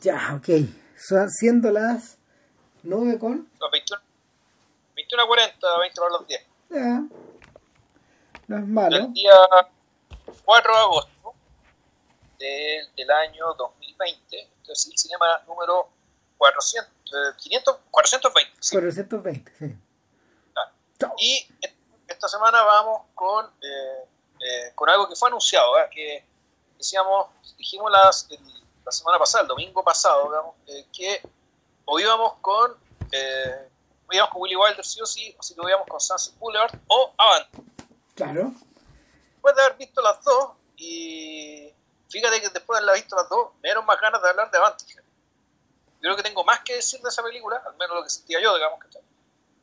Ya, 0.00 0.34
ok. 0.36 0.48
Son 0.96 1.28
siendo 1.30 1.70
las 1.70 2.18
9 2.82 3.18
con. 3.18 3.48
Los 3.58 3.70
21, 3.70 4.02
21 4.96 5.22
a 5.22 5.26
40, 5.26 5.78
20 5.78 6.00
a 6.00 6.10
las 6.18 6.26
10. 6.26 6.46
Ya. 6.70 7.02
No 8.48 8.58
es 8.58 8.66
malo. 8.66 8.96
El 8.96 9.12
día 9.12 9.32
4 10.44 10.72
de 10.72 10.78
agosto 10.78 11.34
del, 12.38 12.94
del 12.96 13.10
año 13.10 13.54
2020. 13.54 14.40
Entonces, 14.60 14.90
el 14.92 14.98
cinema 14.98 15.26
número 15.46 15.88
400, 16.38 16.90
eh, 16.90 17.36
500, 17.38 17.76
420. 17.90 18.56
sí. 18.60 18.76
420, 18.76 19.52
sí. 19.58 19.76
Chao. 20.98 21.14
Y 21.18 21.48
esta 22.08 22.28
semana 22.28 22.62
vamos 22.62 23.02
con, 23.14 23.46
eh, 23.62 24.04
eh, 24.40 24.72
con 24.74 24.88
algo 24.90 25.08
que 25.08 25.16
fue 25.16 25.28
anunciado, 25.28 25.78
¿eh? 25.78 25.88
que 25.90 26.24
decíamos, 26.76 27.28
dijimos 27.56 27.90
las, 27.90 28.26
el- 28.30 28.59
la 28.90 28.92
semana 28.92 29.18
pasada, 29.20 29.42
el 29.42 29.48
domingo 29.48 29.84
pasado, 29.84 30.24
digamos, 30.24 30.54
eh, 30.66 30.86
que 30.92 31.22
o 31.84 32.00
íbamos 32.00 32.34
con, 32.40 32.76
eh, 33.12 33.68
o 34.08 34.12
íbamos 34.12 34.32
con 34.32 34.42
Willy 34.42 34.56
Wilder 34.56 34.84
sí 34.84 35.00
o 35.00 35.06
sí, 35.06 35.34
o 35.38 35.42
si 35.42 35.54
lo 35.54 35.68
íbamos 35.68 35.86
con 35.86 36.00
Sunset 36.00 36.36
Boulevard 36.38 36.74
o 36.88 37.14
Avant. 37.16 37.48
Claro. 38.16 38.52
Después 39.32 39.54
de 39.54 39.62
haber 39.62 39.76
visto 39.76 40.02
las 40.02 40.22
dos, 40.24 40.52
y 40.76 41.72
fíjate 42.08 42.40
que 42.40 42.48
después 42.48 42.80
de 42.80 42.90
haber 42.90 43.00
visto 43.00 43.14
las 43.14 43.28
dos, 43.28 43.52
me 43.62 43.68
dieron 43.68 43.86
más 43.86 44.00
ganas 44.00 44.20
de 44.20 44.28
hablar 44.28 44.50
de 44.50 44.58
Avant. 44.58 44.82
Yo 44.82 45.02
creo 46.00 46.16
que 46.16 46.22
tengo 46.22 46.42
más 46.44 46.60
que 46.60 46.74
decir 46.74 47.00
de 47.00 47.08
esa 47.08 47.22
película, 47.22 47.62
al 47.64 47.76
menos 47.76 47.96
lo 47.96 48.02
que 48.02 48.10
sentía 48.10 48.40
yo, 48.40 48.54
digamos, 48.54 48.80
¿cachai? 48.80 49.02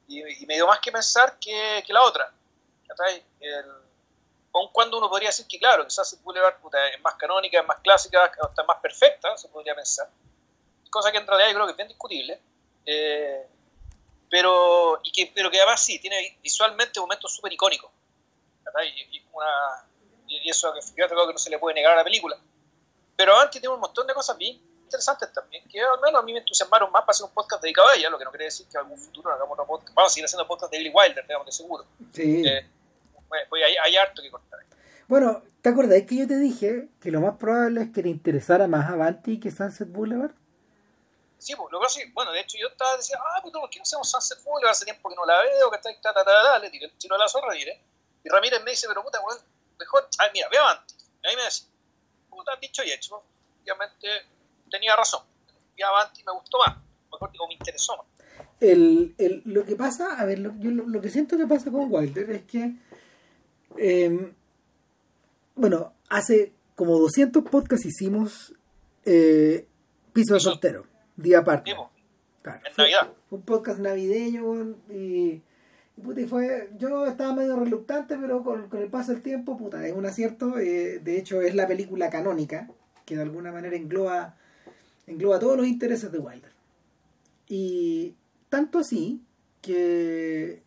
y, 0.08 0.44
y 0.44 0.46
me 0.46 0.56
dio 0.56 0.68
más 0.68 0.80
que 0.80 0.92
pensar 0.92 1.38
que, 1.40 1.84
que 1.86 1.94
la 1.94 2.04
otra. 2.04 2.32
El, 3.42 3.66
aun 4.54 4.70
cuando 4.72 4.98
uno 4.98 5.10
podría 5.10 5.30
decir 5.30 5.48
que, 5.48 5.60
claro, 5.60 5.84
que 5.84 5.90
Sunset 5.90 6.22
Boulevard 6.22 6.60
puta, 6.60 6.88
es 6.90 7.02
más 7.02 7.16
canónica, 7.16 7.60
es 7.60 7.68
más 7.68 7.80
clásica, 7.82 8.32
hasta 8.42 8.64
más 8.64 8.78
perfecta, 8.82 9.38
se 9.38 9.50
podría 9.50 9.76
pensar. 9.76 10.10
Cosa 10.90 11.12
que 11.12 11.18
en 11.18 11.28
realidad 11.28 11.50
yo 11.50 11.56
creo 11.56 11.66
que 11.66 11.72
es 11.72 11.78
bien 11.78 11.88
discutible. 11.88 12.42
Eh, 12.86 13.48
pero, 14.30 15.00
y 15.04 15.12
que, 15.12 15.32
pero 15.34 15.52
que 15.52 15.58
además 15.58 15.84
sí, 15.84 16.00
tiene 16.00 16.38
visualmente 16.42 17.00
momentos 17.00 17.34
súper 17.34 17.54
icónicos. 17.54 17.92
Y, 18.84 19.18
y 19.18 19.28
una, 19.32 19.88
y 20.28 20.50
eso 20.50 20.74
que 20.74 21.04
algo 21.04 21.28
que 21.28 21.34
no 21.34 21.40
se 21.40 21.50
le 21.50 21.60
puede 21.60 21.76
negar 21.76 21.94
a 21.94 21.98
la 21.98 22.04
película. 22.04 22.38
Pero 23.16 23.36
antes 23.38 23.62
tiene 23.62 23.74
un 23.74 23.80
montón 23.80 24.06
de 24.06 24.14
cosas 24.14 24.38
bien 24.38 24.62
interesantes 24.84 25.34
también, 25.34 25.68
que 25.68 25.82
al 25.82 26.00
menos 26.02 26.22
a 26.22 26.24
mí 26.24 26.32
me 26.32 26.40
entusiasmaron 26.40 26.92
más 26.92 27.02
para 27.02 27.12
hacer 27.12 27.26
un 27.26 27.34
podcast 27.34 27.62
dedicado 27.62 27.90
a 27.90 27.96
ella, 27.96 28.10
lo 28.10 28.18
que 28.18 28.24
no 28.24 28.32
quiere 28.32 28.46
decir 28.46 28.68
que 28.68 28.78
en 28.78 28.84
algún 28.84 28.98
futuro 28.98 29.32
hagamos 29.32 29.52
otro 29.54 29.68
podcast. 29.68 29.94
Vamos 29.94 30.12
a 30.12 30.14
seguir 30.14 30.26
haciendo 30.26 30.48
podcast 30.48 30.72
de 30.72 30.78
Billy 30.78 30.92
Wilder, 30.94 31.26
digamos, 31.28 31.46
de 31.46 31.52
seguro. 31.52 31.86
Sí. 32.14 32.44
Eh, 32.46 32.70
pues, 33.28 33.42
pues 33.50 33.64
hay, 33.64 33.76
hay 33.84 33.96
harto 33.96 34.22
que 34.22 34.32
cortar. 34.32 34.60
Bueno, 35.08 35.44
¿te 35.62 35.70
acordás 35.70 36.04
que 36.04 36.18
yo 36.18 36.28
te 36.28 36.38
dije 36.38 36.90
que 37.00 37.12
lo 37.12 37.22
más 37.22 37.38
probable 37.38 37.84
es 37.84 37.90
que 37.92 38.04
le 38.04 38.10
interesara 38.10 38.68
más 38.68 38.90
Avanti 38.90 39.40
que 39.40 39.52
Sunset 39.52 39.90
Boulevard? 39.90 40.32
Sí, 41.38 41.56
pues, 41.56 41.72
lo 41.72 41.80
que 41.80 41.88
que, 41.88 42.12
bueno, 42.14 42.32
de 42.32 42.42
hecho 42.42 42.58
yo 42.60 42.68
estaba 42.68 42.98
diciendo, 42.98 43.24
ah, 43.26 43.42
puto, 43.42 43.60
¿por 43.62 43.70
qué 43.70 43.80
no 43.80 43.84
hacemos 43.84 44.10
Sunset 44.10 44.44
Boulevard? 44.44 44.72
Hace 44.72 44.86
tiempo 44.86 45.10
que 45.10 45.16
no 45.16 45.26
la 45.26 45.42
veo, 45.42 45.70
que 45.70 45.78
está 45.78 45.90
ta, 46.02 46.14
ta, 46.14 46.26
ta, 46.26 46.32
ta, 46.44 46.60
le 46.60 46.70
tiré 46.70 46.86
el 46.86 46.92
tiro 46.98 47.16
a 47.16 47.20
la 47.20 47.28
zorra, 47.28 47.54
diré. 47.54 47.82
Y 48.24 48.30
Ramírez 48.30 48.62
me 48.64 48.72
dice, 48.72 48.88
pero 48.88 49.04
puta, 49.04 49.22
weón, 49.22 49.40
mejor, 49.80 50.10
ay, 50.20 50.30
mira, 50.34 50.50
veo 50.50 50.66
antes. 50.68 50.98
Y 51.24 51.28
ahí 51.28 51.36
me 51.36 51.46
dice, 51.46 51.68
puta, 52.30 52.52
dicho 52.60 52.84
y 52.84 52.92
hecho, 52.92 53.24
obviamente 53.62 54.08
tenía 54.70 54.96
razón. 54.96 55.22
Vi 55.76 55.84
Avanti 55.84 56.22
y 56.22 56.24
me 56.26 56.34
gustó 56.34 56.58
más, 56.58 56.76
mejor 57.12 57.32
digo, 57.32 57.48
me 57.48 57.54
interesó 57.54 57.96
más. 57.98 58.06
El, 58.60 59.16
el, 59.20 59.44
lo 59.46 59.64
que 59.64 59.76
pasa, 59.76 60.20
a 60.20 60.26
ver, 60.26 60.40
lo, 60.40 60.54
yo 60.58 60.72
lo, 60.72 60.88
lo 60.88 61.00
que 61.00 61.10
siento 61.10 61.38
que 61.38 61.46
pasa 61.46 61.72
con 61.72 61.94
Wilder 61.94 62.30
es 62.32 62.44
que, 62.44 62.74
eh, 63.78 64.32
bueno, 65.56 65.94
hace 66.10 66.54
como 66.76 66.98
200 67.00 67.44
podcasts 67.44 67.86
hicimos 67.86 68.54
eh, 69.06 69.66
Piso 70.14 70.34
de. 70.36 70.40
Soltero, 70.40 70.86
día 71.16 71.40
aparte. 71.40 71.74
Claro, 72.42 72.62
en 72.66 72.74
fue- 72.74 72.84
Navidad. 72.86 73.14
fue 73.30 73.38
un 73.40 73.44
podcast 73.46 73.80
navideño 73.80 74.76
y, 74.90 75.42
y, 75.98 76.02
puta, 76.02 76.22
y 76.22 76.28
fue 76.28 76.70
yo 76.78 77.06
estaba 77.06 77.34
medio 77.34 77.56
reluctante 77.58 78.16
pero 78.18 78.44
con, 78.44 78.70
con 78.70 78.82
el 78.82 78.90
paso 78.90 79.12
del 79.12 79.22
tiempo 79.22 79.58
puta 79.58 79.86
es 79.86 79.94
un 79.94 80.06
acierto 80.06 80.58
eh, 80.58 81.00
de 81.00 81.18
hecho 81.18 81.42
es 81.42 81.56
la 81.56 81.68
película 81.68 82.10
canónica 82.10 82.70
que 83.06 83.16
de 83.18 83.24
alguna 83.24 83.52
manera 83.52 83.76
engloba 83.76 84.38
engloba 85.08 85.40
todos 85.40 85.58
los 85.58 85.68
intereses 85.68 86.10
de 86.12 86.20
Wilder 86.20 86.52
y 87.50 88.16
tanto 88.50 88.80
así 88.80 89.22
que 89.62 90.62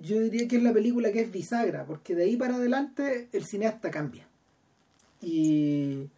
yo 0.00 0.20
diría 0.20 0.46
que 0.46 0.56
es 0.56 0.62
la 0.62 0.72
película 0.72 1.12
que 1.12 1.20
es 1.22 1.32
bisagra 1.32 1.84
porque 1.86 2.14
de 2.14 2.24
ahí 2.24 2.36
para 2.36 2.56
adelante 2.56 3.28
el 3.32 3.44
cineasta 3.44 3.90
cambia 3.90 4.28
y 5.20 6.10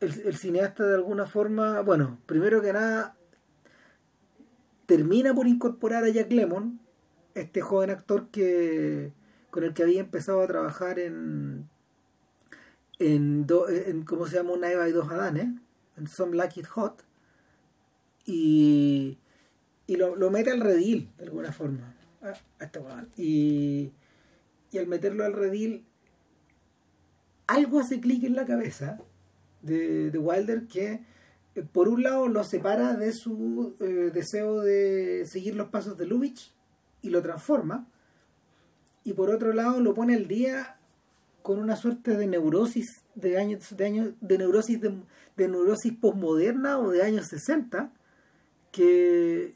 el, 0.00 0.36
cineasta 0.36 0.84
de 0.86 0.94
alguna 0.94 1.26
forma 1.26 1.80
bueno 1.80 2.18
primero 2.26 2.60
que 2.60 2.72
nada 2.72 3.16
termina 4.86 5.32
por 5.34 5.46
incorporar 5.46 6.04
a 6.04 6.08
Jack 6.10 6.30
Lemmon, 6.32 6.80
este 7.34 7.60
joven 7.62 7.90
actor 7.90 8.28
que 8.30 9.12
con 9.50 9.64
el 9.64 9.72
que 9.72 9.82
había 9.82 10.00
empezado 10.00 10.42
a 10.42 10.46
trabajar 10.46 10.98
en 10.98 11.68
en, 12.98 13.46
do- 13.46 13.68
en 13.68 14.04
¿cómo 14.04 14.26
se 14.26 14.36
llama? 14.36 14.52
Una 14.52 14.70
Eva 14.70 14.88
y 14.88 14.92
dos 14.92 15.10
Adanes, 15.10 15.48
en 15.96 16.06
Some 16.06 16.36
Like 16.36 16.60
It 16.60 16.66
Hot 16.66 17.02
y 18.26 19.18
y 19.86 19.96
lo, 19.96 20.14
lo 20.16 20.30
mete 20.30 20.50
al 20.50 20.60
redil 20.60 21.10
de 21.18 21.24
alguna 21.24 21.52
forma 21.52 21.94
a, 22.22 22.64
a 22.64 23.06
y 23.16 23.92
y 24.72 24.78
al 24.78 24.86
meterlo 24.86 25.24
al 25.24 25.34
redil 25.34 25.84
algo 27.46 27.80
hace 27.80 28.00
clic 28.00 28.24
en 28.24 28.34
la 28.34 28.46
cabeza 28.46 28.98
de, 29.60 30.10
de 30.10 30.18
Wilder 30.18 30.66
que 30.66 31.04
eh, 31.54 31.62
por 31.62 31.88
un 31.88 32.02
lado 32.02 32.26
lo 32.28 32.42
separa 32.42 32.94
de 32.94 33.12
su 33.12 33.76
eh, 33.80 34.10
deseo 34.12 34.60
de 34.60 35.24
seguir 35.26 35.54
los 35.54 35.68
pasos 35.68 35.96
de 35.98 36.06
Lubitsch 36.06 36.50
y 37.02 37.10
lo 37.10 37.22
transforma 37.22 37.86
y 39.04 39.12
por 39.12 39.30
otro 39.30 39.52
lado 39.52 39.80
lo 39.80 39.94
pone 39.94 40.14
al 40.14 40.26
día 40.26 40.78
con 41.42 41.58
una 41.58 41.76
suerte 41.76 42.16
de 42.16 42.26
neurosis 42.26 43.02
de 43.14 43.38
años 43.38 43.76
de 43.76 43.84
años 43.84 44.14
de 44.20 44.38
neurosis 44.38 44.80
de, 44.80 45.02
de 45.36 45.48
neurosis 45.48 45.92
posmoderna 45.92 46.78
o 46.78 46.90
de 46.90 47.02
años 47.02 47.26
60 47.26 47.92
que 48.70 49.54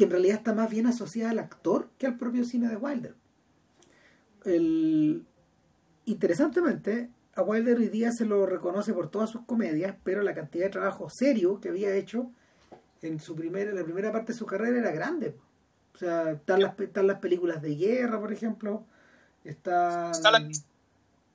que 0.00 0.04
en 0.04 0.10
realidad 0.12 0.38
está 0.38 0.54
más 0.54 0.70
bien 0.70 0.86
asociada 0.86 1.30
al 1.32 1.40
actor 1.40 1.90
que 1.98 2.06
al 2.06 2.16
propio 2.16 2.42
cine 2.46 2.68
de 2.68 2.76
Wilder 2.76 3.14
el, 4.46 5.26
interesantemente 6.06 7.10
a 7.34 7.42
Wilder 7.42 7.76
hoy 7.76 7.90
día 7.90 8.10
se 8.12 8.24
lo 8.24 8.46
reconoce 8.46 8.94
por 8.94 9.10
todas 9.10 9.28
sus 9.28 9.42
comedias, 9.42 9.94
pero 10.02 10.22
la 10.22 10.32
cantidad 10.34 10.64
de 10.64 10.70
trabajo 10.70 11.08
serio 11.10 11.60
que 11.60 11.68
había 11.68 11.94
hecho 11.94 12.30
en 13.02 13.20
su 13.20 13.36
primera, 13.36 13.72
la 13.74 13.84
primera 13.84 14.10
parte 14.10 14.32
de 14.32 14.38
su 14.38 14.46
carrera 14.46 14.78
era 14.78 14.90
grande. 14.90 15.36
O 15.94 15.98
sea, 15.98 16.30
están 16.30 16.62
las, 16.62 16.80
están 16.80 17.06
las 17.06 17.18
películas 17.18 17.60
de 17.60 17.74
guerra, 17.76 18.18
por 18.18 18.32
ejemplo. 18.32 18.86
Está, 19.44 20.10
Está 20.12 20.30
la- 20.30 20.48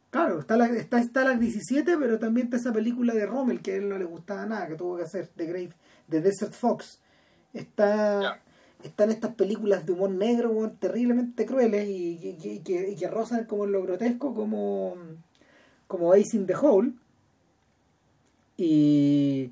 claro, 0.09 0.39
está 0.39 0.57
la, 0.57 0.65
está 0.67 1.01
Stalag 1.03 1.37
17, 1.39 1.95
pero 1.99 2.17
también 2.17 2.47
está 2.47 2.57
esa 2.57 2.73
película 2.73 3.13
de 3.13 3.27
Rommel 3.27 3.61
que 3.61 3.73
a 3.73 3.75
él 3.75 3.87
no 3.87 3.99
le 3.99 4.05
gustaba 4.05 4.47
nada, 4.47 4.67
que 4.67 4.75
tuvo 4.75 4.97
que 4.97 5.03
hacer, 5.03 5.27
The 5.35 5.45
Grave, 5.45 5.73
The 6.09 6.21
Desert 6.21 6.53
Fox. 6.53 6.99
Está. 7.53 8.41
Están 8.87 9.11
estas 9.11 9.35
películas 9.35 9.85
de 9.85 9.91
humor 9.93 10.11
negro, 10.11 10.49
weón, 10.51 10.77
terriblemente 10.77 11.45
crueles 11.45 11.87
y, 11.87 12.17
y- 12.21 12.37
y- 12.41 12.49
y 12.51 12.59
que, 12.59 12.89
y 12.91 12.95
que 12.95 13.07
rozan 13.07 13.45
como 13.45 13.65
en 13.65 13.71
lo 13.71 13.81
grotesco, 13.83 14.33
como, 14.33 14.95
como 15.87 16.13
Ace 16.13 16.37
in 16.37 16.45
the 16.47 16.55
Hole. 16.55 16.93
Y, 18.57 19.51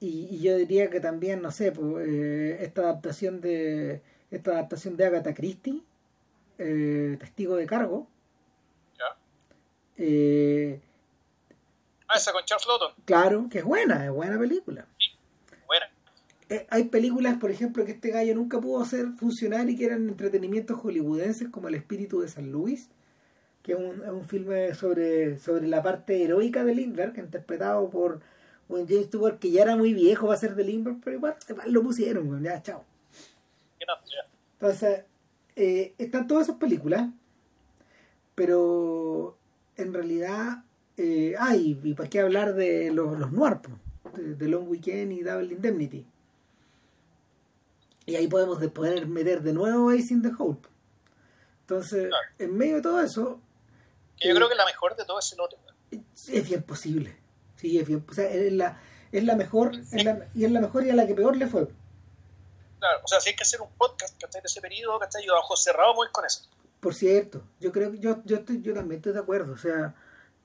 y, 0.00 0.28
y 0.30 0.40
yo 0.40 0.56
diría 0.56 0.90
que 0.90 1.00
también, 1.00 1.40
no 1.42 1.50
sé, 1.52 1.72
pues, 1.72 2.08
eh, 2.08 2.58
esta 2.64 2.82
adaptación 2.82 3.40
de 3.40 4.02
esta 4.30 4.52
adaptación 4.52 4.96
de 4.96 5.04
Agatha 5.06 5.32
Christie, 5.34 5.80
eh, 6.58 7.16
Testigo 7.20 7.54
de 7.54 7.66
Cargo, 7.66 8.08
¿ya? 8.98 9.16
eh, 9.96 10.80
Ah, 12.08 12.16
esa 12.16 12.32
con 12.32 12.44
Charles 12.44 12.66
Lawton. 12.66 12.92
claro 13.04 13.46
que 13.48 13.58
es 13.58 13.64
buena, 13.64 14.04
es 14.04 14.10
buena 14.10 14.38
película. 14.38 14.86
Eh, 16.50 16.66
hay 16.70 16.84
películas, 16.84 17.38
por 17.38 17.50
ejemplo, 17.50 17.84
que 17.84 17.92
este 17.92 18.10
gallo 18.10 18.34
nunca 18.34 18.60
pudo 18.60 18.82
hacer 18.82 19.06
funcionar 19.16 19.68
y 19.70 19.76
que 19.76 19.86
eran 19.86 20.08
entretenimientos 20.08 20.78
hollywoodenses, 20.78 21.48
como 21.48 21.68
El 21.68 21.74
espíritu 21.74 22.20
de 22.20 22.28
San 22.28 22.52
Luis, 22.52 22.90
que 23.62 23.72
es 23.72 23.78
un, 23.78 24.02
es 24.02 24.10
un 24.10 24.24
filme 24.24 24.74
sobre, 24.74 25.38
sobre 25.38 25.66
la 25.68 25.82
parte 25.82 26.22
heroica 26.22 26.64
de 26.64 26.74
Lindbergh, 26.74 27.18
interpretado 27.18 27.88
por 27.88 28.20
un 28.68 28.86
James 28.86 29.06
Stewart 29.06 29.38
que 29.38 29.50
ya 29.50 29.62
era 29.62 29.76
muy 29.76 29.94
viejo 29.94 30.26
va 30.28 30.34
a 30.34 30.38
ser 30.38 30.54
de 30.54 30.64
Lindbergh, 30.64 31.00
pero 31.02 31.16
igual, 31.16 31.36
lo 31.68 31.82
pusieron, 31.82 32.42
ya, 32.42 32.62
chao. 32.62 32.84
Entonces, 34.54 35.04
eh, 35.56 35.94
están 35.98 36.26
todas 36.26 36.48
esas 36.48 36.58
películas, 36.58 37.08
pero 38.34 39.38
en 39.76 39.94
realidad, 39.94 40.64
eh, 40.96 41.34
ay, 41.38 41.78
y 41.82 41.94
para 41.94 42.08
qué 42.08 42.20
hablar 42.20 42.54
de 42.54 42.90
los, 42.90 43.18
los 43.18 43.32
noir, 43.32 43.58
de, 44.14 44.34
de 44.34 44.48
Long 44.48 44.68
Weekend 44.68 45.12
y 45.12 45.22
Double 45.22 45.52
Indemnity. 45.54 46.06
Y 48.06 48.16
ahí 48.16 48.26
podemos 48.28 48.60
de 48.60 48.68
poder 48.68 49.06
meter 49.06 49.42
de 49.42 49.52
nuevo 49.52 49.90
Ace 49.90 50.12
in 50.12 50.22
the 50.22 50.30
Hole. 50.38 50.58
Entonces, 51.60 52.08
Claro. 52.08 52.26
en 52.38 52.56
medio 52.56 52.76
de 52.76 52.82
todo 52.82 53.00
eso, 53.00 53.40
Que 54.18 54.28
yo 54.28 54.34
Eh, 54.34 54.36
creo 54.36 54.48
que 54.48 54.54
la 54.54 54.66
mejor 54.66 54.94
de 54.96 55.04
todo 55.04 55.18
es 55.18 55.32
el 55.32 55.40
otro. 55.40 55.58
es 55.90 56.48
bien 56.48 56.62
posible. 56.62 57.16
Sí, 57.56 57.78
es 57.78 57.86
bien. 57.86 58.04
O 58.08 58.12
sea, 58.12 58.30
en 58.32 58.58
la, 58.58 58.80
es 59.10 59.24
la 59.24 59.34
mejor 59.36 59.72
es 59.92 60.04
la, 60.04 60.28
y 60.34 60.44
es 60.44 60.50
la 60.52 60.60
mejor 60.60 60.84
y 60.86 60.90
a 60.90 60.94
la 60.94 61.06
que 61.06 61.14
peor 61.14 61.36
le 61.36 61.46
fue. 61.46 61.66
Claro, 62.78 63.00
o 63.02 63.08
sea, 63.08 63.20
si 63.20 63.30
hay 63.30 63.36
que 63.36 63.42
hacer 63.42 63.60
un 63.62 63.70
podcast 63.78 64.20
¿cachai? 64.20 64.42
de 64.42 64.46
ese 64.46 64.60
periodo, 64.60 64.98
¿cachai? 64.98 65.24
Yo 65.24 65.34
a 65.34 65.40
ojos 65.40 65.62
cerrados 65.62 65.96
voy 65.96 66.08
con 66.12 66.24
eso. 66.26 66.42
Por 66.80 66.94
cierto, 66.94 67.42
yo 67.60 67.72
creo 67.72 67.90
que 67.92 67.98
yo, 67.98 68.22
yo, 68.24 68.36
estoy, 68.36 68.60
yo 68.60 68.74
también 68.74 68.98
estoy 68.98 69.12
de 69.14 69.20
acuerdo. 69.20 69.54
O 69.54 69.56
sea, 69.56 69.94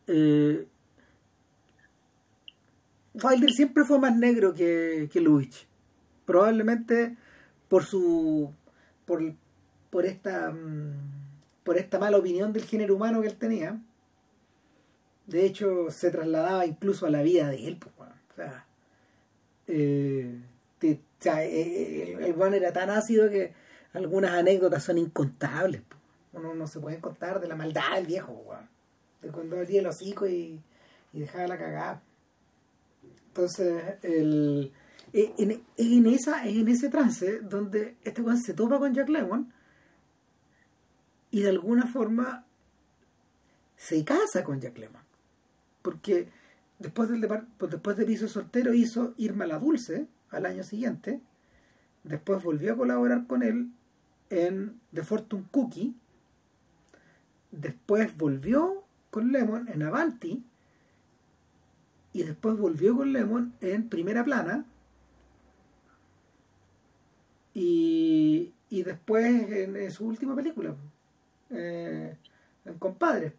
eh, 0.07 0.65
Wilder 3.13 3.51
siempre 3.51 3.83
fue 3.83 3.99
más 3.99 4.15
negro 4.15 4.53
que, 4.53 5.09
que 5.11 5.19
Lubitsch. 5.19 5.65
Probablemente 6.25 7.17
por 7.69 7.85
su. 7.85 8.53
por, 9.05 9.21
por 9.89 10.05
esta. 10.05 10.51
mm, 10.51 11.19
por 11.63 11.77
esta 11.77 11.99
mala 11.99 12.17
opinión 12.17 12.51
del 12.51 12.63
género 12.65 12.95
humano 12.95 13.21
que 13.21 13.27
él 13.27 13.37
tenía. 13.37 13.79
De 15.27 15.45
hecho, 15.45 15.91
se 15.91 16.09
trasladaba 16.11 16.65
incluso 16.65 17.05
a 17.05 17.11
la 17.11 17.21
vida 17.21 17.47
de 17.49 17.67
él. 17.67 17.77
pues, 17.77 17.93
o 17.99 18.35
sea, 18.35 18.65
eh, 19.67 20.39
sea, 21.19 21.43
eh, 21.43 22.13
el, 22.13 22.23
el 22.23 22.35
weón 22.35 22.53
era 22.53 22.73
tan 22.73 22.89
ácido 22.89 23.29
que 23.29 23.53
algunas 23.93 24.31
anécdotas 24.31 24.83
son 24.83 24.97
incontables. 24.97 25.81
pues. 25.87 25.99
Uno 26.33 26.55
no 26.55 26.67
se 26.67 26.79
puede 26.79 26.99
contar 26.99 27.39
de 27.39 27.47
la 27.47 27.55
maldad 27.55 27.95
del 27.95 28.07
viejo, 28.07 28.31
weón. 28.31 28.69
De 29.21 29.29
cuando 29.29 29.57
abría 29.57 29.81
el 29.81 29.87
hocico 29.87 30.27
y, 30.27 30.61
y 31.13 31.19
dejaba 31.19 31.47
la 31.47 31.57
cagada. 31.57 32.01
Entonces, 33.27 33.83
el, 34.01 34.71
eh, 35.13 35.33
en, 35.37 35.63
en 35.77 36.05
esa, 36.07 36.47
en 36.47 36.67
ese 36.67 36.89
trance 36.89 37.39
donde 37.39 37.95
este 38.03 38.21
weón 38.21 38.37
se 38.37 38.53
topa 38.53 38.79
con 38.79 38.93
Jack 38.93 39.09
Lemmon 39.09 39.51
y 41.31 41.41
de 41.41 41.49
alguna 41.49 41.85
forma 41.87 42.45
se 43.75 44.03
casa 44.03 44.43
con 44.43 44.59
Jack 44.59 44.77
Lemmon. 44.77 45.01
Porque 45.81 46.27
después, 46.79 47.09
del 47.09 47.27
pues 47.57 47.71
después 47.71 47.97
de 47.97 48.05
Piso 48.05 48.27
Soltero 48.27 48.73
hizo 48.73 49.13
Irma 49.17 49.45
la 49.45 49.59
Dulce 49.59 50.07
al 50.31 50.45
año 50.45 50.63
siguiente. 50.63 51.21
Después 52.03 52.43
volvió 52.43 52.73
a 52.73 52.77
colaborar 52.77 53.25
con 53.27 53.43
él 53.43 53.69
en 54.29 54.79
The 54.93 55.03
Fortune 55.03 55.45
Cookie. 55.51 55.95
Después 57.51 58.15
volvió 58.17 58.83
con 59.09 59.31
Lemon 59.31 59.69
en 59.69 59.83
Avanti. 59.83 60.43
Y 62.11 62.23
después 62.23 62.57
volvió 62.57 62.95
con 62.95 63.13
Lemon 63.13 63.53
en 63.61 63.87
Primera 63.87 64.23
Plana. 64.23 64.65
Y, 67.53 68.53
y 68.69 68.83
después 68.83 69.25
en, 69.25 69.75
en 69.75 69.91
su 69.91 70.05
última 70.05 70.35
película, 70.35 70.75
eh, 71.49 72.15
en 72.65 72.79
Compadres. 72.79 73.33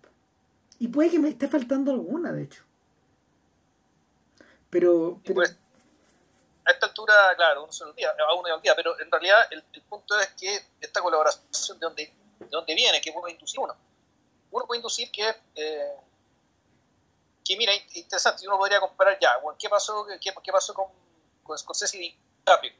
Y 0.78 0.88
puede 0.88 1.10
que 1.10 1.18
me 1.18 1.28
esté 1.28 1.46
faltando 1.48 1.92
alguna, 1.92 2.32
de 2.32 2.42
hecho. 2.44 2.64
Pero, 4.70 5.20
pero 5.22 5.34
pues, 5.34 5.56
a 6.64 6.70
esta 6.72 6.86
altura, 6.86 7.14
claro, 7.36 7.64
uno 7.64 7.72
se 7.72 7.84
olvida, 7.84 8.10
a 8.10 8.34
uno 8.34 8.46
se 8.46 8.52
olvida, 8.52 8.74
pero 8.76 8.98
en 9.00 9.10
realidad 9.10 9.38
el, 9.50 9.64
el 9.72 9.82
punto 9.82 10.18
es 10.20 10.28
que 10.28 10.60
esta 10.80 11.00
colaboración 11.00 11.78
de 11.78 11.86
dónde, 11.86 12.14
de 12.38 12.46
dónde 12.46 12.74
viene, 12.74 13.00
que 13.00 13.12
puede 13.12 13.32
inducir 13.34 13.60
uno. 13.60 13.74
Uno 14.50 14.66
puede 14.66 14.78
inducir 14.78 15.10
que, 15.10 15.28
eh, 15.54 15.96
que 17.44 17.56
mira, 17.56 17.74
in- 17.74 17.82
interesante, 17.94 18.46
uno 18.46 18.58
podría 18.58 18.80
comparar 18.80 19.18
ya, 19.20 19.38
bueno, 19.38 19.56
¿qué 19.60 19.68
pasó, 19.68 20.06
qué, 20.20 20.32
qué 20.42 20.52
pasó 20.52 20.72
con, 20.74 20.86
con 21.42 21.58
Scorsese 21.58 21.98
y 21.98 22.16
DiCaprio? 22.38 22.72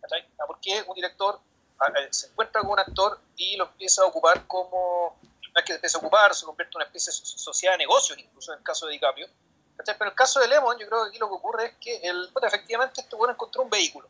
¿Cachai? 0.00 0.26
¿Por 0.46 0.60
qué 0.60 0.82
un 0.86 0.94
director 0.94 1.40
ah, 1.80 1.86
eh, 1.98 2.08
se 2.10 2.28
encuentra 2.28 2.60
con 2.62 2.70
un 2.70 2.78
actor 2.80 3.20
y 3.36 3.56
lo 3.56 3.64
empieza 3.66 4.02
a 4.02 4.06
ocupar 4.06 4.46
como, 4.46 5.18
no 5.22 5.60
es 5.60 5.64
que 5.64 5.74
empieza 5.74 5.98
a 5.98 6.00
ocupar, 6.00 6.34
se 6.34 6.46
convierte 6.46 6.72
en 6.72 6.76
una 6.78 6.84
especie 6.86 7.10
de 7.10 7.16
so- 7.16 7.38
sociedad 7.38 7.74
de 7.74 7.78
negocios, 7.78 8.18
incluso 8.18 8.52
en 8.52 8.58
el 8.58 8.64
caso 8.64 8.86
de 8.86 8.92
DiCaprio, 8.92 9.28
¿cachai? 9.76 9.96
Pero 9.98 10.08
en 10.08 10.12
el 10.12 10.16
caso 10.16 10.40
de 10.40 10.48
Lemon, 10.48 10.78
yo 10.78 10.86
creo 10.86 11.04
que 11.04 11.08
aquí 11.10 11.18
lo 11.18 11.28
que 11.28 11.34
ocurre 11.34 11.66
es 11.66 11.74
que 11.80 11.96
el, 12.08 12.28
puta, 12.32 12.46
efectivamente 12.46 13.00
este 13.00 13.16
bueno 13.16 13.32
encontró 13.34 13.62
un 13.62 13.70
vehículo. 13.70 14.08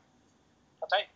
¿cachai? 0.81 1.09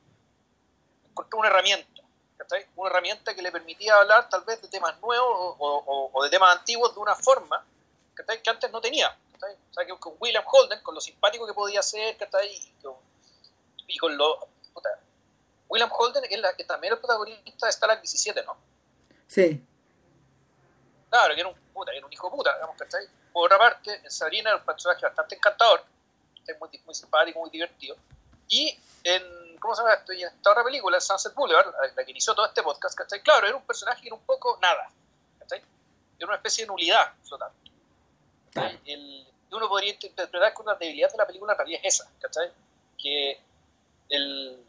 Encontró 1.10 1.38
una 1.38 1.48
herramienta. 1.48 2.02
¿cachai? 2.36 2.66
Una 2.76 2.90
herramienta 2.90 3.34
que 3.34 3.42
le 3.42 3.52
permitía 3.52 3.94
hablar 3.96 4.28
tal 4.28 4.42
vez 4.44 4.60
de 4.60 4.68
temas 4.68 5.00
nuevos 5.00 5.56
o, 5.58 6.22
de 6.24 6.30
temas 6.30 6.56
antiguos 6.58 6.94
de 6.94 7.00
una 7.00 7.14
forma 7.14 7.64
que 8.14 8.50
antes 8.50 8.70
no 8.70 8.80
tenía. 8.80 9.16
O 9.36 9.74
sea, 9.74 9.84
que 9.84 9.96
con 9.98 10.14
William 10.20 10.44
Holden, 10.46 10.80
con 10.82 10.94
lo 10.94 11.00
simpático 11.00 11.46
que 11.46 11.52
podía 11.52 11.82
ser, 11.82 12.16
¿cachai? 12.16 12.54
y 12.54 12.82
con, 12.82 12.94
y 13.86 13.98
con 13.98 14.16
lo... 14.16 14.48
puta, 14.74 14.90
William 15.68 15.90
Holden 15.90 16.24
es, 16.28 16.38
la, 16.38 16.54
que 16.54 16.64
también 16.64 16.92
es 16.92 16.96
el 16.96 17.00
protagonista 17.00 17.66
de 17.66 17.72
Stalag 17.72 18.00
17, 18.00 18.44
¿no? 18.44 18.56
sí, 19.26 19.64
Claro, 21.14 21.32
que 21.32 21.40
era 21.42 21.48
un 21.48 21.54
puta, 21.72 21.92
era 21.92 22.04
un 22.04 22.12
hijo 22.12 22.28
de 22.28 22.36
puta, 22.36 22.52
digamos, 22.54 22.76
¿cachai? 22.76 23.06
Por 23.32 23.46
otra 23.46 23.56
parte, 23.56 24.00
en 24.02 24.10
Sabrina 24.10 24.50
era 24.50 24.58
un 24.58 24.64
personaje 24.64 25.06
bastante 25.06 25.36
encantador, 25.36 25.84
muy, 26.58 26.82
muy 26.84 26.94
simpático, 26.94 27.38
muy 27.38 27.50
divertido. 27.50 27.96
Y 28.48 28.76
en, 29.04 29.56
¿cómo 29.60 29.76
se 29.76 29.82
llama 29.82 29.94
esto? 29.94 30.12
Y 30.12 30.22
en 30.22 30.28
esta 30.28 30.50
otra 30.50 30.64
película, 30.64 31.00
Sunset 31.00 31.32
Boulevard, 31.34 31.72
la, 31.94 32.04
que 32.04 32.10
inició 32.10 32.34
todo 32.34 32.46
este 32.46 32.64
podcast, 32.64 32.98
¿cachai? 32.98 33.22
Claro, 33.22 33.46
era 33.46 33.56
un 33.56 33.64
personaje 33.64 34.02
que 34.02 34.08
era 34.08 34.16
un 34.16 34.24
poco 34.24 34.58
nada, 34.60 34.90
¿cachai? 35.38 35.62
Era 36.18 36.26
una 36.26 36.36
especie 36.36 36.64
de 36.64 36.68
nulidad 36.68 37.12
flotante. 37.22 37.70
El, 38.84 39.24
uno 39.52 39.68
podría 39.68 39.92
interpretar 39.92 40.52
que 40.52 40.62
una 40.62 40.74
debilidad 40.74 41.12
de 41.12 41.18
la 41.18 41.26
película 41.28 41.52
en 41.52 41.58
realidad 41.58 41.80
es 41.84 41.94
esa, 41.94 42.10
¿cachai? 42.20 42.50
Que 42.98 43.40
el, 44.08 44.64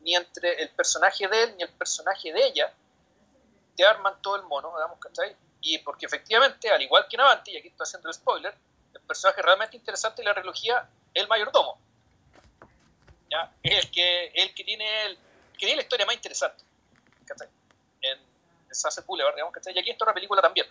ni 0.00 0.14
entre 0.14 0.62
el 0.62 0.70
personaje 0.70 1.28
de 1.28 1.42
él 1.44 1.54
ni 1.56 1.62
el 1.62 1.70
personaje 1.70 2.32
de 2.32 2.46
ella 2.46 2.72
te 3.76 3.86
arman 3.86 4.20
todo 4.20 4.36
el 4.36 4.42
mono, 4.42 4.72
digamos, 4.74 4.98
¿cachai? 4.98 5.34
Y 5.60 5.78
porque 5.78 6.06
efectivamente, 6.06 6.70
al 6.70 6.82
igual 6.82 7.06
que 7.08 7.16
en 7.16 7.20
Avanti, 7.22 7.52
y 7.52 7.56
aquí 7.56 7.68
estoy 7.68 7.84
haciendo 7.84 8.08
el 8.08 8.14
spoiler, 8.14 8.54
el 8.94 9.00
personaje 9.02 9.40
realmente 9.40 9.76
interesante 9.76 10.22
de 10.22 10.28
la 10.28 10.34
trilogía 10.34 10.88
es 11.14 11.22
el 11.22 11.28
mayordomo. 11.28 11.78
¿Ya? 13.30 13.50
Es 13.62 13.84
el 13.84 13.90
que, 13.90 14.26
el 14.34 14.54
que 14.54 14.64
tiene 14.64 15.06
el, 15.06 15.16
que 15.52 15.58
tiene 15.66 15.76
la 15.76 15.82
historia 15.82 16.04
más 16.04 16.16
interesante, 16.16 16.62
¿cachai? 17.24 17.48
En, 18.02 18.18
en 18.18 18.74
Sunset 18.74 19.06
Boulevard, 19.06 19.34
digamos, 19.34 19.54
¿cachai? 19.54 19.74
Y 19.74 19.78
aquí 19.78 19.90
está 19.90 20.04
otra 20.04 20.14
película 20.14 20.42
también. 20.42 20.66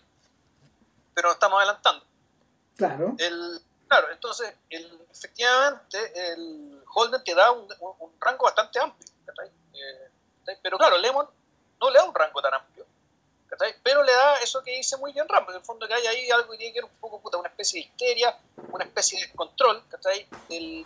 Pero 1.15 1.29
nos 1.29 1.35
estamos 1.35 1.57
adelantando. 1.57 2.05
claro. 2.75 3.15
El, 3.17 3.61
claro, 3.91 4.11
entonces, 4.11 4.53
el, 4.69 5.07
efectivamente, 5.11 6.31
el 6.33 6.83
Holden 6.93 7.23
te 7.23 7.35
da 7.35 7.51
un, 7.51 7.67
un- 7.79 7.95
un 7.99 8.17
rango 8.19 8.45
bastante 8.45 8.79
amplio. 8.79 9.07
Eh, 9.73 10.57
pero 10.63 10.77
claro, 10.77 10.97
Lemon 10.97 11.27
no 11.79 11.89
le 11.89 11.97
da 11.99 12.05
un 12.05 12.13
rango 12.15 12.41
tan 12.41 12.53
amplio, 12.53 12.85
pero 13.83 14.03
le 14.03 14.11
da 14.11 14.37
eso 14.37 14.63
que 14.63 14.71
dice 14.71 14.97
muy 14.97 15.13
bien 15.13 15.27
Rambo, 15.27 15.51
en 15.51 15.57
el 15.57 15.63
fondo 15.63 15.87
que 15.87 15.93
hay 15.93 16.07
ahí 16.07 16.31
algo 16.31 16.51
que 16.51 16.57
tiene 16.57 16.73
que 16.73 16.81
ver 16.81 16.89
un 16.91 16.99
poco, 16.99 17.21
puta, 17.21 17.37
una 17.37 17.49
especie 17.49 17.79
de 17.81 17.87
histeria, 17.87 18.39
una 18.71 18.85
especie 18.85 19.19
de 19.19 19.27
descontrol, 19.27 19.87
¿cachai? 19.89 20.27
Y 20.47 20.85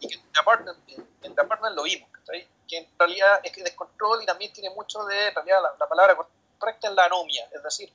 que 0.00 0.14
en 0.14 1.34
The 1.34 1.40
Apartment 1.42 1.76
lo 1.76 1.82
vimos, 1.82 2.10
¿cachai? 2.12 2.48
que 2.66 2.78
en 2.78 2.88
realidad 2.98 3.40
es 3.42 3.52
que 3.52 3.62
descontrol 3.62 4.22
y 4.22 4.26
también 4.26 4.52
tiene 4.52 4.70
mucho 4.70 5.04
de, 5.06 5.28
en 5.28 5.34
realidad 5.34 5.62
la, 5.62 5.74
la 5.78 5.88
palabra 5.88 6.16
correcta 6.58 6.88
es 6.88 6.94
la 6.94 7.06
anomia, 7.06 7.48
es 7.52 7.62
decir, 7.62 7.92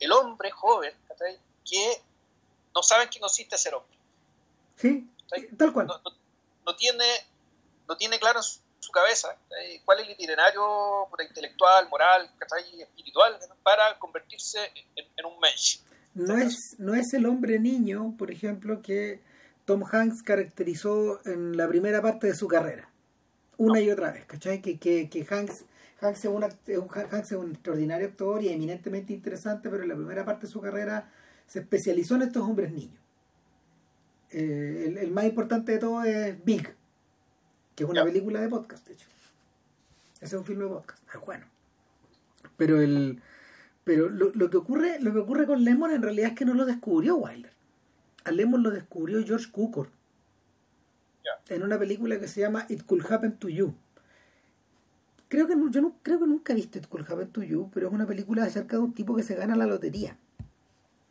el 0.00 0.12
hombre 0.12 0.50
joven, 0.50 0.94
¿cachai? 1.08 1.40
que 1.64 2.02
no 2.74 2.82
saben 2.82 3.08
qué 3.10 3.20
consiste 3.20 3.56
ser 3.58 3.74
hombre. 3.74 3.96
Sí, 4.76 5.10
tal 5.56 5.72
cual. 5.72 5.86
No, 5.86 5.98
no- 5.98 6.24
no 6.66 6.76
tiene, 6.76 7.04
no 7.88 7.96
tiene 7.96 8.18
claro 8.18 8.38
en 8.38 8.42
su, 8.42 8.58
su 8.80 8.90
cabeza 8.90 9.36
¿cachai? 9.50 9.80
cuál 9.84 10.00
es 10.00 10.06
el 10.06 10.12
itinerario 10.12 11.08
intelectual, 11.28 11.88
moral, 11.90 12.30
¿cachai? 12.38 12.80
espiritual 12.82 13.38
para 13.62 13.98
convertirse 13.98 14.58
en, 14.96 15.04
en 15.16 15.24
un 15.26 15.38
mensch. 15.40 15.80
No 16.14 16.36
es, 16.38 16.76
no 16.78 16.94
es 16.94 17.12
el 17.12 17.26
hombre 17.26 17.58
niño, 17.58 18.14
por 18.18 18.30
ejemplo, 18.30 18.80
que 18.82 19.20
Tom 19.66 19.84
Hanks 19.90 20.22
caracterizó 20.22 21.20
en 21.26 21.56
la 21.56 21.68
primera 21.68 22.00
parte 22.00 22.28
de 22.28 22.34
su 22.34 22.48
carrera. 22.48 22.88
Una 23.56 23.80
y 23.80 23.90
otra 23.90 24.10
vez, 24.12 24.24
¿cachai? 24.26 24.62
Que, 24.62 24.78
que, 24.78 25.08
que 25.10 25.26
Hanks, 25.28 25.64
Hanks, 26.00 26.20
es 26.24 26.30
un- 26.30 26.42
Hanks 26.44 27.32
es 27.32 27.38
un 27.38 27.52
extraordinario 27.52 28.06
actor 28.08 28.42
y 28.42 28.48
eminentemente 28.48 29.12
interesante, 29.12 29.68
pero 29.68 29.82
en 29.82 29.88
la 29.90 29.94
primera 29.96 30.24
parte 30.24 30.46
de 30.46 30.52
su 30.52 30.60
carrera 30.60 31.12
se 31.46 31.60
especializó 31.60 32.16
en 32.16 32.22
estos 32.22 32.42
hombres 32.42 32.72
niños. 32.72 33.00
Eh, 34.30 34.84
el, 34.88 34.98
el 34.98 35.10
más 35.12 35.24
importante 35.24 35.72
de 35.72 35.78
todo 35.78 36.02
es 36.02 36.42
Big, 36.44 36.74
que 37.76 37.84
es 37.84 37.90
una 37.90 38.04
película 38.04 38.40
de 38.40 38.48
podcast, 38.48 38.86
de 38.86 38.94
hecho. 38.94 39.06
Ese 40.16 40.26
es 40.36 40.40
un 40.40 40.44
filme 40.44 40.64
de 40.64 40.70
podcast, 40.70 41.02
es 41.14 41.20
bueno. 41.24 41.46
Pero 42.56 42.80
el 42.80 43.20
pero 43.84 44.08
lo, 44.08 44.32
lo 44.34 44.48
que 44.48 44.56
ocurre 44.56 44.98
lo 45.00 45.12
que 45.12 45.18
ocurre 45.18 45.46
con 45.46 45.62
Lemon 45.62 45.90
en 45.92 46.02
realidad 46.02 46.30
es 46.30 46.34
que 46.36 46.44
no 46.46 46.54
lo 46.54 46.64
descubrió 46.64 47.16
Wilder. 47.16 47.52
A 48.24 48.30
Lemon 48.30 48.62
lo 48.62 48.70
descubrió 48.70 49.22
George 49.24 49.50
Cukor 49.50 49.88
en 51.48 51.62
una 51.62 51.78
película 51.78 52.18
que 52.18 52.26
se 52.28 52.40
llama 52.40 52.64
It 52.70 52.84
Could 52.86 53.04
Happen 53.10 53.36
to 53.36 53.48
You. 53.48 53.74
Creo 55.28 55.46
que 55.46 55.56
no- 55.56 55.70
yo 55.70 55.80
no 55.82 55.96
creo 56.02 56.18
que 56.20 56.26
nunca 56.26 56.52
he 56.52 56.56
visto 56.56 56.78
It 56.78 56.86
Could 56.86 57.10
Happen 57.10 57.28
to 57.30 57.42
You, 57.42 57.70
pero 57.74 57.88
es 57.88 57.92
una 57.92 58.06
película 58.06 58.44
acerca 58.44 58.76
de 58.76 58.82
un 58.82 58.94
tipo 58.94 59.14
que 59.14 59.22
se 59.22 59.34
gana 59.34 59.56
la 59.56 59.66
lotería. 59.66 60.16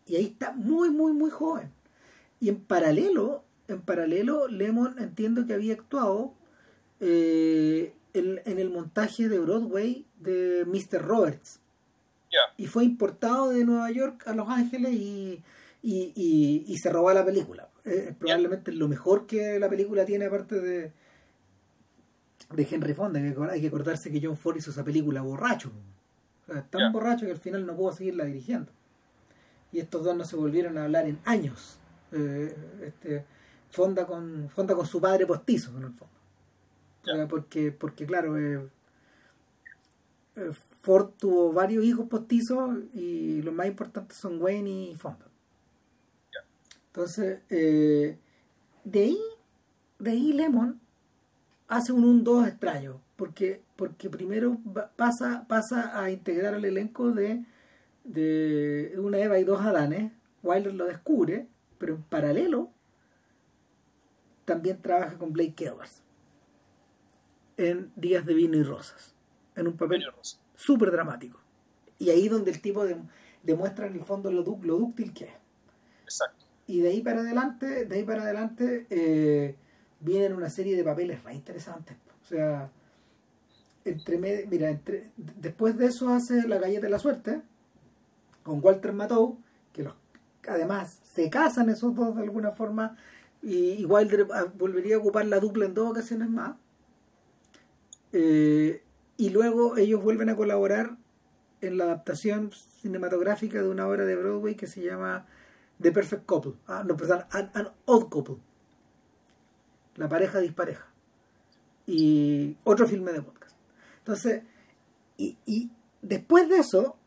Y 0.07 0.15
ahí 0.15 0.25
está 0.25 0.51
muy 0.51 0.89
muy 0.89 1.13
muy 1.13 1.29
joven. 1.29 1.69
Y 2.39 2.50
en 2.50 2.60
paralelo, 2.60 3.43
en 3.67 3.81
paralelo 3.81 4.48
Lemon 4.48 4.95
entiendo 5.00 5.45
que 5.45 5.53
había 5.53 5.74
actuado 5.74 6.33
eh, 7.00 7.93
en, 8.13 8.41
en 8.45 8.60
el 8.60 8.69
montaje 8.69 9.29
de 9.29 9.39
Broadway 9.39 10.05
de 10.19 10.65
Mr. 10.65 11.01
Roberts 11.01 11.60
y 12.57 12.65
fue 12.67 12.83
importado 12.83 13.50
de 13.51 13.63
Nueva 13.63 13.91
York 13.91 14.24
a 14.27 14.33
Los 14.33 14.50
Ángeles 14.50 14.93
y, 14.93 15.41
y, 15.81 16.12
y, 16.15 16.65
y 16.67 16.77
se 16.77 16.89
robó 16.89 17.13
la 17.13 17.24
película. 17.25 17.69
Eh, 17.86 18.13
probablemente 18.17 18.72
lo 18.72 18.88
mejor 18.88 19.27
que 19.27 19.60
la 19.60 19.69
película 19.69 20.05
tiene 20.05 20.25
aparte 20.25 20.60
de 20.60 20.91
de 22.51 22.67
Henry 22.69 22.93
Fonda, 22.93 23.19
que 23.19 23.36
hay 23.51 23.62
que 23.62 23.67
acordarse 23.67 24.12
que 24.12 24.22
John 24.22 24.38
Ford 24.38 24.57
hizo 24.57 24.72
esa 24.72 24.83
película 24.83 25.22
borracho. 25.22 25.72
O 26.48 26.53
sea, 26.53 26.63
tan 26.63 26.91
borracho 26.91 27.25
que 27.25 27.31
al 27.31 27.39
final 27.39 27.65
no 27.65 27.75
pudo 27.75 27.93
seguirla 27.93 28.25
dirigiendo. 28.25 28.72
Y 29.74 29.80
estos 29.80 30.06
dos 30.06 30.15
no 30.15 30.24
se 30.24 30.38
volvieron 30.38 30.77
a 30.77 30.86
hablar 30.86 31.06
en 31.08 31.20
años. 31.25 31.80
Eh, 32.12 32.56
este, 32.86 33.25
Fonda 33.70 34.06
con 34.06 34.50
Fonda 34.50 34.75
con 34.75 34.86
su 34.86 35.01
padre 35.01 35.25
postizo, 35.25 35.75
en 35.77 35.84
el 35.84 35.94
fondo. 35.94 36.13
Eh, 37.08 37.25
porque, 37.27 37.72
porque 37.72 38.06
claro, 38.06 38.38
eh, 38.38 38.70
eh, 40.36 40.51
Ford 40.82 41.12
tuvo 41.18 41.53
varios 41.53 41.84
hijos 41.84 42.08
postizos 42.08 42.77
y 42.94 43.42
los 43.42 43.53
más 43.53 43.68
importantes 43.68 44.18
son 44.18 44.42
Wayne 44.42 44.92
y 44.92 44.96
Fonda. 44.96 45.25
Entonces, 46.88 47.39
eh, 47.50 48.18
de 48.84 49.00
ahí, 49.00 49.20
de 50.00 50.12
ahí 50.12 50.34
Lemon 50.34 50.80
hace 51.68 51.92
un 51.92 52.24
1-2 52.24 52.48
extraño, 52.48 53.01
porque, 53.15 53.62
porque 53.75 54.10
primero 54.10 54.60
pasa, 54.96 55.46
pasa 55.48 56.00
a 56.00 56.12
integrar 56.12 56.53
al 56.53 56.65
elenco 56.65 57.12
de, 57.12 57.44
de 58.03 58.93
una 58.98 59.19
Eva 59.19 59.39
y 59.39 59.43
dos 59.43 59.62
Adanes, 59.62 60.12
Wilder 60.41 60.74
lo 60.74 60.86
descubre, 60.86 61.48
pero 61.77 61.95
en 61.95 62.03
paralelo 62.03 62.69
también 64.45 64.81
trabaja 64.81 65.17
con 65.17 65.31
Blake 65.33 65.65
Edwards 65.65 66.01
en 67.57 67.91
Días 67.95 68.25
de 68.25 68.33
Vino 68.33 68.57
y 68.57 68.63
Rosas, 68.63 69.13
en 69.55 69.67
un 69.67 69.77
papel 69.77 70.03
súper 70.55 70.91
dramático. 70.91 71.39
Y 72.00 72.10
ahí 72.10 72.27
donde 72.27 72.51
el 72.51 72.62
tipo 72.62 72.83
de- 72.86 72.98
demuestra 73.43 73.88
en 73.88 73.93
el 73.93 74.03
fondo 74.03 74.31
lo, 74.31 74.43
lo 74.43 74.77
dúctil 74.77 75.13
que 75.13 75.25
es. 75.25 75.33
Exacto. 76.03 76.45
Y 76.67 76.79
de 76.81 76.89
ahí 76.89 77.01
para 77.01 77.22
adelante, 77.22 77.86
de 77.86 77.95
ahí 77.95 78.03
para 78.03 78.24
adelante, 78.24 78.88
eh, 78.89 79.55
vienen 80.00 80.33
una 80.33 80.50
serie 80.50 80.75
de 80.75 80.83
papeles 80.83 81.24
re 81.24 81.36
interesantes. 81.36 81.95
O 82.24 82.25
sea, 82.25 82.69
entre 83.86 84.17
mira, 84.48 84.69
entre, 84.69 85.12
después 85.17 85.77
de 85.77 85.88
eso 85.88 86.10
hace 86.10 86.48
La 86.48 86.57
Galleta 86.57 86.86
de 86.88 86.89
la 86.89 87.00
Suerte, 87.00 87.41
con 88.43 88.59
Walter 88.63 88.93
Matthau, 88.93 89.38
que 89.71 89.83
los, 89.83 89.93
además 90.47 91.00
se 91.03 91.29
casan 91.29 91.69
esos 91.69 91.95
dos 91.95 92.15
de 92.15 92.23
alguna 92.23 92.51
forma, 92.51 92.97
y, 93.43 93.83
Wilder 93.85 94.27
ah, 94.33 94.45
volvería 94.57 94.95
a 94.95 95.00
ocupar 95.00 95.25
la 95.25 95.39
dupla 95.39 95.65
en 95.65 95.73
dos 95.73 95.91
ocasiones 95.91 96.29
más. 96.29 96.55
Eh, 98.13 98.81
y 99.17 99.29
luego 99.31 99.75
ellos 99.77 100.01
vuelven 100.01 100.29
a 100.29 100.35
colaborar 100.35 100.97
en 101.59 101.77
la 101.77 101.85
adaptación 101.85 102.51
cinematográfica 102.81 103.62
de 103.62 103.67
una 103.67 103.88
obra 103.88 104.05
de 104.05 104.15
Broadway 104.15 104.55
que 104.55 104.67
se 104.67 104.81
llama 104.81 105.25
The 105.81 105.91
Perfect 105.91 106.25
Couple. 106.25 106.53
Ah, 106.67 106.83
no, 106.85 106.95
perdón, 106.95 107.25
An, 107.31 107.51
An 107.53 107.69
Odd 107.85 108.09
Couple. 108.09 108.38
La 109.95 110.07
pareja 110.07 110.39
dispareja. 110.39 110.88
Y 111.85 112.55
otro 112.63 112.88
filme 112.88 113.12
de 113.12 113.21
podcast. 113.21 113.55
Entonces, 114.00 114.43
y, 115.17 115.38
y 115.45 115.69
después 116.01 116.47
de 116.47 116.57
eso, 116.57 116.97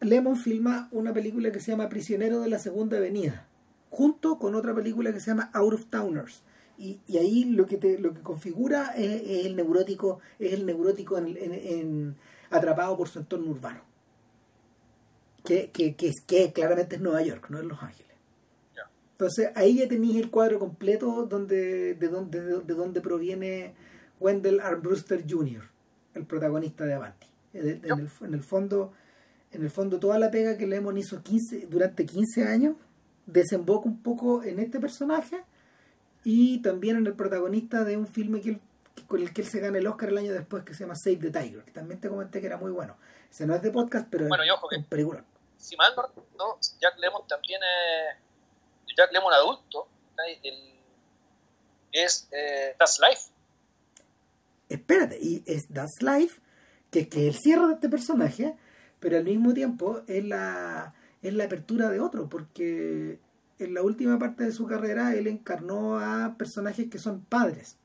Lemon 0.00 0.36
filma 0.36 0.88
una 0.92 1.12
película 1.12 1.52
que 1.52 1.60
se 1.60 1.70
llama 1.72 1.88
Prisionero 1.88 2.40
de 2.40 2.48
la 2.48 2.58
Segunda 2.58 2.96
Avenida, 2.96 3.46
junto 3.90 4.38
con 4.38 4.54
otra 4.54 4.74
película 4.74 5.12
que 5.12 5.20
se 5.20 5.30
llama 5.30 5.50
Out 5.52 5.74
of 5.74 5.86
Towners. 5.86 6.42
Y, 6.78 7.00
y 7.06 7.18
ahí 7.18 7.44
lo 7.44 7.66
que 7.66 7.76
te, 7.76 7.98
lo 7.98 8.14
que 8.14 8.20
configura 8.22 8.94
es, 8.96 9.22
es 9.22 9.46
el 9.46 9.56
neurótico, 9.56 10.20
es 10.38 10.54
el 10.54 10.64
neurótico 10.64 11.18
en, 11.18 11.36
en- 11.36 11.52
en- 11.54 12.16
atrapado 12.50 12.96
por 12.96 13.08
su 13.08 13.18
entorno 13.18 13.50
urbano. 13.50 13.80
Que, 15.44 15.70
que, 15.70 15.94
que, 15.96 16.08
es, 16.08 16.20
que 16.26 16.52
claramente 16.52 16.96
es 16.96 17.02
Nueva 17.02 17.22
York, 17.22 17.46
no 17.50 17.58
es 17.58 17.64
Los 17.64 17.82
Ángeles. 17.82 18.06
Entonces 19.12 19.50
ahí 19.54 19.76
ya 19.76 19.88
tenéis 19.88 20.16
el 20.16 20.30
cuadro 20.30 20.58
completo 20.58 21.26
donde, 21.26 21.94
de, 21.94 22.08
donde, 22.08 22.40
de, 22.42 22.60
de 22.60 22.74
donde 22.74 23.00
proviene 23.02 23.74
Wendell 24.18 24.60
Armbruster 24.60 25.24
Jr., 25.28 25.62
el 26.14 26.24
protagonista 26.24 26.84
de 26.86 26.94
Avanti. 26.94 27.26
En 27.52 27.68
el, 27.68 27.80
en 27.84 27.98
el- 28.00 28.08
en 28.22 28.34
el 28.34 28.42
fondo, 28.42 28.92
en 29.52 29.62
el 29.62 29.70
fondo 29.70 29.98
toda 29.98 30.18
la 30.18 30.30
pega 30.30 30.56
que 30.56 30.66
Lemon 30.66 30.96
hizo 30.96 31.22
15, 31.22 31.66
durante 31.66 32.06
15 32.06 32.44
años 32.44 32.76
desemboca 33.26 33.88
un 33.88 34.02
poco 34.02 34.42
en 34.42 34.58
este 34.58 34.80
personaje 34.80 35.42
y 36.24 36.60
también 36.62 36.96
en 36.96 37.06
el 37.06 37.14
protagonista 37.14 37.84
de 37.84 37.96
un 37.96 38.06
filme 38.06 38.40
que 38.40 38.50
él- 38.50 38.60
con 39.08 39.20
el 39.20 39.32
que 39.32 39.40
él 39.42 39.48
se 39.48 39.60
gana 39.60 39.78
el 39.78 39.86
Oscar 39.86 40.10
el 40.10 40.18
año 40.18 40.32
después 40.32 40.62
que 40.64 40.74
se 40.74 40.80
llama 40.84 40.94
Save 40.94 41.16
the 41.16 41.30
Tiger, 41.30 41.62
que 41.64 41.70
también 41.72 42.00
te 42.00 42.08
comenté 42.08 42.40
que 42.40 42.46
era 42.46 42.58
muy 42.58 42.70
bueno. 42.70 42.96
Ese 43.30 43.46
no 43.46 43.54
es 43.54 43.62
de 43.62 43.70
podcast, 43.70 44.06
pero 44.10 44.28
Bueno, 44.28 44.44
es 44.44 44.50
un 44.78 44.84
película. 44.84 45.24
Si 45.56 45.76
mal 45.76 45.92
no 46.38 46.58
Jack 46.80 46.98
Lemon 46.98 47.22
también 47.26 47.60
es. 47.62 48.96
Jack 48.96 49.12
Lemon 49.12 49.32
adulto. 49.32 49.86
el- 50.42 50.74
es 51.92 52.28
eh, 52.30 52.74
That's 52.78 53.00
Life. 53.00 53.30
Espérate, 54.68 55.18
y 55.20 55.42
es 55.46 55.66
That's 55.68 56.02
Life, 56.02 56.40
que, 56.90 57.08
que 57.08 57.26
es 57.28 57.34
el 57.34 57.40
cierre 57.40 57.66
de 57.68 57.74
este 57.74 57.88
personaje, 57.88 58.54
pero 59.00 59.16
al 59.18 59.24
mismo 59.24 59.54
tiempo 59.54 60.02
es 60.06 60.24
la, 60.24 60.94
es 61.22 61.34
la 61.34 61.44
apertura 61.44 61.88
de 61.90 62.00
otro, 62.00 62.28
porque 62.28 63.18
en 63.58 63.74
la 63.74 63.82
última 63.82 64.18
parte 64.18 64.44
de 64.44 64.52
su 64.52 64.66
carrera 64.66 65.14
él 65.14 65.26
encarnó 65.26 65.98
a 65.98 66.36
personajes 66.38 66.88
que 66.88 66.98
son 66.98 67.20
padres. 67.22 67.76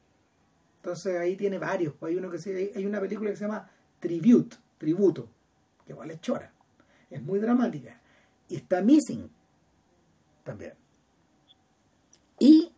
Entonces 0.78 1.18
ahí 1.18 1.36
tiene 1.36 1.58
varios. 1.58 1.96
Hay 2.02 2.16
uno 2.16 2.30
que 2.30 2.38
se, 2.40 2.72
hay- 2.76 2.86
una 2.86 3.00
película 3.02 3.30
que 3.32 3.36
se 3.38 3.46
llama 3.46 3.70
Tribute, 4.00 4.58
Tributo, 4.78 5.28
que 5.86 5.94
igual 5.94 6.12
es 6.12 6.22
chora. 6.22 6.52
Es 7.10 7.22
muy 7.22 7.40
dramática. 7.40 8.00
Y 8.50 8.56
está 8.58 8.82
Missing 8.82 9.30
también. 10.44 10.74
Y 12.40 12.72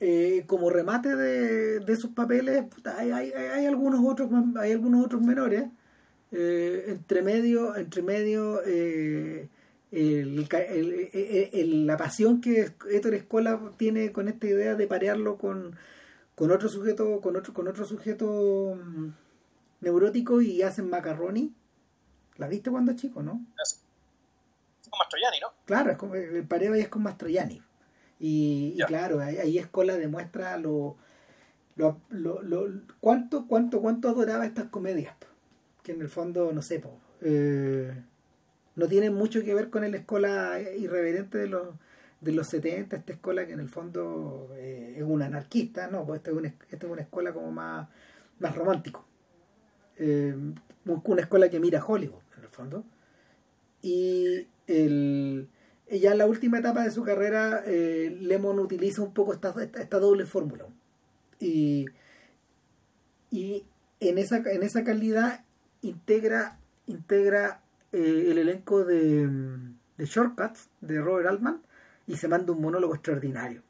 eh, 0.00 0.44
como 0.46 0.68
remate 0.70 1.14
de, 1.16 1.80
de 1.80 1.92
esos 1.92 2.10
papeles, 2.10 2.64
hay, 2.98 3.10
hay, 3.12 3.30
hay- 3.32 3.66
algunos 3.66 4.00
otros 4.04 4.28
hay 4.58 4.72
algunos 4.72 5.04
otros 5.06 5.22
menores. 5.22 5.64
Eh, 6.32 6.84
entre 6.88 7.22
medio, 7.22 7.76
entre 7.76 8.02
medio 8.02 8.62
eh, 8.64 9.48
el- 9.90 10.48
el- 10.50 11.50
el- 11.52 11.86
la 11.86 11.96
pasión 11.98 12.40
que 12.40 12.72
Héctor 12.90 13.14
Escola 13.14 13.60
tiene 13.76 14.12
con 14.12 14.28
esta 14.28 14.46
idea 14.46 14.74
de 14.74 14.86
parearlo 14.86 15.36
con, 15.36 15.76
con 16.34 16.50
otro 16.50 16.68
sujeto, 16.70 17.20
con 17.20 17.36
otro, 17.36 17.52
con 17.52 17.68
otro 17.68 17.84
sujeto 17.84 18.74
mm, 18.82 19.08
neurótico 19.82 20.40
y 20.40 20.62
hacen 20.62 20.88
macaroni. 20.88 21.52
¿La 22.38 22.48
viste 22.48 22.70
cuando 22.70 22.94
chico, 22.94 23.22
no? 23.22 23.44
Es 24.82 24.88
como 24.88 25.00
Mastroianni, 25.00 25.38
¿no? 25.40 25.48
Claro, 25.66 25.90
es 25.92 25.98
como, 25.98 26.14
el 26.14 26.46
pareo 26.46 26.72
ahí 26.72 26.80
es 26.80 26.88
con 26.88 27.02
Mastroianni. 27.02 27.60
Y, 28.18 28.74
claro, 28.86 29.20
ahí, 29.20 29.36
ahí 29.36 29.58
Escola 29.58 29.96
demuestra 29.96 30.56
lo, 30.56 30.96
lo, 31.76 32.00
lo, 32.08 32.40
lo- 32.40 32.68
cuánto, 33.00 33.46
cuánto, 33.46 33.82
cuánto 33.82 34.08
adoraba 34.08 34.46
estas 34.46 34.66
comedias. 34.66 35.14
Que 35.82 35.92
en 35.92 36.00
el 36.00 36.08
fondo, 36.08 36.52
no 36.52 36.62
sé, 36.62 36.82
eh, 37.22 37.92
no 38.76 38.88
tienen 38.88 39.14
mucho 39.14 39.42
que 39.42 39.54
ver 39.54 39.70
con 39.70 39.84
el 39.84 39.94
Escola 39.94 40.60
irreverente 40.60 41.38
de 41.38 41.48
los 41.48 41.68
de 42.22 42.32
los 42.32 42.46
70, 42.46 42.96
esta 42.96 43.12
escuela 43.12 43.46
que 43.46 43.52
en 43.52 43.60
el 43.60 43.68
fondo 43.68 44.48
eh, 44.54 44.94
es 44.96 45.02
una 45.02 45.26
anarquista, 45.26 45.88
no, 45.88 46.06
pues 46.06 46.18
esta 46.18 46.30
es 46.30 46.36
una, 46.36 46.48
esta 46.48 46.86
es 46.86 46.92
una 46.92 47.02
escuela 47.02 47.32
como 47.32 47.50
más, 47.50 47.88
más 48.38 48.54
romántico. 48.54 49.04
Eh, 49.98 50.34
una 50.84 51.20
escuela 51.20 51.50
que 51.50 51.58
mira 51.58 51.84
Hollywood, 51.84 52.22
en 52.38 52.44
el 52.44 52.48
fondo. 52.48 52.84
Y 53.82 54.46
el, 54.68 55.48
ya 55.90 56.12
en 56.12 56.18
la 56.18 56.26
última 56.26 56.60
etapa 56.60 56.84
de 56.84 56.92
su 56.92 57.02
carrera, 57.02 57.64
eh, 57.66 58.16
Lemon 58.20 58.60
utiliza 58.60 59.02
un 59.02 59.12
poco 59.12 59.32
esta, 59.32 59.52
esta, 59.60 59.82
esta 59.82 59.98
doble 59.98 60.24
fórmula. 60.24 60.66
Y, 61.40 61.86
y 63.32 63.64
en, 63.98 64.18
esa, 64.18 64.36
en 64.36 64.62
esa 64.62 64.84
calidad 64.84 65.41
integra, 65.82 66.58
integra 66.86 67.60
eh, 67.92 68.26
el 68.30 68.38
elenco 68.38 68.84
de, 68.84 69.28
de 69.96 70.06
Shortcuts 70.06 70.70
de 70.80 71.00
Robert 71.00 71.28
Altman 71.28 71.62
y 72.06 72.16
se 72.16 72.28
manda 72.28 72.52
un 72.52 72.60
monólogo 72.60 72.94
extraordinario. 72.94 73.62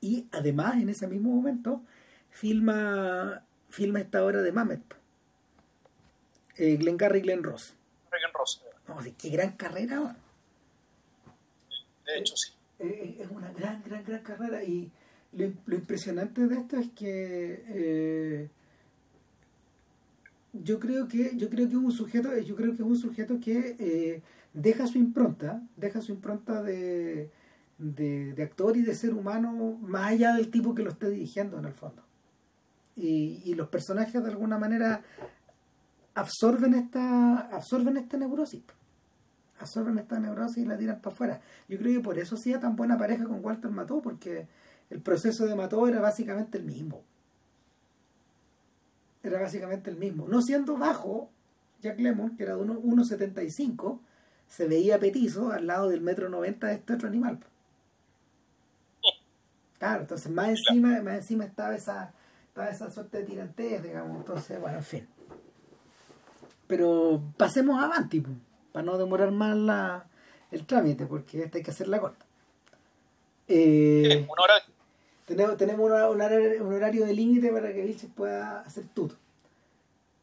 Y 0.00 0.28
además, 0.32 0.74
en 0.74 0.88
ese 0.88 1.08
mismo 1.08 1.34
momento, 1.34 1.82
filma, 2.30 3.42
filma 3.68 4.00
esta 4.00 4.24
obra 4.24 4.42
de 4.42 4.52
Mamet. 4.52 4.82
Eh, 6.56 6.76
Glenn 6.76 6.96
Garry 6.96 7.18
y 7.18 7.22
Glenn 7.22 7.42
Ross. 7.42 7.74
Regan 8.10 8.32
Ross. 8.32 8.62
No, 8.86 9.02
sí, 9.02 9.14
qué 9.18 9.30
gran 9.30 9.52
carrera. 9.52 10.16
De 12.06 12.18
hecho, 12.18 12.36
sí. 12.36 12.52
Eh, 12.78 13.16
es 13.20 13.30
una 13.30 13.52
gran, 13.52 13.82
gran, 13.82 14.04
gran 14.04 14.22
carrera 14.22 14.62
y 14.62 14.90
lo, 15.32 15.52
lo 15.66 15.74
impresionante 15.74 16.46
de 16.46 16.56
esto 16.56 16.76
es 16.76 16.90
que 16.90 17.64
eh, 17.68 18.48
yo 20.62 20.78
creo 20.78 21.08
que 21.08 21.36
yo 21.36 21.48
creo 21.48 21.68
que 21.68 21.76
un 21.76 21.92
sujeto 21.92 22.36
yo 22.38 22.56
creo 22.56 22.70
que 22.70 22.82
es 22.82 22.88
un 22.88 22.96
sujeto 22.96 23.40
que 23.40 23.76
eh, 23.78 24.22
deja 24.52 24.86
su 24.86 24.98
impronta 24.98 25.62
deja 25.76 26.00
su 26.00 26.12
impronta 26.12 26.62
de, 26.62 27.30
de, 27.78 28.42
actor 28.42 28.76
y 28.76 28.82
de 28.82 28.94
ser 28.94 29.14
humano 29.14 29.78
más 29.80 30.12
allá 30.12 30.34
del 30.34 30.50
tipo 30.50 30.74
que 30.74 30.82
lo 30.82 30.90
esté 30.90 31.10
dirigiendo 31.10 31.58
en 31.58 31.64
el 31.64 31.74
fondo 31.74 32.02
y, 32.96 33.42
y 33.44 33.54
los 33.54 33.68
personajes 33.68 34.22
de 34.22 34.30
alguna 34.30 34.58
manera 34.58 35.02
absorben 36.14 36.74
esta 36.74 37.38
absorben 37.54 37.96
esta 37.96 38.16
neurosis 38.16 38.62
absorben 39.60 39.98
esta 39.98 40.18
neurosis 40.18 40.58
y 40.58 40.66
la 40.66 40.76
tiran 40.76 41.00
para 41.00 41.14
afuera. 41.14 41.40
Yo 41.68 41.78
creo 41.78 41.94
que 41.94 42.04
por 42.04 42.18
eso 42.18 42.36
hacía 42.36 42.60
tan 42.60 42.76
buena 42.76 42.96
pareja 42.96 43.24
con 43.24 43.44
Walter 43.44 43.70
Mató, 43.70 44.00
porque 44.00 44.46
el 44.90 45.00
proceso 45.00 45.46
de 45.46 45.54
Mató 45.54 45.86
era 45.88 46.00
básicamente 46.00 46.58
el 46.58 46.64
mismo. 46.64 47.02
Era 49.28 49.40
básicamente 49.40 49.90
el 49.90 49.96
mismo. 49.96 50.26
No 50.26 50.40
siendo 50.40 50.76
bajo, 50.76 51.30
Jack 51.82 52.00
Lemmon, 52.00 52.36
que 52.36 52.44
era 52.44 52.56
de 52.56 52.62
1,75, 52.62 54.00
se 54.48 54.66
veía 54.66 54.98
petizo 54.98 55.52
al 55.52 55.66
lado 55.66 55.88
del 55.88 56.00
metro 56.00 56.28
90 56.28 56.66
de 56.66 56.74
este 56.74 56.94
otro 56.94 57.08
animal. 57.08 57.38
Claro, 59.78 60.00
entonces 60.00 60.32
más 60.32 60.48
encima, 60.48 61.00
más 61.02 61.14
encima 61.16 61.44
estaba 61.44 61.74
esa, 61.74 62.12
estaba 62.48 62.68
esa 62.68 62.90
suerte 62.90 63.18
de 63.18 63.24
tirantez, 63.24 63.82
digamos. 63.82 64.16
Entonces, 64.16 64.60
bueno, 64.60 64.78
en 64.78 64.84
fin. 64.84 65.08
Pero 66.66 67.22
pasemos 67.36 67.82
Avanti, 67.82 68.24
para 68.72 68.84
no 68.84 68.98
demorar 68.98 69.30
más 69.30 69.56
la, 69.56 70.06
el 70.50 70.66
trámite, 70.66 71.06
porque 71.06 71.44
esta 71.44 71.58
hay 71.58 71.64
que 71.64 71.70
hacerla 71.70 72.00
corta. 72.00 72.24
Eh, 73.46 74.26
tenemos, 75.28 75.56
tenemos 75.58 75.86
un, 75.86 75.92
horario, 75.92 76.64
un 76.64 76.72
horario 76.72 77.04
de 77.04 77.12
límite 77.12 77.52
para 77.52 77.72
que 77.72 77.84
Vilches 77.84 78.10
pueda 78.14 78.60
hacer 78.60 78.84
todo. 78.94 79.14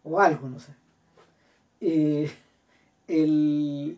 O 0.03 0.19
algo, 0.19 0.49
no 0.49 0.59
sé. 0.59 0.71
Eh, 1.79 2.29
el, 3.07 3.97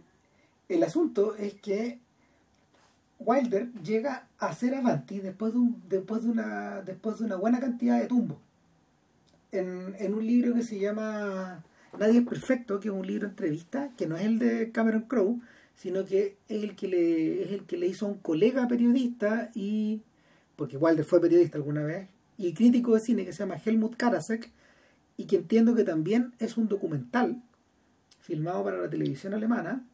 el 0.68 0.84
asunto 0.84 1.36
es 1.36 1.54
que 1.56 2.00
Wilder 3.20 3.72
llega 3.82 4.28
a 4.38 4.54
ser 4.54 4.76
Avanti 4.76 5.20
después 5.20 5.54
de, 5.54 5.60
un, 5.60 5.82
después 5.88 6.24
de, 6.24 6.30
una, 6.30 6.82
después 6.82 7.20
de 7.20 7.26
una 7.26 7.38
buena 7.38 7.60
cantidad 7.60 8.00
de 8.00 8.08
tumbos. 8.08 8.38
En, 9.54 9.96
en 9.98 10.14
un 10.14 10.28
libro 10.28 10.54
que 10.54 10.62
se 10.62 10.78
llama 10.78 11.64
Nadie 11.98 12.20
es 12.20 12.28
Perfecto, 12.28 12.82
que 12.82 12.90
es 12.90 12.94
un 12.94 13.08
libro 13.08 13.28
entrevista, 13.28 13.92
que 13.98 14.08
no 14.08 14.18
es 14.18 14.26
el 14.26 14.40
de 14.40 14.72
Cameron 14.74 15.04
Crowe, 15.04 15.40
sino 15.76 16.04
que 16.04 16.36
es 16.50 16.64
el 16.64 16.76
que 16.76 16.90
le, 16.90 17.44
es 17.44 17.52
el 17.54 17.64
que 17.64 17.78
le 17.78 17.88
hizo 17.88 18.06
a 18.08 18.10
un 18.10 18.18
colega 18.18 18.68
periodista 18.68 19.52
y 19.56 20.02
porque 20.58 20.76
Wilder 20.76 21.06
fue 21.06 21.22
periodista 21.22 21.58
alguna 21.58 21.84
vez, 21.84 22.10
y 22.38 22.54
crítico 22.54 22.94
de 22.94 23.00
cine 23.00 23.24
que 23.24 23.32
se 23.32 23.40
llama 23.40 23.62
Helmut 23.64 23.96
Karasek, 23.96 24.52
y 25.16 25.26
que 25.26 25.38
entiendo 25.38 25.74
que 25.74 25.84
también 25.84 26.34
es 26.40 26.58
un 26.58 26.68
documental 26.68 27.42
filmado 28.20 28.64
para 28.64 28.78
la 28.78 28.90
televisión 28.90 29.34
alemana, 29.34 29.86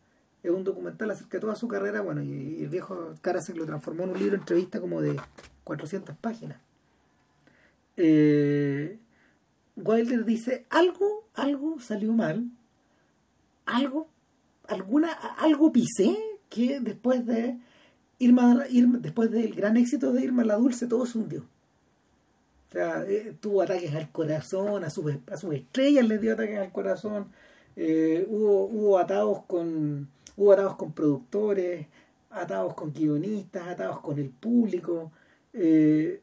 es 0.42 0.52
un 0.52 0.64
documental 0.64 1.12
acerca 1.12 1.38
de 1.38 1.42
toda 1.42 1.56
su 1.56 1.68
carrera, 1.68 2.02
bueno, 2.02 2.24
y, 2.24 2.64
el 2.64 2.70
viejo 2.70 3.14
Karasek 3.22 3.56
lo 3.56 3.66
transformó 3.66 4.04
en 4.06 4.12
un 4.12 4.20
libro 4.20 4.36
entrevista 4.36 4.82
como 4.82 5.02
de 5.02 5.16
400 5.64 6.16
páginas. 6.18 6.58
Eh, 7.96 8.98
Wilder 9.76 10.26
dice, 10.26 10.66
algo, 10.70 11.28
algo 11.36 11.80
salió 11.80 12.14
mal, 12.14 12.50
algo, 13.66 14.08
alguna, 14.68 15.12
algo 15.12 15.72
pisé 15.72 16.18
que 16.50 16.80
después 16.80 17.26
de 17.26 17.58
Irma, 18.24 18.66
después 19.00 19.32
del 19.32 19.54
gran 19.56 19.78
éxito 19.78 20.12
de 20.12 20.24
Irma 20.24 20.44
la 20.44 20.56
Dulce 20.56 20.88
todo 20.88 21.06
se 21.06 21.18
hundió. 21.18 21.42
O 22.70 22.72
sea, 22.72 23.04
eh, 23.08 23.36
tuvo 23.40 23.62
ataques 23.62 23.94
al 23.94 24.12
corazón, 24.12 24.84
a, 24.84 24.90
sus 24.90 25.14
a 25.32 25.38
sus 25.38 25.54
estrellas 25.54 26.08
les 26.08 26.20
dio 26.22 26.34
ataques 26.34 26.60
al 26.60 26.72
corazón, 26.72 27.28
eh, 27.76 28.26
hubo, 28.30 28.66
hubo 28.66 28.98
atados 28.98 29.44
con 29.46 30.08
Hubo 30.36 30.54
atados 30.54 30.76
con 30.76 30.94
productores, 30.94 31.88
atados 32.32 32.74
con 32.74 32.92
guionistas, 32.92 33.68
atados 33.68 34.00
con 34.00 34.18
el 34.18 34.30
público, 34.30 35.12
eh, 35.54 36.22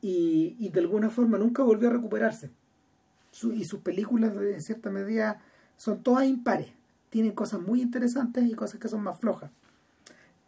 y, 0.00 0.68
de 0.70 0.80
alguna 0.80 1.10
forma 1.10 1.38
nunca 1.38 1.62
volvió 1.62 1.88
a 1.88 1.92
recuperarse. 1.92 2.50
y 3.54 3.64
sus 3.64 3.80
películas, 3.80 4.36
en 4.36 4.60
cierta 4.60 4.90
medida, 4.90 5.40
son 5.76 6.02
todas 6.02 6.26
impares. 6.26 6.68
Tienen 7.10 7.32
cosas 7.32 7.60
muy 7.60 7.80
interesantes 7.80 8.44
y 8.44 8.54
cosas 8.54 8.80
que 8.80 8.88
son 8.88 9.02
más 9.02 9.18
flojas. 9.20 9.50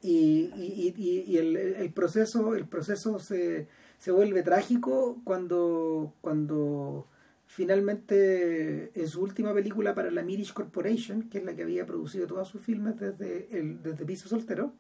Y, 0.07 0.51
y, 0.55 1.39
el, 1.39 1.57
el, 1.57 1.91
proceso, 1.91 2.55
el 2.55 2.67
proceso 2.67 3.19
se, 3.19 3.69
se 3.97 4.11
vuelve 4.11 4.43
trágico 4.43 5.19
cuando, 5.25 6.13
cuando 6.21 7.07
finalmente 7.47 8.91
en 9.01 9.09
su 9.09 9.23
última 9.23 9.55
película 9.55 9.95
para 9.95 10.11
la 10.11 10.23
Mirish 10.23 10.53
Corporation, 10.53 11.31
que 11.31 11.39
es 11.39 11.45
la 11.45 11.57
que 11.57 11.63
había 11.63 11.87
producido 11.87 12.27
todos 12.27 12.49
sus 12.49 12.61
filmes 12.61 13.01
desde, 13.01 13.49
el, 13.59 13.83
desde 13.83 14.05
Piso 14.05 14.29
Soltero, 14.29 14.75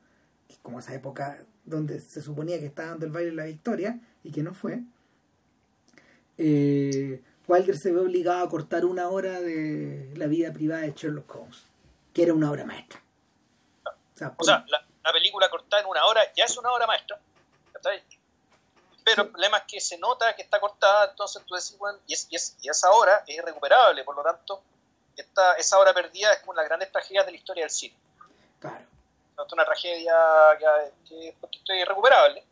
que 0.46 0.56
como 0.60 0.78
esa 0.78 0.94
época 0.94 1.38
donde 1.64 2.00
se 2.00 2.20
suponía 2.20 2.60
que 2.60 2.66
estaba 2.66 2.90
dando 2.90 3.06
el 3.06 3.12
baile 3.12 3.32
la 3.32 3.46
victoria 3.46 4.00
y 4.22 4.30
que 4.30 4.42
no 4.42 4.52
fue, 4.52 4.82
eh, 6.36 7.22
Wilder 7.48 7.78
se 7.78 7.92
ve 7.92 8.00
obligado 8.00 8.44
a 8.44 8.50
cortar 8.50 8.84
una 8.84 9.08
hora 9.08 9.40
de 9.40 10.12
la 10.16 10.26
vida 10.26 10.52
privada 10.52 10.82
de 10.82 10.92
Sherlock 10.94 11.34
Holmes, 11.34 11.62
que 12.12 12.24
era 12.24 12.34
una 12.34 12.50
obra 12.50 12.66
maestra. 12.66 13.00
O 13.86 14.18
sea, 14.18 14.36
la, 14.46 14.86
película 15.12 15.48
cortada 15.48 15.82
en 15.82 15.88
una 15.88 16.04
hora 16.06 16.22
ya 16.34 16.44
es 16.44 16.56
una 16.56 16.72
obra 16.72 16.86
maestra. 16.86 17.18
Pero 19.04 19.22
el 19.22 19.28
problema 19.28 19.58
es 19.58 19.64
que 19.64 19.80
se 19.80 19.98
nota 19.98 20.34
que 20.34 20.42
está 20.42 20.58
cortada, 20.58 21.10
entonces 21.10 21.42
tú 21.44 21.54
decís, 21.54 21.76
bueno, 21.78 21.98
y, 22.06 22.14
es, 22.14 22.26
y, 22.30 22.36
es, 22.36 22.56
y 22.62 22.70
esa 22.70 22.90
hora 22.90 23.22
es 23.26 23.36
irrecuperable, 23.36 24.02
por 24.02 24.16
lo 24.16 24.22
tanto, 24.22 24.62
esta, 25.14 25.54
esa 25.54 25.78
hora 25.78 25.92
perdida 25.92 26.32
es 26.32 26.40
como 26.40 26.54
las 26.54 26.64
grandes 26.64 26.90
tragedias 26.90 27.26
de 27.26 27.32
la 27.32 27.36
historia 27.36 27.64
del 27.64 27.70
cine. 27.70 27.94
Claro. 28.58 28.84
Es 29.46 29.52
una 29.52 29.64
tragedia 29.64 30.14
que, 30.58 31.28
es 31.28 31.80
irrecuperable. 31.80 32.42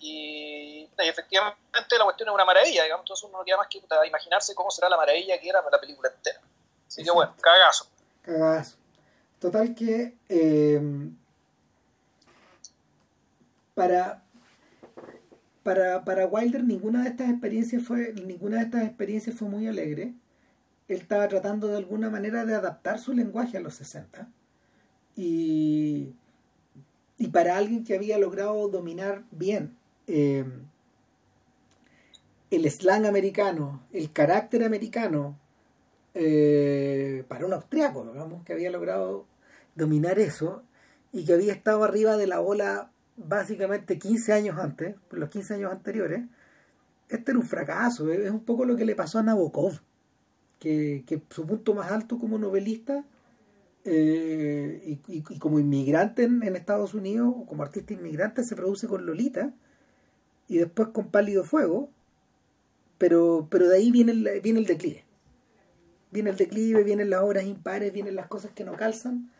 Y, 0.00 0.86
y, 0.90 0.90
efectivamente 0.98 1.98
la 1.98 2.04
cuestión 2.04 2.28
es 2.28 2.34
una 2.34 2.44
maravilla, 2.44 2.82
digamos, 2.82 3.04
entonces 3.04 3.24
uno 3.24 3.38
no 3.38 3.44
queda 3.44 3.56
más 3.56 3.68
que 3.68 3.80
imaginarse 4.06 4.54
cómo 4.54 4.70
será 4.70 4.88
la 4.88 4.96
maravilla 4.96 5.38
que 5.38 5.48
era 5.48 5.62
la 5.70 5.80
película 5.80 6.10
entera. 6.10 6.40
Así 6.86 7.02
que 7.02 7.10
bueno, 7.10 7.34
cagazo. 7.40 7.86
Cagazo. 8.22 8.76
Total 9.40 9.74
que 9.74 10.14
eh, 10.28 10.80
para, 13.74 14.24
para, 15.62 16.04
para 16.04 16.26
Wilder 16.26 16.64
ninguna 16.64 17.02
de 17.02 17.10
estas 17.10 17.30
experiencias 17.30 17.82
fue 17.82 18.12
ninguna 18.12 18.58
de 18.58 18.64
estas 18.64 18.84
experiencias 18.84 19.36
fue 19.36 19.48
muy 19.48 19.66
alegre. 19.66 20.14
Él 20.88 20.98
estaba 20.98 21.28
tratando 21.28 21.68
de 21.68 21.78
alguna 21.78 22.10
manera 22.10 22.44
de 22.44 22.54
adaptar 22.54 22.98
su 22.98 23.14
lenguaje 23.14 23.56
a 23.56 23.60
los 23.60 23.74
60 23.74 24.28
y, 25.16 26.14
y 27.18 27.28
para 27.28 27.56
alguien 27.56 27.84
que 27.84 27.94
había 27.94 28.18
logrado 28.18 28.68
dominar 28.68 29.24
bien 29.30 29.76
eh, 30.06 30.44
el 32.50 32.70
slang 32.70 33.06
americano, 33.06 33.82
el 33.92 34.12
carácter 34.12 34.64
americano, 34.64 35.38
eh, 36.14 37.24
para 37.26 37.46
un 37.46 37.52
austriaco, 37.52 38.04
digamos, 38.04 38.44
que 38.44 38.52
había 38.52 38.70
logrado 38.70 39.26
dominar 39.74 40.18
eso 40.18 40.62
y 41.12 41.24
que 41.24 41.34
había 41.34 41.52
estado 41.52 41.82
arriba 41.82 42.16
de 42.16 42.28
la 42.28 42.40
ola 42.40 42.90
básicamente 43.16 43.98
15 43.98 44.32
años 44.32 44.58
antes, 44.58 44.96
los 45.10 45.28
15 45.28 45.54
años 45.54 45.72
anteriores, 45.72 46.24
este 47.08 47.30
era 47.30 47.38
un 47.38 47.46
fracaso, 47.46 48.10
es 48.10 48.30
un 48.30 48.44
poco 48.44 48.64
lo 48.64 48.76
que 48.76 48.84
le 48.84 48.96
pasó 48.96 49.18
a 49.18 49.22
Nabokov, 49.22 49.80
que, 50.58 51.22
su 51.28 51.46
punto 51.46 51.74
más 51.74 51.92
alto 51.92 52.18
como 52.18 52.38
novelista 52.38 53.04
eh, 53.84 54.98
y, 55.06 55.20
como 55.38 55.58
inmigrante 55.58 56.24
en, 56.24 56.42
Estados 56.56 56.94
Unidos, 56.94 57.34
como 57.46 57.62
artista 57.62 57.92
inmigrante, 57.92 58.42
se 58.44 58.56
produce 58.56 58.88
con 58.88 59.04
Lolita 59.04 59.52
y 60.48 60.58
después 60.58 60.88
con 60.88 61.10
Pálido 61.10 61.44
Fuego, 61.44 61.90
pero, 62.96 63.46
pero 63.50 63.68
de 63.68 63.76
ahí 63.76 63.90
viene 63.90 64.12
el, 64.12 64.40
viene 64.42 64.60
el 64.60 64.66
declive. 64.66 65.04
Viene 66.10 66.30
el 66.30 66.36
declive, 66.36 66.84
vienen 66.84 67.10
las 67.10 67.22
obras 67.22 67.44
impares, 67.44 67.92
vienen 67.92 68.14
las 68.14 68.28
cosas 68.28 68.52
que 68.52 68.64
no 68.64 68.74
calzan 68.76 69.30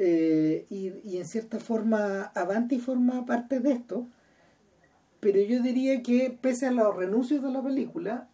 eh, 0.00 0.64
y, 0.70 1.18
en 1.18 1.26
cierta 1.26 1.58
forma 1.58 2.30
Avanti 2.36 2.78
forma 2.78 3.26
parte 3.26 3.58
de 3.58 3.72
esto, 3.72 4.06
pero 5.18 5.40
yo 5.40 5.60
diría 5.60 6.04
que 6.04 6.38
pese 6.40 6.68
a 6.68 6.70
los 6.70 6.94
renuncios 6.94 7.42
de 7.42 7.50
la 7.50 7.60
película, 7.60 8.28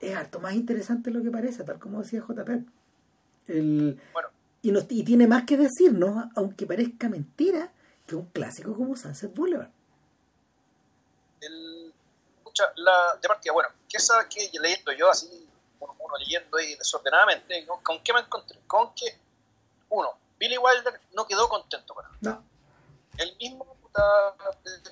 es 0.00 0.16
harto 0.16 0.40
más 0.40 0.54
interesante 0.54 1.12
lo 1.12 1.22
que 1.22 1.30
parece, 1.30 1.62
tal 1.62 1.78
como 1.78 2.02
decía 2.02 2.24
JP. 2.26 2.66
El, 3.46 4.00
y, 4.62 4.72
nos, 4.72 4.86
y 4.88 5.04
tiene 5.04 5.28
más 5.28 5.44
que 5.44 5.56
decirnos, 5.56 6.24
aunque 6.34 6.66
parezca 6.66 7.08
mentira, 7.08 7.72
que 8.04 8.16
un 8.16 8.26
clásico 8.26 8.74
como 8.74 8.96
Sunset 8.96 9.32
Boulevard. 9.32 9.70
El, 11.40 11.94
la, 12.78 13.16
de 13.22 13.28
partida, 13.28 13.52
bueno, 13.52 13.68
¿qué 13.88 13.98
que 14.28 14.58
leyendo 14.58 14.90
yo 14.92 15.08
así, 15.08 15.48
uno, 15.78 15.94
leyendo 16.18 16.56
ahí 16.56 16.74
desordenadamente, 16.74 17.64
¿con 17.84 18.02
qué 18.02 18.12
me 18.12 18.20
encontré? 18.20 18.58
Con 18.66 18.92
que 18.94 19.29
uno, 19.90 20.14
Billy 20.38 20.58
Wilder 20.58 21.00
no 21.12 21.26
quedó 21.26 21.48
contento 21.48 21.94
con 21.94 22.04
él. 22.06 22.12
No. 22.22 22.44
Él 23.18 23.36
mismo 23.38 23.66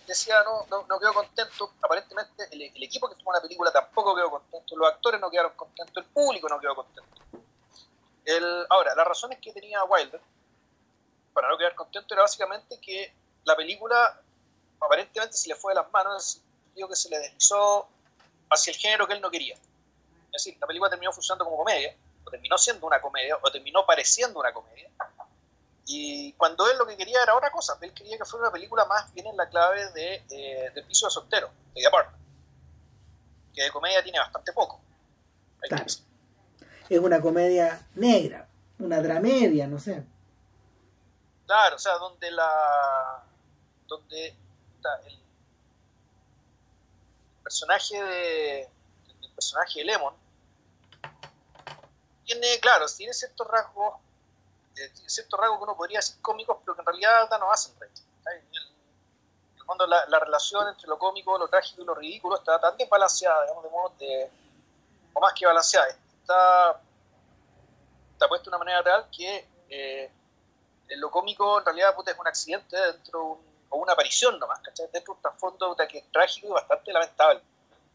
decía, 0.07 0.43
no, 0.45 0.67
no, 0.89 0.99
quedó 0.99 1.15
contento. 1.15 1.73
Aparentemente, 1.83 2.49
el, 2.51 2.83
equipo 2.83 3.09
que 3.09 3.15
tomó 3.15 3.33
la 3.33 3.41
película 3.41 3.73
tampoco 3.73 4.15
quedó 4.15 4.31
contento. 4.31 4.77
Los 4.77 4.89
actores 4.89 5.21
no 5.21 5.31
quedaron 5.31 5.53
contentos. 5.57 6.05
El 6.05 6.11
público 6.11 6.49
no 6.49 6.61
quedó 6.61 6.75
contento. 6.75 7.23
El, 8.25 8.67
ahora, 8.69 8.95
las 8.95 9.07
razones 9.07 9.39
que 9.41 9.53
tenía 9.53 9.83
Wilder 9.85 10.21
para 11.33 11.49
no 11.49 11.57
quedar 11.57 11.75
contento 11.75 12.15
era 12.15 12.23
básicamente 12.23 12.79
que 12.81 13.15
la 13.45 13.57
película 13.57 14.21
aparentemente 14.81 15.37
se 15.37 15.49
le 15.49 15.55
fue 15.55 15.73
de 15.73 15.81
las 15.81 15.91
manos 15.91 16.43
en 16.75 16.89
que 16.89 16.97
se 16.97 17.09
le 17.09 17.19
deslizó 17.19 17.89
hacia 18.51 18.73
el 18.73 18.77
género 18.77 19.07
que 19.07 19.15
él 19.15 19.21
no 19.21 19.31
quería. 19.31 19.55
Es 19.55 20.45
decir, 20.45 20.59
la 20.61 20.67
película 20.67 20.91
terminó 20.91 21.13
funcionando 21.13 21.45
como 21.45 21.57
comedia, 21.57 21.97
terminó 22.31 22.59
siendo 22.59 22.87
una 22.87 23.01
comedia, 23.01 23.37
o 23.41 23.51
terminó 23.51 23.85
pareciendo 23.87 24.41
una 24.41 24.53
comedia. 24.53 24.91
Y 25.87 26.35
cuando 26.35 26.71
él 26.71 26.77
lo 26.77 26.87
que 26.87 26.97
quería 26.97 27.23
era 27.23 27.35
otra 27.35 27.51
cosa, 27.51 27.79
él 27.81 27.95
quería 27.95 28.19
que 28.19 28.25
fuera 28.25 28.45
una 28.45 28.53
película 28.53 28.85
más 28.85 29.13
bien 29.15 29.27
en 29.27 29.37
la 29.37 29.49
clave 29.49 29.91
de, 29.93 30.23
eh, 30.31 30.71
del 30.75 30.85
piso 30.85 31.07
de 31.07 31.11
soltero, 31.11 31.51
de 31.75 31.87
Apartment, 31.87 32.23
que 33.55 33.63
de 33.63 33.71
comedia 33.71 34.03
tiene 34.03 34.19
bastante 34.19 34.53
poco. 34.53 34.81
Claro. 35.61 35.85
Es 36.89 36.99
una 36.99 37.21
comedia 37.21 37.87
negra, 37.95 38.47
una 38.79 39.01
dramedia, 39.01 39.67
no 39.67 39.79
sé. 39.79 40.05
Claro, 41.47 41.77
o 41.77 41.79
sea, 41.79 41.95
donde 41.95 42.31
la. 42.31 43.25
donde 43.87 44.27
el 44.27 45.19
personaje 47.43 48.03
de. 48.03 48.61
el 48.61 49.31
personaje 49.35 49.81
de 49.81 49.87
Lemon 49.87 50.28
tiene, 52.29 52.61
claro, 52.61 52.85
tiene 52.95 53.15
ciertos 53.15 53.47
rasgos, 53.47 53.95
eh, 54.77 54.91
tiene 54.93 55.09
ciertos 55.09 55.41
rasgos 55.41 55.59
que 55.59 55.65
uno 55.65 55.77
podría 55.77 55.99
decir 55.99 56.21
cómicos, 56.21 56.59
pero 56.61 56.75
que 56.75 56.83
en 56.83 56.87
realidad 56.87 57.29
no 57.41 57.51
hacen 57.51 57.75
reír. 57.81 57.93
En 58.27 58.43
el 59.57 59.65
fondo, 59.65 59.87
la, 59.87 60.05
la, 60.07 60.19
relación 60.19 60.69
entre 60.69 60.87
lo 60.89 60.99
cómico, 60.99 61.39
lo 61.39 61.49
trágico 61.49 61.83
y 61.83 61.85
lo 61.87 61.95
ridículo 61.95 62.37
está 62.37 62.61
tan 62.61 62.77
desbalanceada, 62.77 63.43
digamos, 63.43 63.65
de 63.65 63.71
modo 63.71 63.95
de. 63.99 64.31
o 65.15 65.21
más 65.21 65.33
que 65.33 65.47
balanceada, 65.47 65.89
está, 65.89 66.81
está 68.13 68.29
puesta 68.29 68.45
de 68.45 68.49
una 68.51 68.59
manera 68.59 68.83
real 68.83 69.07
que. 69.11 69.49
Eh, 69.71 70.13
lo 70.97 71.11
cómico 71.11 71.59
en 71.59 71.67
realidad 71.67 71.95
puta, 71.95 72.13
es 72.13 72.19
un 72.19 72.27
accidente 72.27 72.75
dentro 72.75 73.19
de 73.19 73.25
un, 73.27 73.39
o 73.71 73.79
una 73.79 73.93
aparición 73.93 74.39
nomás, 74.39 74.61
¿cachai? 74.61 74.89
Dentro 74.91 75.13
de 75.13 75.17
un 75.17 75.23
trasfondo 75.23 75.77
que 75.89 75.99
es 75.99 76.11
trágico 76.11 76.49
y 76.49 76.51
bastante 76.51 76.93
lamentable. 76.93 77.43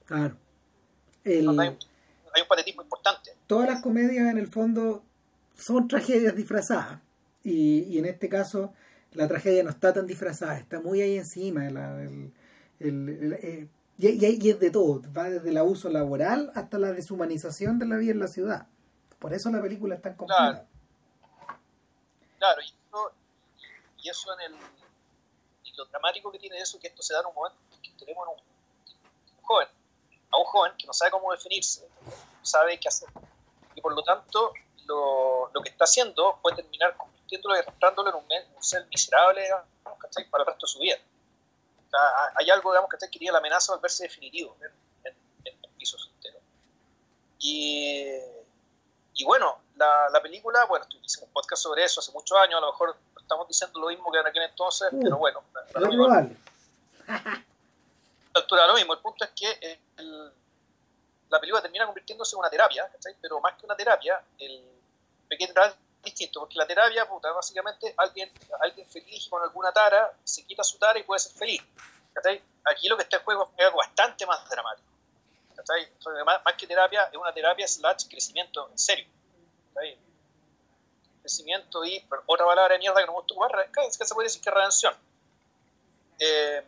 Claro. 0.05 0.35
El... 1.23 1.77
hay, 2.33 2.41
un, 2.41 2.47
patetismo 2.47 2.81
importante. 2.81 3.31
Todas 3.47 3.69
las 3.69 3.81
comedias 3.81 4.29
en 4.31 4.37
el 4.37 4.47
fondo 4.47 5.03
son 5.55 5.87
tragedias 5.87 6.35
disfrazadas. 6.35 6.99
Y, 7.43 7.83
y 7.83 7.99
en 7.99 8.05
este 8.05 8.29
caso 8.29 8.73
la 9.11 9.27
tragedia 9.27 9.63
no 9.63 9.69
está 9.69 9.93
tan 9.93 10.07
disfrazada, 10.07 10.57
está 10.57 10.79
muy 10.79 11.01
ahí 11.01 11.17
encima. 11.17 11.69
La, 11.69 12.01
el, 12.01 12.33
el, 12.79 13.09
el, 13.09 13.33
eh, 13.33 13.67
y, 13.97 14.07
y, 14.07 14.49
es 14.49 14.59
de 14.59 14.71
todo, 14.71 15.01
va 15.15 15.29
desde 15.29 15.49
el 15.49 15.57
abuso 15.57 15.89
laboral 15.89 16.51
hasta 16.55 16.79
la 16.79 16.91
deshumanización 16.91 17.79
de 17.79 17.85
la 17.85 17.97
vida 17.97 18.11
en 18.11 18.19
la 18.19 18.27
ciudad. 18.27 18.67
Por 19.19 19.33
eso 19.33 19.49
la 19.51 19.61
película 19.61 19.95
es 19.95 20.01
tan 20.01 20.15
completa. 20.15 20.65
Claro, 20.65 20.67
claro 22.39 22.61
y 22.61 22.73
y 24.03 24.09
eso 24.09 24.33
en 24.33 24.51
el 24.51 24.59
y 25.63 25.73
lo 25.77 25.85
dramático 25.85 26.31
que 26.31 26.37
tiene 26.37 26.59
eso 26.59 26.77
que 26.77 26.87
esto 26.87 27.01
se 27.01 27.13
da 27.13 27.21
en 27.21 27.27
un 27.27 27.33
momento 27.33 27.57
en 27.71 27.81
que 27.81 27.91
tenemos 27.97 28.27
un, 28.27 28.33
un, 28.33 29.43
joven 29.43 29.67
a 30.33 30.37
un 30.37 30.45
joven 30.45 30.73
que 30.77 30.87
no 30.87 30.93
sabe 30.93 31.11
cómo 31.11 31.31
definirse 31.31 31.87
no 32.05 32.45
sabe 32.45 32.79
qué 32.79 32.87
hacer 32.87 33.09
y 33.75 33.81
por 33.81 33.93
lo 33.93 34.03
tanto 34.03 34.53
lo, 34.85 35.49
lo 35.53 35.61
que 35.61 35.69
está 35.69 35.85
haciendo 35.85 36.39
puede 36.41 36.57
terminar 36.57 36.97
convirtiéndolo 36.97 37.55
y 37.55 37.59
arrastrándolo 37.59 38.09
en 38.09 38.15
un, 38.15 38.55
un 38.55 38.63
ser 38.63 38.85
miserable 38.87 39.41
digamos, 39.41 39.65
¿cachai? 39.99 40.29
para 40.29 40.43
el 40.43 40.47
resto 40.47 40.65
de 40.65 40.71
su 40.71 40.79
vida 40.79 40.97
o 41.87 41.89
sea, 41.89 41.99
hay 42.35 42.49
algo 42.49 42.71
digamos 42.71 42.89
que 42.89 43.09
quería 43.09 43.31
la 43.31 43.37
amenaza 43.37 43.73
al 43.73 43.79
verse 43.79 44.03
definitivo 44.03 44.55
en, 44.61 45.11
en, 45.11 45.17
en 45.45 45.59
el 45.63 45.69
piso 45.77 45.97
soltero 45.97 46.39
y 47.39 48.19
y 49.15 49.25
bueno, 49.25 49.59
la, 49.75 50.09
la 50.11 50.21
película, 50.21 50.65
bueno, 50.65 50.85
hicimos 50.89 51.27
un 51.27 51.33
podcast 51.33 51.61
sobre 51.61 51.83
eso 51.83 51.99
hace 51.99 52.11
muchos 52.11 52.37
años, 52.39 52.57
a 52.57 52.61
lo 52.61 52.71
mejor 52.71 52.95
estamos 53.19 53.47
diciendo 53.47 53.79
lo 53.79 53.87
mismo 53.87 54.11
que 54.11 54.19
en 54.19 54.27
aquel 54.27 54.43
entonces, 54.43 54.89
uh, 54.91 54.99
pero 55.01 55.17
bueno. 55.17 55.43
Es 55.67 55.73
probable. 55.73 56.37
A 57.07 57.13
la 57.13 57.45
altura 58.33 58.67
lo 58.67 58.73
mismo. 58.75 58.93
El 58.93 58.99
punto 58.99 59.25
es 59.25 59.31
que 59.31 59.79
el, 59.97 60.33
la 61.29 61.39
película 61.39 61.61
termina 61.61 61.85
convirtiéndose 61.85 62.35
en 62.35 62.39
una 62.39 62.49
terapia, 62.49 62.89
¿cachai? 62.91 63.15
Pero 63.19 63.39
más 63.41 63.57
que 63.57 63.65
una 63.65 63.75
terapia, 63.75 64.23
el 64.37 64.63
pequeño 65.27 65.53
distinto, 66.03 66.41
porque 66.41 66.55
la 66.57 66.67
terapia, 66.67 67.07
puta, 67.07 67.31
básicamente 67.31 67.93
alguien, 67.97 68.31
alguien 68.61 68.87
feliz 68.87 69.27
con 69.29 69.41
alguna 69.41 69.71
tara 69.71 70.13
se 70.23 70.45
quita 70.45 70.63
su 70.63 70.77
tara 70.77 70.99
y 70.99 71.03
puede 71.03 71.19
ser 71.19 71.31
feliz. 71.33 71.61
Aquí 72.65 72.87
lo 72.87 72.97
que 72.97 73.03
está 73.03 73.17
en 73.17 73.23
juego 73.23 73.51
es 73.57 73.73
bastante 73.73 74.25
más 74.25 74.47
dramático. 74.49 74.87
Entonces, 75.49 75.89
más, 76.25 76.41
que 76.57 76.67
terapia, 76.67 77.03
es 77.11 77.17
una 77.17 77.33
terapia 77.33 77.67
slash 77.67 78.07
crecimiento 78.09 78.69
en 78.69 78.77
serio. 78.77 79.07
crecimiento 81.21 81.83
y 81.85 82.05
otra 82.25 82.45
palabra 82.45 82.73
de 82.73 82.79
mierda 82.79 82.99
que 82.99 83.07
no 83.07 83.13
me 83.13 83.19
gusta 83.19 83.33
ocupar, 83.33 83.71
que 83.71 84.05
se 84.05 84.13
puede 84.13 84.27
decir 84.27 84.41
que 84.41 84.51
redención. 84.51 84.93
Eh, 86.19 86.63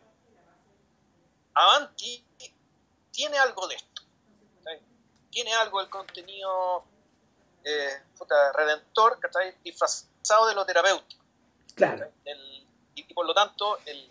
Avanti 1.56 2.24
tiene 3.10 3.38
algo 3.38 3.66
de 3.66 3.76
esto. 3.76 4.02
¿sí? 4.64 4.70
Tiene 5.30 5.54
algo 5.54 5.80
del 5.80 5.88
contenido 5.88 6.84
eh, 7.64 8.02
puta, 8.16 8.52
redentor 8.52 9.18
que 9.20 9.26
está 9.26 9.40
disfrazado 9.62 10.46
de 10.48 10.54
lo 10.54 10.64
terapéutico. 10.64 11.24
Claro. 11.74 12.10
El, 12.24 12.66
y, 12.94 13.00
y, 13.00 13.14
por 13.14 13.26
lo 13.26 13.34
tanto, 13.34 13.78
el, 13.86 14.10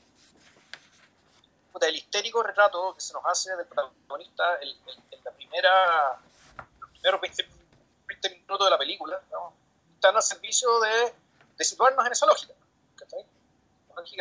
puta, 1.72 1.88
el 1.88 1.96
histérico 1.96 2.44
retrato 2.44 2.94
que 2.94 3.02
se 3.02 3.14
nos 3.14 3.24
hace 3.26 3.56
del 3.56 3.66
protagonista 3.66 4.60
en 4.62 5.24
la 5.24 5.32
primera, 5.32 6.20
los 6.80 6.90
primeros 6.92 7.22
20, 7.22 7.48
20 8.08 8.30
minutos 8.30 8.66
de 8.66 8.70
la 8.70 8.78
película, 8.78 9.22
¿no? 9.32 9.54
están 9.96 10.16
al 10.16 10.24
servicio 10.24 10.80
de, 10.82 11.14
de, 11.58 11.64
situarnos 11.64 12.06
en 12.06 12.12
esa 12.12 12.26
lógica 12.26 12.54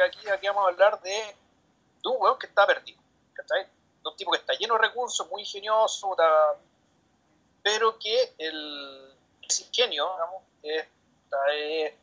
aquí, 0.02 0.28
aquí 0.28 0.46
vamos 0.46 0.64
a 0.64 0.68
hablar 0.68 1.00
de, 1.02 1.10
de 1.10 2.08
un 2.08 2.16
weón 2.18 2.38
que 2.38 2.46
está 2.46 2.66
perdido. 2.66 2.98
¿Cachai? 3.46 3.64
De 3.64 4.08
un 4.08 4.16
tipo 4.16 4.30
que 4.32 4.38
está 4.38 4.54
lleno 4.54 4.74
de 4.74 4.80
recursos, 4.80 5.28
muy 5.30 5.42
ingenioso, 5.42 6.08
está, 6.08 6.56
pero 7.62 7.98
que 7.98 8.34
el, 8.38 9.14
ingenio, 9.42 10.10
digamos, 10.12 10.42
es, 10.62 10.86
es, 11.52 11.94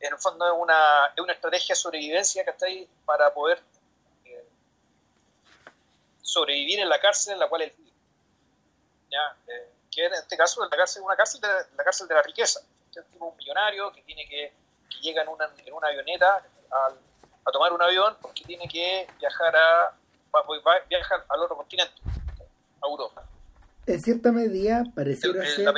en 0.00 0.12
el 0.12 0.18
fondo 0.18 0.46
es 0.46 0.52
una, 0.56 1.12
es 1.14 1.22
una 1.22 1.32
estrategia 1.32 1.74
de 1.74 1.80
sobrevivencia 1.80 2.44
está 2.50 2.66
ahí 2.66 2.88
para 3.04 3.32
poder 3.32 3.60
eh, 4.24 4.46
sobrevivir 6.22 6.80
en 6.80 6.88
la 6.88 7.00
cárcel 7.00 7.34
en 7.34 7.40
la 7.40 7.48
cual 7.48 7.62
él 7.62 7.74
vive. 7.76 7.90
¿Ya? 9.10 9.36
Eh, 9.48 9.72
que 9.90 10.06
en 10.06 10.14
este 10.14 10.36
caso 10.36 10.62
la 10.62 10.76
cárcel 10.76 11.02
una 11.02 11.16
cárcel 11.16 11.40
de, 11.40 11.48
la 11.76 11.84
cárcel 11.84 12.08
de 12.08 12.14
la 12.14 12.22
riqueza. 12.22 12.60
Este 12.88 13.02
tipo 13.02 13.26
un 13.26 13.36
millonario 13.36 13.92
que 13.92 14.02
tiene 14.02 14.26
que, 14.28 14.52
que 14.88 14.98
llega 15.00 15.22
en 15.22 15.28
una, 15.28 15.50
en 15.56 15.72
una 15.72 15.88
avioneta 15.88 16.44
a, 16.70 16.94
tomar 17.50 17.72
un 17.72 17.80
avión 17.80 18.16
porque 18.20 18.44
tiene 18.44 18.68
que 18.68 19.08
viajar 19.18 19.56
a 19.56 19.96
viajar 20.88 21.24
al 21.28 21.40
otro 21.40 21.56
continente, 21.56 21.94
a 22.82 22.88
Europa. 22.88 23.24
En 23.86 24.00
cierta 24.00 24.32
medida 24.32 24.84
pareciera 24.94 25.44
el, 25.44 25.50
ser 25.50 25.74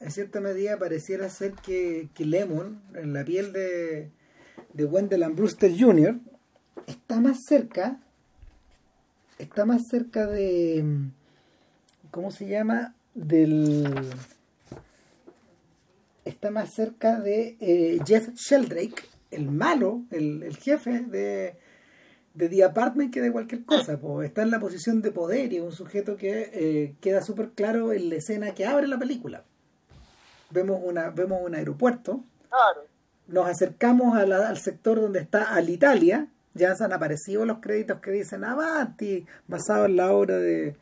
en 0.00 0.10
cierta 0.10 0.40
medida 0.40 0.78
pareciera 0.78 1.28
ser 1.28 1.54
que, 1.54 2.08
que 2.14 2.24
Lemon 2.24 2.82
en 2.94 3.14
la 3.14 3.24
piel 3.24 3.52
de, 3.52 4.10
de 4.72 4.84
Wendell 4.84 5.22
and 5.22 5.36
Brewster 5.36 5.70
Jr. 5.70 6.16
está 6.86 7.20
más 7.20 7.38
cerca 7.46 7.98
está 9.38 9.64
más 9.64 9.82
cerca 9.88 10.26
de 10.26 10.84
¿cómo 12.10 12.30
se 12.30 12.48
llama? 12.48 12.94
del 13.14 13.86
está 16.24 16.50
más 16.50 16.74
cerca 16.74 17.20
de 17.20 17.56
eh, 17.60 17.98
Jeff 18.06 18.28
Sheldrake, 18.34 19.08
el 19.30 19.50
malo, 19.50 20.02
el, 20.10 20.42
el 20.42 20.56
jefe 20.56 21.00
de, 21.00 21.56
de 22.34 22.48
The 22.48 22.64
Apartment 22.64 23.12
que 23.12 23.20
de 23.20 23.32
cualquier 23.32 23.64
cosa. 23.64 23.98
Pues 23.98 24.28
está 24.28 24.42
en 24.42 24.50
la 24.50 24.60
posición 24.60 25.02
de 25.02 25.10
poder 25.10 25.52
y 25.52 25.56
es 25.56 25.62
un 25.62 25.72
sujeto 25.72 26.16
que 26.16 26.50
eh, 26.52 26.94
queda 27.00 27.22
súper 27.22 27.50
claro 27.50 27.92
en 27.92 28.08
la 28.08 28.16
escena 28.16 28.54
que 28.54 28.66
abre 28.66 28.86
la 28.86 28.98
película. 28.98 29.44
Vemos, 30.50 30.80
una, 30.82 31.10
vemos 31.10 31.40
un 31.42 31.54
aeropuerto, 31.54 32.24
claro. 32.48 32.86
nos 33.26 33.46
acercamos 33.48 34.16
a 34.16 34.26
la, 34.26 34.48
al 34.48 34.58
sector 34.58 35.00
donde 35.00 35.20
está 35.20 35.54
Alitalia, 35.54 36.28
ya 36.52 36.74
se 36.74 36.84
han 36.84 36.92
aparecido 36.92 37.46
los 37.46 37.60
créditos 37.60 38.00
que 38.00 38.10
dicen 38.10 38.44
Avanti, 38.44 39.26
basado 39.48 39.86
en 39.86 39.96
la 39.96 40.12
obra 40.12 40.36
de, 40.36 40.76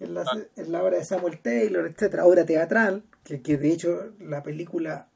en 0.00 0.14
la, 0.14 0.24
en 0.56 0.72
la, 0.72 0.82
obra 0.82 0.98
de 0.98 1.04
Samuel 1.04 1.38
Taylor, 1.38 1.86
etcétera, 1.86 2.26
obra 2.26 2.44
teatral, 2.44 3.04
que, 3.22 3.42
que, 3.42 3.56
de 3.56 3.72
hecho 3.72 4.12
la 4.18 4.42
película 4.42 5.06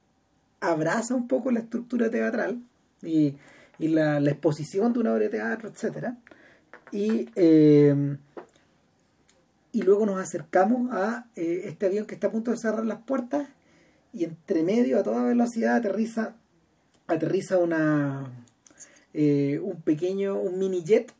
abraza 0.61 1.17
un 1.17 1.27
poco 1.27 1.51
la 1.51 1.61
estructura 1.61 2.11
teatral 2.11 2.63
y, 3.03 3.35
y 3.81 3.89
la, 3.89 4.19
exposición 4.19 4.93
de 4.93 5.01
una 5.01 5.13
obra 5.13 5.25
de 5.25 5.31
teatro, 5.31 5.69
etcétera. 5.69 6.17
Y, 6.93 7.29
eh, 7.35 8.17
y 9.73 9.83
luego 9.83 10.07
nos 10.07 10.21
acercamos 10.21 10.93
a 10.93 11.27
eh, 11.35 11.63
este 11.65 11.87
avión 11.87 12.07
que 12.07 12.15
está 12.15 12.29
a 12.29 12.33
punto 12.33 12.51
de 12.53 12.57
cerrar 12.57 12.85
las 12.85 13.03
puertas 13.03 13.49
y 14.13 14.25
entre 14.25 14.63
medio 14.63 14.99
a 14.99 15.03
toda 15.03 15.25
velocidad 15.25 15.77
aterriza 15.77 16.35
aterriza 17.07 17.59
una 17.59 18.31
eh, 19.15 19.61
un 19.63 19.81
pequeño 19.83 20.37
un 20.37 20.59
mini 20.59 20.83
jet 20.83 21.13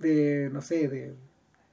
de 0.00 0.50
no 0.52 0.60
sé 0.60 0.88
de 0.88 1.14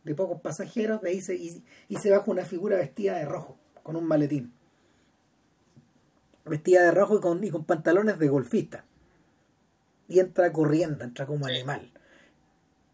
de 0.04 0.16
pocos 0.16 0.42
pasajeros, 0.42 1.02
de 1.02 1.10
ahí 1.10 1.22
y, 1.30 1.64
y, 1.94 1.98
se 1.98 2.10
baja 2.10 2.32
una 2.32 2.46
figura 2.46 2.78
vestida 2.78 3.18
de 3.18 3.26
rojo, 3.26 3.58
con 3.84 3.96
un 3.96 4.06
maletín. 4.06 4.52
Vestida 6.46 6.84
de 6.84 6.92
rojo 6.92 7.18
y 7.18 7.22
con, 7.22 7.44
y 7.44 7.52
con 7.52 7.64
pantalones 7.64 8.18
de 8.18 8.28
golfista. 8.28 8.86
Y 10.10 10.20
entra 10.20 10.52
corriendo, 10.52 11.06
entra 11.06 11.26
como 11.26 11.46
sí. 11.48 11.54
animal. 11.54 11.94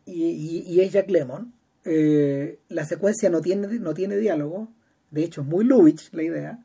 Y, 0.05 0.23
y, 0.23 0.63
y, 0.67 0.81
es 0.81 0.91
Jack 0.91 1.09
Lemon. 1.09 1.51
Eh, 1.83 2.59
la 2.69 2.85
secuencia 2.85 3.31
no 3.31 3.41
tiene, 3.41 3.67
no 3.79 3.93
tiene 3.95 4.17
diálogo, 4.17 4.69
De 5.09 5.23
hecho, 5.23 5.41
es 5.41 5.47
muy 5.47 5.65
Lubitsch 5.65 6.13
la 6.13 6.21
idea, 6.21 6.59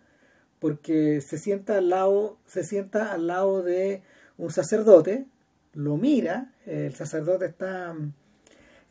porque 0.59 1.23
se 1.23 1.39
sienta 1.39 1.79
al 1.79 1.89
lado, 1.89 2.39
se 2.47 2.65
sienta 2.65 3.13
al 3.13 3.27
lado 3.27 3.63
de 3.63 4.03
un 4.37 4.51
sacerdote, 4.51 5.27
lo 5.73 5.97
mira, 5.97 6.53
el 6.67 6.95
sacerdote 6.95 7.47
está 7.47 7.95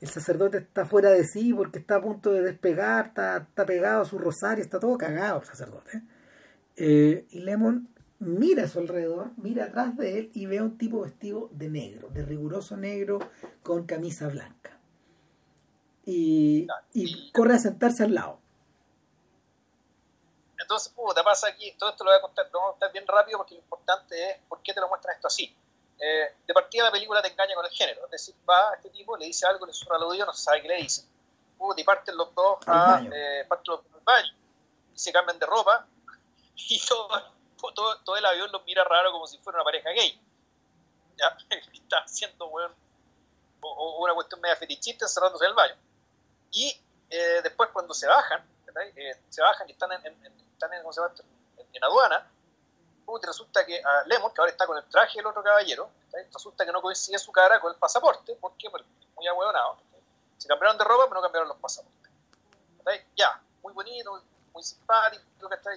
el 0.02 0.08
sacerdote 0.08 0.60
está 0.60 0.86
fuera 0.86 1.10
de 1.12 1.26
sí 1.26 1.54
porque 1.54 1.80
está 1.80 1.96
a 1.96 2.02
punto 2.02 2.32
de 2.32 2.42
despegar, 2.42 3.08
está, 3.08 3.38
está 3.38 3.66
pegado 3.66 4.02
a 4.02 4.06
su 4.06 4.18
rosario, 4.18 4.64
está 4.64 4.80
todo 4.80 4.98
cagado 4.98 5.42
el 5.42 5.46
sacerdote. 5.46 6.02
Eh, 6.78 7.26
y 7.32 7.40
Lemon 7.40 7.90
mira 8.20 8.64
a 8.64 8.68
su 8.68 8.80
alrededor, 8.80 9.32
mira 9.38 9.66
atrás 9.66 9.96
de 9.98 10.20
él 10.20 10.32
y 10.34 10.46
ve 10.46 10.60
a 10.60 10.64
un 10.64 10.78
tipo 10.78 11.02
vestido 11.02 11.50
de 11.52 11.70
negro, 11.70 12.10
de 12.10 12.24
riguroso 12.24 12.78
negro 12.78 13.20
con 13.64 13.86
camisa 13.86 14.28
blanca. 14.28 14.78
Y, 16.06 16.68
y 16.94 17.32
corre 17.32 17.56
a 17.56 17.60
sentarse 17.60 18.04
al 18.04 18.16
lado. 18.16 18.40
Entonces, 20.58 20.94
te 21.16 21.24
pasa 21.24 21.48
aquí, 21.48 21.72
todo 21.78 21.90
esto 21.90 22.04
lo 22.04 22.12
voy 22.12 22.18
a 22.18 22.22
contar, 22.22 22.50
lo 22.52 22.60
voy 22.60 22.70
a 22.70 22.72
contar 22.72 22.92
bien 22.92 23.08
rápido 23.08 23.38
porque 23.40 23.56
lo 23.56 23.62
importante 23.62 24.32
es 24.32 24.38
por 24.48 24.62
qué 24.62 24.74
te 24.74 24.80
lo 24.80 24.88
muestran 24.90 25.16
esto 25.16 25.28
así. 25.28 25.56
Eh, 26.00 26.36
de 26.48 26.54
partida 26.54 26.86
la 26.86 26.92
película 26.92 27.22
te 27.22 27.30
engaña 27.30 27.56
con 27.56 27.66
el 27.66 27.72
género, 27.72 28.06
es 28.06 28.12
decir, 28.12 28.36
va 28.50 28.70
a 28.70 28.76
este 28.76 28.90
tipo, 28.90 29.18
le 29.18 29.26
dice 29.26 29.46
algo, 29.46 29.66
le 29.66 29.74
suena 29.74 29.98
al 29.98 30.04
oído, 30.04 30.26
no 30.26 30.34
sabe 30.34 30.62
qué 30.62 30.68
le 30.70 30.78
dice. 30.78 31.04
y 31.76 31.84
parten 31.84 32.16
los 32.16 32.34
dos 32.34 32.60
a, 32.68 33.02
eh, 33.12 33.46
parten 33.50 33.74
los 33.74 33.84
dos 33.84 33.94
al 33.96 34.02
baño, 34.02 34.34
y 34.94 34.98
se 34.98 35.12
cambian 35.12 35.38
de 35.38 35.46
ropa, 35.46 35.88
y 36.56 36.80
todo, 36.88 37.39
todo, 37.74 38.18
el 38.18 38.26
avión 38.26 38.52
los 38.52 38.64
mira 38.66 38.84
raro 38.84 39.12
como 39.12 39.28
si 39.28 39.38
fuera 39.40 39.58
una 39.58 39.64
pareja 39.64 39.90
gay. 39.92 40.20
Ya, 41.18 41.38
está 41.74 41.98
haciendo, 42.00 42.48
bueno, 42.50 42.74
o, 43.62 44.04
una 44.04 44.14
cuestión 44.14 44.42
media 44.42 44.56
fetichista 44.56 45.06
encerrándose 45.06 45.46
en 45.46 45.50
el 45.50 45.56
baño. 45.56 45.76
Y 46.52 46.82
eh, 47.10 47.42
después 47.44 47.70
cuando 47.72 47.94
se 47.94 48.08
bajan, 48.08 48.44
eh, 48.96 49.22
se 49.30 49.42
bajan 49.42 49.68
y 49.68 49.74
están 49.74 49.92
en, 49.92 50.06
están 50.54 50.74
en, 50.74 50.84
en 51.74 51.84
aduana, 51.84 52.28
y 53.18 53.26
resulta 53.26 53.66
que 53.66 53.82
a 53.84 54.04
Lemon, 54.06 54.32
que 54.34 54.42
ahora 54.42 54.52
está 54.52 54.68
con 54.68 54.78
el 54.78 54.84
traje 54.86 55.18
del 55.18 55.26
otro 55.26 55.42
caballero, 55.42 55.90
resulta 56.32 56.66
que 56.66 56.72
no 56.72 56.82
coincide 56.82 57.18
su 57.18 57.32
cara 57.32 57.60
con 57.60 57.74
el 57.74 57.80
pasaporte. 57.80 58.38
Porque 58.40 58.70
muy 59.16 59.28
ahueonado. 59.28 59.78
Se 60.38 60.48
cambiaron 60.48 60.78
de 60.78 60.84
ropa, 60.84 61.06
pero 61.06 61.16
no 61.16 61.22
cambiaron 61.22 61.50
los 61.50 61.58
pasaportes. 61.58 62.12
Ya, 63.16 63.42
muy 63.62 63.74
bonito, 63.74 64.22
muy 64.54 64.64
simpático, 64.64 65.24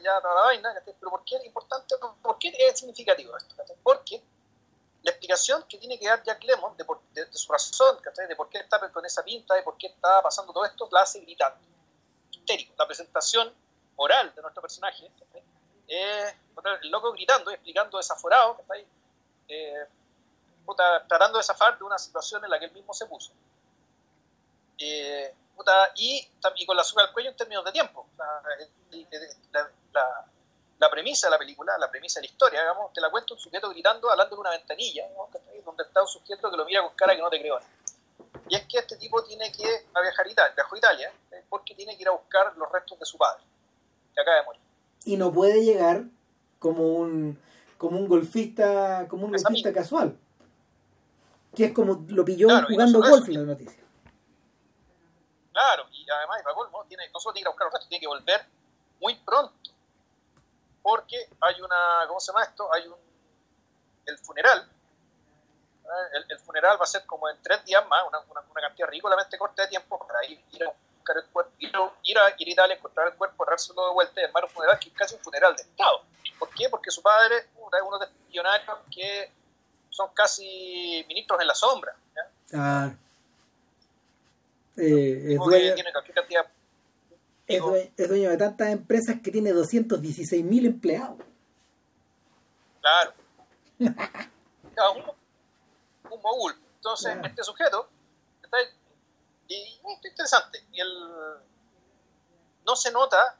ya 0.02 0.20
toda 0.20 0.34
la 0.34 0.40
vaina, 0.42 0.74
pero 0.84 1.10
¿por 1.10 1.24
qué 1.24 1.36
es 1.36 1.44
importante? 1.44 1.94
¿Por 2.22 2.38
qué 2.38 2.52
es 2.58 2.78
significativo 2.78 3.36
esto? 3.36 3.54
Porque 3.82 4.22
la 5.02 5.10
explicación 5.10 5.64
que 5.68 5.78
tiene 5.78 5.98
que 5.98 6.06
dar 6.06 6.22
Jack 6.22 6.42
Lemon 6.44 6.76
de, 6.76 6.84
de, 7.12 7.32
su 7.32 7.50
razón, 7.52 7.98
de 8.28 8.36
por 8.36 8.48
qué 8.48 8.58
está 8.58 8.78
con 8.92 9.04
esa 9.04 9.24
pinta, 9.24 9.54
de 9.54 9.62
por 9.62 9.76
qué 9.76 9.88
está 9.88 10.22
pasando 10.22 10.52
todo 10.52 10.64
esto, 10.64 10.88
la 10.92 11.02
hace 11.02 11.20
gritando. 11.20 11.58
Histérico. 12.30 12.74
La 12.78 12.86
presentación 12.86 13.52
moral 13.96 14.32
de 14.34 14.42
nuestro 14.42 14.62
personaje 14.62 15.10
es 15.88 16.34
el 16.82 16.90
loco 16.90 17.12
gritando 17.12 17.50
explicando 17.50 17.98
desaforado, 17.98 18.60
ahí, 18.70 18.86
eh, 19.48 19.86
tratando 21.08 21.38
de 21.38 21.44
zafar 21.44 21.76
de 21.76 21.84
una 21.84 21.98
situación 21.98 22.44
en 22.44 22.50
la 22.50 22.58
que 22.58 22.66
él 22.66 22.72
mismo 22.72 22.94
se 22.94 23.06
puso. 23.06 23.32
Eh, 24.78 25.34
y, 25.96 26.28
y, 26.56 26.66
con 26.66 26.76
la 26.76 26.84
soga 26.84 27.04
al 27.04 27.12
cuello 27.12 27.30
en 27.30 27.36
términos 27.36 27.64
de 27.64 27.72
tiempo. 27.72 28.06
la, 30.78 30.90
premisa 30.90 31.28
de 31.28 31.30
la 31.30 31.38
película, 31.38 31.78
la 31.78 31.90
premisa 31.90 32.20
de 32.20 32.26
la 32.26 32.32
historia, 32.32 32.60
digamos, 32.60 32.92
te 32.92 33.00
la 33.00 33.10
cuenta 33.10 33.34
un 33.34 33.40
sujeto 33.40 33.70
gritando, 33.70 34.10
hablando 34.10 34.34
de 34.36 34.40
una 34.40 34.50
ventanilla, 34.50 35.04
donde 35.64 35.84
está 35.84 36.02
un 36.02 36.08
sujeto 36.08 36.50
que 36.50 36.56
lo 36.56 36.64
mira 36.64 36.82
con 36.82 36.94
cara 36.94 37.14
que 37.14 37.22
no 37.22 37.30
te 37.30 37.40
creo. 37.40 37.60
Y 38.48 38.56
es 38.56 38.66
que 38.66 38.78
este 38.78 38.96
tipo 38.96 39.22
tiene 39.24 39.52
que 39.52 39.64
viajar 39.64 40.26
a 40.26 40.30
Italia, 40.30 40.52
viajó 40.54 40.74
a 40.74 40.78
Italia 40.78 41.12
eh, 41.30 41.44
porque 41.48 41.74
tiene 41.74 41.96
que 41.96 42.02
ir 42.02 42.08
a 42.08 42.12
buscar 42.12 42.56
los 42.56 42.70
restos 42.70 42.98
de 42.98 43.06
su 43.06 43.16
padre, 43.16 43.42
que 44.14 44.20
acaba 44.20 44.38
de 44.38 44.42
morir. 44.44 44.60
Y 45.04 45.16
no 45.16 45.32
puede 45.32 45.64
llegar 45.64 46.02
como 46.58 46.96
un 46.96 47.40
como 47.78 47.98
un 47.98 48.08
golfista 48.08 49.06
como 49.08 49.24
un 49.26 49.32
golfista 49.32 49.72
casual 49.72 50.16
que 51.56 51.64
es 51.64 51.72
como 51.72 52.04
lo 52.08 52.24
pilló 52.24 52.48
jugando 52.68 53.00
golf 53.00 53.28
en 53.28 53.34
la 53.34 53.54
noticia 53.54 53.81
claro 55.52 55.86
y 55.92 56.08
además 56.10 56.40
y 56.40 56.88
tiene, 56.88 57.08
no 57.10 57.20
solo 57.20 57.34
tiene 57.34 57.44
que 57.44 57.50
buscar 57.50 57.66
los 57.66 57.74
restos 57.74 57.88
tiene 57.88 58.00
que 58.00 58.08
volver 58.08 58.46
muy 59.00 59.14
pronto 59.16 59.70
porque 60.82 61.28
hay 61.40 61.60
una 61.60 62.04
¿cómo 62.08 62.20
se 62.20 62.32
llama 62.32 62.44
esto? 62.44 62.72
hay 62.72 62.86
un 62.86 62.96
el 64.06 64.18
funeral 64.18 64.68
¿eh? 65.84 66.24
el, 66.28 66.38
funeral 66.40 66.78
va 66.80 66.84
a 66.84 66.86
ser 66.86 67.06
como 67.06 67.28
en 67.28 67.40
tres 67.42 67.64
días 67.64 67.86
más 67.88 68.02
una, 68.08 68.20
una, 68.20 68.40
una 68.40 68.60
cantidad 68.60 68.88
ridículamente 68.88 69.38
corta 69.38 69.62
de 69.62 69.68
tiempo 69.68 70.04
para 70.06 70.24
ir, 70.26 70.42
ir 70.52 70.64
a 70.64 70.72
buscar 71.02 71.16
el 71.16 71.24
cuerpo, 71.26 71.52
ir, 71.58 71.68
ir 71.68 72.18
a, 72.18 72.34
ir 72.38 72.48
a 72.48 72.52
Italia, 72.52 72.76
encontrar 72.76 73.08
el 73.08 73.14
cuerpo, 73.14 73.44
traérselo 73.44 73.86
de 73.88 73.92
vuelta 73.92 74.20
y 74.20 74.24
armar 74.24 74.44
un 74.44 74.50
funeral 74.50 74.78
que 74.78 74.88
es 74.88 74.94
casi 74.94 75.14
un 75.16 75.20
funeral 75.20 75.54
de 75.56 75.62
Estado. 75.62 76.02
¿Por 76.38 76.48
qué? 76.50 76.68
Porque 76.68 76.90
su 76.90 77.02
padre 77.02 77.38
es 77.38 77.46
uno 77.56 77.98
de 77.98 78.06
los 78.06 78.14
millonarios 78.28 78.78
que 78.90 79.32
son 79.90 80.12
casi 80.14 81.04
ministros 81.08 81.40
en 81.40 81.46
la 81.46 81.54
sombra. 81.54 81.94
Ah. 82.54 82.90
Eh, 84.76 85.34
es, 85.34 85.38
dueño, 85.38 85.74
es, 87.46 88.08
dueño, 88.08 88.30
de 88.30 88.36
tantas 88.36 88.68
empresas 88.68 89.16
que 89.22 89.30
tiene 89.30 89.52
216 89.52 90.44
mil 90.44 90.66
empleados. 90.66 91.18
Claro. 94.74 94.94
un, 94.94 96.10
un 96.10 96.22
mogul. 96.22 96.54
Entonces, 96.76 97.16
este 97.22 97.44
sujeto 97.44 97.88
está 98.42 98.56
y 99.46 99.62
esto 99.64 99.88
es 99.88 100.04
interesante. 100.10 100.64
Y 100.72 100.80
el, 100.80 100.88
no 102.64 102.76
se 102.76 102.90
nota 102.90 103.36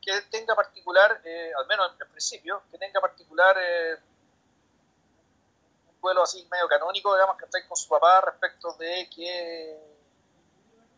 que 0.00 0.22
tenga 0.30 0.54
particular, 0.54 1.20
eh, 1.24 1.52
al 1.58 1.66
menos 1.66 1.92
en 2.00 2.10
principio, 2.10 2.62
que 2.70 2.78
tenga 2.78 3.00
particular 3.00 3.56
eh, 3.58 3.96
un 5.88 6.00
duelo 6.00 6.22
así 6.22 6.46
medio 6.50 6.68
canónico, 6.68 7.14
digamos, 7.14 7.36
que 7.36 7.44
está 7.44 7.66
con 7.66 7.76
su 7.76 7.88
papá 7.88 8.20
respecto 8.20 8.72
de 8.74 9.08
que 9.14 9.78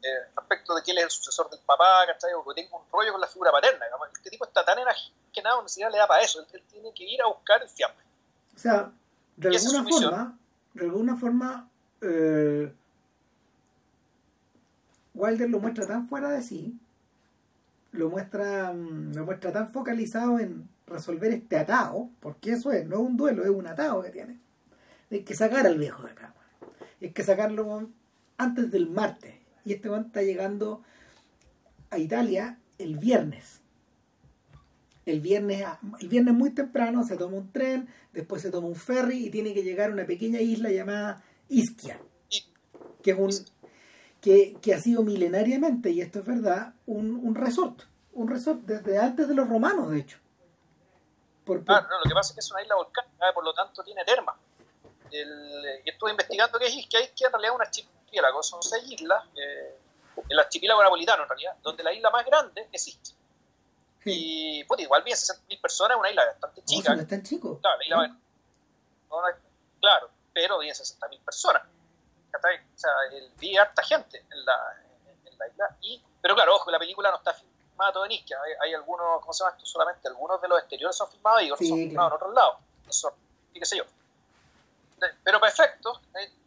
eh, 0.02 0.30
respecto 0.36 0.74
de 0.74 0.82
que 0.82 0.90
él 0.90 0.98
es 0.98 1.04
el 1.04 1.10
sucesor 1.10 1.48
del 1.50 1.60
papá, 1.60 2.04
¿cachai? 2.06 2.32
o 2.34 2.44
que 2.44 2.62
tenga 2.62 2.76
un 2.76 2.84
rollo 2.90 3.12
con 3.12 3.20
la 3.20 3.28
figura 3.28 3.52
paterna. 3.52 3.84
Digamos. 3.84 4.08
Este 4.12 4.30
tipo 4.30 4.44
está 4.44 4.64
tan 4.64 4.78
enajenado, 4.78 5.62
ni 5.62 5.68
siquiera 5.68 5.90
le 5.90 5.98
da 5.98 6.06
para 6.06 6.22
eso. 6.22 6.44
Él, 6.52 6.62
tiene 6.70 6.92
que 6.92 7.04
ir 7.04 7.22
a 7.22 7.26
buscar 7.26 7.62
el 7.62 7.68
fiambre. 7.68 8.04
O 8.54 8.58
sea, 8.58 8.90
de 9.36 9.48
alguna 9.48 9.84
forma, 9.84 10.38
de 10.74 10.84
alguna 10.84 11.16
forma, 11.16 11.70
eh, 12.00 12.72
Wilder 15.14 15.50
lo 15.50 15.60
muestra 15.60 15.86
tan 15.86 16.08
fuera 16.08 16.30
de 16.30 16.42
sí, 16.42 16.78
lo 17.92 18.08
muestra, 18.08 18.72
mm, 18.72 19.14
lo 19.14 19.24
muestra 19.24 19.52
tan 19.52 19.72
focalizado 19.72 20.38
en 20.38 20.68
resolver 20.86 21.32
este 21.32 21.58
atado, 21.58 22.08
porque 22.20 22.52
eso 22.52 22.72
es, 22.72 22.86
no 22.86 22.96
es 22.96 23.02
un 23.02 23.16
duelo, 23.16 23.44
es 23.44 23.50
un 23.50 23.66
atado 23.66 24.02
que 24.02 24.10
tiene. 24.10 24.38
Hay 25.10 25.22
que 25.22 25.34
sacar 25.34 25.66
al 25.66 25.78
viejo 25.78 26.02
de 26.02 26.12
acá. 26.12 26.34
Hay 27.00 27.10
que 27.10 27.22
sacarlo 27.22 27.88
antes 28.38 28.70
del 28.70 28.88
martes. 28.88 29.34
Y 29.64 29.72
este 29.74 29.88
hombre 29.88 30.06
está 30.08 30.22
llegando 30.22 30.82
a 31.90 31.98
Italia 31.98 32.58
el 32.78 32.98
viernes. 32.98 33.60
El 35.04 35.20
viernes, 35.20 35.66
el 36.00 36.08
viernes 36.08 36.34
muy 36.34 36.50
temprano 36.50 37.04
se 37.04 37.16
toma 37.16 37.36
un 37.36 37.50
tren, 37.50 37.88
después 38.12 38.40
se 38.40 38.50
toma 38.50 38.68
un 38.68 38.76
ferry 38.76 39.26
y 39.26 39.30
tiene 39.30 39.52
que 39.52 39.62
llegar 39.62 39.90
a 39.90 39.92
una 39.92 40.06
pequeña 40.06 40.40
isla 40.40 40.70
llamada 40.70 41.24
Ischia, 41.48 42.00
que 43.02 43.10
es 43.10 43.18
un, 43.18 43.30
que, 44.20 44.74
ha 44.74 44.78
sido 44.78 45.02
milenariamente, 45.02 45.90
y 45.90 46.00
esto 46.00 46.20
es 46.20 46.26
verdad, 46.26 46.74
un, 46.86 47.16
un 47.16 47.34
resort. 47.34 47.82
Un 48.12 48.28
resort 48.28 48.60
desde 48.60 48.98
antes 48.98 49.26
de 49.26 49.34
los 49.34 49.48
romanos, 49.48 49.90
de 49.90 49.98
hecho. 49.98 50.18
Ah, 51.66 51.86
no, 51.90 51.98
lo 51.98 52.08
que 52.08 52.14
pasa 52.14 52.30
es 52.30 52.34
que 52.34 52.40
es 52.40 52.50
una 52.52 52.62
isla 52.62 52.76
volcánica, 52.76 53.32
por 53.34 53.44
lo 53.44 53.52
tanto 53.52 53.82
tiene 53.82 54.04
termas. 54.04 54.36
y 55.10 55.90
estuve 55.90 56.12
investigando 56.12 56.58
que 56.58 56.66
es 56.66 56.74
hay 56.74 56.86
que 56.88 57.24
en 57.24 57.32
realidad 57.32 57.54
una 57.56 57.70
archipiélago, 58.12 58.42
son 58.42 58.62
seis 58.62 58.84
islas, 58.90 59.24
eh, 59.36 59.78
el 60.28 60.38
archipiélago 60.38 60.82
napolitano 60.82 61.22
en 61.22 61.28
realidad, 61.28 61.56
donde 61.62 61.82
la 61.82 61.92
isla 61.92 62.10
más 62.10 62.24
grande 62.26 62.68
existe. 62.72 63.10
Y 64.04 64.64
pues, 64.64 64.80
igual 64.80 65.02
bien 65.02 65.16
60.000 65.16 65.60
personas, 65.60 65.96
una 65.96 66.10
isla 66.10 66.26
bastante 66.26 66.64
chica. 66.64 66.94
No 66.94 67.02
es 67.02 67.08
tan 67.08 67.22
chico. 67.22 67.60
Claro, 67.60 67.78
la 67.78 67.84
isla, 67.84 68.18
claro 69.80 70.10
pero 70.32 70.58
bien 70.58 70.74
60.000 70.74 71.20
personas. 71.24 71.62
O 72.34 72.78
sea, 72.78 72.90
vi 73.38 73.56
harta 73.56 73.82
gente 73.82 74.24
en 74.30 74.44
la, 74.44 74.82
en 75.24 75.38
la 75.38 75.48
isla. 75.48 75.76
Y, 75.82 76.02
pero 76.20 76.34
claro, 76.34 76.56
ojo, 76.56 76.70
la 76.70 76.78
película 76.78 77.10
no 77.10 77.18
está 77.18 77.34
filmada 77.34 77.92
todo 77.92 78.06
en 78.06 78.12
Isquia. 78.12 78.38
Hay, 78.60 78.72
algunos, 78.74 79.20
¿cómo 79.20 79.32
se 79.32 79.44
llama 79.44 79.56
esto? 79.56 79.66
Solamente 79.66 80.08
algunos 80.08 80.40
de 80.40 80.48
los 80.48 80.58
exteriores 80.58 80.96
son 80.96 81.10
filmados 81.10 81.42
y 81.42 81.50
otros 81.50 81.68
son 81.68 81.78
filmados 81.78 82.12
en 82.12 82.16
otros 82.16 82.34
lados. 82.34 82.56
Eso, 82.88 83.14
y 83.52 83.58
qué 83.58 83.66
sé 83.66 83.76
yo. 83.76 83.84
Pero 85.24 85.40
para 85.40 85.52
efectos, 85.52 86.00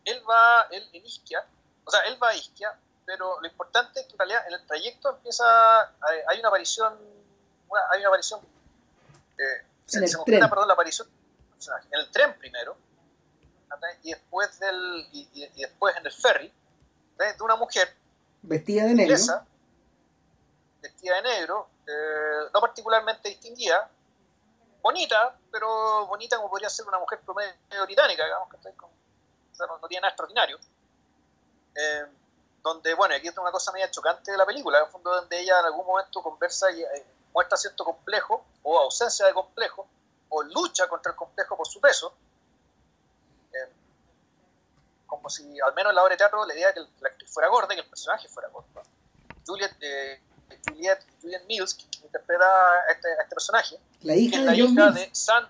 él 0.05 0.23
va 0.27 0.67
él, 0.71 0.87
en 0.93 1.05
Isquia, 1.05 1.45
o 1.85 1.91
sea, 1.91 2.01
él 2.01 2.21
va 2.21 2.29
a 2.29 2.35
Isquia, 2.35 2.77
pero 3.05 3.39
lo 3.39 3.47
importante 3.47 4.01
es 4.01 4.07
que 4.07 4.13
en 4.13 4.19
realidad 4.19 4.47
en 4.47 4.53
el 4.53 4.65
trayecto 4.65 5.11
empieza, 5.11 5.45
hay 6.27 6.39
una 6.39 6.49
aparición, 6.49 6.97
hay 7.91 7.99
una 7.99 8.07
aparición, 8.09 8.41
eh, 9.37 9.63
en 9.93 10.07
se, 10.07 10.17
el 10.17 10.23
tren. 10.25 10.49
perdón, 10.49 10.67
la 10.67 10.73
aparición 10.73 11.07
en 11.91 11.99
el 11.99 12.11
tren 12.11 12.37
primero, 12.37 12.75
y 14.03 14.11
después, 14.11 14.59
del, 14.59 15.07
y, 15.11 15.47
después 15.57 15.95
en 15.97 16.05
el 16.05 16.11
ferry, 16.11 16.51
de 17.17 17.43
una 17.43 17.55
mujer 17.55 17.95
vestida 18.41 18.85
de 18.85 18.93
negro, 18.93 19.15
vestida 20.81 21.15
de 21.15 21.21
negro, 21.21 21.69
eh, 21.87 22.49
no 22.53 22.61
particularmente 22.61 23.29
distinguida, 23.29 23.89
bonita, 24.81 25.35
pero 25.51 26.05
bonita 26.07 26.37
como 26.37 26.49
podría 26.49 26.69
ser 26.69 26.87
una 26.87 26.99
mujer 26.99 27.19
promedio 27.21 27.53
británica, 27.85 28.23
digamos, 28.23 28.49
que 28.49 28.57
o 28.57 29.55
sea, 29.55 29.67
no, 29.67 29.87
tiene 29.87 30.01
nada 30.01 30.09
extraordinario. 30.09 30.59
Eh, 31.75 32.05
donde, 32.63 32.93
bueno, 32.95 33.13
aquí 33.13 33.27
está 33.27 33.41
una 33.41 33.51
cosa 33.51 33.71
media 33.71 33.91
chocante 33.91 34.31
de 34.31 34.37
la 34.37 34.45
película, 34.45 34.79
en 34.79 34.85
el 34.85 34.91
fondo 34.91 35.13
donde 35.13 35.39
ella 35.39 35.59
en 35.59 35.65
algún 35.65 35.85
momento 35.85 36.23
conversa 36.23 36.71
y 36.71 36.81
eh, 36.81 37.05
muestra 37.33 37.57
cierto 37.57 37.85
complejo, 37.85 38.43
o 38.63 38.79
ausencia 38.79 39.25
de 39.27 39.33
complejo, 39.33 39.87
o 40.29 40.41
lucha 40.41 40.87
contra 40.87 41.11
el 41.11 41.15
complejo 41.15 41.55
por 41.55 41.67
su 41.67 41.79
peso, 41.79 42.15
eh, 43.53 43.71
como 45.05 45.29
si 45.29 45.43
al 45.61 45.75
menos 45.75 45.91
en 45.91 45.95
la 45.95 46.03
obra 46.03 46.13
de 46.13 46.17
teatro 46.17 46.43
le 46.45 46.55
diera 46.55 46.73
que 46.73 46.79
la 46.79 47.09
actriz 47.09 47.29
fuera 47.31 47.49
gorda 47.49 47.73
y 47.73 47.77
que 47.77 47.83
el 47.83 47.89
personaje 47.89 48.27
fuera 48.27 48.49
gordo. 48.49 48.81
Juliet, 49.45 49.75
Juliet, 50.67 51.05
Juliet 51.21 51.45
Mills, 51.45 51.75
que 51.75 51.83
interpreta 52.03 52.45
a 52.45 52.91
este, 52.91 53.09
a 53.09 53.21
este 53.21 53.35
personaje, 53.35 53.79
la 54.01 54.15
hija, 54.15 54.39
de, 54.39 54.45
la 54.45 54.51
John 54.51 54.73
hija 54.73 54.91
de 54.91 55.09
San, 55.13 55.49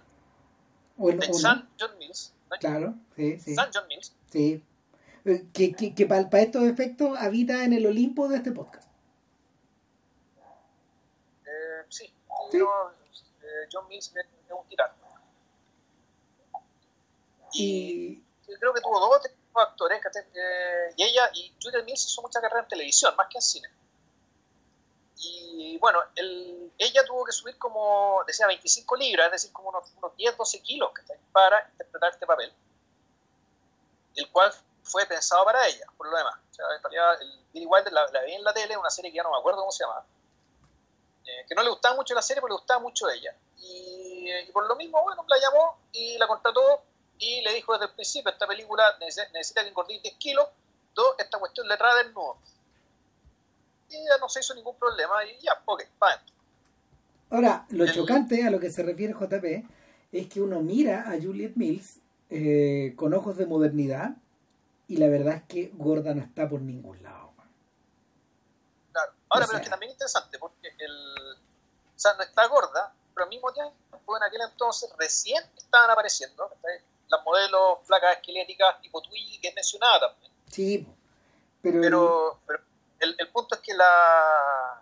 de 0.98 1.34
San 1.34 1.70
John 1.80 1.98
Mills. 1.98 2.34
Claro, 2.60 2.94
sí, 3.16 3.40
sí. 3.40 3.56
San 3.56 3.70
John 3.74 3.88
Mills. 3.88 4.14
Sí. 4.30 4.62
Que, 5.26 5.74
que, 5.74 5.96
que 5.96 6.06
para, 6.06 6.22
estos 6.40 6.62
efectos 6.66 7.18
habita 7.18 7.64
en 7.64 7.74
el 7.74 7.88
Olimpo 7.88 8.28
de 8.28 8.38
este 8.38 8.52
podcast. 8.52 8.88
Eh, 11.44 11.84
sí, 11.90 12.14
¿Sí? 12.52 12.60
eh, 12.60 13.68
John 13.74 13.88
Mills 13.88 14.14
es, 14.16 14.26
un 14.52 14.68
tirano. 14.70 14.94
Y, 17.54 18.24
y, 18.48 18.56
creo 18.60 18.72
que 18.72 18.82
tuvo 18.82 19.00
dos 19.00 19.20
actores, 19.56 20.00
eh, 20.36 20.94
y 20.96 21.04
ella 21.04 21.32
y 21.34 21.52
Julia 21.60 21.82
Mills 21.82 22.06
hizo 22.06 22.22
mucha 22.22 22.40
carrera 22.40 22.62
en 22.62 22.68
televisión, 22.68 23.16
más 23.16 23.28
que 23.28 23.40
en 23.40 23.42
cine. 23.42 23.70
Y 25.18 25.80
bueno, 25.80 26.02
el, 26.18 26.72
ella 26.78 27.04
tuvo 27.04 27.26
que 27.26 27.32
subir 27.32 27.58
como, 27.58 28.24
decía, 28.28 28.46
25 28.46 28.96
libras, 28.98 29.26
es 29.26 29.32
decir, 29.32 29.52
como 29.54 29.70
unos, 29.70 29.92
unos 29.98 30.16
10, 30.18 30.38
12 30.38 30.62
kilos 30.62 30.92
para 31.32 31.68
interpretar 31.72 32.12
este 32.12 32.28
papel, 32.28 32.54
el 34.18 34.30
cual 34.30 34.54
fue 34.86 35.06
pensado 35.06 35.44
para 35.44 35.68
ella, 35.68 35.86
por 35.98 36.10
lo 36.10 36.18
demás. 36.18 36.36
O 36.52 36.54
sea, 36.54 36.66
en 36.76 36.82
realidad, 36.82 37.22
el 37.22 37.40
Billy 37.54 37.66
Wilder 37.66 37.92
la, 37.92 38.08
la, 38.12 38.22
vi 38.22 38.34
en 38.34 38.44
la 38.44 38.54
tele, 38.54 38.78
una 38.78 38.90
serie 38.90 39.12
que 39.12 39.18
ya 39.18 39.24
no 39.24 39.32
me 39.32 39.38
acuerdo 39.38 39.60
cómo 39.60 39.72
se 39.72 39.84
llama, 39.84 40.06
eh, 41.26 41.46
que 41.48 41.56
no 41.56 41.64
le 41.64 41.70
gustaba 41.70 41.96
mucho 41.96 42.14
la 42.14 42.22
serie, 42.22 42.42
pero 42.42 42.54
le 42.54 42.60
gustaba 42.60 42.80
mucho 42.80 43.10
ella. 43.10 43.36
Y, 43.60 44.30
y, 44.32 44.52
por 44.52 44.68
lo 44.68 44.76
mismo, 44.76 45.02
bueno, 45.04 45.26
la 45.28 45.38
llamó 45.38 45.78
y 45.92 46.18
la 46.18 46.28
contrató 46.28 46.84
y 47.18 47.42
le 47.42 47.54
dijo 47.54 47.74
desde 47.74 47.86
el 47.86 47.94
principio, 47.94 48.32
esta 48.32 48.48
película 48.48 48.96
necesita, 49.00 49.32
necesita 49.34 49.64
que 49.64 49.70
engordéis 49.70 50.04
10 50.04 50.16
kilos, 50.16 50.48
dos, 50.94 51.16
esta 51.18 51.40
cuestión 51.40 51.68
le 51.68 51.78
trae 51.78 52.04
desnudo 52.04 52.38
y 53.90 53.94
ya 53.94 54.18
no 54.20 54.30
se 54.30 54.40
hizo 54.40 54.54
ningún 54.56 54.76
problema 54.78 55.24
y 55.26 55.38
ya, 55.44 55.62
ok, 55.66 55.84
va 56.02 56.22
Ahora, 57.30 57.66
lo 57.70 57.86
el... 57.86 57.94
chocante 57.94 58.46
a 58.46 58.50
lo 58.50 58.60
que 58.60 58.70
se 58.70 58.84
refiere 58.84 59.14
JP 59.14 59.66
es 60.12 60.28
que 60.28 60.42
uno 60.42 60.62
mira 60.62 61.10
a 61.10 61.22
Juliet 61.22 61.54
Mills 61.56 62.00
eh, 62.30 62.94
con 62.96 63.14
ojos 63.14 63.38
de 63.38 63.46
modernidad 63.46 64.16
y 64.88 64.98
la 64.98 65.08
verdad 65.08 65.36
es 65.36 65.44
que 65.44 65.72
gorda 65.74 66.14
no 66.14 66.22
está 66.22 66.48
por 66.48 66.62
ningún 66.62 67.02
lado. 67.02 67.34
Claro, 68.92 69.12
ahora, 69.30 69.46
o 69.46 69.48
sea, 69.48 69.48
pero 69.48 69.58
es 69.58 69.64
que 69.64 69.70
también 69.70 69.90
es 69.90 69.96
interesante 69.96 70.40
porque 70.40 70.74
el, 70.78 71.36
o 71.96 72.00
sea, 72.00 72.14
no 72.14 72.24
está 72.24 72.48
gorda, 72.48 72.94
pero 73.14 73.24
al 73.24 73.30
mismo 73.30 73.52
tiempo 73.52 74.18
en 74.18 74.24
aquel 74.24 74.42
entonces 74.42 74.90
recién 74.98 75.44
estaban 75.58 75.90
apareciendo 75.90 76.50
las 77.08 77.24
modelos 77.24 77.80
flacas 77.84 78.18
esqueléticas 78.18 78.82
tipo 78.82 79.02
Twiggy 79.02 79.40
que 79.40 79.50
es 79.50 79.56
mencionada 79.56 80.12
también. 80.12 80.32
Sí, 80.50 80.88
pero, 81.62 81.82
pero, 81.82 82.40
pero 82.46 82.60
el, 83.00 83.16
el, 83.18 83.30
punto 83.30 83.56
es 83.56 83.62
que 83.62 83.74
la, 83.74 84.82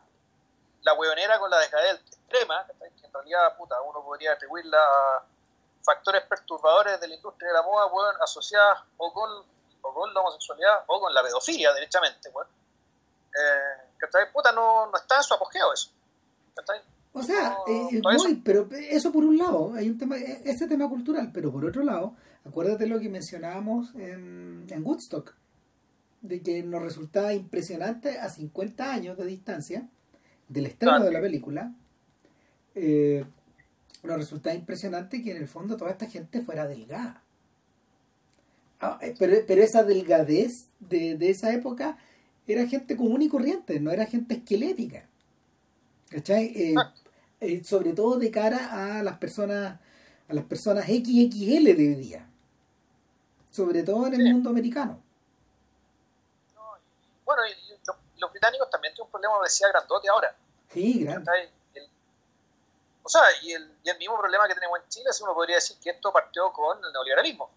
la 0.82 0.94
hueonera 0.94 1.40
con 1.40 1.50
la 1.50 1.60
decadencia 1.60 2.06
extrema, 2.06 2.66
que 2.68 3.06
en 3.06 3.14
realidad 3.14 3.56
puta, 3.58 3.82
uno 3.82 4.04
podría 4.04 4.34
atribuirla 4.34 4.78
a 4.78 5.26
factores 5.84 6.24
perturbadores 6.24 7.00
de 7.00 7.08
la 7.08 7.16
industria 7.16 7.50
de 7.50 7.54
la 7.54 7.62
moda, 7.62 7.86
bueno, 7.88 8.20
asociadas 8.22 8.84
o 8.98 9.14
con, 9.14 9.46
o 9.84 9.94
con 9.94 10.14
la 10.14 10.20
homosexualidad 10.22 10.84
o 10.88 11.00
con 11.00 11.14
la 11.14 11.22
pedofilia, 11.22 11.72
derechamente, 11.74 12.30
bueno. 12.32 12.50
Eh, 13.30 14.28
puta 14.34 14.52
no, 14.52 14.88
no 14.88 14.98
está 14.98 15.18
en 15.18 15.24
su 15.24 15.34
apogeo 15.34 15.74
eso. 15.74 15.92
O 17.14 17.24
sea, 17.24 17.58
eh, 17.68 18.02
muy, 18.02 18.16
eso. 18.16 18.42
pero 18.44 18.68
eso 18.72 19.12
por 19.12 19.24
un 19.24 19.38
lado, 19.38 19.74
hay 19.76 19.90
un 19.90 19.98
tema, 19.98 20.18
ese 20.18 20.68
tema 20.68 20.90
cultural, 20.90 21.32
pero 21.34 21.52
por 21.52 21.64
otro 21.64 21.84
lado, 21.84 22.16
acuérdate 22.44 22.88
lo 22.88 23.00
que 23.00 23.10
mencionábamos 23.10 23.94
en, 23.96 24.66
en 24.70 24.86
Woodstock 24.86 25.34
de 26.22 26.42
que 26.42 26.64
nos 26.64 26.82
resultaba 26.82 27.34
impresionante 27.34 28.18
a 28.18 28.30
50 28.30 28.92
años 28.92 29.18
de 29.18 29.26
distancia 29.26 29.88
del 30.48 30.66
estreno 30.68 31.04
de 31.04 31.12
la 31.12 31.22
película, 31.22 31.74
eh, 32.76 33.26
nos 34.04 34.18
resultaba 34.18 34.56
impresionante 34.56 35.22
que 35.22 35.32
en 35.32 35.38
el 35.38 35.48
fondo 35.48 35.78
toda 35.78 35.92
esta 35.92 36.08
gente 36.08 36.42
fuera 36.42 36.68
delgada. 36.68 37.23
Ah, 38.84 39.00
pero, 39.18 39.38
pero, 39.48 39.64
esa 39.64 39.84
delgadez 39.84 40.68
de, 40.80 41.16
de, 41.16 41.30
esa 41.30 41.54
época 41.54 41.98
era 42.48 42.68
gente 42.68 42.98
común 42.98 43.22
y 43.22 43.30
corriente, 43.30 43.80
no 43.80 43.92
era 43.92 44.06
gente 44.06 44.36
esquelética. 44.36 45.08
¿Cachai? 46.10 46.46
Eh, 46.56 46.76
eh, 47.40 47.64
sobre 47.64 47.94
todo 47.94 48.20
de 48.20 48.30
cara 48.30 48.98
a 48.98 49.04
las 49.04 49.18
personas 49.18 49.80
a 50.28 50.34
las 50.34 50.46
personas 50.46 50.86
XXL 50.86 51.64
de 51.64 51.88
hoy 51.90 51.96
día. 51.96 52.28
Sobre 53.52 53.84
todo 53.84 54.08
en 54.08 54.16
el 54.16 54.22
sí. 54.24 54.34
mundo 54.34 54.50
americano 54.50 55.04
bueno, 57.26 57.42
y 57.48 57.70
los, 57.86 57.98
los, 58.18 58.32
británicos 58.32 58.70
también 58.70 58.94
tienen 58.94 59.08
un 59.08 59.12
problema 59.12 59.36
de 59.36 59.40
obesidad 59.42 59.70
grandote 59.72 60.10
ahora. 60.10 60.36
Sí, 60.72 61.04
grande. 61.04 61.50
El, 61.74 61.90
o 63.04 63.10
sea, 63.10 63.22
y 63.42 63.54
el, 63.54 63.76
y 63.84 63.90
el, 63.90 63.98
mismo 63.98 64.18
problema 64.18 64.48
que 64.48 64.56
tenemos 64.56 64.80
en 64.80 64.90
Chile, 64.90 65.12
si 65.12 65.24
uno 65.24 65.34
podría 65.34 65.56
decir 65.56 65.78
que 65.82 65.92
esto 65.92 66.12
partió 66.12 66.52
con 66.52 66.84
el 66.84 66.92
neoliberalismo. 66.92 67.50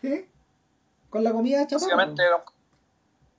¿Sí? 0.00 0.28
Con 1.10 1.24
la 1.24 1.32
comida 1.32 1.66
chatarra. 1.66 1.96
Básicamente, 1.96 2.22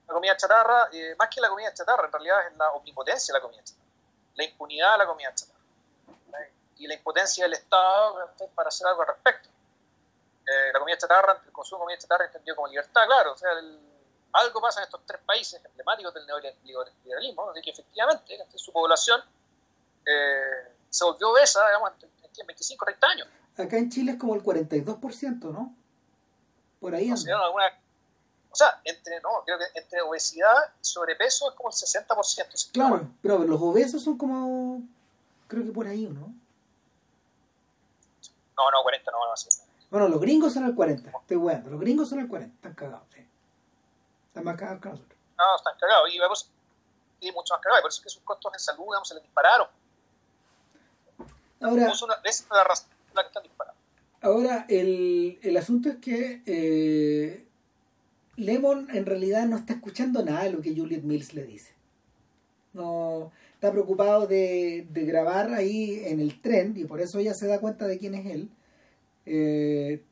la 0.07 0.13
comida 0.13 0.37
chatarra, 0.37 0.89
eh, 0.91 1.15
más 1.17 1.29
que 1.29 1.41
la 1.41 1.49
comida 1.49 1.73
chatarra, 1.73 2.05
en 2.05 2.11
realidad 2.11 2.47
es 2.47 2.57
la 2.57 2.71
omnipotencia 2.73 3.33
de 3.33 3.39
la 3.39 3.41
comida 3.41 3.63
chatarra. 3.63 3.87
La 4.35 4.43
impunidad 4.43 4.91
de 4.91 4.97
la 4.97 5.07
comida 5.07 5.33
chatarra. 5.33 5.59
Y 6.77 6.87
la 6.87 6.95
impotencia 6.95 7.45
del 7.45 7.53
Estado 7.53 8.31
para 8.55 8.69
hacer 8.69 8.87
algo 8.87 9.01
al 9.01 9.07
respecto. 9.07 9.49
Eh, 9.49 10.73
la 10.73 10.79
comida 10.79 10.97
chatarra, 10.97 11.41
el 11.45 11.51
consumo 11.51 11.79
de 11.79 11.85
comida 11.85 11.97
chatarra 11.99 12.25
entendido 12.25 12.55
como 12.55 12.67
libertad, 12.67 13.05
claro. 13.05 13.33
O 13.33 13.37
sea, 13.37 13.51
el, 13.53 13.79
algo 14.33 14.61
pasa 14.61 14.79
en 14.79 14.85
estos 14.85 15.01
tres 15.05 15.21
países 15.25 15.63
emblemáticos 15.63 16.13
del 16.13 16.25
neoliberalismo, 16.25 17.53
de 17.53 17.61
que 17.61 17.71
efectivamente 17.71 18.37
su 18.55 18.71
población 18.71 19.21
eh, 20.05 20.73
se 20.89 21.05
volvió 21.05 21.29
obesa, 21.29 21.65
digamos, 21.67 21.91
en 22.01 22.47
25 22.47 22.85
30 22.85 23.07
años. 23.07 23.27
Acá 23.57 23.77
en 23.77 23.89
Chile 23.89 24.13
es 24.13 24.17
como 24.17 24.35
el 24.35 24.43
42%, 24.43 25.51
¿no? 25.51 25.75
Por 26.81 26.93
ahí. 26.93 27.11
O 27.11 27.15
sea, 27.15 27.37
alguna, 27.37 27.65
o 28.51 28.55
sea 28.55 28.81
entre, 28.83 29.21
no, 29.21 29.29
creo 29.45 29.57
que 29.57 29.79
entre 29.79 30.01
obesidad 30.01 30.73
y 30.81 30.83
sobrepeso 30.83 31.51
es 31.51 31.55
como 31.55 31.69
el 31.69 31.75
60%. 31.75 32.71
Claro, 32.73 33.07
pero 33.21 33.37
los 33.45 33.61
obesos 33.61 34.03
son 34.03 34.17
como, 34.17 34.81
creo 35.47 35.63
que 35.63 35.71
por 35.71 35.87
ahí, 35.87 36.07
¿no? 36.07 36.33
No, 38.57 38.71
no, 38.71 38.83
40 38.83 39.11
no, 39.11 39.25
no, 39.25 39.31
así. 39.31 39.47
Bueno, 39.89 40.07
los 40.09 40.19
gringos 40.19 40.53
son 40.53 40.65
el 40.65 40.75
40, 40.75 41.09
estoy 41.21 41.37
bueno, 41.37 41.69
los 41.69 41.79
gringos 41.79 42.09
son 42.09 42.19
el 42.19 42.27
40, 42.27 42.55
están 42.55 42.73
cagados, 42.73 43.07
sí. 43.13 43.25
Están 44.27 44.43
más 44.43 44.57
cagados 44.57 44.81
que 44.81 44.89
nosotros. 44.89 45.19
No, 45.37 45.55
están 45.55 45.73
cagados. 45.77 46.09
Y 46.13 46.19
vemos 46.19 46.49
y 47.19 47.31
mucho 47.31 47.53
más 47.53 47.61
cagados. 47.61 47.79
Y 47.79 47.83
por 47.83 47.89
eso 47.89 47.99
es 47.99 48.03
que 48.03 48.09
sus 48.09 48.23
costos 48.23 48.53
en 48.53 48.59
salud, 48.59 48.85
digamos, 48.85 49.07
se 49.07 49.13
les 49.15 49.23
dispararon. 49.23 49.67
Ahora, 51.61 51.93
una, 52.01 52.15
es 52.23 52.47
la 52.49 52.63
razón 52.63 52.89
por 53.07 53.15
la 53.17 53.23
que 53.23 53.27
están 53.27 53.43
disparados. 53.43 53.80
Ahora, 54.21 54.65
el, 54.69 55.39
el 55.41 55.57
asunto 55.57 55.89
es 55.89 55.97
que 55.97 56.43
eh, 56.45 57.45
Lemon 58.37 58.87
en 58.91 59.05
realidad 59.05 59.47
no 59.47 59.57
está 59.57 59.73
escuchando 59.73 60.23
nada 60.23 60.43
de 60.43 60.51
lo 60.51 60.61
que 60.61 60.75
Juliet 60.75 61.03
Mills 61.03 61.33
le 61.33 61.43
dice. 61.43 61.73
No 62.73 63.31
está 63.55 63.71
preocupado 63.71 64.27
de, 64.27 64.87
de 64.89 65.05
grabar 65.05 65.53
ahí 65.53 66.03
en 66.05 66.19
el 66.19 66.39
tren 66.39 66.73
y 66.77 66.85
por 66.85 67.01
eso 67.01 67.19
ella 67.19 67.33
se 67.33 67.47
da 67.47 67.59
cuenta 67.59 67.87
de 67.87 67.97
quién 67.97 68.15
es 68.15 68.25
él. 68.27 68.49
Eh, 69.25 70.03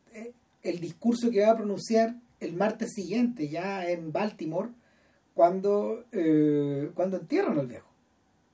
el 0.63 0.79
discurso 0.79 1.31
que 1.31 1.41
va 1.41 1.51
a 1.51 1.57
pronunciar 1.57 2.15
el 2.39 2.53
martes 2.53 2.93
siguiente, 2.93 3.49
ya 3.49 3.87
en 3.89 4.11
Baltimore, 4.11 4.69
cuando, 5.33 6.05
eh, 6.11 6.91
cuando 6.95 7.17
entierran 7.17 7.59
al 7.59 7.67
viejo. 7.67 7.87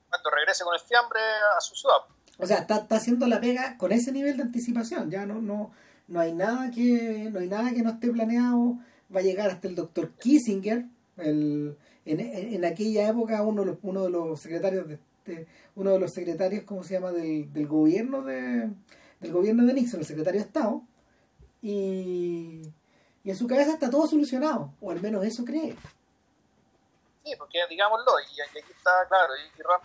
Cuando 0.09 0.29
regrese 0.31 0.63
con 0.63 0.73
el 0.73 0.81
fiambre 0.81 1.19
a 1.57 1.61
su 1.61 1.75
ciudad. 1.75 2.14
O 2.37 2.45
sea, 2.47 2.59
está, 2.59 2.77
está 2.77 2.97
haciendo 2.97 3.27
la 3.27 3.39
pega 3.39 3.77
con 3.77 3.91
ese 3.91 4.11
nivel 4.11 4.37
de 4.37 4.43
anticipación. 4.43 5.09
Ya 5.09 5.25
no, 5.25 5.41
no, 5.41 5.71
no 6.07 6.19
hay 6.19 6.33
nada 6.33 6.71
que, 6.71 7.29
no 7.31 7.39
hay 7.39 7.47
nada 7.47 7.71
que 7.71 7.81
no 7.81 7.91
esté 7.91 8.09
planeado. 8.09 8.77
Va 9.13 9.19
a 9.19 9.23
llegar 9.23 9.49
hasta 9.49 9.67
el 9.67 9.75
doctor 9.75 10.11
Kissinger, 10.13 10.85
el, 11.17 11.77
en, 12.05 12.19
en, 12.19 12.65
aquella 12.65 13.07
época 13.07 13.41
uno 13.43 13.61
de 13.61 13.67
los, 13.67 13.77
uno 13.83 14.03
de 14.03 14.09
los 14.09 14.39
secretarios 14.39 14.87
de, 14.87 14.99
de, 15.25 15.47
uno 15.75 15.91
de 15.91 15.99
los 15.99 16.11
secretarios, 16.11 16.63
¿cómo 16.63 16.83
se 16.83 16.95
llama? 16.95 17.11
del, 17.11 17.51
del 17.53 17.67
gobierno 17.67 18.21
de 18.23 18.69
del 19.21 19.31
gobierno 19.31 19.65
de 19.65 19.73
Nixon, 19.73 20.01
el 20.01 20.05
secretario 20.05 20.41
de 20.41 20.45
Estado, 20.45 20.83
y 21.61 22.61
y 23.25 23.31
en 23.31 23.35
su 23.35 23.47
cabeza 23.47 23.71
está 23.71 23.89
todo 23.89 24.05
solucionado, 24.05 24.71
o 24.79 24.91
al 24.91 25.01
menos 25.01 25.25
eso 25.25 25.43
cree. 25.43 25.75
Sí, 27.23 27.33
porque 27.39 27.57
digámoslo, 27.67 28.11
y, 28.19 28.39
aquí 28.39 28.71
está 28.71 28.91
claro, 29.09 29.33
y, 29.35 29.59
y 29.59 29.63
Ram, 29.63 29.81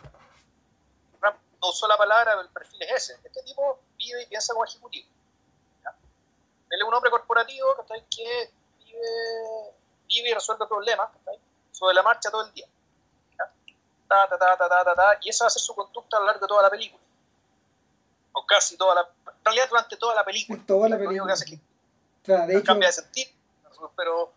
no 1.61 1.68
usó 1.68 1.86
la 1.86 1.96
palabra, 1.96 2.32
pero 2.32 2.42
el 2.42 2.48
perfil 2.48 2.82
es 2.82 2.90
ese. 2.92 3.20
Este 3.24 3.42
tipo 3.42 3.78
vive 3.96 4.22
y 4.22 4.26
piensa 4.26 4.52
como 4.52 4.64
ejecutivo. 4.64 5.08
Él 6.70 6.78
es 6.80 6.86
un 6.86 6.94
hombre 6.94 7.11
corporativo 7.11 7.74
que 8.08 8.50
vive, 8.84 8.98
vive 10.08 10.30
y 10.30 10.34
resuelve 10.34 10.66
problemas 10.66 11.11
sobre 11.72 11.94
la 11.94 12.02
marcha 12.02 12.30
todo 12.30 12.46
el 12.46 12.52
día. 12.52 12.66
Ta, 14.08 14.28
ta, 14.28 14.38
ta, 14.38 14.56
ta, 14.56 14.68
ta, 14.68 14.94
ta, 14.94 15.18
y 15.22 15.28
esa 15.28 15.44
va 15.44 15.48
a 15.48 15.50
ser 15.50 15.62
su 15.62 15.74
conducta 15.74 16.16
a 16.16 16.20
lo 16.20 16.26
largo 16.26 16.40
de 16.40 16.48
toda 16.48 16.62
la 16.62 16.70
película. 16.70 17.02
O 18.32 18.46
casi 18.46 18.76
toda 18.76 18.94
la. 18.94 19.00
En 19.00 19.44
realidad, 19.44 19.68
durante 19.68 19.96
toda 19.96 20.14
la 20.14 20.24
película. 20.24 20.62
Toda 20.66 20.88
la 20.88 20.98
película. 20.98 21.34
Que 21.34 21.54
o 22.22 22.26
sea, 22.26 22.46
de 22.46 22.56
hecho, 22.56 22.66
cambia 22.66 22.88
de 22.88 22.92
sentido, 22.92 23.30
pero, 23.96 24.32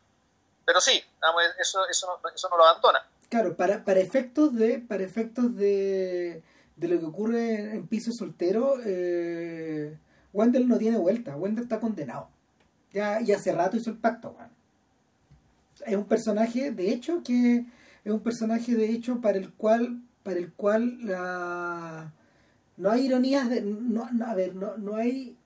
pero 0.66 0.80
sí, 0.80 1.04
eso, 1.60 1.88
eso, 1.88 2.20
no, 2.24 2.30
eso 2.30 2.50
no 2.50 2.58
lo 2.58 2.66
abandona. 2.66 3.06
Claro, 3.30 3.56
para, 3.56 3.84
para 3.84 4.00
efectos 4.00 4.56
de. 4.56 4.80
Para 4.80 5.04
efectos 5.04 5.56
de 5.56 6.42
de 6.76 6.88
lo 6.88 7.00
que 7.00 7.06
ocurre 7.06 7.76
en, 7.76 7.88
Piso 7.88 8.12
Soltero, 8.12 8.78
eh, 8.84 9.98
Wendell 10.34 10.68
no 10.68 10.78
tiene 10.78 10.98
vuelta. 10.98 11.36
Wendell 11.36 11.64
está 11.64 11.80
condenado. 11.80 12.30
Ya, 12.92 13.22
ya 13.22 13.38
hace 13.38 13.52
rato 13.52 13.78
hizo 13.78 13.90
el 13.90 13.98
pacto, 13.98 14.36
Es 15.86 15.96
un 15.96 16.06
personaje, 16.06 16.72
de 16.72 16.92
hecho, 16.92 17.24
que 17.24 17.66
es 18.04 18.12
un 18.12 18.22
personaje, 18.22 18.76
de 18.76 18.90
hecho, 18.90 19.22
para 19.22 19.38
el 19.38 19.54
cual, 19.54 20.02
para 20.24 20.38
el 20.38 20.54
cual 20.54 21.06
la... 21.06 22.14
no 22.78 22.92
hay 22.92 23.06
ironías, 23.06 23.50
de, 23.50 23.62
no, 23.62 24.08
a 24.26 24.36
ver, 24.36 24.56
no, 24.56 24.78
no 24.78 24.96
hay, 24.96 25.38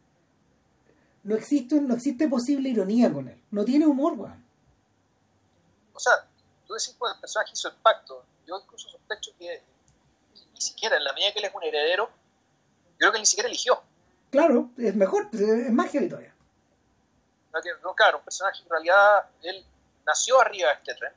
no 1.24 1.36
existe, 1.36 1.80
no 1.82 1.94
existe 1.94 2.28
posible 2.28 2.70
ironía 2.70 3.12
con 3.12 3.28
él. 3.28 3.42
No 3.52 3.64
tiene 3.64 3.86
humor. 3.86 4.14
O 5.94 6.00
sea, 6.00 6.14
tú 6.66 6.74
decís, 6.74 6.96
pues 6.98 7.14
el 7.14 7.20
personaje 7.20 7.52
hizo 7.54 7.70
el 7.70 7.76
pacto. 7.76 8.24
Yo 8.46 8.60
incluso 8.62 8.90
sospecho 8.90 9.32
que 9.38 9.62
ni 10.58 10.62
siquiera, 10.62 10.98
en 10.98 11.04
la 11.04 11.14
medida 11.14 11.32
que 11.32 11.40
él 11.40 11.46
es 11.46 11.54
un 11.54 11.64
heredero, 11.64 12.06
yo 12.06 12.98
creo 12.98 13.12
que 13.12 13.18
él 13.18 13.22
ni 13.22 13.28
siquiera 13.28 13.48
eligió. 13.48 13.82
Claro, 14.32 14.72
es 14.78 14.96
mejor, 14.96 15.30
es 15.32 15.72
más 15.72 15.92
que 15.92 16.02
todavía. 16.02 16.34
No, 17.84 17.96
claro, 17.96 18.20
un 18.20 18.24
personaje 18.24 18.62
en 18.62 18.70
realidad, 18.70 19.26
él 19.42 19.66
nació 20.06 20.40
arriba 20.40 20.70
de 20.70 20.76
este 20.76 20.96
tren. 20.96 21.12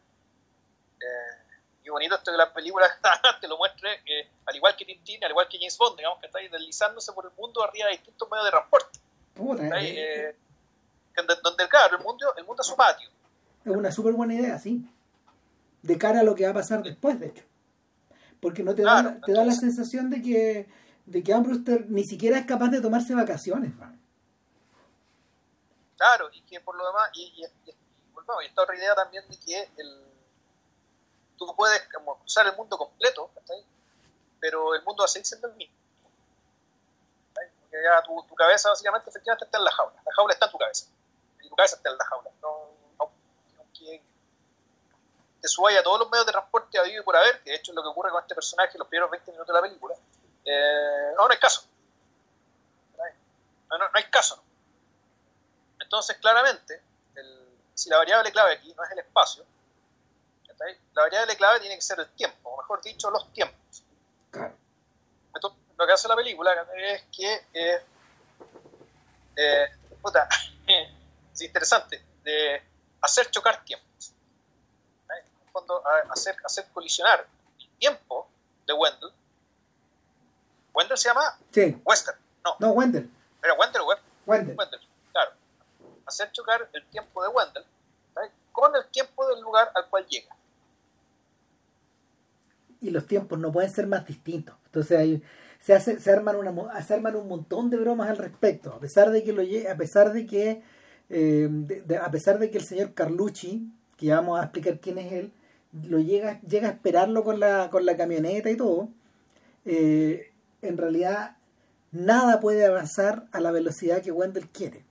Eh, 1.00 1.58
y 1.84 1.90
bonito 1.90 2.14
esto 2.14 2.30
que 2.30 2.36
la 2.36 2.52
película 2.52 2.86
te 3.40 3.48
lo 3.48 3.56
muestre, 3.56 4.02
al 4.46 4.56
igual 4.56 4.76
que 4.76 4.84
Tintín, 4.84 5.22
al 5.24 5.30
igual 5.30 5.48
que 5.48 5.58
James 5.58 5.76
Bond, 5.76 5.96
digamos 5.96 6.18
que 6.20 6.26
está 6.26 6.38
deslizándose 6.38 7.12
por 7.12 7.24
el 7.24 7.32
mundo 7.32 7.62
arriba 7.62 7.86
de 7.86 7.92
distintos 7.92 8.30
medios 8.30 8.44
de 8.44 8.50
transporte. 8.50 8.98
Puta, 9.34 9.82
eh, 9.82 10.28
eh, 10.28 10.36
donde, 11.42 11.68
claro, 11.68 11.96
el 11.96 12.02
mundo, 12.02 12.34
el 12.36 12.44
mundo 12.44 12.62
es 12.62 12.66
su 12.66 12.76
patio. 12.76 13.08
Es 13.64 13.72
una 13.72 13.90
súper 13.90 14.12
buena 14.12 14.34
idea, 14.34 14.58
sí. 14.58 14.86
De 15.82 15.98
cara 15.98 16.20
a 16.20 16.22
lo 16.22 16.34
que 16.34 16.44
va 16.44 16.50
a 16.50 16.54
pasar 16.54 16.82
después, 16.82 17.18
de 17.18 17.28
hecho 17.28 17.49
porque 18.40 18.62
no 18.62 18.74
te, 18.74 18.82
da, 18.82 19.20
te 19.24 19.32
da 19.32 19.44
la 19.44 19.52
sensación 19.52 20.10
de 20.10 20.22
que, 20.22 20.68
de 21.06 21.22
que 21.22 21.32
Ambrose 21.32 21.84
ni 21.88 22.04
siquiera 22.04 22.38
es 22.38 22.46
capaz 22.46 22.68
de 22.68 22.80
tomarse 22.80 23.14
vacaciones. 23.14 23.72
Claro, 25.96 26.30
y 26.32 26.40
que 26.42 26.60
por 26.60 26.76
lo 26.76 26.86
demás, 26.86 27.10
y, 27.14 27.22
y, 27.36 27.44
y, 27.44 27.70
y 27.70 28.46
esta 28.46 28.62
otra 28.62 28.76
idea 28.76 28.94
también 28.94 29.28
de 29.28 29.38
que 29.38 29.70
el, 29.76 30.04
tú 31.36 31.54
puedes 31.54 31.82
como, 31.92 32.20
usar 32.24 32.46
el 32.46 32.56
mundo 32.56 32.78
completo, 32.78 33.30
pero 34.40 34.74
el 34.74 34.82
mundo 34.84 35.02
va 35.02 35.04
a 35.04 35.08
seguir 35.08 35.26
siendo 35.26 35.48
el 35.48 35.54
mismo. 35.56 35.74
Porque 37.34 37.76
ya 37.82 38.02
tu, 38.02 38.22
tu, 38.26 38.34
cabeza 38.34 38.70
básicamente 38.70 39.10
efectivamente 39.10 39.44
está 39.44 39.58
en 39.58 39.64
la 39.64 39.72
jaula, 39.72 40.02
la 40.04 40.12
jaula 40.14 40.32
está 40.32 40.46
en 40.46 40.52
tu 40.52 40.58
cabeza, 40.58 40.86
y 41.42 41.48
tu 41.48 41.56
cabeza 41.56 41.76
está 41.76 41.90
en 41.90 41.98
la 41.98 42.04
jaula. 42.06 42.30
No, 42.40 42.70
te 45.40 45.48
subáis 45.48 45.78
a 45.78 45.82
todos 45.82 45.98
los 45.98 46.10
medios 46.10 46.26
de 46.26 46.32
transporte 46.32 46.78
a 46.78 46.82
vivir 46.82 47.02
por 47.02 47.16
haber, 47.16 47.42
que 47.42 47.50
de 47.50 47.56
hecho 47.56 47.72
es 47.72 47.76
lo 47.76 47.82
que 47.82 47.88
ocurre 47.88 48.10
con 48.10 48.20
este 48.20 48.34
personaje 48.34 48.72
en 48.74 48.78
los 48.78 48.88
primeros 48.88 49.10
20 49.10 49.32
minutos 49.32 49.48
de 49.48 49.60
la 49.60 49.62
película, 49.62 49.94
eh, 50.44 51.12
no, 51.16 51.26
no 51.26 51.32
hay 51.32 51.38
caso. 51.38 51.64
No, 53.68 53.78
no, 53.78 53.84
hay 53.92 54.04
caso. 54.10 54.42
Entonces, 55.78 56.16
claramente, 56.16 56.82
si 57.72 57.88
la 57.88 57.98
variable 57.98 58.32
clave 58.32 58.54
aquí 58.54 58.74
no 58.76 58.82
es 58.82 58.90
el 58.90 58.98
espacio, 58.98 59.44
la 60.92 61.02
variable 61.02 61.36
clave 61.36 61.60
tiene 61.60 61.76
que 61.76 61.80
ser 61.80 62.00
el 62.00 62.08
tiempo, 62.10 62.50
o 62.50 62.56
mejor 62.58 62.82
dicho, 62.82 63.10
los 63.10 63.32
tiempos. 63.32 63.84
Entonces, 65.34 65.60
lo 65.78 65.86
que 65.86 65.92
hace 65.92 66.08
la 66.08 66.16
película 66.16 66.66
es 66.76 67.04
que, 67.16 67.46
eh, 67.54 67.82
eh, 69.36 69.68
puta, 70.02 70.28
es 70.66 71.40
interesante, 71.40 72.04
de 72.24 72.62
hacer 73.00 73.30
chocar 73.30 73.64
tiempo 73.64 73.89
hacer, 76.10 76.36
hacer 76.44 76.66
colisionar 76.72 77.26
el 77.58 77.68
tiempo 77.78 78.28
de 78.66 78.72
Wendell. 78.72 79.12
¿Wendell 80.74 80.98
se 80.98 81.08
llama? 81.08 81.38
Sí. 81.50 81.80
Western. 81.84 82.18
No. 82.44 82.56
No, 82.58 82.72
Wendell. 82.72 83.10
¿Era 83.42 83.54
Wendell 83.54 83.82
o 83.82 83.86
Wendell? 84.26 84.56
Wendell. 84.56 84.80
Claro. 85.12 85.32
Hacer 86.06 86.30
chocar 86.32 86.68
el 86.72 86.86
tiempo 86.86 87.22
de 87.22 87.28
Wendell 87.28 87.64
con 88.52 88.74
el 88.76 88.90
tiempo 88.90 89.26
del 89.28 89.42
lugar 89.42 89.70
al 89.74 89.88
cual 89.88 90.06
llega. 90.06 90.36
Y 92.80 92.90
los 92.90 93.06
tiempos 93.06 93.38
no 93.38 93.52
pueden 93.52 93.70
ser 93.70 93.86
más 93.86 94.06
distintos. 94.06 94.56
Entonces 94.66 94.98
hay, 94.98 95.22
se, 95.60 95.74
hace, 95.74 96.00
se, 96.00 96.10
arman 96.10 96.36
una, 96.36 96.82
se 96.82 96.94
arman 96.94 97.16
un 97.16 97.28
montón 97.28 97.70
de 97.70 97.76
bromas 97.76 98.08
al 98.08 98.16
respecto. 98.16 98.72
A 98.72 98.80
pesar 98.80 99.10
de 99.10 99.22
que 99.22 99.32
lo 99.32 99.42
a 99.42 99.76
pesar 99.76 100.12
de 100.12 100.26
que 100.26 100.62
eh, 101.10 101.48
a 102.00 102.10
pesar 102.10 102.38
de 102.38 102.50
que 102.50 102.58
el 102.58 102.64
señor 102.64 102.94
Carlucci, 102.94 103.70
que 103.96 104.06
ya 104.06 104.16
vamos 104.16 104.40
a 104.40 104.44
explicar 104.44 104.80
quién 104.80 104.98
es 104.98 105.12
él, 105.12 105.32
lo 105.72 105.98
llega, 105.98 106.40
llega 106.42 106.68
a 106.68 106.72
esperarlo 106.72 107.24
con 107.24 107.40
la, 107.40 107.70
con 107.70 107.86
la 107.86 107.96
camioneta 107.96 108.50
y 108.50 108.56
todo, 108.56 108.88
eh, 109.64 110.32
en 110.62 110.76
realidad 110.76 111.36
nada 111.92 112.40
puede 112.40 112.66
avanzar 112.66 113.26
a 113.32 113.40
la 113.40 113.50
velocidad 113.50 114.02
que 114.02 114.12
Wendell 114.12 114.48
quiere. 114.48 114.84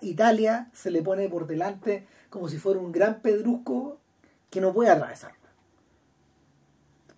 Italia 0.00 0.68
se 0.72 0.90
le 0.90 1.02
pone 1.02 1.28
por 1.28 1.46
delante 1.46 2.06
como 2.30 2.48
si 2.48 2.58
fuera 2.58 2.80
un 2.80 2.92
gran 2.92 3.20
pedrusco 3.20 3.98
que 4.50 4.60
no 4.60 4.72
puede 4.72 4.90
atravesar. 4.90 5.32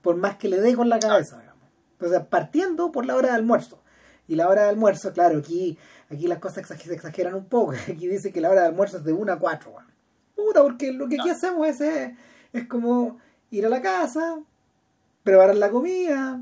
Por 0.03 0.17
más 0.17 0.37
que 0.37 0.49
le 0.49 0.61
dé 0.61 0.75
con 0.75 0.89
la 0.89 0.99
cabeza, 0.99 1.39
digamos. 1.39 1.69
Entonces, 1.93 2.21
partiendo 2.29 2.91
por 2.91 3.05
la 3.05 3.17
hora 3.17 3.29
de 3.29 3.35
almuerzo. 3.35 3.81
Y 4.29 4.37
la 4.37 4.49
hora 4.49 4.63
de 4.63 4.71
almuerzo, 4.71 5.13
claro, 5.13 5.39
aquí, 5.39 5.77
aquí 6.09 6.27
las 6.27 6.39
cosas 6.39 6.67
se 6.67 6.95
exageran 6.95 7.35
un 7.35 7.47
poco. 7.47 7.73
Aquí 7.89 8.07
dice 8.07 8.33
que 8.33 8.41
la 8.41 8.51
hora 8.51 8.63
de 8.63 8.69
almuerzo 8.69 8.99
es 8.99 9.05
de 9.05 9.13
1 9.13 9.33
a 9.33 9.39
4. 9.39 9.73
Puta, 10.37 10.63
porque 10.63 10.93
lo 10.93 11.09
que 11.09 11.17
aquí 11.21 11.29
hacemos 11.29 11.67
es, 11.69 12.13
es 12.53 12.67
como 12.67 13.19
ir 13.51 13.67
a 13.67 13.69
la 13.69 13.81
casa, 13.83 14.39
preparar 15.23 15.57
la 15.57 15.71
comida, 15.71 16.41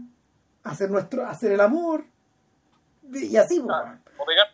hacer 0.64 0.90
nuestro, 0.90 1.26
hacer 1.26 1.52
el 1.52 1.60
amor, 1.60 2.04
y 3.12 3.36
así, 3.36 3.60
pues, 3.60 3.76
o, 4.18 4.24
pegar, 4.26 4.48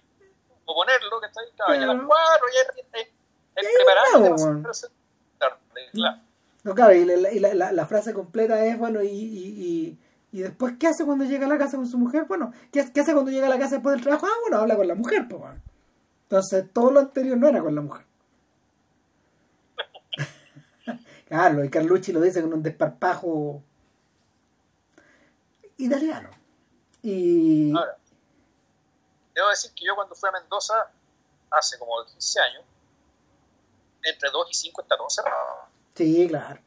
o 0.64 0.74
ponerlo, 0.74 1.20
que 1.20 1.26
está 1.26 1.40
ahí, 1.40 1.48
claro, 1.56 1.74
claro. 1.74 1.90
a 1.90 1.94
las 1.94 2.06
cuatro, 2.06 2.46
y 2.52 2.98
hay, 3.56 3.66
preparado, 3.76 4.36
claro. 5.92 6.20
No, 6.62 6.74
claro, 6.74 6.94
y, 6.94 7.04
la, 7.04 7.30
y 7.30 7.38
la, 7.40 7.72
la, 7.72 7.86
frase 7.86 8.14
completa 8.14 8.64
es, 8.64 8.78
bueno, 8.78 9.02
y, 9.02 9.08
y, 9.08 9.98
y, 10.32 10.40
después, 10.40 10.74
¿qué 10.78 10.86
hace 10.86 11.04
cuando 11.04 11.24
llega 11.24 11.44
a 11.44 11.48
la 11.48 11.58
casa 11.58 11.76
con 11.76 11.86
su 11.86 11.98
mujer? 11.98 12.24
Bueno, 12.26 12.52
¿qué, 12.72 12.90
¿qué, 12.92 13.00
hace 13.00 13.12
cuando 13.12 13.30
llega 13.30 13.46
a 13.46 13.50
la 13.50 13.58
casa 13.58 13.74
después 13.74 13.94
del 13.94 14.02
trabajo? 14.02 14.26
Ah, 14.26 14.38
bueno, 14.42 14.58
habla 14.58 14.76
con 14.76 14.88
la 14.88 14.94
mujer, 14.94 15.26
pues, 15.28 15.42
Entonces, 16.22 16.72
todo 16.72 16.90
lo 16.90 17.00
anterior 17.00 17.36
no 17.36 17.48
era 17.48 17.60
con 17.60 17.74
la 17.74 17.82
mujer. 17.82 18.06
Claro, 21.34 21.64
y 21.64 21.68
Carlucci 21.68 22.12
lo 22.12 22.20
dice 22.20 22.40
con 22.42 22.54
un 22.54 22.62
desparpajo 22.62 23.60
italiano. 25.78 26.30
Y. 27.02 27.76
Ahora, 27.76 27.98
debo 29.34 29.48
decir 29.48 29.72
que 29.74 29.84
yo 29.84 29.96
cuando 29.96 30.14
fui 30.14 30.28
a 30.28 30.32
Mendoza, 30.40 30.74
hace 31.50 31.76
como 31.76 32.04
15 32.04 32.40
años, 32.40 32.62
entre 34.04 34.30
2 34.30 34.48
y 34.48 34.54
5 34.54 34.82
está 34.82 34.96
todo 34.96 35.10
cerrado. 35.10 35.66
Sí, 35.96 36.28
claro. 36.28 36.60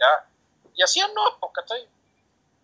Ya. 0.00 0.30
Y 0.74 0.82
así 0.82 1.00
no, 1.14 1.38
pues, 1.40 1.52
¿cachai? 1.56 1.86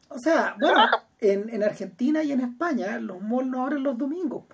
O 0.09 0.18
sea, 0.18 0.57
bueno, 0.59 0.87
en, 1.20 1.51
en 1.51 1.62
Argentina 1.62 2.22
y 2.22 2.33
en 2.33 2.41
España 2.41 2.99
los 2.99 3.20
malls 3.20 3.49
no 3.49 3.62
abren 3.62 3.83
los 3.83 3.99
domingos. 3.99 4.45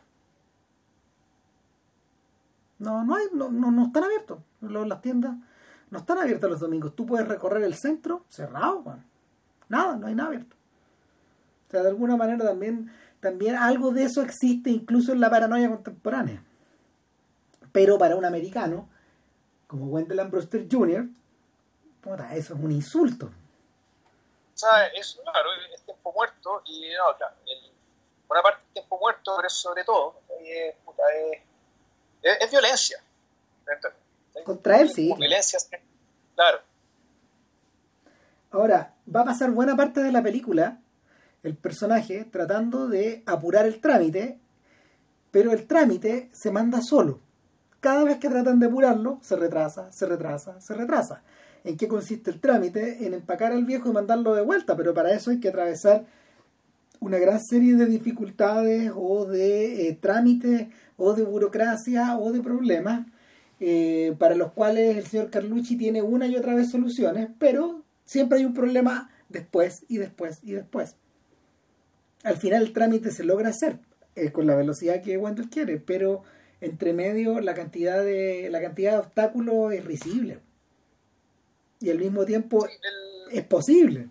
No, 2.81 3.05
no 3.05 3.15
hay, 3.15 3.27
no, 3.33 3.51
no, 3.51 3.71
no 3.71 3.87
están 3.87 4.03
abiertos 4.03 4.41
las 4.61 5.01
tiendas 5.01 5.37
no 5.91 5.99
están 5.99 6.19
abiertos 6.19 6.51
los 6.51 6.61
domingos. 6.61 6.95
Tú 6.95 7.07
puedes 7.07 7.27
recorrer 7.27 7.63
el 7.63 7.75
centro 7.75 8.25
cerrado, 8.29 8.99
Nada, 9.69 9.97
no 9.97 10.07
hay 10.07 10.15
nada 10.15 10.29
abierto. 10.29 10.57
O 11.69 11.71
sea, 11.71 11.83
de 11.83 11.89
alguna 11.89 12.17
manera 12.17 12.45
también, 12.45 12.93
también 13.21 13.55
algo 13.55 13.93
de 13.93 14.05
eso 14.05 14.23
existe 14.23 14.71
incluso 14.71 15.13
en 15.13 15.21
la 15.21 15.31
paranoia 15.31 15.69
contemporánea. 15.69 16.43
Pero 17.71 17.97
para 17.97 18.17
un 18.17 18.25
americano, 18.25 18.89
como 19.69 19.87
Wendell 19.87 20.19
Ambroster 20.19 20.67
Jr., 20.71 21.07
eso 22.33 22.55
es 22.55 22.61
un 22.61 22.73
insulto. 22.73 23.27
O 23.27 24.59
sea, 24.59 24.87
es, 24.89 25.21
claro, 25.23 25.51
es 25.73 25.83
tiempo 25.83 26.13
muerto 26.13 26.63
y 26.65 26.89
no, 26.91 27.17
claro, 27.17 27.35
el, 27.47 27.73
una 28.29 28.43
parte 28.43 28.63
del 28.65 28.73
tiempo 28.73 28.99
muerto, 28.99 29.35
pero 29.37 29.49
sobre 29.49 29.85
todo, 29.85 30.21
es, 30.41 30.75
es, 32.23 32.41
es 32.41 32.51
violencia. 32.51 33.01
Contra 34.45 34.81
él, 34.81 34.91
sí. 34.91 35.13
claro. 36.35 36.59
Ahora, 38.51 38.95
va 39.15 39.21
a 39.21 39.25
pasar 39.25 39.51
buena 39.51 39.77
parte 39.77 40.03
de 40.03 40.11
la 40.11 40.23
película 40.23 40.81
el 41.43 41.57
personaje 41.57 42.27
tratando 42.31 42.89
de 42.89 43.23
apurar 43.27 43.67
el 43.67 43.81
trámite, 43.81 44.39
pero 45.31 45.53
el 45.53 45.67
trámite 45.67 46.29
se 46.33 46.51
manda 46.51 46.81
solo. 46.83 47.21
Cada 47.81 48.05
vez 48.05 48.19
que 48.19 48.29
tratan 48.29 48.61
de 48.61 48.67
apurarlo, 48.67 49.19
se 49.23 49.37
retrasa, 49.37 49.91
se 49.91 50.07
retrasa, 50.07 50.61
se 50.61 50.75
retrasa. 50.75 51.23
¿En 51.65 51.77
qué 51.77 51.89
consiste 51.89 52.31
el 52.31 52.41
trámite? 52.41 53.07
En 53.07 53.15
empacar 53.15 53.53
al 53.53 53.65
viejo 53.65 53.89
y 53.89 53.93
mandarlo 53.93 54.35
de 54.35 54.43
vuelta, 54.43 54.77
pero 54.77 54.93
para 54.93 55.13
eso 55.13 55.31
hay 55.31 55.41
que 55.41 55.49
atravesar 55.49 56.05
una 57.01 57.19
gran 57.19 57.41
serie 57.41 57.77
de 57.77 57.87
dificultades 57.87 58.93
o 58.95 59.25
de 59.25 59.89
eh, 59.89 59.99
trámites 59.99 60.69
o 60.99 61.15
de 61.15 61.23
burocracia 61.23 62.19
o 62.19 62.33
de 62.33 62.43
problemas 62.43 63.07
eh, 63.61 64.17
para 64.19 64.35
los 64.35 64.53
cuales 64.53 64.97
el 64.97 65.07
señor 65.07 65.31
Carlucci 65.31 65.77
tiene 65.77 66.01
una 66.01 66.27
y 66.27 66.35
otra 66.35 66.55
vez 66.55 66.71
soluciones, 66.71 67.29
pero 67.39 67.83
siempre 68.05 68.39
hay 68.39 68.47
un 68.47 68.55
problema 68.55 69.11
después 69.29 69.85
y 69.87 69.99
después 69.99 70.41
y 70.43 70.53
después. 70.53 70.97
Al 72.23 72.39
final 72.39 72.63
el 72.63 72.73
trámite 72.73 73.11
se 73.11 73.23
logra 73.23 73.51
hacer 73.51 73.79
eh, 74.15 74.33
con 74.33 74.47
la 74.47 74.57
velocidad 74.57 75.03
que 75.03 75.19
Wendell 75.19 75.51
quiere, 75.51 75.77
pero 75.77 76.23
entre 76.63 76.95
medio 76.95 77.41
la 77.41 77.55
cantidad 77.55 78.03
de 78.03 78.49
la 78.51 78.61
cantidad 78.61 78.93
de 78.93 78.99
obstáculos 78.99 79.73
es 79.73 79.85
risible 79.85 80.41
y 81.81 81.91
al 81.91 81.99
mismo 81.99 82.25
tiempo 82.25 82.67
es 83.31 83.45
posible. 83.45 84.09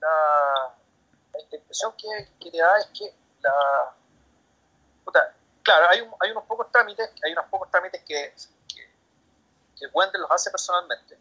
La, 0.00 0.76
impresión 1.52 1.92
que, 1.96 2.28
que, 2.40 2.50
te 2.50 2.58
da 2.58 2.68
es 2.78 2.86
que 2.98 3.12
la 3.42 3.97
claro, 5.62 5.88
hay, 5.90 5.98
hay 6.20 6.30
unos 6.30 6.44
pocos 6.44 6.70
trámites, 6.72 7.10
hay 7.24 7.32
unos 7.32 7.46
pocos 7.46 7.70
trámites 7.70 8.02
que, 8.04 8.34
que, 8.66 8.90
que 9.78 9.86
Wendell 9.92 10.22
los 10.22 10.30
hace 10.30 10.50
personalmente. 10.50 11.18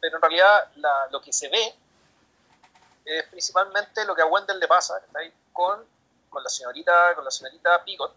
pero 0.00 0.16
en 0.16 0.22
realidad 0.22 0.72
lo 1.10 1.20
que 1.20 1.32
se 1.32 1.48
ve 1.48 1.74
es 3.04 3.24
principalmente 3.28 4.04
lo 4.04 4.14
que 4.14 4.22
a 4.22 4.26
Wendell 4.26 4.58
le 4.58 4.68
pasa 4.68 5.00
con, 5.52 5.84
con 6.28 6.42
la 6.42 6.50
señorita 6.50 7.14
con 7.14 7.24
la 7.24 7.30
señorita 7.30 7.82
Pigot, 7.84 8.14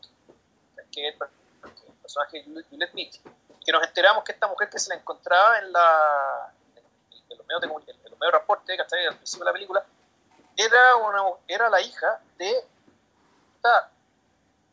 que 0.91 1.07
es 1.07 1.15
el 1.15 1.93
personaje 2.01 2.43
de 2.45 2.63
Juliette 2.63 2.93
Mitch, 2.93 3.21
que 3.63 3.71
nos 3.71 3.83
enteramos 3.83 4.23
que 4.23 4.33
esta 4.33 4.47
mujer 4.47 4.69
que 4.69 4.79
se 4.79 4.89
la 4.89 4.95
encontraba 4.95 5.59
en 5.59 5.71
la 5.71 6.53
en, 7.29 7.37
los 7.37 7.47
medios 7.47 7.61
de, 7.61 7.67
en 7.67 8.11
los 8.11 8.19
medios 8.19 8.19
de 8.19 8.29
transporte 8.31 8.75
que 8.75 8.81
al 8.81 9.15
principio 9.15 9.45
de 9.45 9.49
la 9.49 9.53
película 9.53 9.85
era 10.57 10.95
una, 10.97 11.23
era 11.47 11.69
la 11.69 11.79
hija 11.81 12.19
de 12.37 12.65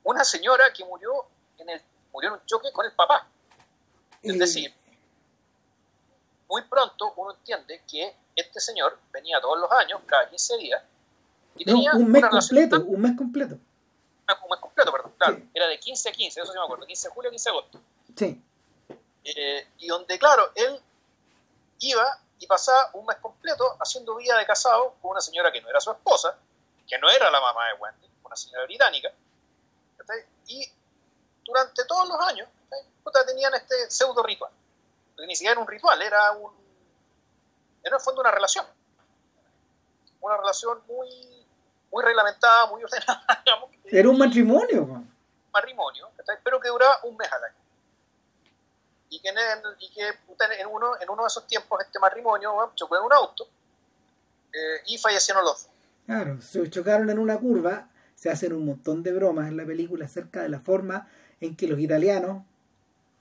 una 0.05 0.25
señora 0.25 0.73
que 0.73 0.85
murió 0.85 1.27
en 1.59 1.71
el 1.71 1.83
murió 2.13 2.31
en 2.31 2.35
un 2.41 2.47
choque 2.47 2.73
con 2.73 2.87
el 2.87 2.93
papá 2.93 3.27
es 4.23 4.39
decir 4.39 4.75
muy 6.49 6.63
pronto 6.63 7.13
uno 7.17 7.33
entiende 7.33 7.83
que 7.91 8.17
este 8.35 8.61
señor 8.61 8.99
venía 9.13 9.41
todos 9.41 9.59
los 9.59 9.71
años, 9.73 10.01
cada 10.07 10.29
15 10.29 10.57
días, 10.59 10.83
y 11.57 11.65
tenía 11.65 11.93
un 11.93 12.11
mes 12.11 12.25
completo, 12.27 12.81
un 12.85 13.01
mes 13.01 13.17
completo. 13.17 13.55
Un 13.55 14.51
mes 14.51 14.61
completo, 14.61 14.93
perdón, 14.93 15.13
claro. 15.19 15.41
Era 15.55 15.67
de 15.67 15.81
15 15.81 16.09
a 16.09 16.13
15, 16.13 16.41
eso 16.41 16.53
sí 16.53 16.59
me 16.59 16.65
acuerdo, 16.65 16.87
15 16.87 17.09
de 17.09 17.15
julio 17.15 17.29
a 17.29 17.33
15 17.33 17.51
de 17.51 17.57
agosto. 17.57 17.81
Sí. 18.15 18.43
Eh, 19.25 19.69
y 19.79 19.89
donde, 19.89 20.19
claro, 20.19 20.53
él 20.55 20.81
iba 21.81 22.05
y 22.39 22.47
pasaba 22.47 22.91
un 22.93 23.07
mes 23.07 23.17
completo 23.17 23.77
haciendo 23.81 24.17
vida 24.17 24.39
de 24.39 24.47
casado 24.47 24.95
con 25.01 25.13
una 25.13 25.21
señora 25.21 25.51
que 25.51 25.61
no 25.61 25.69
era 25.69 25.81
su 25.81 25.91
esposa, 25.91 26.37
que 26.87 26.99
no 26.99 27.11
era 27.11 27.31
la 27.31 27.41
mamá 27.41 27.67
de 27.69 27.75
Wendy, 27.81 28.07
una 28.29 28.37
señora 28.37 28.65
británica, 28.65 29.11
y 30.47 30.67
durante 31.45 31.85
todos 31.85 32.09
los 32.09 32.21
años 32.21 32.49
tenían 33.27 33.53
este 33.55 33.91
pseudo 33.91 34.23
ritual, 34.23 34.53
porque 35.15 35.27
ni 35.27 35.35
siquiera 35.35 35.53
era 35.53 35.61
un 35.61 35.67
ritual, 35.67 36.01
era 36.01 36.33
un 36.33 36.53
en 37.83 37.95
el 37.95 38.01
fondo 38.01 38.21
una 38.21 38.31
relación. 38.31 38.67
Una 40.21 40.37
relación 40.37 40.83
muy, 40.87 41.09
muy 41.91 42.05
reglamentada, 42.05 42.67
muy 42.67 42.83
ordenada. 42.85 43.43
Digamos, 43.45 43.71
Era 43.85 44.09
un 44.09 44.19
matrimonio. 44.19 44.87
Man. 44.87 45.15
Matrimonio, 45.53 46.11
pero 46.45 46.61
que 46.61 46.69
duraba 46.69 47.01
un 47.05 47.17
mes 47.17 47.33
al 47.33 47.45
año. 47.45 47.55
Y 49.11 49.21
que, 49.21 49.29
en, 49.31 49.37
y 49.79 49.91
que 49.91 50.07
en, 50.07 50.67
uno, 50.67 51.01
en 51.01 51.09
uno 51.09 51.23
de 51.23 51.29
esos 51.29 51.47
tiempos 51.47 51.81
este 51.81 51.99
matrimonio 51.99 52.73
chocó 52.75 52.97
en 52.97 53.05
un 53.05 53.13
auto 53.13 53.49
eh, 54.53 54.83
y 54.87 54.99
fallecieron 54.99 55.43
los 55.43 55.65
dos. 55.65 55.73
Claro, 56.05 56.41
se 56.43 56.69
chocaron 56.69 57.09
en 57.09 57.19
una 57.19 57.39
curva, 57.39 57.89
se 58.19 58.31
hacen 58.31 58.53
un 58.53 58.65
montón 58.65 59.05
de 59.05 59.13
bromas 59.13 59.47
en 59.47 59.57
la 59.57 59.65
película 59.65 60.07
acerca 60.07 60.43
de 60.43 60.49
la 60.49 60.59
forma 60.59 61.07
en 61.41 61.55
que 61.55 61.69
los 61.69 61.79
italianos 61.79 62.43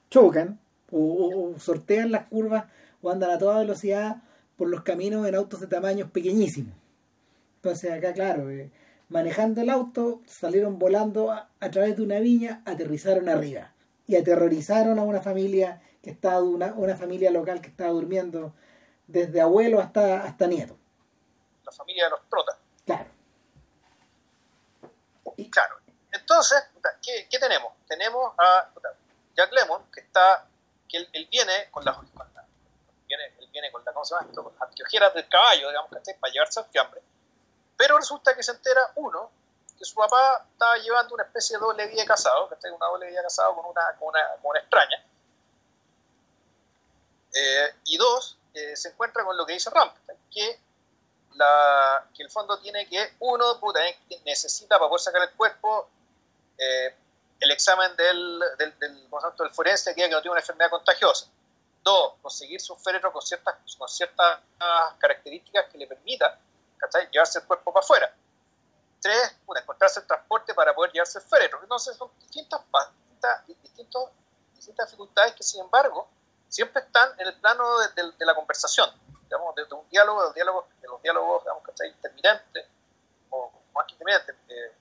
chocan 0.10 0.60
o 0.92 1.54
sortean 1.60 2.10
las 2.12 2.26
curvas 2.26 2.66
o 3.04 3.12
andan 3.12 3.30
a 3.30 3.38
toda 3.38 3.60
velocidad 3.60 4.24
por 4.56 4.70
los 4.70 4.82
caminos 4.82 5.28
en 5.28 5.36
autos 5.36 5.60
de 5.60 5.68
tamaños 5.68 6.10
pequeñísimos. 6.10 6.74
Entonces 7.58 7.92
acá, 7.92 8.12
claro, 8.12 8.50
eh, 8.50 8.72
manejando 9.08 9.62
el 9.62 9.70
auto, 9.70 10.22
salieron 10.26 10.80
volando 10.80 11.30
a, 11.32 11.48
través 11.70 11.96
de 11.96 12.02
una 12.02 12.20
viña, 12.20 12.64
aterrizaron 12.66 13.30
arriba 13.30 13.76
y 14.08 14.16
aterrorizaron 14.16 14.98
a 14.98 15.04
una 15.04 15.22
familia 15.22 15.80
que 16.02 16.10
estaba 16.10 16.42
una, 16.42 16.74
una 16.74 16.96
familia 16.96 17.30
local 17.30 17.62
que 17.62 17.70
estaba 17.70 17.92
durmiendo 17.92 18.56
desde 19.06 19.42
abuelo 19.42 19.80
hasta, 19.80 20.24
hasta 20.24 20.48
nieto. 20.48 20.76
La 21.64 21.72
familia 21.72 22.06
de 22.06 22.10
los 22.10 22.28
trotas. 22.28 22.58
Claro. 22.84 23.17
Claro. 25.46 25.78
Entonces, 26.12 26.64
¿qué, 27.02 27.28
¿qué, 27.30 27.40
tenemos? 27.40 27.74
Tenemos 27.88 28.34
a 28.38 28.70
Jack 29.36 29.52
Lemon, 29.52 29.92
que 29.92 30.02
está, 30.02 30.48
que 30.90 30.98
él, 30.98 31.28
viene 31.30 31.70
con 31.70 31.86
las 31.86 31.98
viene, 33.08 33.36
él 33.40 33.50
viene 33.52 33.72
con 33.72 33.84
la, 33.86 33.94
¿cómo 33.94 34.04
se 34.04 34.16
llama? 34.16 34.28
Con 34.34 35.14
del 35.14 35.30
caballo, 35.30 35.68
digamos, 35.70 35.92
para 35.92 36.34
llevarse 36.34 36.60
al 36.60 36.66
fiambre. 36.68 37.02
Pero 37.78 37.98
resulta 37.98 38.36
que 38.36 38.42
se 38.42 38.52
entera, 38.52 38.92
uno, 38.96 39.32
que 39.78 39.86
su 39.86 39.96
papá 39.96 40.46
estaba 40.52 40.78
llevando 40.78 41.14
una 41.14 41.24
especie 41.24 41.58
de 41.58 41.62
doble 41.62 41.88
vida 41.88 42.02
de 42.02 42.08
casado, 42.08 42.52
está 42.52 42.74
una 42.74 42.88
doble 42.88 43.08
vida 43.08 43.20
de 43.20 43.24
casado 43.24 43.56
con 43.56 43.66
una, 43.66 43.96
con 44.00 44.10
una, 44.10 44.20
con 44.42 44.50
una 44.50 44.60
extraña. 44.60 45.06
Eh, 47.34 47.76
y 47.86 47.98
dos, 47.98 48.40
eh, 48.54 48.76
se 48.76 48.90
encuentra 48.90 49.24
con 49.24 49.38
lo 49.38 49.46
que 49.46 49.54
dice 49.54 49.70
Ramp, 49.70 49.96
que, 50.32 50.60
la, 51.38 52.08
que 52.16 52.24
el 52.24 52.30
fondo 52.30 52.60
tiene 52.60 52.88
que, 52.88 53.16
uno, 53.20 53.60
puta, 53.60 53.86
eh, 53.88 53.98
necesita 54.26 54.78
para 54.78 54.90
poder 54.90 55.02
sacar 55.02 55.22
el 55.24 55.32
cuerpo 55.32 55.90
el 57.40 57.52
examen 57.52 57.96
del, 57.96 58.40
del, 58.58 58.80
del, 58.80 59.10
del 59.38 59.52
forense 59.52 59.94
que 59.94 59.96
diga 59.96 60.08
que 60.08 60.16
no 60.16 60.22
tiene 60.22 60.32
una 60.32 60.40
enfermedad 60.40 60.72
contagiosa. 60.72 61.28
Dos, 61.84 62.14
conseguir 62.22 62.60
su 62.60 62.76
féretro 62.76 63.14
con 63.14 63.22
ciertas, 63.22 63.56
con 63.78 63.88
ciertas 63.88 64.40
características 64.98 65.66
que 65.72 65.78
le 65.78 65.86
permitan 65.86 66.32
llevarse 67.12 67.40
el 67.40 67.46
cuerpo 67.46 67.72
para 67.72 67.84
afuera. 67.84 68.14
Tres, 69.00 69.36
encontrarse 69.56 70.00
el 70.00 70.08
transporte 70.08 70.54
para 70.54 70.74
poder 70.74 70.92
llevarse 70.92 71.20
el 71.20 71.26
féretro. 71.26 71.60
Entonces 71.62 71.96
son 71.96 72.10
distintas, 72.20 72.62
distintas, 73.48 74.12
distintas 74.56 74.88
dificultades 74.88 75.36
que, 75.36 75.44
sin 75.44 75.62
embargo, 75.62 76.10
siempre 76.50 76.82
están 76.82 77.10
en 77.20 77.28
el 77.28 77.40
plano 77.40 77.64
de, 77.96 78.26
la 78.26 78.36
conversación, 78.36 78.90
digamos, 79.28 79.56
de, 79.56 79.64
un 79.64 79.90
diálogo, 79.90 80.28
de, 80.28 80.34
diálogo, 80.34 80.68
de 80.82 80.88
los 80.88 81.02
diálogos 81.02 81.44
digamos, 81.44 81.64
intermitentes, 81.86 82.66
o 83.30 83.52
más 83.74 83.86
que 83.86 83.94
intermitentes, 83.94 84.36
eh, 84.50 84.72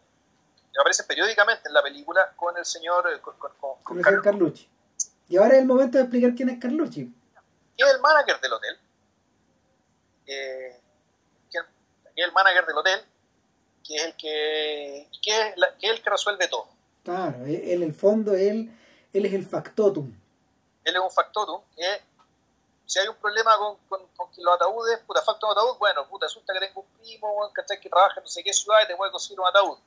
que 0.73 0.81
aparecen 0.81 1.07
periódicamente 1.07 1.69
en 1.69 1.75
la 1.75 1.83
película 1.83 2.33
con 2.37 2.57
el 2.57 2.65
señor, 2.65 3.11
eh, 3.13 3.21
con, 3.21 3.37
con, 3.39 3.83
con, 3.83 4.23
Carlucci. 4.23 4.69
Y 5.29 5.37
ahora 5.37 5.55
es 5.55 5.61
el 5.61 5.67
momento 5.67 5.99
de 5.99 6.05
explicar 6.05 6.35
quién 6.35 6.49
es 6.51 6.61
Carlucci. 6.61 7.13
es 7.77 7.95
el 7.95 8.01
manager 8.01 8.41
del 8.41 8.53
hotel. 8.53 8.79
Eh, 10.27 10.81
que, 11.51 11.59
es 11.59 12.25
el 12.25 12.33
manager 12.33 12.67
del 12.67 12.77
hotel, 12.77 13.01
que 13.87 13.97
es 13.97 14.05
el 14.05 14.17
que, 14.17 15.09
que, 15.23 15.41
es, 15.41 15.55
que, 15.81 15.89
el 15.89 16.03
que 16.03 16.11
resuelve 16.11 16.49
todo. 16.49 16.69
Claro, 17.05 17.45
en 17.45 17.83
el 17.83 17.95
fondo 17.95 18.35
él, 18.35 18.77
él 19.13 19.27
es 19.27 19.33
el 19.33 19.45
factotum. 19.45 20.13
Él 20.85 20.95
es 20.95 21.01
un 21.01 21.11
factotum 21.11 21.61
que 21.77 22.01
si 22.87 22.99
hay 23.01 23.09
un 23.09 23.17
problema 23.17 23.57
con, 23.59 23.77
con, 23.89 24.07
con 24.09 24.29
los 24.37 24.55
ataúdes, 24.55 24.99
puta, 25.01 25.21
falta 25.23 25.47
un 25.47 25.53
ataúd, 25.53 25.77
bueno, 25.79 26.09
puta, 26.09 26.27
resulta 26.27 26.53
que 26.53 26.61
tengo 26.61 26.81
un 26.81 26.87
primo, 26.99 27.53
que 27.53 27.91
trabaja 27.91 28.21
en 28.21 28.25
no 28.25 28.29
sé 28.29 28.43
qué 28.43 28.53
ciudad 28.53 28.79
y 28.85 28.87
te 28.87 28.97
puede 28.97 29.13
conseguir 29.13 29.41
un 29.41 29.47
ataúd. 29.47 29.79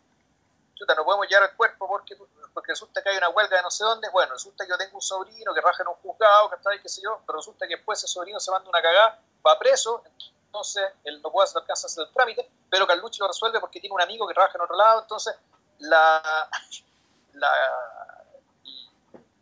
Chuta, 0.75 0.95
no 0.95 1.03
podemos 1.03 1.27
llevar 1.27 1.49
el 1.49 1.55
cuerpo 1.55 1.87
porque 1.87 2.15
porque 2.53 2.71
resulta 2.71 3.01
que 3.01 3.09
hay 3.09 3.17
una 3.17 3.29
huelga 3.29 3.57
de 3.57 3.63
no 3.63 3.71
sé 3.71 3.83
dónde, 3.83 4.09
bueno, 4.09 4.33
resulta 4.33 4.65
que 4.65 4.71
yo 4.71 4.77
tengo 4.77 4.95
un 4.95 5.01
sobrino 5.01 5.53
que 5.53 5.61
raja 5.61 5.83
en 5.83 5.87
un 5.87 5.95
juzgado, 5.95 6.49
que 6.49 6.55
ahí, 6.69 6.81
qué 6.81 6.89
sé 6.89 7.01
yo, 7.01 7.21
pero 7.25 7.37
resulta 7.37 7.67
que 7.67 7.75
después 7.75 7.99
ese 7.99 8.07
sobrino 8.07 8.39
se 8.39 8.51
manda 8.51 8.69
una 8.69 8.81
cagada, 8.81 9.19
va 9.45 9.57
preso, 9.57 10.03
entonces 10.45 10.83
él 11.03 11.21
no 11.21 11.31
puede 11.31 11.45
hacer, 11.45 11.63
a 11.67 11.73
hacer 11.73 12.05
el 12.05 12.13
trámite, 12.13 12.49
pero 12.69 12.87
Carlucci 12.87 13.19
lo 13.19 13.27
resuelve 13.27 13.59
porque 13.59 13.79
tiene 13.79 13.93
un 13.93 14.01
amigo 14.01 14.27
que 14.27 14.33
trabaja 14.33 14.57
en 14.57 14.61
otro 14.61 14.75
lado, 14.75 15.01
entonces 15.01 15.35
la, 15.79 16.49
la 17.33 18.18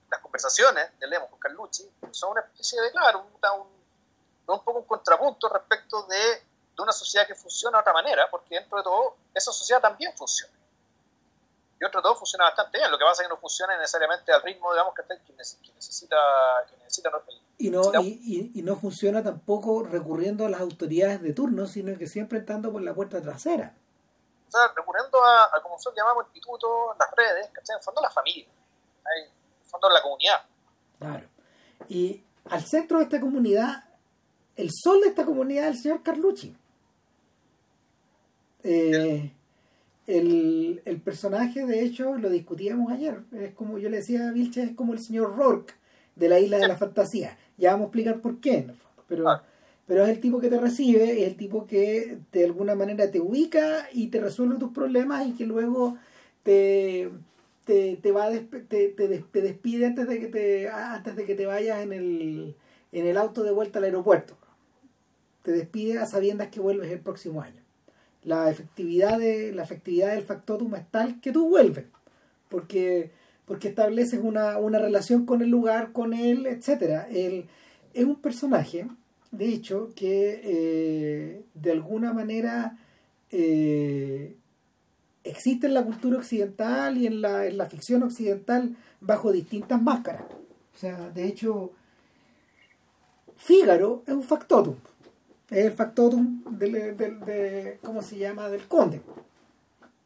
las 0.09 0.21
conversaciones 0.21 0.97
de 0.99 1.07
Lemos 1.07 1.29
con 1.29 1.39
Carlucci 1.39 1.89
son 2.11 2.31
una 2.31 2.41
especie 2.41 2.81
de, 2.81 2.91
claro, 2.91 3.19
un, 3.19 3.67
un, 4.47 4.63
poco 4.63 4.79
un 4.79 4.85
contrapunto 4.85 5.49
respecto 5.49 6.03
de, 6.03 6.17
de, 6.17 6.81
una 6.81 6.91
sociedad 6.91 7.27
que 7.27 7.35
funciona 7.35 7.77
de 7.77 7.81
otra 7.81 7.93
manera, 7.93 8.29
porque 8.29 8.55
dentro 8.55 8.77
de 8.77 8.83
todo 8.83 9.17
esa 9.33 9.51
sociedad 9.51 9.81
también 9.81 10.13
funciona. 10.15 10.53
y 11.79 11.83
otro 11.83 12.01
todo 12.01 12.15
funciona 12.15 12.45
bastante 12.45 12.77
bien. 12.77 12.89
Lo 12.89 12.97
que 12.97 13.03
pasa 13.03 13.21
es 13.21 13.27
que 13.27 13.33
no 13.33 13.39
funciona 13.39 13.77
necesariamente 13.77 14.31
al 14.31 14.41
ritmo, 14.41 14.71
digamos, 14.71 14.93
que, 14.95 15.03
que 15.03 15.33
necesita, 15.33 16.17
que 16.69 16.77
necesita 16.83 17.09
y 17.59 17.71
no, 17.71 17.81
y, 18.01 18.51
y, 18.53 18.61
no 18.61 18.75
funciona 18.75 19.23
tampoco 19.23 19.81
recurriendo 19.81 20.45
a 20.45 20.49
las 20.49 20.61
autoridades 20.61 21.23
de 21.23 21.33
turno, 21.33 21.65
sino 21.65 21.97
que 21.97 22.05
siempre 22.05 22.37
entrando 22.37 22.71
por 22.71 22.83
la 22.83 22.93
puerta 22.93 23.19
trasera. 23.19 23.73
O 24.47 24.51
sea, 24.51 24.71
recurriendo 24.75 25.23
a, 25.23 25.45
a 25.45 25.61
como 25.63 25.75
nosotros 25.75 25.97
llamamos 25.97 26.25
el 26.25 26.27
instituto, 26.35 26.95
las 26.99 27.09
redes, 27.15 27.49
que 27.49 27.73
en 27.73 27.81
fondo 27.81 27.99
la 27.99 28.11
familia, 28.11 28.47
en 29.67 29.69
fondo 29.69 29.89
la 29.89 30.01
comunidad. 30.01 30.37
Claro. 30.99 31.27
Y 31.89 32.21
al 32.45 32.63
centro 32.63 32.97
de 32.97 33.03
esta 33.03 33.19
comunidad, 33.19 33.83
el 34.55 34.69
sol 34.71 35.01
de 35.01 35.09
esta 35.09 35.25
comunidad 35.25 35.67
es 35.67 35.75
el 35.75 35.81
señor 35.81 36.03
Carlucci. 36.03 36.55
Eh, 38.63 39.31
el, 40.07 40.81
el, 40.85 41.01
personaje, 41.01 41.65
de 41.65 41.83
hecho, 41.83 42.15
lo 42.15 42.29
discutíamos 42.29 42.91
ayer. 42.91 43.21
Es 43.33 43.53
como 43.53 43.77
yo 43.77 43.89
le 43.89 43.97
decía 43.97 44.29
a 44.29 44.31
Vilche, 44.31 44.63
es 44.63 44.75
como 44.75 44.93
el 44.93 44.99
señor 44.99 45.35
Rourke 45.35 45.73
de 46.15 46.29
la 46.29 46.39
isla 46.39 46.57
de 46.57 46.67
la 46.67 46.77
fantasía. 46.77 47.37
Ya 47.57 47.71
vamos 47.71 47.85
a 47.85 47.87
explicar 47.87 48.21
por 48.21 48.39
qué, 48.39 48.67
Pero, 49.07 49.29
ah. 49.29 49.43
pero 49.85 50.03
es 50.03 50.09
el 50.09 50.19
tipo 50.19 50.39
que 50.39 50.49
te 50.49 50.59
recibe, 50.59 51.21
es 51.21 51.27
el 51.27 51.35
tipo 51.35 51.65
que 51.65 52.17
de 52.31 52.45
alguna 52.45 52.75
manera 52.75 53.11
te 53.11 53.19
ubica 53.19 53.87
y 53.91 54.07
te 54.07 54.19
resuelve 54.19 54.57
tus 54.57 54.71
problemas 54.71 55.27
y 55.27 55.33
que 55.33 55.45
luego 55.45 55.97
te, 56.43 57.11
te, 57.67 57.97
te 57.97 58.11
va 58.11 58.31
te, 58.31 58.87
te, 58.89 59.41
despide 59.41 59.85
antes 59.85 60.07
de 60.07 60.19
que 60.19 60.27
te 60.27 60.69
antes 60.69 61.15
de 61.15 61.25
que 61.25 61.35
te 61.35 61.45
vayas 61.45 61.81
en 61.81 61.93
el, 61.93 62.55
en 62.91 63.05
el 63.05 63.17
auto 63.17 63.43
de 63.43 63.51
vuelta 63.51 63.77
al 63.77 63.85
aeropuerto. 63.85 64.35
Te 65.43 65.51
despide 65.51 65.99
a 65.99 66.07
sabiendas 66.07 66.47
que 66.47 66.59
vuelves 66.59 66.91
el 66.91 66.99
próximo 66.99 67.41
año 67.41 67.67
la 68.27 68.49
efectividad 68.49 69.17
de 69.19 69.53
la 69.53 69.63
efectividad 69.63 70.13
del 70.13 70.23
factotum 70.23 70.75
es 70.75 70.85
tal 70.91 71.21
que 71.21 71.31
tú 71.31 71.47
vuelves 71.47 71.85
porque 72.49 73.11
porque 73.45 73.69
estableces 73.69 74.19
una, 74.21 74.57
una 74.57 74.79
relación 74.79 75.25
con 75.25 75.41
el 75.41 75.49
lugar 75.49 75.93
con 75.93 76.13
él 76.13 76.45
etcétera 76.45 77.07
él 77.09 77.45
es 77.93 78.03
un 78.03 78.17
personaje 78.17 78.85
de 79.31 79.45
hecho 79.45 79.91
que 79.95 80.41
eh, 80.43 81.41
de 81.53 81.71
alguna 81.71 82.11
manera 82.11 82.77
eh, 83.31 84.35
existe 85.29 85.67
en 85.67 85.73
la 85.73 85.83
cultura 85.83 86.17
occidental 86.17 86.97
y 86.97 87.07
en 87.07 87.21
la, 87.21 87.45
en 87.45 87.57
la 87.57 87.65
ficción 87.65 88.03
occidental 88.03 88.75
bajo 88.99 89.31
distintas 89.31 89.81
máscaras 89.81 90.23
o 90.75 90.77
sea 90.77 91.09
de 91.09 91.27
hecho 91.27 91.71
Fígaro 93.37 94.03
es 94.07 94.13
un 94.13 94.23
factotum 94.23 94.75
es 95.49 95.65
el 95.65 95.73
factotum 95.73 96.43
del, 96.57 96.97
del, 96.97 97.19
de, 97.21 97.79
¿cómo 97.83 98.01
se 98.01 98.17
llama? 98.17 98.49
del 98.49 98.67
conde 98.67 99.01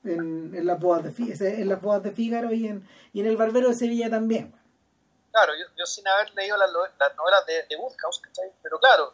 en, 0.03 0.53
en 0.55 0.65
las 0.65 0.80
bodas 0.80 1.15
de 1.15 1.61
en 1.61 1.69
las 1.69 1.82
bodas 1.82 2.03
de 2.03 2.11
Fígaro 2.11 2.51
y 2.53 2.67
en, 2.67 2.88
y 3.13 3.22
en 3.22 3.28
el 3.28 3.38
barbero 3.38 3.69
de 3.69 3.76
Sevilla 3.76 4.09
también 4.09 4.53
claro 5.32 5.53
yo, 5.57 5.65
yo 5.78 5.86
sin 5.86 6.07
haber 6.07 6.34
leído 6.36 6.57
las, 6.57 6.69
las 6.72 7.15
novelas 7.15 7.45
de, 7.45 7.53
de 7.69 7.76
Woodhouse 7.78 8.19
¿cachai? 8.19 8.51
pero 8.61 8.80
claro 8.80 9.13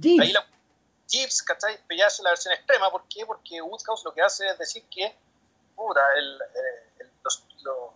Jeeves. 0.00 0.26
ahí 0.28 0.32
la 0.32 0.46
Jeeves 1.08 1.42
¿cachai? 1.42 1.78
Pero 1.86 1.98
ya 1.98 2.06
es 2.06 2.20
la 2.20 2.30
versión 2.30 2.54
extrema 2.54 2.90
¿por 2.90 3.04
qué? 3.08 3.24
porque 3.26 3.62
Woodhouse 3.62 4.04
lo 4.04 4.12
que 4.12 4.22
hace 4.22 4.46
es 4.46 4.58
decir 4.58 4.84
que 4.90 5.14
puta, 5.76 6.00
el, 6.16 6.40
eh, 6.42 6.92
el, 7.00 7.10
los, 7.22 7.46
los, 7.62 7.92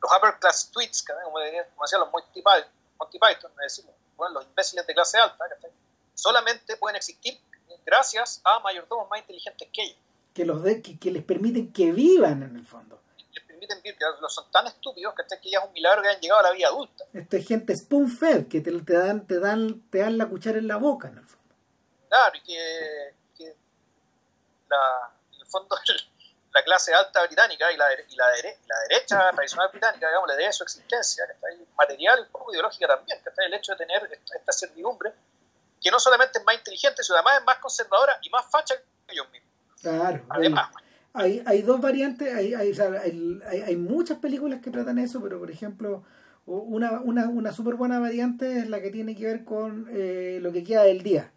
los, 0.00 0.12
upper 0.16 0.38
class 0.38 0.70
tweets 0.70 1.02
como, 1.02 1.20
como 1.22 1.38
decían 1.40 2.00
los 2.00 2.12
Monty 2.12 2.42
Python, 2.42 2.70
Monty 2.98 3.18
Python 3.18 3.52
decimos, 3.60 3.94
bueno, 4.16 4.34
los 4.34 4.44
imbéciles 4.44 4.86
de 4.86 4.94
clase 4.94 5.18
alta 5.18 5.44
solamente 6.14 6.76
pueden 6.76 6.96
existir 6.96 7.40
gracias 7.84 8.40
a 8.44 8.60
mayordomos 8.60 9.08
más 9.10 9.20
inteligentes 9.20 9.68
que 9.72 9.82
ellos. 9.82 9.98
Que, 10.34 10.44
los 10.44 10.62
de, 10.62 10.80
que, 10.80 11.10
les 11.10 11.24
permiten 11.24 11.72
que 11.72 11.92
vivan 11.92 12.42
en 12.42 12.56
el 12.56 12.64
fondo. 12.64 13.00
Les 13.32 13.44
permiten 13.44 13.82
vivir, 13.82 13.98
que 13.98 14.04
son 14.28 14.50
tan 14.50 14.66
estúpidos 14.66 15.14
que, 15.14 15.40
que 15.40 15.50
ya 15.50 15.58
es 15.58 15.66
un 15.66 15.72
milagro 15.72 16.02
que 16.02 16.08
hayan 16.08 16.20
llegado 16.20 16.40
a 16.40 16.44
la 16.44 16.52
vida 16.52 16.68
adulta. 16.68 17.04
Esto 17.12 17.36
es 17.36 17.46
gente 17.46 17.76
spoon-fed, 17.76 18.48
que 18.48 18.60
te, 18.60 18.72
te, 18.72 18.92
dan, 18.94 19.26
te, 19.26 19.38
dan, 19.38 19.82
te 19.90 19.98
dan 19.98 20.16
la 20.16 20.28
cuchara 20.28 20.58
en 20.58 20.68
la 20.68 20.76
boca 20.76 21.08
en 21.08 21.18
el 21.18 21.26
fondo. 21.26 21.54
Claro, 22.08 22.36
y 22.36 22.42
que, 22.42 23.14
que 23.36 23.56
la, 24.68 25.12
en 25.34 25.40
el 25.40 25.46
fondo 25.46 25.76
la 26.54 26.62
clase 26.62 26.92
alta 26.92 27.24
británica 27.26 27.72
y 27.72 27.76
la, 27.76 27.86
y 27.92 28.16
la, 28.16 28.26
la 28.26 28.80
derecha 28.88 29.30
tradicional 29.34 29.68
británica, 29.70 30.06
digamos, 30.08 30.28
le 30.28 30.36
debe 30.36 30.52
su 30.52 30.62
existencia, 30.62 31.26
que 31.26 31.32
está 31.32 31.48
ahí, 31.48 31.66
material 31.76 32.18
y 32.18 32.22
un 32.22 32.28
poco 32.28 32.52
ideológica 32.52 32.86
también, 32.86 33.22
que 33.22 33.30
está 33.30 33.44
el 33.44 33.54
hecho 33.54 33.72
de 33.72 33.78
tener 33.78 34.08
esta, 34.10 34.38
esta 34.38 34.52
servidumbre 34.52 35.12
que 35.82 35.90
no 35.90 35.98
solamente 35.98 36.38
es 36.38 36.44
más 36.44 36.54
inteligente, 36.54 37.02
sino 37.02 37.16
además 37.16 37.40
es 37.40 37.44
más 37.44 37.58
conservadora 37.58 38.12
y 38.22 38.30
más 38.30 38.46
facha 38.50 38.74
que 38.76 39.12
ellos 39.12 39.26
mismos. 39.32 39.50
Claro. 39.80 40.24
Además. 40.28 40.70
Hay, 41.14 41.42
hay 41.44 41.62
dos 41.62 41.80
variantes, 41.80 42.32
hay, 42.32 42.54
hay, 42.54 42.72
hay, 42.72 43.60
hay, 43.60 43.76
muchas 43.76 44.18
películas 44.18 44.60
que 44.62 44.70
tratan 44.70 44.98
eso, 44.98 45.20
pero 45.20 45.38
por 45.38 45.50
ejemplo, 45.50 46.04
una, 46.46 47.00
una, 47.00 47.28
una 47.28 47.52
súper 47.52 47.74
buena 47.74 47.98
variante 47.98 48.60
es 48.60 48.68
la 48.70 48.80
que 48.80 48.90
tiene 48.90 49.14
que 49.14 49.26
ver 49.26 49.44
con 49.44 49.88
eh, 49.90 50.38
lo 50.40 50.52
que 50.52 50.64
queda 50.64 50.84
del 50.84 51.02
día. 51.02 51.30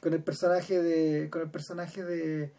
Con 0.00 0.14
el 0.14 0.22
personaje 0.22 0.80
de. 0.80 1.28
con 1.28 1.42
el 1.42 1.50
personaje 1.50 2.02
de. 2.02 2.52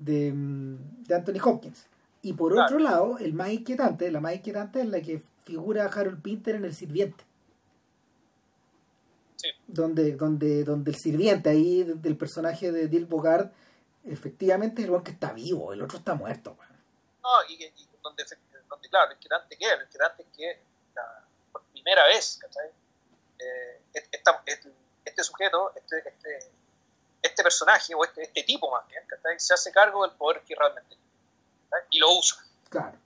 De, 0.00 0.32
mm, 0.32 1.04
de 1.04 1.14
Anthony 1.14 1.40
Hopkins. 1.42 1.86
Y 2.22 2.32
por 2.32 2.52
otro 2.52 2.78
lado, 2.78 3.18
el 3.18 3.32
más 3.32 3.50
inquietante, 3.50 4.10
la 4.10 4.20
más 4.20 4.34
inquietante 4.34 4.80
es 4.80 4.88
la 4.88 5.00
que 5.00 5.22
figura 5.44 5.86
Harold 5.86 6.20
Pinter 6.20 6.56
en 6.56 6.64
El 6.64 6.74
Sirviente 6.74 7.24
donde, 9.66 10.16
donde, 10.16 10.64
donde 10.64 10.90
el 10.90 10.96
sirviente 10.96 11.50
ahí 11.50 11.82
del 11.84 12.16
personaje 12.16 12.72
de 12.72 12.88
Dirk 12.88 13.08
Bogard 13.08 13.50
efectivamente 14.04 14.82
es 14.82 14.88
el 14.88 15.02
que 15.02 15.12
está 15.12 15.32
vivo, 15.32 15.72
el 15.72 15.82
otro 15.82 15.98
está 15.98 16.14
muerto. 16.14 16.56
No, 17.22 17.28
y, 17.48 17.56
donde, 18.02 18.24
donde, 18.68 18.88
claro, 18.88 19.12
el 19.12 19.18
que 19.18 19.28
antes 19.30 19.58
que 19.58 19.64
el 19.66 19.88
que 19.88 19.98
antes 20.02 20.26
que 20.36 20.62
la, 20.94 21.24
por 21.52 21.62
primera 21.64 22.04
vez, 22.06 22.38
¿cachai? 22.40 22.70
Eh, 23.38 23.80
este, 23.92 25.22
sujeto, 25.22 25.72
este, 25.76 25.98
este, 25.98 26.50
este 27.22 27.42
personaje, 27.42 27.94
o 27.94 28.04
este, 28.04 28.22
este 28.22 28.42
tipo 28.42 28.70
más 28.70 28.86
bien, 28.88 29.02
¿cachai? 29.06 29.38
se 29.38 29.54
hace 29.54 29.72
cargo 29.72 30.06
del 30.06 30.16
poder 30.16 30.42
que 30.42 30.54
realmente 30.54 30.96
y 31.90 31.98
lo 31.98 32.12
usa. 32.12 32.38
Claro. 32.68 32.96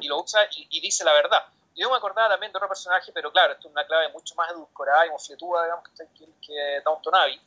Y 0.00 0.08
lo 0.08 0.22
usa 0.22 0.40
y 0.50 0.80
dice 0.80 1.04
la 1.04 1.12
verdad 1.12 1.44
yo 1.76 1.90
me 1.90 1.96
acordaba 1.96 2.28
también 2.28 2.52
de 2.52 2.58
otro 2.58 2.68
personaje, 2.68 3.10
pero 3.12 3.32
claro, 3.32 3.52
esto 3.52 3.68
es 3.68 3.72
una 3.72 3.86
clave 3.86 4.08
mucho 4.12 4.34
más 4.36 4.50
edulcorada 4.50 5.06
y 5.06 5.10
mofletuda, 5.10 5.64
digamos, 5.64 5.88
que, 5.88 6.28
que 6.40 6.80
Downton 6.84 7.14
Abbey. 7.14 7.40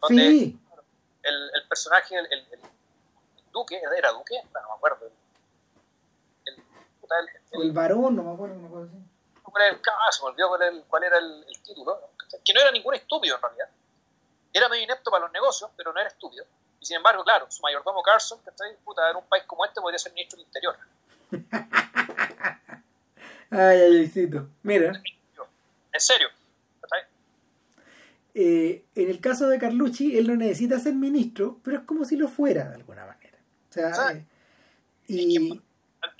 Donde 0.00 0.22
sí. 0.22 0.60
el, 1.22 1.50
el, 1.54 1.68
personaje, 1.68 2.16
el, 2.16 2.26
el, 2.32 2.46
el, 2.52 2.60
duque, 3.52 3.80
¿era 3.96 4.12
duque? 4.12 4.40
No, 4.54 4.60
no 4.60 4.68
me 4.68 4.74
acuerdo. 4.74 5.10
El, 6.46 7.62
el, 7.62 7.72
varón, 7.72 8.16
no 8.16 8.22
me 8.22 8.32
acuerdo, 8.32 8.54
no 8.54 8.60
me 8.62 8.68
acuerdo. 8.68 8.90
¿Cuál 9.42 9.64
era 9.64 9.74
el 9.74 9.80
caso? 9.80 10.24
Me 10.24 10.30
olvidó 10.30 10.48
cuál, 10.48 10.62
el, 10.62 10.84
cuál 10.84 11.04
era 11.04 11.18
el, 11.18 11.44
título. 11.62 12.10
Que 12.44 12.52
no 12.52 12.60
era 12.60 12.70
ningún 12.70 12.94
estúpido 12.94 13.36
en 13.36 13.42
realidad. 13.42 13.68
Era 14.58 14.68
medio 14.68 14.82
inepto 14.82 15.08
para 15.12 15.24
los 15.24 15.32
negocios, 15.32 15.70
pero 15.76 15.92
no 15.92 16.00
era 16.00 16.08
estúpido. 16.08 16.44
Y 16.80 16.86
sin 16.86 16.96
embargo, 16.96 17.22
claro, 17.22 17.48
su 17.48 17.62
mayordomo 17.62 18.02
Carson, 18.02 18.40
que 18.42 18.50
está 18.50 18.64
ahí, 18.64 18.74
puta, 18.84 19.08
en 19.08 19.16
un 19.16 19.24
país 19.28 19.44
como 19.46 19.64
este 19.64 19.80
podría 19.80 20.00
ser 20.00 20.12
ministro 20.12 20.36
del 20.36 20.46
Interior. 20.46 20.76
Ay, 23.50 23.80
ay, 23.80 24.30
Mira. 24.62 25.00
En 25.92 26.00
serio. 26.00 26.28
Eh, 28.34 28.84
en 28.94 29.08
el 29.08 29.20
caso 29.22 29.48
de 29.48 29.58
Carlucci, 29.58 30.18
él 30.18 30.26
no 30.26 30.36
necesita 30.36 30.78
ser 30.78 30.92
ministro, 30.94 31.58
pero 31.64 31.78
es 31.78 31.84
como 31.84 32.04
si 32.04 32.16
lo 32.16 32.28
fuera 32.28 32.68
de 32.68 32.74
alguna 32.74 33.06
manera. 33.06 33.38
O 33.70 33.72
sea, 33.72 34.12
eh, 34.12 34.26
y... 35.06 35.62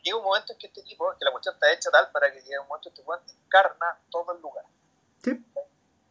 Llega 0.03 0.16
un 0.16 0.24
momento 0.24 0.55
en 0.55 0.59
que 0.59 0.68
este 0.68 0.82
tipo, 0.82 1.12
que 1.18 1.24
la 1.24 1.32
cuestión 1.32 1.55
está 1.55 1.70
hecha 1.70 1.91
tal 1.91 2.11
para 2.11 2.32
que 2.32 2.41
llegue 2.41 2.59
un 2.61 2.66
momento 2.66 2.89
en 2.89 2.95
que 2.95 3.03
este 3.03 3.32
encarna 3.45 3.99
todo 4.11 4.34
el 4.34 4.41
lugar. 4.41 4.64
Sí. 5.22 5.39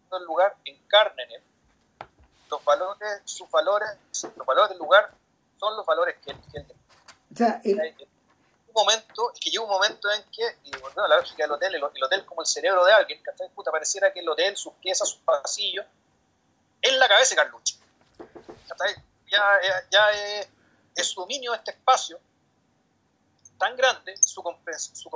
Todo 0.08 0.20
el 0.20 0.26
lugar 0.26 0.56
encarna 0.66 1.24
en 1.24 1.32
él. 1.32 1.42
Los 2.50 2.64
valores, 2.64 3.22
sus 3.26 3.50
valores, 3.50 3.90
los 4.36 4.46
valores 4.46 4.70
del 4.70 4.80
lugar 4.80 5.12
son 5.60 5.76
los 5.76 5.86
valores 5.86 6.16
que 6.24 6.32
él, 6.32 6.38
que 6.52 6.60
O 6.60 7.36
sea, 7.36 7.62
él, 7.64 7.96
momento, 8.78 9.32
es 9.34 9.40
que 9.40 9.50
llega 9.50 9.64
un 9.64 9.70
momento 9.70 10.10
en 10.12 10.24
que, 10.32 10.44
y 10.64 10.72
volviendo 10.72 11.04
a 11.04 11.08
la 11.08 11.18
lógica 11.18 11.44
del 11.44 11.52
hotel, 11.52 11.76
el, 11.76 11.84
hotel 11.84 12.26
como 12.26 12.42
el 12.42 12.48
cerebro 12.48 12.86
de 12.86 12.94
alguien, 12.94 13.22
que 13.24 13.50
Puta, 13.50 13.72
pareciera 13.72 14.14
que 14.14 14.20
el 14.20 14.30
hotel, 14.30 14.56
sus 14.56 14.74
piezas, 14.74 15.10
sus 15.10 15.20
pasillos, 15.20 15.86
es 16.82 16.94
la 16.94 17.08
cabeza 17.08 17.32
de 17.32 17.36
Carlucci. 17.38 17.80
Ya, 19.30 19.42
ya 19.90 20.12
es, 20.12 20.48
es, 20.96 21.08
su 21.08 21.22
dominio 21.22 21.52
de 21.52 21.58
este 21.58 21.72
espacio 21.72 22.20
tan 23.58 23.76
grande, 23.76 24.16
su, 24.18 24.42
su, 24.94 25.10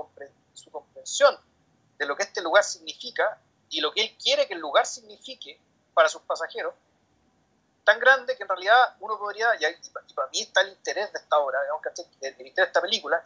su 0.54 0.72
comprensión 0.72 1.38
de 1.98 2.06
lo 2.06 2.16
que 2.16 2.24
este 2.24 2.42
lugar 2.42 2.64
significa 2.64 3.40
y 3.70 3.80
lo 3.80 3.92
que 3.92 4.02
él 4.02 4.18
quiere 4.22 4.48
que 4.48 4.56
el 4.56 4.60
lugar 4.60 4.86
signifique 4.86 5.60
para 5.94 6.10
sus 6.10 6.22
pasajeros, 6.24 6.74
tan 7.84 8.00
grande 8.00 8.36
que 8.36 8.44
en 8.44 8.50
realidad 8.50 8.96
uno 9.00 9.18
podría, 9.18 9.50
y, 9.56 9.90
para 10.14 10.28
mí 10.28 10.42
está 10.42 10.62
el 10.62 10.70
interés 10.70 11.12
de 11.12 11.20
esta 11.20 11.38
obra, 11.40 11.62
digamos, 11.62 11.82
el 12.22 12.30
interés 12.32 12.56
de 12.56 12.64
esta 12.64 12.82
película, 12.82 13.24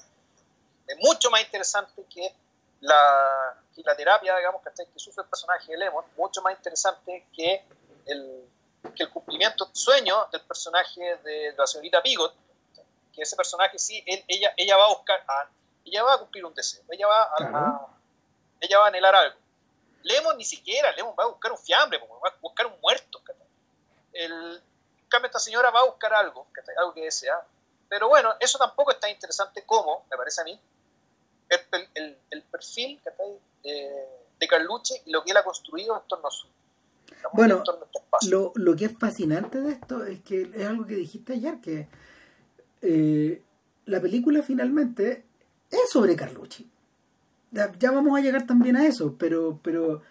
es 0.88 0.98
mucho 1.00 1.30
más 1.30 1.42
interesante 1.42 2.06
que 2.06 2.34
la, 2.82 3.58
la 3.76 3.96
terapia, 3.96 4.38
digamos, 4.38 4.62
que 4.64 5.00
sufre 5.00 5.24
el 5.24 5.30
personaje 5.30 5.72
de 5.72 5.78
Lemon, 5.78 6.06
mucho 6.16 6.42
más 6.42 6.56
interesante 6.56 7.28
que 7.36 7.66
el, 8.06 8.48
que 8.96 9.04
el 9.04 9.10
cumplimiento 9.10 9.66
del 9.66 9.76
sueño 9.76 10.28
del 10.32 10.42
personaje 10.42 11.18
de, 11.24 11.54
la 11.58 11.66
señorita 11.66 12.02
Pigot, 12.02 12.34
que 13.14 13.22
ese 13.22 13.36
personaje 13.36 13.80
sí, 13.80 14.04
ella, 14.06 14.54
ella 14.58 14.78
va 14.78 14.86
a 14.86 14.90
buscar, 14.90 15.24
ella 15.86 16.04
va 16.04 16.14
a 16.16 16.18
cumplir 16.20 16.46
un 16.46 16.54
deseo, 16.54 16.84
ella 16.90 17.08
va 17.08 17.24
a, 17.24 17.88
ella 18.60 18.80
va 18.80 18.86
a 18.86 18.88
anhelar 18.88 19.16
algo. 19.16 19.40
Lemon 20.04 20.38
ni 20.38 20.46
siquiera, 20.46 20.92
Lemon 20.92 21.16
va 21.18 21.24
a 21.24 21.28
buscar 21.28 21.52
un 21.52 21.58
fiambre, 21.58 21.98
va 22.00 22.30
a 22.30 22.34
buscar 22.40 22.68
un 22.68 22.80
muerto. 22.80 23.22
El, 24.16 24.32
en 24.32 25.10
cambio, 25.10 25.28
esta 25.28 25.40
señora 25.40 25.70
va 25.70 25.82
a 25.82 25.86
buscar 25.86 26.14
algo, 26.14 26.48
algo 26.78 26.94
que 26.94 27.04
desea. 27.04 27.36
Pero 27.88 28.10
bueno, 28.10 28.34
eso 28.40 28.58
tampoco 28.58 28.92
es 28.92 29.00
tan 29.00 29.12
interesante 29.12 29.64
como, 29.66 30.06
me 30.10 30.18
parece 30.18 30.42
a 30.42 30.44
mí, 30.46 30.60
el, 31.50 31.90
el, 31.94 32.18
el 32.32 32.42
perfil 32.44 33.00
de, 33.64 34.08
de 34.40 34.48
Carlucci 34.48 34.96
y 35.06 35.12
lo 35.12 35.24
que 35.24 35.32
él 35.32 35.38
ha 35.38 35.44
construido 35.44 35.96
en 35.96 36.08
torno 36.08 36.28
a 36.28 36.32
su. 36.32 36.48
Bueno, 37.34 37.64
este 37.64 38.30
lo, 38.30 38.52
lo, 38.56 38.76
que 38.76 38.86
es 38.86 38.98
fascinante 38.98 39.62
de 39.62 39.74
esto 39.74 40.04
es 40.06 40.22
que 40.22 40.50
es 40.54 40.66
algo 40.66 40.86
que 40.86 40.96
dijiste 40.96 41.34
ayer, 41.34 41.60
que 41.60 41.88
eh, 42.82 43.42
la 43.86 44.02
película 44.02 44.42
finalmente 44.42 45.24
es 45.70 45.90
sobre 45.92 46.16
Carlucci. 46.16 46.70
Ya, 47.52 47.92
vamos 47.92 48.18
a 48.18 48.22
llegar 48.22 48.46
también 48.46 48.76
a 48.76 48.86
eso, 48.86 49.16
pero, 49.18 49.60
pero 49.64 50.02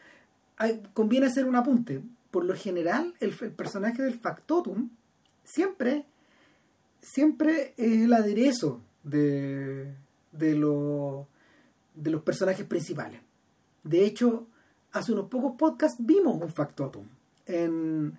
conviene 0.95 1.27
hacer 1.27 1.45
un 1.45 1.57
apunte. 1.57 2.01
Por 2.35 2.47
lo 2.47 2.57
general, 2.57 3.15
el, 3.21 3.31
personaje 3.53 4.03
del 4.03 4.19
Factotum 4.19 4.91
siempre, 5.45 6.05
siempre 7.01 7.75
es 7.77 7.93
el 8.07 8.13
aderezo 8.13 8.81
de, 9.05 9.95
de, 10.33 11.25
de 11.95 12.11
los 12.11 12.23
personajes 12.25 12.67
principales. 12.67 13.21
De 13.85 14.05
hecho, 14.05 14.49
hace 14.91 15.13
unos 15.13 15.29
pocos 15.29 15.53
podcasts 15.57 15.97
vimos 16.01 16.43
un 16.43 16.53
factotum. 16.53 17.07
En, 17.47 18.19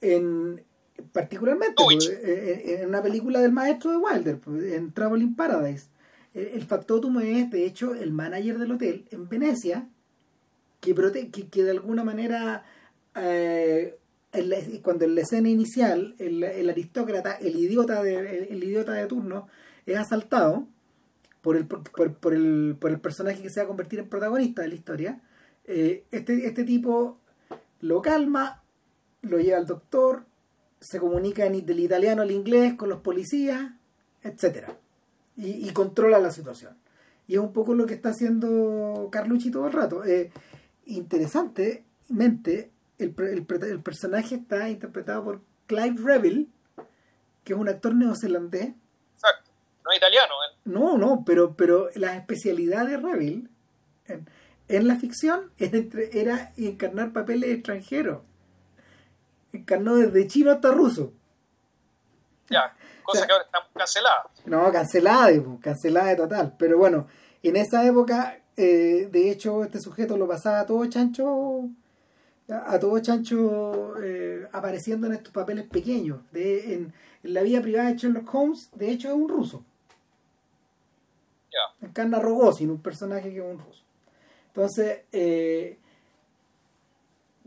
en 0.00 0.64
particularmente 1.12 1.76
pues, 1.76 2.10
en, 2.10 2.88
una 2.88 3.04
película 3.04 3.40
del 3.40 3.52
maestro 3.52 3.92
de 3.92 3.98
Wilder, 3.98 4.40
pues, 4.40 4.64
en 4.72 4.90
Traveling 4.90 5.36
Paradise. 5.36 5.86
El, 6.34 6.66
factotum 6.66 7.20
es, 7.20 7.52
de 7.52 7.66
hecho, 7.66 7.94
el 7.94 8.10
manager 8.10 8.58
del 8.58 8.72
hotel 8.72 9.06
en 9.12 9.28
Venecia, 9.28 9.86
que, 10.80 10.92
que, 11.30 11.46
que 11.46 11.62
de 11.62 11.70
alguna 11.70 12.02
manera, 12.02 12.64
eh, 13.14 13.98
cuando 14.82 15.04
en 15.04 15.14
la 15.14 15.20
escena 15.20 15.48
inicial, 15.48 16.14
el, 16.18 16.68
aristócrata, 16.68 17.34
el 17.34 17.56
idiota, 17.56 18.02
de, 18.02 18.48
el 18.50 18.62
idiota 18.64 18.92
de 18.92 19.06
turno, 19.06 19.48
es 19.86 19.96
asaltado, 19.96 20.66
por 21.40 21.56
el, 21.56 21.66
por, 21.66 22.32
el, 22.32 22.76
por 22.76 22.90
el 22.90 23.00
personaje 23.00 23.42
que 23.42 23.50
se 23.50 23.60
va 23.60 23.64
a 23.64 23.68
convertir 23.68 23.98
en 23.98 24.08
protagonista 24.08 24.62
de 24.62 24.68
la 24.68 24.74
historia, 24.74 25.20
eh, 25.66 26.04
este, 26.10 26.46
este 26.46 26.64
tipo 26.64 27.18
lo 27.80 28.00
calma, 28.00 28.62
lo 29.22 29.38
lleva 29.38 29.58
al 29.58 29.66
doctor, 29.66 30.24
se 30.80 30.98
comunica 30.98 31.48
del 31.48 31.80
italiano 31.80 32.22
al 32.22 32.30
inglés 32.30 32.74
con 32.74 32.88
los 32.88 33.00
policías, 33.00 33.72
etc. 34.22 34.70
Y, 35.36 35.68
controla 35.70 36.18
la 36.18 36.30
situación. 36.30 36.76
Y 37.26 37.34
es 37.34 37.40
un 37.40 37.52
poco 37.52 37.74
lo 37.74 37.86
que 37.86 37.94
está 37.94 38.10
haciendo 38.10 39.08
Carlucci 39.10 39.50
todo 39.50 39.66
el 39.66 39.72
rato. 39.72 40.04
Eh, 40.04 40.30
interesantemente, 40.86 42.70
el, 42.98 43.14
el, 43.18 43.46
el, 43.62 43.82
personaje 43.82 44.36
está 44.36 44.68
interpretado 44.68 45.24
por 45.24 45.40
Clive 45.66 45.96
Revill, 46.02 46.52
que 47.44 47.52
es 47.52 47.58
un 47.58 47.68
actor 47.68 47.94
neozelandés 47.94 48.74
no 49.84 49.90
es 49.92 49.98
italiano. 49.98 50.34
¿eh? 50.34 50.56
No, 50.64 50.98
no, 50.98 51.24
pero, 51.24 51.54
pero 51.54 51.90
la 51.94 52.16
especialidad 52.16 52.86
de 52.86 52.96
Reville 52.96 53.48
en, 54.68 54.88
la 54.88 54.96
ficción 54.96 55.52
era, 55.58 56.52
encarnar 56.56 57.12
papeles 57.12 57.50
extranjeros. 57.50 58.22
Encarnó 59.52 59.96
desde 59.96 60.26
chino 60.26 60.50
hasta 60.50 60.72
ruso. 60.72 61.12
Ya, 62.48 62.74
cosa 63.04 63.26
que 63.26 63.32
ahora 63.32 63.44
está 63.44 63.58
cancelada. 63.74 64.30
No, 64.46 64.72
cancelada, 64.72 65.30
cancelada 65.60 66.08
de 66.08 66.16
total. 66.16 66.56
Pero 66.58 66.78
bueno, 66.78 67.06
en 67.42 67.56
esa 67.56 67.84
época, 67.84 68.38
eh, 68.56 69.08
de 69.10 69.30
hecho, 69.30 69.62
este 69.64 69.80
sujeto 69.80 70.16
lo 70.16 70.26
pasaba 70.26 70.66
todo 70.66 70.84
chancho 70.86 71.68
a 72.48 72.78
todo 72.78 72.98
chancho 72.98 73.94
eh, 74.02 74.46
apareciendo 74.52 75.06
en 75.06 75.14
estos 75.14 75.32
papeles 75.32 75.66
pequeños. 75.66 76.20
De, 76.32 76.74
en, 76.74 76.92
en, 77.22 77.34
la 77.34 77.42
vida 77.42 77.60
privada 77.62 77.90
de 77.90 77.96
Sherlock 77.96 78.34
Holmes, 78.34 78.70
de 78.74 78.90
hecho, 78.90 79.08
es 79.08 79.14
un 79.14 79.28
ruso. 79.28 79.64
Encarna 81.80 82.18
Rogozin, 82.18 82.70
un 82.70 82.80
personaje 82.80 83.30
que 83.30 83.38
es 83.38 83.44
un 83.44 83.58
ruso. 83.58 83.82
Entonces, 84.48 85.00
eh, 85.12 85.78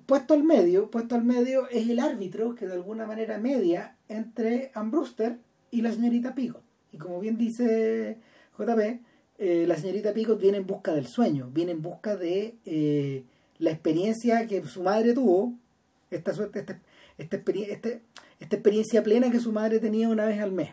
puesto 0.06 0.34
al 0.34 0.44
medio, 0.44 0.90
puesto 0.90 1.16
al 1.16 1.24
medio 1.24 1.68
es 1.70 1.90
el 1.90 2.00
árbitro 2.00 2.56
que 2.56 2.68
de 2.68 2.74
alguna 2.74 3.06
manera 3.06 3.38
media 3.38 3.96
entre 4.10 4.72
Ambruster 4.74 5.38
y 5.72 5.82
la 5.82 5.92
señorita 5.92 6.36
Picot. 6.36 6.62
Y 6.92 6.98
como 6.98 7.20
bien 7.20 7.38
dice 7.38 8.18
JP, 8.58 9.02
eh, 9.40 9.66
la 9.68 9.76
señorita 9.76 10.14
Picot 10.14 10.40
viene 10.40 10.58
en 10.58 10.68
busca 10.68 10.94
del 10.94 11.08
sueño, 11.08 11.50
viene 11.54 11.72
en 11.72 11.82
busca 11.82 12.16
de 12.16 12.56
eh, 12.66 13.24
la 13.60 13.72
experiencia 13.72 14.46
que 14.48 14.66
su 14.66 14.84
madre 14.84 15.14
tuvo, 15.14 15.54
esta, 16.10 16.32
esta, 16.32 16.80
esta, 17.18 17.38
esta, 17.38 17.90
esta 18.40 18.56
experiencia 18.56 19.04
plena 19.04 19.32
que 19.32 19.40
su 19.40 19.52
madre 19.52 19.80
tenía 19.80 20.10
una 20.10 20.26
vez 20.26 20.40
al 20.42 20.52
mes. 20.52 20.72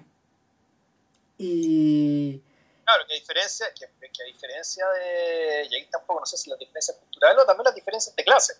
Y 1.38 2.42
Claro, 2.84 3.04
que 3.06 3.14
a 3.14 3.16
diferencia, 3.16 3.66
que, 3.74 3.86
a 3.86 4.26
diferencia 4.26 4.84
de, 4.90 5.66
y 5.70 5.74
ahí 5.74 5.86
tampoco 5.90 6.20
no 6.20 6.26
sé 6.26 6.36
si 6.36 6.50
las 6.50 6.58
diferencias 6.58 6.96
culturales 6.98 7.42
o 7.42 7.46
también 7.46 7.64
las 7.64 7.74
diferencias 7.74 8.14
de 8.14 8.24
clase. 8.24 8.54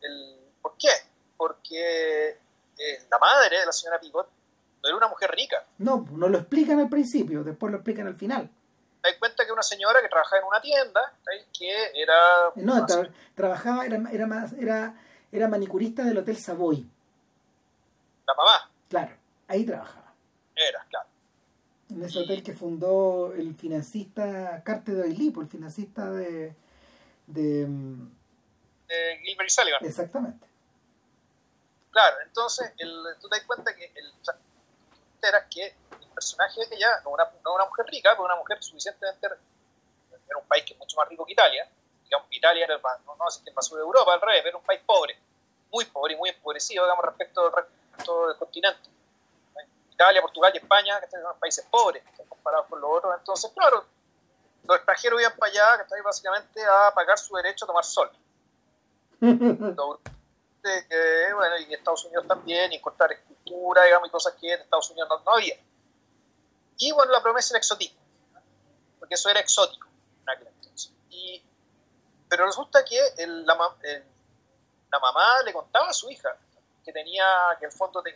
El, 0.00 0.36
¿Por 0.60 0.76
qué? 0.76 0.90
Porque 1.36 2.30
eh, 2.30 3.06
la 3.10 3.18
madre 3.18 3.60
de 3.60 3.66
la 3.66 3.72
señora 3.72 4.00
Picot 4.00 4.28
no 4.82 4.88
era 4.88 4.96
una 4.96 5.08
mujer 5.08 5.30
rica. 5.30 5.64
No, 5.78 6.06
no 6.10 6.28
lo 6.28 6.38
explican 6.38 6.80
al 6.80 6.88
principio, 6.88 7.44
después 7.44 7.70
lo 7.70 7.78
explican 7.78 8.06
al 8.06 8.16
final. 8.16 8.50
Te 9.04 9.10
das 9.10 9.18
cuenta 9.18 9.44
que 9.44 9.52
una 9.52 9.62
señora 9.62 10.00
que 10.00 10.08
trabajaba 10.08 10.40
en 10.40 10.48
una 10.48 10.62
tienda, 10.62 11.12
que 11.52 11.90
era... 11.94 12.50
No, 12.56 12.86
trabajaba, 13.34 13.84
era, 13.84 14.02
era, 14.10 14.26
más, 14.26 14.54
era, 14.54 14.94
era 15.30 15.46
manicurista 15.46 16.04
del 16.04 16.16
Hotel 16.16 16.38
Savoy. 16.38 16.88
La 18.26 18.34
mamá. 18.34 18.70
Claro, 18.88 19.14
ahí 19.46 19.66
trabajaba. 19.66 20.14
Era, 20.56 20.86
claro 20.88 21.08
en 21.90 22.02
ese 22.02 22.18
hotel 22.18 22.42
que 22.42 22.54
fundó 22.54 23.32
el 23.34 23.54
financista 23.54 24.62
Carter 24.64 24.94
de 24.96 25.08
Lipo, 25.08 25.42
el 25.42 25.48
financista 25.48 26.10
de, 26.10 26.54
de, 27.26 27.66
de 27.66 29.18
Gilbert 29.22 29.48
y 29.48 29.52
Sullivan. 29.52 29.84
Exactamente. 29.84 30.46
Claro, 31.90 32.16
entonces 32.26 32.72
el, 32.78 33.04
tú 33.20 33.28
te 33.28 33.36
das 33.36 33.46
cuenta 33.46 33.74
que 33.76 33.92
el, 33.94 34.12
que 35.50 35.66
el 35.66 36.08
personaje 36.14 36.66
de 36.66 36.76
ella 36.76 37.00
no 37.04 37.10
una, 37.10 37.28
no 37.44 37.54
una 37.54 37.66
mujer 37.66 37.86
rica, 37.86 38.10
pero 38.12 38.24
una 38.24 38.36
mujer 38.36 38.62
suficientemente 38.62 39.26
era 39.26 40.38
un 40.38 40.46
país 40.46 40.64
que 40.64 40.74
es 40.74 40.78
mucho 40.78 40.96
más 40.96 41.08
rico 41.08 41.24
que 41.24 41.32
Italia. 41.32 41.68
Digamos, 42.04 42.28
Italia 42.30 42.64
era 42.64 42.74
el 42.74 42.82
más, 42.82 43.00
no, 43.04 43.16
no 43.16 43.28
es 43.28 43.42
el 43.44 43.54
más 43.54 43.66
sur 43.66 43.78
de 43.78 43.84
Europa, 43.84 44.14
al 44.14 44.20
revés, 44.20 44.44
era 44.44 44.56
un 44.56 44.62
país 44.62 44.80
pobre, 44.84 45.18
muy 45.70 45.84
pobre 45.86 46.14
y 46.14 46.16
muy 46.16 46.30
empobrecido, 46.30 46.84
digamos, 46.84 47.04
respecto 47.04 47.46
al 47.46 47.66
resto 47.96 48.28
del 48.28 48.36
continente 48.36 48.94
Italia, 49.94 50.20
Portugal 50.20 50.50
y 50.54 50.58
España, 50.58 51.00
que 51.00 51.08
son 51.08 51.20
países 51.38 51.64
pobres 51.70 52.02
comparados 52.28 52.66
con 52.66 52.80
los 52.80 52.90
otros. 52.90 53.14
Entonces, 53.16 53.50
claro, 53.54 53.84
los 54.66 54.76
extranjeros 54.76 55.20
iban 55.20 55.36
para 55.36 55.52
allá, 55.52 55.76
que 55.76 55.82
están 55.82 56.02
básicamente 56.02 56.64
a 56.64 56.92
pagar 56.92 57.18
su 57.18 57.34
derecho 57.36 57.64
a 57.64 57.68
tomar 57.68 57.84
sol. 57.84 58.10
que, 60.64 61.34
bueno, 61.34 61.58
y 61.58 61.74
Estados 61.74 62.06
Unidos 62.06 62.26
también, 62.26 62.72
y 62.72 62.80
cortar 62.80 63.10
escultura, 63.44 63.84
digamos, 63.84 64.08
y 64.08 64.10
cosas 64.10 64.34
que 64.40 64.52
en 64.52 64.60
Estados 64.60 64.90
Unidos 64.90 65.08
no, 65.24 65.32
había. 65.32 65.56
Y 66.78 66.92
bueno, 66.92 67.12
la 67.12 67.22
promesa 67.22 67.54
era 67.54 67.58
exotismo, 67.58 68.00
porque 68.98 69.14
eso 69.14 69.28
era 69.28 69.40
exótico 69.40 69.88
en 70.22 70.30
aquel 70.30 70.48
entonces. 70.48 70.92
Y, 71.10 71.42
pero 72.28 72.46
resulta 72.46 72.84
que 72.84 72.98
el, 73.18 73.46
la, 73.46 73.54
la 73.54 74.98
mamá 74.98 75.42
le 75.44 75.52
contaba 75.52 75.88
a 75.88 75.92
su 75.92 76.10
hija 76.10 76.36
que 76.84 76.92
tenía, 76.92 77.24
que 77.58 77.66
el 77.66 77.72
fondo 77.72 78.02
de 78.02 78.12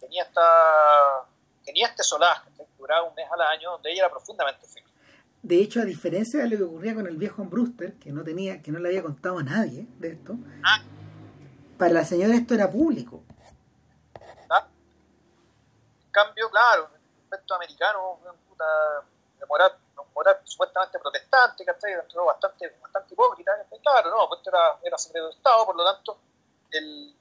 tenía 0.00 0.22
esta 0.22 1.26
tenía 1.64 1.88
este 1.88 2.02
solaz 2.02 2.42
que 2.56 2.66
duraba 2.78 3.06
un 3.06 3.14
mes 3.14 3.26
al 3.30 3.40
año 3.42 3.72
donde 3.72 3.92
ella 3.92 4.04
era 4.04 4.10
profundamente 4.10 4.66
feliz. 4.66 4.88
De 5.42 5.60
hecho, 5.60 5.80
a 5.80 5.84
diferencia 5.84 6.40
de 6.40 6.48
lo 6.48 6.56
que 6.56 6.62
ocurría 6.62 6.94
con 6.94 7.06
el 7.06 7.16
viejo 7.16 7.44
Brewster, 7.44 7.94
que 7.94 8.12
no 8.12 8.24
tenía, 8.24 8.62
que 8.62 8.72
no 8.72 8.78
le 8.78 8.88
había 8.88 9.02
contado 9.02 9.38
a 9.38 9.42
nadie 9.42 9.86
de 9.98 10.12
esto, 10.12 10.36
ah. 10.64 10.82
para 11.78 11.92
la 11.92 12.04
señora 12.04 12.34
esto 12.34 12.54
era 12.54 12.70
público. 12.70 13.22
Cambio, 16.24 16.50
claro, 16.50 16.90
el 16.92 17.22
aspecto 17.24 17.54
americano, 17.54 18.18
puta, 18.46 18.64
de 19.38 19.46
moral, 19.46 19.74
moral 20.14 20.38
supuestamente 20.44 20.98
protestante, 20.98 21.64
¿cachai? 21.64 21.94
Bastante, 21.96 22.76
bastante 22.82 23.14
hipócrita, 23.14 23.52
claro, 23.82 24.10
no, 24.10 24.28
pues 24.28 24.46
era, 24.46 24.78
era 24.82 24.98
secreto 24.98 25.28
de 25.28 25.32
Estado, 25.32 25.64
por 25.64 25.76
lo 25.76 25.84
tanto, 25.84 26.18
el, 26.72 27.16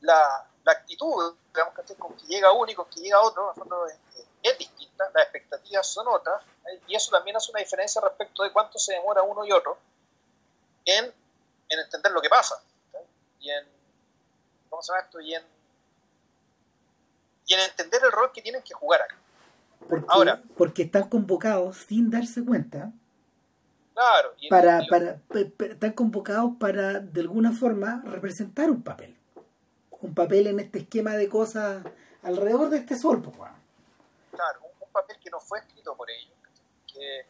la, 0.00 0.46
la 0.64 0.72
actitud, 0.72 1.36
digamos, 1.48 1.74
con 1.98 2.16
que 2.16 2.26
llega 2.26 2.50
uno 2.52 2.70
y 2.70 2.74
con 2.74 2.88
que 2.88 3.00
llega 3.00 3.20
otro, 3.20 3.52
es, 4.42 4.58
distinta, 4.58 5.10
las 5.12 5.24
expectativas 5.24 5.86
son 5.86 6.08
otras, 6.08 6.42
y 6.86 6.94
eso 6.94 7.10
también 7.10 7.36
hace 7.36 7.50
una 7.50 7.60
diferencia 7.60 8.00
respecto 8.00 8.42
de 8.42 8.52
cuánto 8.52 8.78
se 8.78 8.94
demora 8.94 9.22
uno 9.22 9.44
y 9.44 9.52
otro 9.52 9.76
en, 10.86 11.04
en 11.68 11.78
entender 11.78 12.10
lo 12.10 12.22
que 12.22 12.30
pasa, 12.30 12.58
y 13.38 13.50
en, 13.50 13.68
¿cómo 14.70 14.80
se 14.82 14.92
llama 14.92 15.04
esto? 15.04 15.20
Y 15.20 15.34
en, 15.34 15.53
y 17.46 17.54
en 17.54 17.60
entender 17.60 18.00
el 18.04 18.12
rol 18.12 18.30
que 18.32 18.42
tienen 18.42 18.62
que 18.62 18.74
jugar 18.74 19.02
acá. 19.02 19.16
Porque, 19.88 20.06
Ahora. 20.08 20.42
porque 20.56 20.82
están 20.82 21.08
convocados 21.08 21.76
sin 21.76 22.10
darse 22.10 22.44
cuenta 22.44 22.90
Claro. 23.94 24.34
y- 24.38 24.48
para, 24.48 24.80
para, 24.88 25.20
están 25.70 25.92
convocados 25.92 26.52
para 26.58 27.00
de 27.00 27.20
alguna 27.20 27.52
forma 27.52 28.02
representar 28.06 28.70
un 28.70 28.82
papel. 28.82 29.16
Un 30.00 30.14
papel 30.14 30.46
en 30.48 30.60
este 30.60 30.80
esquema 30.80 31.12
de 31.16 31.28
cosas 31.28 31.84
alrededor 32.22 32.68
de 32.70 32.78
este 32.78 32.96
sol, 32.96 33.22
pues, 33.22 33.36
claro, 34.32 34.60
un, 34.62 34.86
un 34.86 34.92
papel 34.92 35.16
que 35.22 35.30
no 35.30 35.40
fue 35.40 35.58
escrito 35.60 35.94
por 35.96 36.10
ellos, 36.10 36.32
que, 36.92 37.26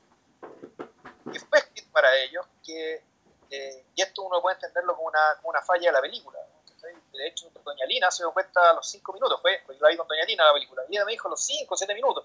que 1.33 1.41
fue 1.41 1.59
escrito 1.59 1.89
para 1.93 2.09
ellos, 2.23 2.47
que, 2.65 3.03
eh, 3.51 3.85
y 3.95 4.03
esto 4.03 4.23
uno 4.23 4.41
puede 4.41 4.57
entenderlo 4.57 4.95
como 4.97 5.09
una, 5.09 5.21
como 5.37 5.51
una 5.51 5.63
falla 5.63 5.89
de 5.89 5.93
la 5.93 6.01
película. 6.01 6.39
¿no? 6.41 6.64
De 7.13 7.27
hecho, 7.27 7.51
Doña 7.65 7.87
Lina 7.87 8.11
se 8.11 8.23
dio 8.23 8.33
cuenta 8.33 8.71
a 8.71 8.75
los 8.75 8.87
cinco 8.89 9.13
minutos, 9.13 9.41
fue, 9.41 9.63
pues 9.65 9.79
yo 9.79 9.85
la 9.85 9.91
vi 9.91 9.97
con 9.97 10.07
Doña 10.07 10.25
Lina 10.25 10.45
la 10.45 10.53
película, 10.53 10.83
y 10.89 10.97
ella 10.97 11.05
me 11.05 11.13
dijo 11.13 11.29
los 11.29 11.41
cinco 11.41 11.77
siete 11.77 11.95
minutos. 11.95 12.25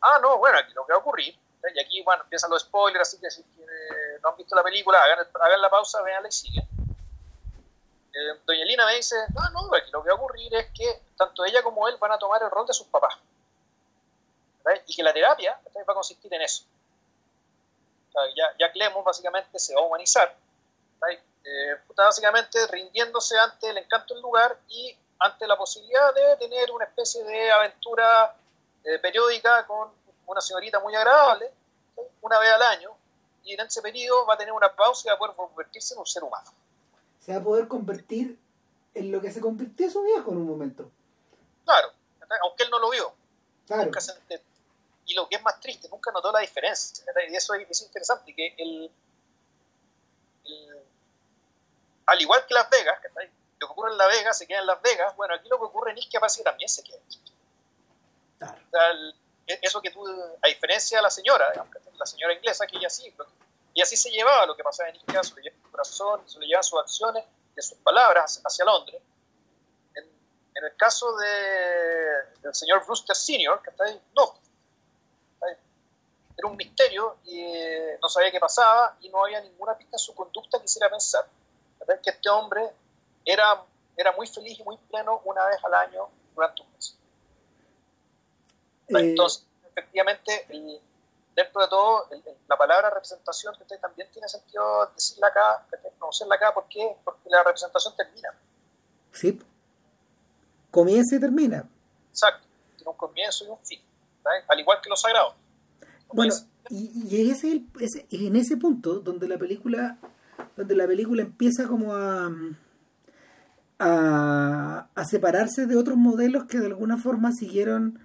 Ah, 0.00 0.18
no, 0.20 0.38
bueno, 0.38 0.58
aquí 0.58 0.72
lo 0.74 0.84
que 0.84 0.92
va 0.92 0.98
a 0.98 1.00
ocurrir, 1.00 1.36
¿cachai? 1.60 1.76
y 1.76 1.80
aquí, 1.80 2.02
bueno, 2.02 2.22
empiezan 2.24 2.50
los 2.50 2.62
spoilers, 2.62 3.08
así 3.08 3.20
que 3.20 3.30
si 3.30 3.40
eh, 3.40 4.18
no 4.22 4.30
han 4.30 4.36
visto 4.36 4.54
la 4.54 4.62
película, 4.62 5.02
hagan, 5.02 5.60
la 5.60 5.70
pausa, 5.70 6.02
veanla 6.02 6.28
y 6.28 6.32
siguen. 6.32 6.68
Eh, 8.12 8.40
Doña 8.44 8.64
Lina 8.64 8.86
me 8.86 8.96
dice, 8.96 9.16
no, 9.34 9.50
no, 9.50 9.74
aquí 9.74 9.90
lo 9.90 10.02
que 10.02 10.10
va 10.10 10.14
a 10.14 10.18
ocurrir 10.18 10.54
es 10.54 10.66
que 10.72 11.02
tanto 11.16 11.44
ella 11.44 11.62
como 11.62 11.88
él 11.88 11.96
van 11.98 12.12
a 12.12 12.18
tomar 12.18 12.42
el 12.42 12.50
rol 12.50 12.66
de 12.66 12.74
sus 12.74 12.86
papás. 12.86 13.16
¿verdad? 14.64 14.82
Y 14.86 14.96
que 14.96 15.02
la 15.02 15.12
terapia 15.12 15.60
va 15.76 15.92
a 15.92 15.94
consistir 15.94 16.32
en 16.34 16.42
eso. 16.42 16.64
Ya, 18.34 18.44
ya 18.58 18.72
Clemens 18.72 19.04
básicamente 19.04 19.58
se 19.58 19.74
va 19.74 19.82
a 19.82 19.84
humanizar, 19.84 20.34
¿verdad? 21.00 21.22
Eh, 21.48 21.76
básicamente 21.94 22.66
rindiéndose 22.66 23.38
ante 23.38 23.70
el 23.70 23.78
encanto 23.78 24.14
del 24.14 24.22
lugar 24.22 24.58
y 24.68 24.96
ante 25.20 25.46
la 25.46 25.56
posibilidad 25.56 26.12
de 26.12 26.36
tener 26.38 26.72
una 26.72 26.84
especie 26.86 27.22
de 27.22 27.52
aventura 27.52 28.36
eh, 28.82 28.98
periódica 28.98 29.64
con 29.64 29.90
una 30.26 30.40
señorita 30.40 30.80
muy 30.80 30.92
agradable, 30.96 31.48
una 32.20 32.38
vez 32.40 32.50
al 32.52 32.62
año, 32.62 32.90
y 33.44 33.54
en 33.54 33.60
ese 33.60 33.80
periodo 33.80 34.26
va 34.26 34.34
a 34.34 34.36
tener 34.36 34.52
una 34.52 34.74
pausa 34.74 35.02
y 35.06 35.08
va 35.10 35.14
a 35.14 35.18
poder 35.18 35.36
convertirse 35.36 35.94
en 35.94 36.00
un 36.00 36.06
ser 36.06 36.24
humano. 36.24 36.50
Se 37.20 37.32
va 37.32 37.38
a 37.38 37.44
poder 37.44 37.68
convertir 37.68 38.36
en 38.94 39.12
lo 39.12 39.20
que 39.20 39.30
se 39.30 39.40
convirtió 39.40 39.88
su 39.88 40.02
viejo 40.02 40.32
en 40.32 40.38
un 40.38 40.46
momento. 40.48 40.90
Claro, 41.64 41.92
aunque 42.42 42.64
él 42.64 42.70
no 42.70 42.80
lo 42.80 42.90
vio. 42.90 43.12
Claro. 43.68 43.84
nunca 43.84 44.00
se 44.00 44.12
ent- 44.12 44.40
y 45.06 45.14
lo 45.14 45.28
que 45.28 45.36
es 45.36 45.42
más 45.42 45.60
triste, 45.60 45.88
nunca 45.88 46.10
notó 46.10 46.32
la 46.32 46.40
diferencia. 46.40 47.04
¿verdad? 47.06 47.22
Y 47.30 47.36
eso 47.36 47.54
es, 47.54 47.70
es 47.70 47.82
interesante, 47.82 48.34
que 48.34 48.52
el, 48.58 48.90
el- 50.44 50.85
al 52.06 52.20
igual 52.20 52.44
que 52.46 52.54
Las 52.54 52.68
Vegas, 52.70 53.00
¿verdad? 53.02 53.30
lo 53.58 53.66
que 53.68 53.72
ocurre 53.72 53.92
en 53.92 53.98
Las 53.98 54.08
Vegas 54.08 54.38
se 54.38 54.46
queda 54.46 54.60
en 54.60 54.66
Las 54.66 54.82
Vegas, 54.82 55.16
bueno, 55.16 55.34
aquí 55.34 55.48
lo 55.48 55.58
que 55.58 55.64
ocurre 55.64 55.90
en 55.92 55.98
Isquia 55.98 56.20
parece 56.20 56.38
que 56.40 56.44
también 56.44 56.68
se 56.68 56.82
queda. 56.82 56.98
Claro. 58.38 58.58
O 58.66 58.70
sea, 58.70 58.90
el- 58.90 59.14
e- 59.46 59.58
eso 59.62 59.80
que 59.80 59.90
tú, 59.90 60.06
a 60.42 60.46
diferencia 60.48 60.98
de 60.98 61.02
la 61.02 61.10
señora, 61.10 61.52
la 61.98 62.06
señora 62.06 62.34
inglesa, 62.34 62.66
que 62.66 62.76
ella 62.76 62.90
sí, 62.90 63.10
que- 63.12 63.24
y 63.74 63.82
así 63.82 63.96
se 63.96 64.10
llevaba 64.10 64.46
lo 64.46 64.56
que 64.56 64.62
pasaba 64.62 64.88
en 64.90 64.96
Isquia, 64.96 65.22
se 65.22 65.34
lo 65.34 65.40
llevaba 65.40 65.62
su 65.64 65.70
corazón, 65.70 66.28
se 66.28 66.38
lo 66.38 66.44
llevaba 66.46 66.62
sus 66.62 66.80
acciones, 66.80 67.24
de 67.54 67.62
sus 67.62 67.78
palabras 67.78 68.40
hacia 68.44 68.64
Londres. 68.66 69.00
En, 69.94 70.04
en 70.04 70.64
el 70.64 70.76
caso 70.76 71.16
de, 71.16 71.26
del 72.42 72.54
señor 72.54 72.84
Brewster 72.84 73.16
Sr., 73.16 73.62
que 73.62 73.70
está 73.70 73.84
ahí, 73.84 74.00
no, 74.14 74.38
era 76.38 76.48
un 76.48 76.56
misterio 76.56 77.16
y 77.24 77.40
eh, 77.40 77.98
no 78.02 78.10
sabía 78.10 78.30
qué 78.30 78.38
pasaba 78.38 78.94
y 79.00 79.08
no 79.08 79.24
había 79.24 79.40
ninguna 79.40 79.74
pista 79.78 79.94
en 79.94 79.98
su 79.98 80.14
conducta 80.14 80.58
que 80.58 80.66
hiciera 80.66 80.90
pensar 80.90 81.26
¿verdad? 81.86 82.02
que 82.02 82.10
este 82.10 82.28
hombre 82.28 82.62
era, 83.24 83.62
era 83.96 84.12
muy 84.12 84.26
feliz 84.26 84.58
y 84.58 84.62
muy 84.64 84.76
pleno 84.90 85.20
una 85.24 85.44
vez 85.46 85.58
al 85.64 85.74
año 85.74 86.08
durante 86.34 86.62
un 86.62 86.72
mes. 86.72 86.96
Eh, 88.88 89.10
Entonces, 89.10 89.44
efectivamente, 89.70 90.46
el- 90.50 90.80
dentro 91.34 91.60
de 91.62 91.68
todo, 91.68 92.08
el- 92.10 92.22
el- 92.26 92.36
la 92.48 92.56
palabra 92.56 92.90
representación 92.90 93.54
que 93.68 93.76
también 93.78 94.08
tiene 94.12 94.28
sentido 94.28 94.86
decirla 94.94 95.28
acá, 95.28 95.66
pronunciarla 95.98 96.34
acá, 96.36 96.54
¿por 96.54 96.66
qué? 96.68 96.96
Porque 97.04 97.28
la 97.30 97.42
representación 97.42 97.94
termina. 97.96 98.30
sí. 99.12 99.40
Comienza 100.70 101.16
y 101.16 101.20
termina. 101.20 101.66
Exacto. 102.10 102.46
Tiene 102.76 102.90
un 102.90 102.96
comienzo 102.98 103.44
y 103.46 103.48
un 103.48 103.58
fin. 103.64 103.80
¿verdad? 104.22 104.44
Al 104.48 104.60
igual 104.60 104.78
que 104.82 104.90
lo 104.90 104.96
sagrado. 104.96 105.34
Bueno, 106.08 106.34
y, 106.68 106.90
y 107.08 107.30
ese 107.30 107.62
ese- 107.80 108.06
es 108.10 108.20
en 108.20 108.36
ese 108.36 108.58
punto 108.58 108.94
donde 109.00 109.26
la 109.26 109.38
película 109.38 109.96
donde 110.56 110.74
la 110.76 110.86
película 110.86 111.22
empieza 111.22 111.66
como 111.66 111.94
a, 111.94 112.30
a 113.78 114.88
a 114.94 115.04
separarse 115.04 115.66
de 115.66 115.76
otros 115.76 115.96
modelos 115.96 116.44
que 116.46 116.58
de 116.58 116.66
alguna 116.66 116.96
forma 116.96 117.32
siguieron 117.32 117.98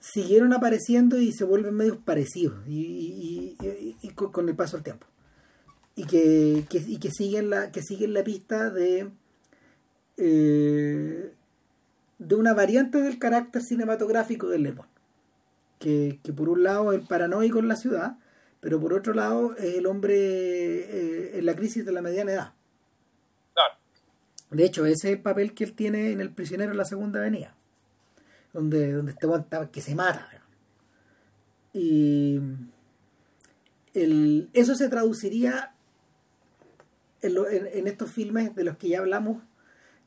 siguieron 0.00 0.52
apareciendo 0.52 1.18
y 1.18 1.32
se 1.32 1.44
vuelven 1.44 1.74
medios 1.74 1.98
parecidos 1.98 2.58
y, 2.68 3.56
con 4.14 4.48
el 4.48 4.54
paso 4.56 4.76
del 4.76 4.84
tiempo. 4.84 5.06
Y 5.96 6.04
que, 6.04 6.64
que- 6.68 6.84
y 6.86 6.98
que 6.98 7.10
siguen 7.10 7.50
la 7.50 7.70
que 7.72 7.82
siguen 7.82 8.14
la 8.14 8.22
pista 8.22 8.70
de 8.70 9.10
eh, 10.16 11.32
de 12.18 12.34
una 12.34 12.54
variante 12.54 13.00
del 13.02 13.18
carácter 13.18 13.62
cinematográfico 13.62 14.48
del 14.48 14.62
Lemon 14.62 14.86
que, 15.78 16.20
que 16.22 16.32
por 16.32 16.48
un 16.48 16.62
lado 16.62 16.92
es 16.92 17.06
paranoico 17.06 17.58
en 17.58 17.68
la 17.68 17.76
ciudad, 17.76 18.16
pero 18.60 18.80
por 18.80 18.92
otro 18.94 19.14
lado 19.14 19.54
es 19.56 19.76
el 19.76 19.86
hombre 19.86 20.14
eh, 20.16 21.38
en 21.38 21.46
la 21.46 21.54
crisis 21.54 21.84
de 21.84 21.92
la 21.92 22.02
mediana 22.02 22.32
edad. 22.32 22.52
Claro. 23.54 23.74
De 24.50 24.64
hecho, 24.64 24.84
ese 24.86 25.08
es 25.08 25.14
el 25.16 25.22
papel 25.22 25.54
que 25.54 25.64
él 25.64 25.72
tiene 25.74 26.10
en 26.12 26.20
El 26.20 26.30
prisionero 26.32 26.72
en 26.72 26.78
la 26.78 26.84
segunda 26.84 27.20
avenida, 27.20 27.54
donde, 28.52 28.92
donde 28.92 29.12
este 29.12 29.26
está 29.26 29.70
que 29.70 29.80
se 29.80 29.94
mata. 29.94 30.28
Y 31.72 32.40
el- 33.94 34.48
eso 34.52 34.74
se 34.74 34.88
traduciría 34.88 35.72
en, 37.22 37.34
lo- 37.34 37.48
en- 37.48 37.66
en 37.72 37.86
estos 37.86 38.10
filmes 38.12 38.54
de 38.54 38.64
los 38.64 38.76
que 38.76 38.88
ya 38.88 38.98
hablamos 39.00 39.42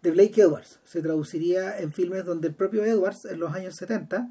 de 0.02 0.12
Blake 0.12 0.42
Edwards. 0.42 0.80
Se 0.86 1.02
traduciría 1.02 1.80
en 1.80 1.92
filmes 1.94 2.26
donde 2.26 2.48
el 2.48 2.56
propio 2.56 2.84
Edwards, 2.86 3.26
en 3.26 3.40
los 3.40 3.54
años 3.54 3.76
70, 3.76 4.30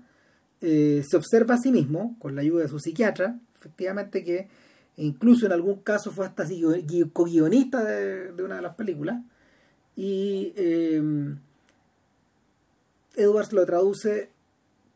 eh, 0.61 1.03
se 1.09 1.16
observa 1.16 1.55
a 1.55 1.59
sí 1.59 1.71
mismo, 1.71 2.16
con 2.19 2.35
la 2.35 2.41
ayuda 2.41 2.62
de 2.62 2.69
su 2.69 2.79
psiquiatra, 2.81 3.39
efectivamente 3.59 4.25
que 4.25 4.49
incluso 4.97 5.47
en 5.47 5.53
algún 5.53 5.77
caso 5.81 6.11
fue 6.11 6.27
hasta 6.27 6.45
co-guionista 7.13 7.85
de, 7.85 8.43
una 8.43 8.57
de 8.57 8.63
las 8.63 8.75
películas, 8.75 9.23
y 9.97 10.53
eh, 10.57 11.03
Edwards 13.17 13.53
lo 13.53 13.67
traduce 13.67 14.31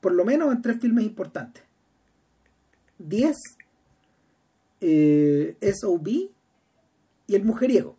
por 0.01 0.13
lo 0.13 0.25
menos 0.25 0.53
en 0.53 0.63
tres 0.63 0.81
filmes 0.81 1.05
importantes. 1.05 1.63
10, 2.99 3.37
eh, 4.81 5.57
SOB 5.61 6.09
y 6.09 7.35
El 7.35 7.45
Mujeriego, 7.45 7.97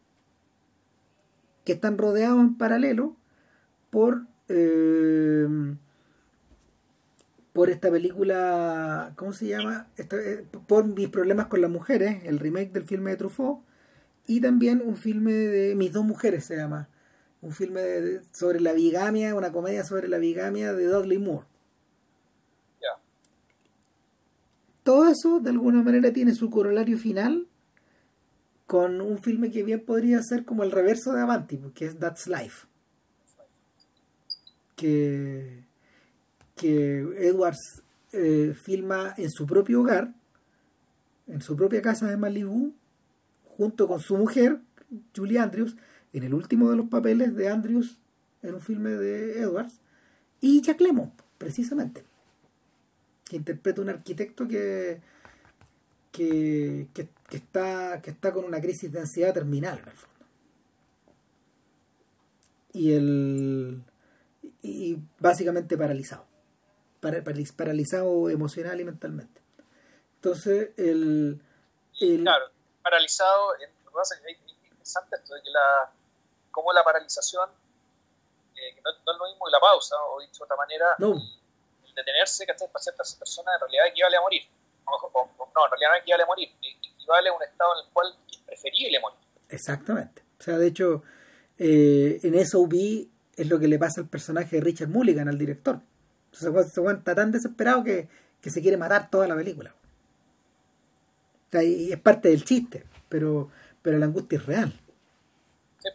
que 1.66 1.74
están 1.74 1.98
rodeados 1.98 2.40
en 2.40 2.58
paralelo 2.58 3.16
por... 3.90 4.26
eh, 4.50 5.48
por 7.54 7.70
esta 7.70 7.92
película, 7.92 9.14
¿cómo 9.16 9.32
se 9.32 9.48
llama? 9.48 9.88
Esta- 9.96 10.18
eh, 10.20 10.46
por 10.68 10.86
mis 10.86 11.10
problemas 11.10 11.48
con 11.48 11.62
las 11.62 11.70
mujeres, 11.70 12.24
el 12.26 12.40
remake 12.40 12.72
del 12.72 12.84
filme 12.84 13.12
de 13.12 13.18
Truffaut, 13.18 13.60
y 14.26 14.42
también 14.42 14.82
un 14.84 14.98
filme 14.98 15.34
de 15.34 15.76
Mis 15.76 15.94
dos 15.94 16.04
mujeres 16.04 16.46
se 16.46 16.58
llama, 16.58 16.90
un 17.42 17.52
filme 17.52 17.82
de- 17.82 18.02
de- 18.02 18.22
sobre 18.32 18.60
la 18.60 18.74
bigamia, 18.74 19.36
una 19.36 19.52
comedia 19.52 19.84
sobre 19.84 20.08
la 20.08 20.18
bigamia 20.18 20.74
de 20.74 20.86
Dudley 20.86 21.20
Moore. 21.20 21.46
Ya. 22.82 23.00
Todo 24.84 25.08
eso 25.08 25.40
de 25.40 25.52
alguna 25.52 25.84
manera 25.84 26.12
tiene 26.12 26.34
su 26.34 26.50
corolario 26.50 26.98
final 26.98 27.48
con 28.66 29.02
un 29.02 29.20
filme 29.22 29.52
que 29.52 29.62
bien 29.62 29.82
podría 29.86 30.22
ser 30.24 30.46
como 30.46 30.64
el 30.64 30.72
reverso 30.72 31.14
de 31.14 31.22
Avanti, 31.22 31.60
que 31.76 31.86
es 31.86 32.00
That's 32.00 32.28
Life. 32.28 32.66
Que, 34.76 35.64
que 36.56 37.00
Edwards 37.28 37.84
eh, 38.12 38.54
filma 38.56 39.14
en 39.18 39.32
su 39.32 39.46
propio 39.46 39.82
hogar, 39.82 40.14
en 41.28 41.42
su 41.42 41.56
propia 41.56 41.82
casa 41.82 42.08
de 42.08 42.18
Malibu, 42.18 42.74
junto 43.44 43.88
con 43.88 44.00
su 44.00 44.18
mujer, 44.18 44.60
Julie 45.16 45.40
Andrews, 45.40 45.76
en 46.12 46.24
el 46.24 46.34
último 46.34 46.70
de 46.70 46.78
los 46.78 46.88
papeles 46.88 47.36
de 47.36 47.50
Andrews 47.50 47.98
en 48.42 48.56
un 48.56 48.62
filme 48.62 48.92
de 48.92 49.40
Edwards, 49.40 49.80
y 50.42 50.62
Jack 50.62 50.82
Lemmon, 50.82 51.14
precisamente, 51.38 52.04
que 53.24 53.38
interpreta 53.38 53.82
un 53.82 53.90
arquitecto 53.90 54.48
que, 54.48 55.02
que, 56.12 56.88
que, 56.94 57.08
que 57.30 57.38
está, 57.38 58.02
que 58.02 58.12
está 58.12 58.34
con 58.34 58.44
una 58.44 58.60
crisis 58.60 58.92
de 58.92 59.00
ansiedad 59.00 59.34
terminal, 59.34 59.80
en 59.80 59.90
el 59.90 59.96
fondo. 59.96 60.26
Y 62.74 62.92
el 62.92 63.84
y 64.64 64.98
básicamente 65.20 65.78
paralizado. 65.78 66.26
Para- 67.04 67.24
paraliz- 67.24 67.54
paralizado 67.56 68.30
emocional 68.30 68.80
y 68.80 68.84
mentalmente. 68.86 69.42
Entonces, 70.16 70.70
el, 70.78 71.40
claro, 72.00 72.46
paralizado, 72.82 73.52
lo 73.54 73.90
que 73.92 73.94
pasa 73.94 74.16
es 74.16 74.22
que 74.22 74.32
es 74.32 74.38
es 74.40 74.72
interesante 74.72 75.16
esto 75.18 75.36
de 75.36 75.42
que 75.44 75.50
la, 75.50 75.92
como 76.50 76.72
la 76.74 76.84
paralización, 76.84 77.50
eh, 78.56 78.74
que 78.76 78.82
no, 78.82 78.92
no 79.06 79.12
es 79.14 79.20
lo 79.20 79.26
mismo 79.30 79.46
que 79.46 79.52
la 79.52 79.60
pausa, 79.60 79.96
o 80.02 80.20
dicho 80.22 80.40
de 80.40 80.44
otra 80.46 80.56
manera, 80.58 80.86
No. 81.00 81.14
el, 81.14 81.94
detenerse, 81.96 82.46
¿cachai? 82.48 82.68
Para 82.72 82.82
ciertas 82.82 83.16
personas 83.16 83.54
en 83.56 83.60
realidad 83.62 83.88
equivale 83.88 84.18
a 84.18 84.22
morir. 84.22 84.42
O, 84.86 85.30
no, 85.56 85.66
en 85.66 85.72
realidad 85.72 85.90
no 85.92 85.98
equivale 85.98 86.24
a 86.24 86.26
morir, 86.26 86.50
e- 86.62 86.78
equivale 86.96 87.30
a 87.30 87.34
un 87.34 87.44
estado 87.44 87.74
en 87.80 87.86
el 87.86 87.94
cual 87.94 88.16
es 88.32 88.38
preferible 88.40 89.00
morir. 89.00 89.20
Exactamente. 89.50 90.24
O 90.40 90.44
sea, 90.44 90.58
de 90.58 90.68
hecho, 90.68 91.04
eh, 91.60 92.20
en 92.24 92.34
SOB 92.46 93.08
es 93.36 93.48
lo 93.48 93.60
que 93.60 93.68
le 93.68 93.78
pasa 93.78 94.02
al 94.02 94.08
personaje 94.08 94.56
de 94.56 94.62
Richard 94.64 94.88
Mulligan, 94.90 95.28
al 95.30 95.38
director. 95.38 95.80
Weón 96.42 96.98
está 96.98 97.16
tan 97.16 97.32
desesperado 97.32 97.84
que, 97.84 98.10
que 98.42 98.50
se 98.50 98.62
quiere 98.62 98.78
matar 98.78 99.10
toda 99.10 99.28
la 99.28 99.36
película. 99.36 99.74
O 101.48 101.52
sea, 101.52 101.64
y 101.64 101.92
es 101.92 102.00
parte 102.00 102.30
del 102.30 102.44
chiste, 102.44 102.86
pero, 103.10 103.50
pero 103.82 104.00
la 104.00 104.06
angustia 104.06 104.38
es 104.38 104.46
real. 104.46 104.80
¿sí? 105.80 105.90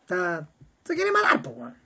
Está, 0.00 0.48
se 0.84 0.94
quiere 0.94 1.12
matar, 1.12 1.42
pues, 1.42 1.56
weón. 1.56 1.84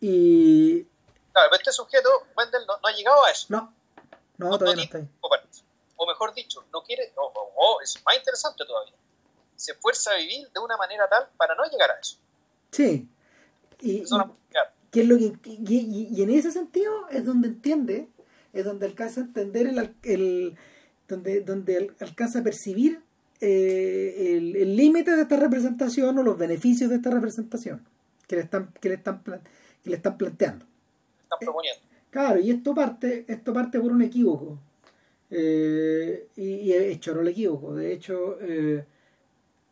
Y. 0.00 0.84
Claro, 1.32 1.48
pero 1.50 1.56
este 1.56 1.72
sujeto, 1.72 2.08
Wendell, 2.36 2.66
no, 2.66 2.78
no 2.78 2.88
ha 2.88 2.92
llegado 2.92 3.24
a 3.24 3.30
eso. 3.30 3.46
No, 3.48 3.72
no, 4.38 4.58
todavía 4.58 4.76
no 4.76 4.82
está 4.82 4.98
ahí. 4.98 5.08
o 5.96 6.06
mejor 6.06 6.34
dicho, 6.34 6.64
no 6.72 6.82
quiere, 6.82 7.12
o, 7.16 7.80
es 7.82 8.02
más 8.04 8.16
interesante 8.16 8.64
todavía, 8.64 8.94
se 9.56 9.72
esfuerza 9.72 10.12
a 10.12 10.16
vivir 10.16 10.48
de 10.50 10.60
una 10.60 10.76
manera 10.76 11.08
tal 11.08 11.28
para 11.36 11.54
no 11.54 11.64
llegar 11.64 11.90
a 11.90 11.98
eso. 11.98 12.18
Sí. 12.70 13.08
Y, 13.80 14.02
Eso 14.02 14.20
es 14.20 14.26
que 14.90 15.02
es 15.02 15.06
lo 15.08 15.16
que 15.18 15.32
y, 15.44 15.76
y- 15.76 16.08
y 16.14 16.22
en 16.22 16.30
ese 16.30 16.50
sentido 16.52 16.92
es 17.10 17.24
donde 17.24 17.48
entiende 17.48 18.08
es 18.52 18.64
donde 18.64 18.86
alcanza 18.86 19.20
a 19.20 19.24
entender 19.24 19.66
el, 19.66 19.78
el- 20.02 20.54
donde 21.08 21.40
donde 21.42 21.76
al- 21.76 21.94
alcanza 22.00 22.40
a 22.40 22.42
percibir 22.42 23.00
eh, 23.40 24.34
el 24.36 24.56
el 24.56 24.76
límite 24.76 25.14
de 25.14 25.22
esta 25.22 25.36
representación 25.36 26.18
o 26.18 26.22
los 26.22 26.36
beneficios 26.38 26.90
de 26.90 26.96
esta 26.96 27.10
representación 27.10 27.82
que 28.26 28.36
le 28.36 28.42
están 28.42 28.72
que 28.80 28.88
le 28.88 28.94
están 28.96 29.22
que 29.22 29.90
le 29.90 29.96
están 29.96 30.16
planteando 30.18 30.64
están 31.22 31.38
proponiendo. 31.40 31.82
claro 32.10 32.40
y 32.40 32.50
esto 32.50 32.74
parte 32.74 33.24
esto 33.28 33.52
parte 33.52 33.78
por 33.80 33.92
un 33.92 34.02
equívoco 34.02 34.58
Eh, 35.30 36.26
y, 36.36 36.42
y 36.66 36.72
es 36.72 37.00
choro 37.00 37.20
el 37.20 37.28
equívoco 37.28 37.74
de 37.74 37.92
hecho 37.92 38.38
eh, 38.40 38.82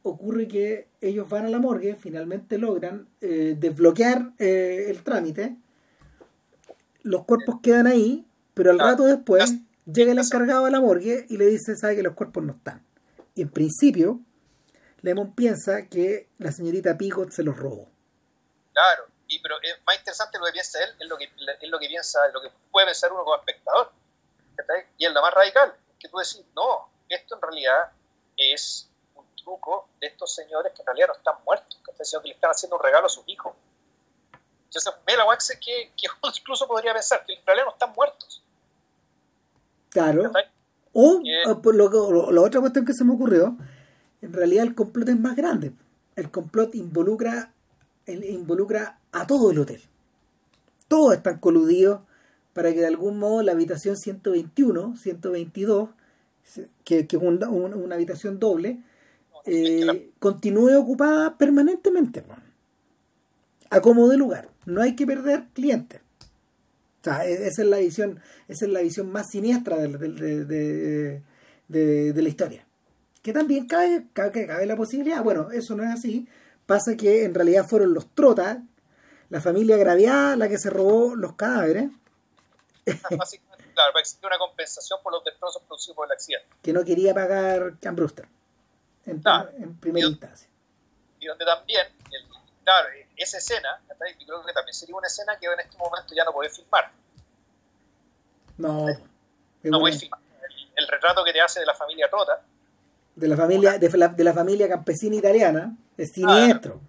ocurre 0.09 0.46
que 0.46 0.88
ellos 1.00 1.28
van 1.28 1.46
a 1.46 1.48
la 1.48 1.59
morgue, 1.59 1.96
finalmente 1.96 2.59
logran 2.59 3.09
eh, 3.20 3.57
desbloquear 3.59 4.32
eh, 4.38 4.86
el 4.88 5.02
trámite, 5.02 5.57
los 7.02 7.24
cuerpos 7.24 7.57
quedan 7.62 7.86
ahí, 7.86 8.26
pero 8.54 8.70
al 8.70 8.78
rato 8.78 9.04
después 9.04 9.54
llega 9.84 10.12
el 10.12 10.18
encargado 10.18 10.64
de 10.64 10.70
la 10.70 10.80
morgue 10.80 11.26
y 11.28 11.36
le 11.36 11.46
dice, 11.46 11.76
sabe 11.76 11.96
que 11.96 12.02
los 12.02 12.14
cuerpos 12.14 12.42
no 12.44 12.52
están. 12.52 12.84
Y 13.34 13.42
en 13.42 13.50
principio, 13.50 14.20
Lemon 15.02 15.34
piensa 15.34 15.88
que 15.88 16.28
la 16.38 16.52
señorita 16.52 16.96
Pigot 16.96 17.30
se 17.30 17.42
los 17.42 17.57
robó. 17.57 17.88
Claro, 18.72 19.04
y 19.28 19.40
pero 19.40 19.57
es 19.62 19.74
más 19.86 19.98
interesante 19.98 20.38
lo 20.38 20.46
que 20.46 20.52
piensa 20.52 20.82
él, 20.82 20.90
es 21.00 21.09
lo 21.09 21.18
que, 21.18 21.24
es 21.24 21.70
lo 21.70 21.78
que 21.78 21.88
piensa, 21.88 22.20
lo 22.32 22.40
que 22.40 22.48
puede 22.70 22.86
pensar 22.86 23.12
uno 23.12 23.24
como 23.24 23.36
espectador. 23.36 23.92
Y 24.98 25.04
es 25.04 25.12
lo 25.12 25.20
más 25.20 25.34
radical, 25.34 25.74
que 25.98 26.09
tú 26.09 26.16
decís, 26.16 26.44
no, 26.54 26.88
esto 27.09 27.34
en 27.34 27.42
realidad 27.42 27.92
es 28.36 28.86
truco 29.47 29.88
de 30.01 30.09
estos 30.09 30.34
señores 30.34 30.72
que 30.74 30.82
en 30.82 30.86
realidad 30.86 31.07
no 31.09 31.14
están 31.14 31.36
muertos, 31.47 31.80
¿cachai? 31.84 32.05
sino 32.05 32.20
que 32.20 32.28
le 32.28 32.34
están 32.34 32.51
haciendo 32.51 32.76
un 32.76 32.82
regalo 32.82 33.07
a 33.07 33.09
sus 33.09 33.22
hijos. 33.28 33.55
Entonces, 34.64 34.92
Mela 35.07 35.24
Wax 35.24 35.51
es 35.51 35.61
que, 35.64 35.92
que 35.97 36.09
incluso 36.40 36.66
podría 36.66 36.92
pensar 36.92 37.24
que 37.24 37.34
en 37.34 37.47
realidad 37.47 37.66
no 37.66 37.72
están 37.72 37.92
muertos. 37.94 38.42
Claro. 39.90 40.32
O, 40.92 41.20
o 41.49 41.62
por 41.62 41.74
lo, 41.76 41.90
que- 41.90 41.97
o 41.97 42.32
la 42.32 42.40
otra 42.42 42.61
cuestión 42.61 42.84
que 42.84 42.92
se 42.92 43.05
me 43.05 43.14
ocurrió, 43.14 43.57
en 44.20 44.32
realidad 44.32 44.64
el 44.64 44.74
complot 44.74 45.09
es 45.11 45.18
más 45.18 45.36
grande. 45.36 45.72
El 46.16 46.30
complot 46.30 46.74
involucra, 46.74 47.53
el- 48.07 48.24
involucra 48.24 48.99
a 49.12 49.26
todo 49.26 49.51
el 49.53 49.59
hotel. 49.61 49.82
Todos 50.88 51.14
están 51.14 51.38
coludidos 51.38 52.01
para 52.53 52.72
que 52.72 52.80
de 52.80 52.86
algún 52.86 53.18
modo 53.18 53.42
la 53.42 53.53
habitación 53.53 53.97
121, 53.97 54.97
122, 54.97 55.90
se- 56.42 56.68
que, 56.84 57.07
que 57.07 57.16
es 57.16 57.22
un- 57.22 57.42
un- 57.44 57.74
una 57.74 57.94
habitación 57.94 58.38
doble, 58.40 58.82
La- 59.47 59.92
eh, 59.92 60.11
continúe 60.18 60.76
ocupada 60.76 61.36
permanentemente. 61.38 62.20
weón. 62.28 62.42
A 63.70 63.80
como 63.80 64.09
de 64.09 64.16
lugar. 64.16 64.49
No 64.64 64.80
hay 64.82 64.94
que 64.97 65.07
perder 65.07 65.44
clientes. 65.55 66.01
O 67.01 67.05
sea, 67.05 67.24
e- 67.26 67.47
esa 67.47 67.62
es 67.62 67.68
la 67.68 67.78
visión, 67.78 68.20
esa 68.49 68.64
es 68.66 68.70
la 68.72 68.80
visión 68.80 69.11
más 69.12 69.26
siniestra 69.30 69.76
de, 69.76 69.88
de- 70.44 71.22
de- 71.68 72.12
de 72.12 72.22
la 72.22 72.28
historia. 72.28 72.66
Que 73.22 73.32
también 73.32 73.66
cabe, 73.66 74.07
cabe, 74.12 74.47
cabe 74.47 74.66
la 74.66 74.76
posibilidad, 74.76 75.22
bueno, 75.22 75.51
eso 75.53 75.74
no 75.76 75.82
es 75.84 75.90
así. 75.90 76.28
Pasa 76.64 76.97
que 76.97 77.24
en 77.24 77.34
realidad 77.34 77.66
fueron 77.68 77.92
los 77.94 78.09
trotas, 78.14 78.59
la 79.30 79.40
familia 79.40 79.76
agraviada, 79.76 80.36
la 80.36 80.49
que 80.49 80.59
se 80.59 80.70
robó 80.70 81.14
los 81.16 81.34
cadáveres, 81.34 81.90
básicamente, 83.16 83.64
claro, 83.74 83.92
para 83.92 84.01
existir 84.01 84.26
una 84.26 84.38
compensación 84.38 84.99
por 85.03 85.12
los 85.12 85.24
destrozos 85.24 85.62
producidos 85.66 85.97
por 85.97 86.07
el 86.07 86.12
accidente. 86.12 86.47
que 86.62 86.72
no 86.72 86.84
quería 86.84 87.14
pagar 87.14 87.74
Cam 87.80 87.97
Brewster 87.97 88.26
en, 89.07 89.20
Claro. 89.22 89.50
en 89.57 89.76
primera 89.78 90.02
Yo- 90.04 90.11
instancia. 90.11 90.48
y 91.20 91.26
donde 91.26 91.44
también, 91.44 91.86
el- 92.11 92.26
claro, 92.64 92.88
esa 93.16 93.38
escena, 93.38 93.80
yo 93.88 94.26
creo 94.26 94.44
que 94.44 94.52
también 94.52 94.74
sería 94.74 94.96
una 94.96 95.07
escena 95.07 95.38
que 95.38 95.46
en 95.46 95.61
este 95.61 95.76
momento 95.78 96.14
ya 96.14 96.24
no 96.24 96.32
podés 96.32 96.54
filmar. 96.57 96.90
No, 98.59 98.86
No 99.62 99.80
podés 99.80 100.00
filmar. 100.00 100.20
El, 100.42 100.70
el 100.76 100.88
retrato 100.88 101.24
que 101.24 101.32
te 101.32 101.40
hace 101.40 101.61
de 101.61 101.66
la 101.66 101.74
familia 101.74 102.09
rota, 102.11 102.42
de 103.14 103.28
la 103.28 103.36
familia 103.36 103.78
de 103.78 103.88
la, 103.96 104.09
de 104.09 104.24
la 104.24 104.32
familia 104.34 104.68
campesina 104.68 105.16
italiana 105.16 105.74
es 105.96 106.12
siniestro. 106.12 106.80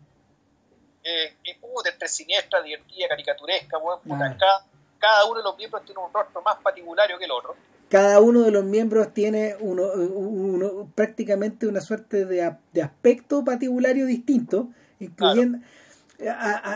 eh, 1.03 1.38
es 1.41 1.57
puta, 1.57 1.89
entre 1.89 2.07
siniestra, 2.09 2.61
divertida, 2.61 3.07
caricaturesca, 3.07 3.80
puta, 3.80 3.99
Ah. 4.26 4.36
cada, 4.38 4.65
cada 4.99 5.26
uno 5.26 5.38
de 5.38 5.43
los 5.43 5.55
miembros 5.57 5.86
tiene 5.86 6.01
un 6.01 6.11
rostro 6.11 6.41
más 6.41 6.57
particulario 6.57 7.18
que 7.18 7.24
el 7.26 7.32
otro. 7.32 7.55
Cada 7.89 8.19
uno 8.21 8.41
de 8.43 8.51
los 8.51 8.65
miembros 8.65 9.13
tiene 9.13 9.55
uno, 9.59 9.83
uno- 9.93 10.91
prácticamente 10.95 11.67
una 11.67 11.81
suerte 11.81 12.25
de, 12.25 12.53
de 12.73 12.81
aspecto 12.81 13.43
patibulario 13.45 14.05
distinto, 14.05 14.69
incluyendo 14.99 15.59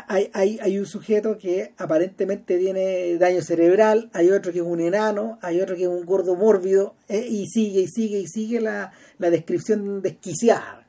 hay, 0.08 0.30
hay, 0.34 0.60
hay 0.62 0.78
un 0.78 0.86
sujeto 0.86 1.38
que 1.40 1.74
aparentemente 1.78 2.60
tiene 2.60 3.18
daño 3.18 3.42
cerebral, 3.42 4.10
hay 4.14 4.30
otro 4.30 4.52
que 4.52 4.60
es 4.60 4.64
un 4.66 4.80
enano, 4.80 5.40
hay 5.42 5.60
otro 5.62 5.76
que 5.76 5.82
es 5.84 5.88
un 5.88 6.06
gordo 6.06 6.36
mórbido, 6.36 6.94
eh, 7.10 7.26
y 7.28 7.48
sigue 7.48 7.82
y 7.82 7.88
sigue 7.88 8.20
y 8.20 8.28
sigue 8.28 8.62
la, 8.62 8.92
la 9.18 9.30
descripción 9.32 10.02
desquiciada. 10.04 10.86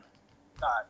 Claro, 0.59 0.87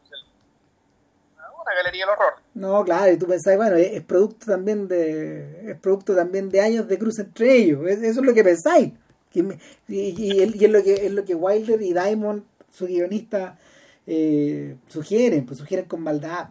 una 1.64 1.74
galería 1.76 2.04
del 2.04 2.14
horror. 2.14 2.32
No, 2.54 2.84
claro, 2.84 3.12
y 3.12 3.16
tú 3.16 3.26
pensás, 3.26 3.56
bueno, 3.56 3.76
es, 3.76 3.92
es 3.92 4.02
producto 4.02 4.46
también 4.46 4.88
de 4.88 5.70
es 5.70 5.78
producto 5.78 6.16
también 6.16 6.48
de 6.50 6.60
años 6.60 6.88
de 6.88 6.98
cruz 6.98 7.18
entre 7.20 7.54
ellos, 7.54 7.86
es- 7.86 8.02
eso 8.02 8.20
es 8.20 8.26
lo 8.26 8.34
que 8.34 8.42
pensáis. 8.42 8.92
Que 9.32 9.42
me- 9.42 9.58
y, 9.88 10.00
y- 10.10 10.42
y 10.54 10.64
es 10.64 10.70
lo 10.70 10.82
que 10.82 11.06
es 11.06 11.12
lo 11.12 11.24
que 11.24 11.34
Wilder 11.34 11.80
y 11.82 11.92
Diamond, 11.92 12.44
su 12.70 12.86
guionista, 12.86 13.58
eh, 14.06 14.76
sugieren, 14.88 15.46
pues 15.46 15.58
sugieren 15.58 15.86
con 15.86 16.00
maldad. 16.02 16.48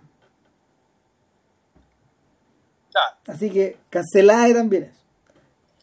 Claro, 2.92 3.16
Así 3.28 3.50
que 3.52 3.78
cancelada 3.90 4.54
también 4.54 4.84
eso. 4.84 5.00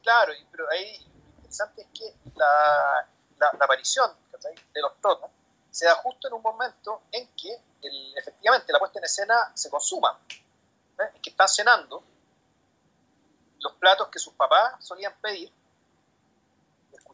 claro, 0.03 0.33
pero 0.51 0.65
ahí 0.71 0.99
lo 0.99 1.37
interesante 1.37 1.83
es 1.83 1.89
que 1.99 2.05
la, 2.35 3.09
la, 3.39 3.51
la 3.59 3.65
aparición 3.65 4.11
de 4.75 4.81
los 4.81 4.93
protas 5.01 5.31
se 5.71 5.87
da 5.87 5.95
justo 5.97 6.29
en 6.29 6.35
un 6.35 6.43
momento 6.43 7.03
en 7.13 7.29
que 7.37 7.51
el- 7.83 8.17
efectivamente 8.19 8.73
la 8.73 8.79
puesta 8.79 8.99
en 8.99 9.05
escena 9.07 9.35
se 9.55 9.71
consuma. 9.71 10.19
¿eh? 10.99 11.03
En 11.15 11.21
que 11.23 11.31
están 11.31 11.49
cenando 11.49 12.03
los 13.61 13.73
platos 13.75 14.09
que 14.09 14.19
sus 14.19 14.35
papás 14.35 14.85
solían 14.85 15.15
pedir, 15.21 15.51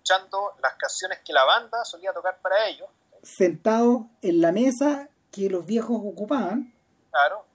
escuchando 0.05 0.55
las 0.63 0.75
canciones 0.75 1.21
que 1.25 1.33
la 1.33 1.45
banda 1.45 1.83
solía 1.85 2.13
tocar 2.13 2.39
para 2.43 2.67
ellos, 2.67 2.89
Sentados 3.23 4.03
en 4.21 4.43
la 4.43 4.53
mesa 4.53 5.09
que 5.33 5.49
los 5.49 5.65
viejos 5.65 5.97
ocupaban, 5.99 6.75
claro, 7.11 7.47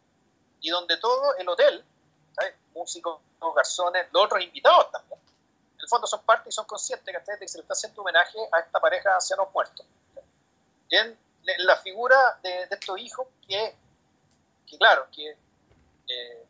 y 0.60 0.70
donde 0.72 0.98
todo 0.98 1.36
el 1.38 1.48
hotel, 1.48 1.86
¿sabes? 2.34 2.56
músicos, 2.74 3.22
garzones, 3.56 4.08
los 4.12 4.24
otros 4.24 4.42
invitados 4.42 4.92
también, 4.92 5.20
en 5.76 5.80
el 5.80 5.88
fondo 5.88 6.08
son 6.08 6.24
parte 6.24 6.50
y 6.50 6.52
son 6.52 6.66
conscientes 6.66 7.16
que 7.40 7.48
se 7.48 7.60
le 7.60 7.62
está 7.62 7.74
haciendo 7.74 8.02
homenaje 8.02 8.40
a 8.52 8.60
esta 8.62 8.80
pareja 8.80 9.10
de 9.10 9.16
ancianos 9.16 9.48
muertos. 9.54 9.86
En, 10.90 11.08
en 11.08 11.66
la 11.68 11.78
figura 11.78 12.40
de, 12.42 12.66
de 12.66 12.76
estos 12.76 13.00
hijos 13.00 13.28
que, 13.48 13.78
que 14.66 14.78
claro, 14.80 15.08
que 15.12 15.38
eh, 16.08 16.48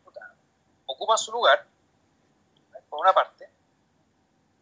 ocupan 0.85 1.17
su 1.17 1.33
lugar, 1.33 1.65
por 2.89 3.01
una 3.01 3.11
parte, 3.11 3.49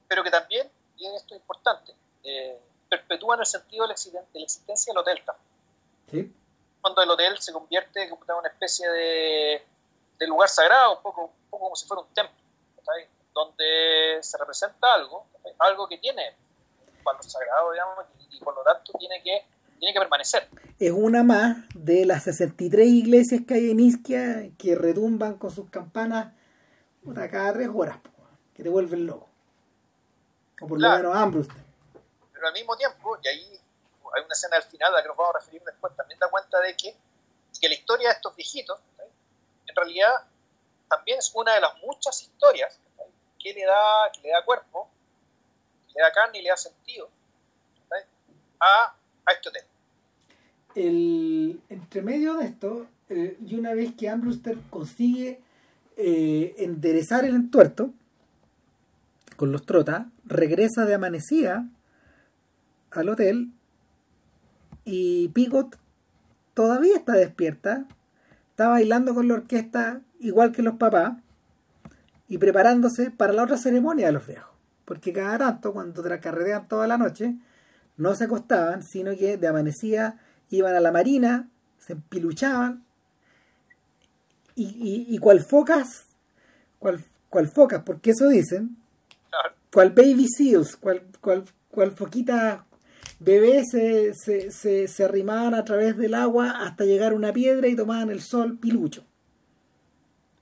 pero 0.07 0.23
que 0.23 0.31
también, 0.31 0.71
y 0.97 1.05
esto 1.07 1.35
es 1.35 1.41
importante, 1.41 1.93
eh, 2.23 2.59
perpetúan 2.89 3.39
el 3.39 3.45
sentido 3.45 3.83
de 3.83 3.89
la, 3.89 3.93
existen- 3.95 4.25
de 4.33 4.39
la 4.39 4.45
existencia 4.45 4.91
del 4.91 4.97
hotel 4.99 5.21
también 5.25 5.47
¿sí? 6.09 6.33
cuando 6.81 7.01
el 7.01 7.09
hotel 7.09 7.37
se 7.39 7.51
convierte 7.51 8.03
en 8.03 8.13
una 8.13 8.47
especie 8.47 8.89
de, 8.89 9.61
de 10.19 10.27
lugar 10.27 10.47
sagrado, 10.49 10.97
un 10.97 11.01
poco, 11.03 11.23
un 11.25 11.49
poco 11.49 11.63
como 11.65 11.75
si 11.75 11.85
fuera 11.87 12.01
un 12.01 12.13
templo, 12.13 12.35
donde 13.33 14.17
se 14.21 14.37
representa 14.37 14.93
algo, 14.93 15.25
algo 15.59 15.87
que 15.87 15.97
tiene 15.97 16.33
valor 17.03 17.23
sagrado, 17.23 17.71
digamos, 17.71 18.05
y, 18.31 18.37
y 18.37 18.39
por 18.39 18.55
lo 18.55 18.63
tanto 18.63 18.93
tiene 18.97 19.21
que, 19.21 19.45
tiene 19.79 19.93
que 19.93 19.99
permanecer. 19.99 20.47
es 20.79 20.91
una 20.91 21.23
más 21.23 21.57
de 21.75 22.05
las 22.05 22.23
63 22.23 22.87
iglesias 22.87 23.41
que 23.47 23.53
hay 23.55 23.71
en 23.71 23.79
Isquia 23.79 24.49
que 24.57 24.75
retumban 24.75 25.37
con 25.37 25.51
sus 25.51 25.69
campanas 25.69 26.33
cada 27.29 27.53
tres 27.53 27.69
horas, 27.73 27.99
que 28.53 28.63
te 28.63 28.69
vuelven 28.69 29.05
loco. 29.07 29.26
O 30.61 30.67
por 30.67 30.77
Claro. 30.77 31.03
lo 31.03 31.09
menos 31.09 31.23
Ambrose. 31.23 31.49
pero 32.33 32.47
al 32.47 32.53
mismo 32.53 32.75
tiempo, 32.77 33.17
y 33.23 33.27
ahí 33.27 33.59
hay 34.15 34.23
una 34.23 34.33
escena 34.33 34.57
al 34.57 34.63
final 34.63 34.93
a 34.93 34.97
la 34.97 35.01
que 35.01 35.07
nos 35.09 35.17
vamos 35.17 35.35
a 35.35 35.39
referir 35.39 35.61
después, 35.63 35.95
también 35.95 36.19
da 36.19 36.29
cuenta 36.29 36.59
de 36.61 36.75
que, 36.75 36.95
que 37.59 37.67
la 37.67 37.73
historia 37.75 38.09
de 38.09 38.13
estos 38.15 38.35
viejitos, 38.35 38.79
en 39.67 39.75
realidad, 39.75 40.13
también 40.89 41.17
es 41.19 41.31
una 41.35 41.53
de 41.55 41.61
las 41.61 41.75
muchas 41.81 42.21
historias 42.21 42.79
que 43.39 43.53
le 43.53 43.65
da, 43.65 44.11
que 44.13 44.21
le 44.21 44.29
da 44.29 44.43
cuerpo, 44.45 44.87
que 45.87 45.93
le 45.95 46.01
da 46.01 46.11
carne 46.11 46.39
y 46.39 46.41
le 46.43 46.49
da 46.49 46.57
sentido 46.57 47.09
a, 48.59 48.95
a 49.25 49.31
este 49.33 49.49
hotel. 49.49 49.63
el, 50.75 51.61
entre 51.69 52.01
medio 52.01 52.35
de 52.35 52.45
esto, 52.45 52.87
eh, 53.09 53.37
y 53.45 53.55
una 53.55 53.73
vez 53.73 53.93
que 53.97 54.09
Ambruster 54.09 54.57
consigue 54.69 55.41
eh, 55.95 56.55
enderezar 56.59 57.25
el 57.25 57.35
entuerto 57.35 57.91
con 59.37 59.51
los 59.53 59.65
trotas, 59.65 60.07
regresa 60.25 60.85
de 60.85 60.95
amanecida 60.95 61.69
al 62.91 63.07
hotel 63.07 63.51
y 64.83 65.29
Pigot 65.29 65.77
todavía 66.53 66.97
está 66.97 67.13
despierta, 67.13 67.85
está 68.49 68.67
bailando 68.67 69.13
con 69.13 69.27
la 69.27 69.35
orquesta 69.35 70.01
igual 70.19 70.51
que 70.51 70.63
los 70.63 70.75
papás 70.75 71.13
y 72.27 72.39
preparándose 72.39 73.11
para 73.11 73.31
la 73.31 73.43
otra 73.43 73.57
ceremonia 73.57 74.07
de 74.07 74.13
los 74.13 74.25
viejos. 74.25 74.49
Porque 74.83 75.13
cada 75.13 75.37
tanto, 75.37 75.71
cuando 75.71 76.01
carretean 76.19 76.67
toda 76.67 76.87
la 76.87 76.97
noche, 76.97 77.35
no 77.95 78.15
se 78.15 78.23
acostaban, 78.23 78.83
sino 78.83 79.15
que 79.15 79.37
de 79.37 79.47
amanecida 79.47 80.19
iban 80.49 80.75
a 80.75 80.79
la 80.79 80.91
marina, 80.91 81.49
se 81.77 81.93
empiluchaban 81.93 82.83
y, 84.55 84.63
y, 84.65 85.13
y 85.13 85.17
cual 85.19 85.41
focas, 85.41 86.07
cual, 86.79 87.03
cual 87.29 87.47
focas, 87.47 87.83
porque 87.83 88.11
eso 88.11 88.27
dicen, 88.29 88.77
cual 89.71 89.91
baby 89.91 90.27
seals, 90.27 90.75
cual, 90.75 91.03
cual, 91.21 91.43
cual 91.69 91.91
foquita 91.91 92.65
bebé 93.19 93.63
se, 93.69 94.13
se, 94.13 94.51
se, 94.51 94.87
se 94.87 95.03
arrimaban 95.03 95.53
a 95.53 95.63
través 95.65 95.97
del 95.97 96.13
agua 96.13 96.63
hasta 96.65 96.85
llegar 96.85 97.11
a 97.11 97.15
una 97.15 97.33
piedra 97.33 97.67
y 97.67 97.75
tomaban 97.75 98.09
el 98.09 98.21
sol 98.21 98.57
pilucho. 98.57 99.03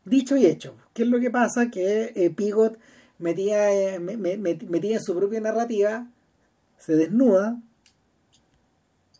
Dicho 0.04 0.38
y 0.38 0.46
hecho, 0.46 0.76
¿qué 0.94 1.04
es 1.04 1.10
lo 1.10 1.20
que 1.20 1.32
pasa? 1.32 1.70
Que 1.72 2.12
eh, 2.16 2.30
Pigot 2.30 2.78
metía, 3.18 3.72
eh, 3.74 4.00
me- 4.00 4.18
me- 4.18 4.38
met- 4.38 4.68
metía 4.68 4.98
en 4.98 5.04
su 5.04 5.16
propia 5.16 5.42
narrativa, 5.42 6.08
se 6.78 6.96
desnuda 6.96 7.60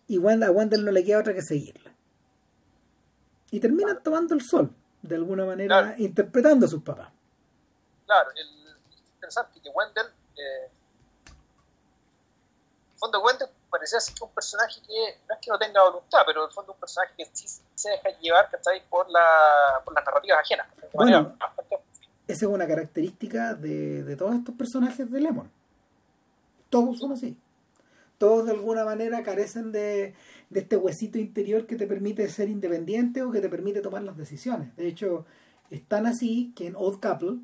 y 0.08 0.20
Wanda, 0.20 0.48
a 0.48 0.52
Wendell 0.52 0.86
no 0.86 0.92
le 0.92 1.04
queda 1.04 1.20
otra 1.20 1.34
que 1.34 1.42
seguirla. 1.42 1.92
Y 3.50 3.60
terminan 3.60 4.04
tomando 4.04 4.36
el 4.36 4.42
sol, 4.42 4.70
de 5.02 5.16
alguna 5.16 5.46
manera, 5.46 5.68
Claro. 5.82 5.96
interpretando 6.04 6.66
a 6.66 6.70
sus 6.70 6.84
papás. 6.84 7.10
claro, 8.06 8.30
el, 8.36 8.65
interesante 9.26 9.60
que 9.62 9.70
Wendell, 9.70 10.08
eh, 10.38 10.70
en 11.26 12.94
el 12.94 13.00
fondo 13.00 13.22
Wendell 13.24 13.50
parecía 13.70 14.00
ser 14.00 14.16
un 14.22 14.30
personaje 14.30 14.80
que 14.82 15.18
no 15.28 15.36
es 15.36 15.42
que 15.42 15.52
no 15.52 15.58
tenga 15.60 15.84
voluntad, 15.84 16.20
pero 16.26 16.44
en 16.44 16.48
el 16.50 16.54
fondo 16.54 16.74
un 16.74 16.80
personaje 16.80 17.14
que 17.18 17.26
sí 17.34 17.46
se 17.76 17.90
deja 17.90 18.10
llevar 18.22 18.50
¿cachai? 18.50 18.88
por, 18.90 19.10
la, 19.10 19.82
por 19.84 19.94
las 19.94 20.06
narrativas 20.06 20.40
ajenas. 20.40 20.68
Bueno. 20.94 21.36
bastante- 21.40 21.80
Esa 22.28 22.46
es 22.46 22.52
una 22.52 22.68
característica 22.68 23.54
de, 23.54 24.04
de 24.04 24.16
todos 24.16 24.36
estos 24.36 24.56
personajes 24.56 25.12
de 25.12 25.20
Lemon. 25.20 25.52
Todos 26.70 27.00
son 27.00 27.12
así. 27.12 27.38
Todos 28.18 28.46
de 28.46 28.52
alguna 28.54 28.86
manera 28.86 29.24
carecen 29.24 29.72
de, 29.74 30.16
de 30.50 30.60
este 30.62 30.78
huesito 30.78 31.18
interior 31.18 31.68
que 31.68 31.76
te 31.76 31.86
permite 31.86 32.28
ser 32.30 32.48
independiente 32.50 33.22
o 33.24 33.32
que 33.32 33.42
te 33.42 33.50
permite 33.50 33.82
tomar 33.82 34.04
las 34.04 34.16
decisiones. 34.16 34.74
De 34.78 34.88
hecho, 34.88 35.26
es 35.70 35.86
tan 35.86 36.06
así 36.06 36.54
que 36.56 36.68
en 36.68 36.76
Old 36.78 37.02
Couple 37.02 37.40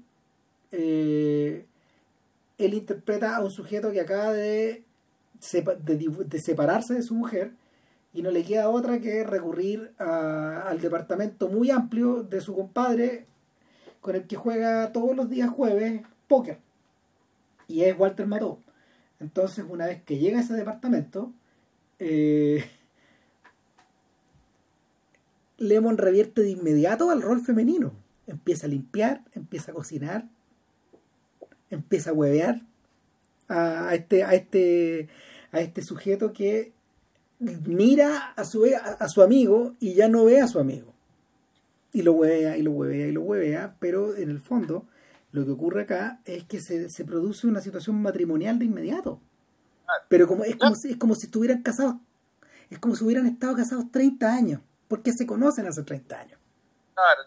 eh, 0.72 1.66
él 2.66 2.74
interpreta 2.74 3.36
a 3.36 3.42
un 3.42 3.52
sujeto 3.52 3.92
que 3.92 4.02
acaba 4.02 4.34
de, 4.34 4.84
separarse 5.40 6.94
de 6.94 7.04
su 7.04 7.16
mujer 7.16 7.54
y 8.14 8.22
no 8.22 8.32
le 8.32 8.44
queda 8.44 8.70
otra 8.70 9.00
que 9.00 9.24
recurrir 9.24 9.94
al 9.98 10.80
departamento 10.82 11.48
muy 11.48 11.72
amplio 11.72 12.24
de 12.24 12.42
su 12.42 12.56
compadre 12.56 13.26
con 14.02 14.16
el 14.16 14.28
que 14.28 14.36
juega 14.36 14.92
todos 14.92 15.16
los 15.16 15.30
días 15.30 15.50
jueves 15.50 16.02
póker. 16.28 16.60
Y 17.68 17.84
es 17.84 17.98
Walter 17.98 18.28
Mató. 18.28 18.60
Entonces, 19.20 19.64
una 19.68 19.86
vez 19.86 20.02
que 20.04 20.18
llega 20.18 20.40
a 20.40 20.42
ese 20.42 20.56
departamento, 20.56 21.32
eh, 22.00 22.66
Lemon 25.58 25.98
revierte 25.98 26.42
de 26.42 26.50
inmediato 26.50 27.12
al 27.12 27.22
rol 27.22 27.40
femenino. 27.42 27.94
Empieza 28.26 28.66
a 28.66 28.70
limpiar, 28.70 29.24
empieza 29.34 29.72
a 29.72 29.76
cocinar, 29.76 30.28
empieza 31.72 32.12
a 32.12 32.14
huevear 32.14 32.62
a 33.48 33.96
este, 33.96 34.24
a 34.24 34.34
este, 34.34 35.10
a 35.52 35.60
este 35.60 35.82
sujeto 35.82 36.32
que 36.32 36.72
mira 37.40 38.32
a 38.36 38.46
su, 38.46 38.66
a, 38.66 38.78
a 38.78 39.10
su 39.10 39.22
amigo 39.22 39.76
y 39.80 39.94
ya 39.94 40.08
no 40.08 40.26
ve 40.26 40.40
a 40.40 40.48
su 40.48 40.60
amigo 40.60 40.94
y 41.94 42.02
lo 42.04 42.14
huevea 42.14 42.58
y 42.58 42.62
lo 42.62 42.72
huevea 42.72 43.08
y 43.08 43.12
lo 43.12 43.22
huevea, 43.22 43.76
pero 43.80 44.16
en 44.16 44.30
el 44.30 44.40
fondo 44.40 44.86
lo 45.32 45.46
que 45.46 45.52
ocurre 45.52 45.84
acá 45.84 46.20
es 46.26 46.44
que 46.46 46.60
se, 46.60 46.90
se 46.90 47.06
produce 47.06 47.48
una 47.48 47.62
situación 47.62 48.02
matrimonial 48.02 48.60
de 48.60 48.66
inmediato. 48.66 49.20
Pero 50.08 50.28
como 50.28 50.46
es 50.46 50.56
como 50.56 50.76
si, 50.76 50.92
es 50.92 50.98
como 50.98 51.16
si 51.16 51.26
estuvieran 51.26 51.64
casados, 51.64 51.96
es 52.70 52.80
como 52.80 52.96
si 52.96 53.04
hubieran 53.04 53.28
estado 53.28 53.56
casados 53.56 53.92
30 53.92 54.34
años, 54.34 54.62
porque 54.88 55.12
se 55.12 55.26
conocen 55.26 55.68
hace 55.68 55.84
30 55.84 56.18
años. 56.18 56.40
Claro, 56.94 57.22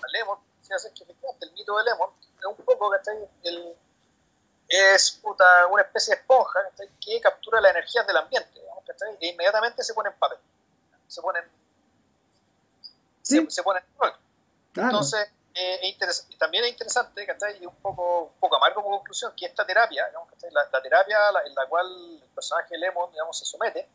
a 0.00 0.12
Lemon, 0.12 0.38
se 0.62 0.74
hace 0.74 0.88
que 0.94 1.04
el 1.04 1.52
mito 1.52 1.76
de 1.76 1.84
Lemon 1.84 2.10
un 2.48 2.56
poco, 2.64 2.90
¿cachai? 2.90 3.16
El, 3.42 3.74
es 4.68 5.12
puta, 5.22 5.66
una 5.68 5.82
especie 5.82 6.14
de 6.14 6.20
esponja 6.20 6.62
¿cachai? 6.70 6.88
que 7.00 7.20
captura 7.20 7.60
la 7.60 7.70
energía 7.70 8.02
del 8.02 8.16
ambiente, 8.18 8.60
digamos, 8.60 8.84
¿cachai? 8.86 9.16
e 9.20 9.28
inmediatamente 9.28 9.82
se 9.82 9.94
pone 9.94 10.10
en 10.10 10.16
papel, 10.18 10.38
se 11.06 11.20
pone 11.22 11.38
en, 11.40 11.50
Sí. 13.22 13.44
se, 13.44 13.50
se 13.50 13.62
pone 13.62 13.80
en 13.80 13.86
rol. 13.98 14.12
Claro. 14.72 14.88
Entonces, 14.90 15.28
eh, 15.54 15.80
es 16.00 16.26
también 16.38 16.64
es 16.64 16.70
interesante, 16.70 17.26
¿cachai? 17.26 17.62
Y 17.62 17.66
un 17.66 17.74
poco, 17.76 18.22
un 18.24 18.40
poco 18.40 18.56
amargo 18.56 18.82
como 18.82 18.96
conclusión, 18.98 19.32
que 19.36 19.46
esta 19.46 19.66
terapia, 19.66 20.06
digamos. 20.06 20.28
La, 20.50 20.68
la 20.72 20.82
terapia 20.82 21.32
la- 21.32 21.42
en 21.44 21.54
la 21.54 21.66
cual 21.66 21.86
el 22.22 22.28
personaje 22.34 22.78
Lemon, 22.78 23.10
digamos, 23.10 23.38
se 23.38 23.44
somete, 23.44 23.88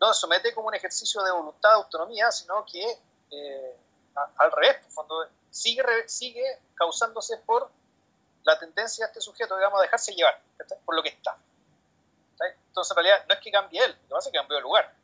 no 0.00 0.12
se 0.12 0.20
somete 0.20 0.54
como 0.54 0.68
un 0.68 0.74
ejercicio 0.74 1.22
de 1.22 1.30
voluntad, 1.32 1.70
de 1.70 1.74
autonomía, 1.76 2.30
sino 2.30 2.64
que 2.66 3.00
eh, 3.30 3.76
a- 4.16 4.30
al 4.44 4.52
revés, 4.52 4.76
en 4.80 4.84
el 4.86 4.90
fondo, 4.92 5.14
sigue, 5.50 5.82
sigue 6.06 6.44
causándose 6.74 7.36
por 7.38 7.70
la 8.44 8.58
tendencia 8.58 9.06
de 9.06 9.10
este 9.10 9.20
sujeto, 9.20 9.56
digamos, 9.56 9.78
a 9.80 9.82
dejarse 9.82 10.12
llevar, 10.14 10.40
¿cachai? 10.56 10.78
Por 10.84 10.94
lo 10.96 11.02
que 11.02 11.08
está. 11.10 11.36
Entonces, 12.68 12.90
en 12.90 12.96
realidad, 13.02 13.24
no 13.28 13.34
es 13.34 13.40
que 13.40 13.50
cambie 13.50 13.82
él, 13.84 13.90
lo 13.92 14.08
que 14.08 14.14
pasa 14.14 14.28
es 14.28 14.32
que 14.32 14.38
cambió 14.38 14.56
de 14.56 14.62
lugar, 14.62 14.94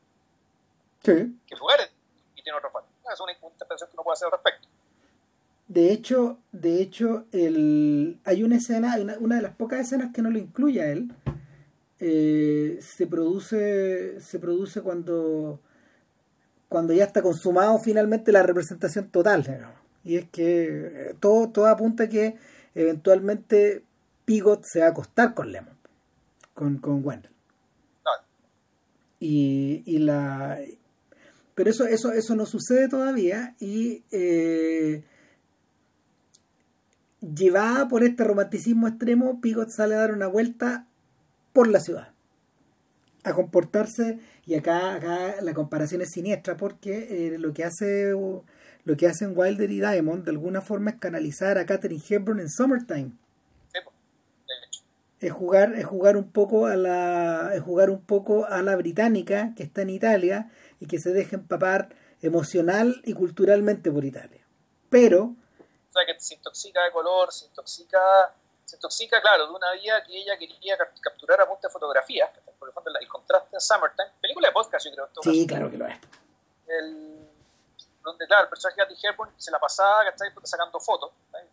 Sí. 1.03 1.39
que 1.47 1.55
el 1.55 1.59
lugar 1.61 1.81
es 1.81 1.91
y 2.37 2.43
tiene 2.43 2.59
otro 2.59 2.71
fallo. 2.71 2.87
Es 3.13 3.21
una 3.21 3.33
interpretación 3.33 3.89
que 3.91 3.97
uno 3.97 4.03
puede 4.05 4.15
hacer 4.15 4.27
al 4.27 4.33
respecto. 4.33 4.69
De 5.69 5.91
hecho, 5.93 6.39
de 6.53 6.83
hecho, 6.83 7.25
el, 7.33 8.21
hay 8.27 8.43
una 8.43 8.57
escena, 8.57 8.93
hay 8.93 9.03
una, 9.03 9.17
una 9.19 9.37
de 9.37 9.43
las 9.43 9.55
pocas 9.57 9.81
escenas 9.81 10.13
que 10.13 10.21
no 10.23 10.31
lo 10.31 10.39
incluye 10.39 10.83
a 10.83 10.87
él. 10.93 11.13
eh, 12.05 12.81
se 12.83 13.07
produce, 13.07 14.21
se 14.21 14.39
produce 14.41 14.83
cuando, 14.83 15.61
cuando 16.73 16.93
ya 16.93 17.05
está 17.05 17.23
consumado 17.23 17.79
finalmente 17.79 18.33
la 18.33 18.43
representación 18.43 19.09
total, 19.09 19.45
digamos. 19.45 19.77
Y 20.05 20.17
es 20.17 20.29
que 20.31 20.67
eh, 20.67 21.15
todo, 21.21 21.51
todo 21.51 21.67
apunta 21.67 22.05
a 22.05 22.09
que 22.09 22.37
eventualmente 22.75 23.85
Pigot 24.25 24.65
se 24.65 24.81
va 24.81 24.87
a 24.87 24.91
acostar 24.91 25.35
con 25.35 25.53
Lemon, 25.53 25.77
con, 26.55 26.79
con 26.79 27.05
Wendell. 27.05 27.31
Claro. 28.03 28.23
Y, 29.21 29.83
y 29.87 29.99
la 29.99 30.59
pero 31.55 31.71
eso 31.71 31.87
eso 31.87 32.13
eso 32.13 32.35
no 32.35 32.47
sucede 32.47 32.89
todavía 32.89 33.55
y 33.61 34.03
eh, 34.11 35.05
llevada 37.21 37.89
por 37.89 38.03
este 38.03 38.25
romanticismo 38.25 38.89
extremo 38.89 39.41
Pigot 39.41 39.69
sale 39.69 39.95
a 39.95 39.99
dar 39.99 40.13
una 40.13 40.27
vuelta 40.27 40.87
por 41.53 41.69
la 41.69 41.81
ciudad 41.81 42.13
a 43.25 43.33
comportarse 43.35 44.19
y 44.45 44.57
acá, 44.57 44.95
acá 44.95 45.37
la 45.41 45.55
comparación 45.55 46.03
es 46.03 46.11
siniestra 46.11 46.57
porque 46.57 47.35
eh, 47.35 47.39
lo 47.39 47.53
que 47.53 47.65
hace 47.65 48.13
lo 48.85 48.97
que 48.97 49.07
hacen 49.07 49.35
Wilder 49.37 49.71
y 49.71 49.79
Diamond 49.79 50.25
de 50.25 50.33
alguna 50.33 50.61
forma 50.61 50.91
es 50.91 50.97
canalizar 50.99 51.59
a 51.59 51.67
Katherine 51.67 52.03
Hepburn 52.09 52.41
en 52.41 52.51
Summertime. 52.51 53.13
Es 55.21 55.31
jugar 55.31 55.75
es 55.75 55.85
jugar 55.85 56.17
un 56.17 56.33
poco 56.33 56.67
a 56.67 56.75
la 56.75 57.53
es 57.55 57.61
jugar 57.61 57.91
un 57.91 58.01
poco 58.05 58.47
a 58.47 58.61
la 58.63 58.75
británica 58.75 59.55
que 59.55 59.63
está 59.63 59.83
en 59.83 59.91
Italia 59.91 60.51
y 60.81 60.87
que 60.87 60.99
se 60.99 61.13
deja 61.13 61.37
empapar 61.37 61.91
emocional 62.23 63.01
y 63.05 63.13
culturalmente 63.13 63.93
por 63.93 64.05
Italia. 64.05 64.45
Pero 64.91 65.37
O 65.89 65.93
sea, 65.93 66.03
que 66.05 66.19
se 66.19 66.35
intoxica 66.35 66.83
de 66.83 66.91
color, 66.91 67.33
se 67.33 67.47
intoxica, 67.47 68.01
se 68.73 68.77
intoxica, 68.77 69.21
claro, 69.21 69.47
de 69.49 69.53
una 69.53 69.71
vida 69.73 70.03
que 70.03 70.17
ella 70.17 70.37
quería 70.39 70.77
cap- 70.79 70.99
capturar 71.01 71.41
a 71.43 71.47
punta 71.47 71.69
de 71.69 71.73
fotografías, 71.73 72.31
por 72.59 72.71
ejemplo, 72.71 72.93
el 72.99 73.07
contraste 73.09 73.55
en 73.57 73.61
Summertime, 73.61 74.11
película 74.21 74.49
de 74.49 74.53
podcast, 74.55 74.85
yo 74.87 74.93
creo, 74.93 75.07
en 75.07 75.13
todo 75.13 75.23
sí 75.25 75.47
caso. 75.47 75.49
claro 75.59 75.71
que 75.71 75.77
lo 75.79 75.87
es 75.87 75.99
El- 76.69 77.29
donde, 78.03 78.27
claro, 78.27 78.45
el 78.45 78.49
personaje 78.49 78.81
de 78.81 78.87
Katy 78.89 79.07
Hepburn 79.07 79.33
se 79.37 79.51
la 79.51 79.61
pasaba, 79.61 80.05
¿cachai? 80.05 80.31
Sacando 80.43 80.81
fotos, 80.81 81.11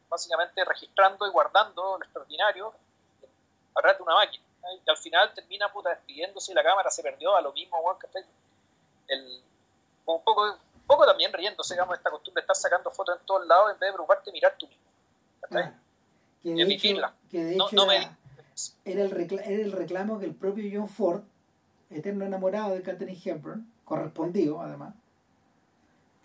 básicamente 0.08 0.64
registrando 0.66 1.28
y 1.28 1.30
guardando 1.30 1.98
lo 1.98 2.04
extraordinario 2.04 2.74
a 3.76 3.80
través 3.82 3.98
de 3.98 4.04
una 4.04 4.16
máquina. 4.16 4.44
Y 4.86 4.90
al 4.90 4.98
final 4.98 5.32
termina 5.34 5.72
puta 5.72 5.90
despidiéndose 5.90 6.52
y 6.52 6.56
la 6.56 6.64
cámara 6.64 6.90
se 6.90 7.04
perdió 7.04 7.36
a 7.36 7.42
lo 7.42 7.52
mismo, 7.54 7.78
¿cachai? 8.00 8.24
El, 9.10 9.44
un 10.06 10.24
poco, 10.24 10.44
un 10.44 10.88
poco 10.88 11.06
también 11.06 11.32
riéndose, 11.34 11.74
digamos, 11.76 11.96
esta 11.98 12.10
costumbre 12.10 12.42
de 12.42 12.44
estar 12.46 12.56
sacando 12.56 12.90
fotos 12.92 13.20
en 13.20 13.26
todos 13.28 13.46
lados 13.46 13.72
en 13.74 13.78
vez 13.80 13.90
de 13.90 13.94
preocuparte 13.94 14.26
de 14.30 14.34
mirar 14.34 14.56
tú 14.58 14.68
mismo. 14.68 14.84
¿cachai? 15.42 15.72
Que 16.44 16.54
de 16.54 16.64
hecho, 16.64 16.98
que 17.30 17.44
de 17.44 17.56
hecho 17.56 17.92
era, 17.92 18.18
era, 18.86 19.04
el 19.04 19.12
reclamo, 19.12 19.44
era 19.46 19.64
el 19.64 19.72
reclamo 19.72 20.20
que 20.20 20.26
el 20.26 20.36
propio 20.36 20.70
John 20.74 20.90
Ford, 20.90 21.24
eterno 21.90 22.26
enamorado 22.26 22.76
de 22.76 22.82
Katherine 22.82 23.20
Hepburn, 23.24 23.68
correspondido 23.84 24.62
además, 24.62 24.96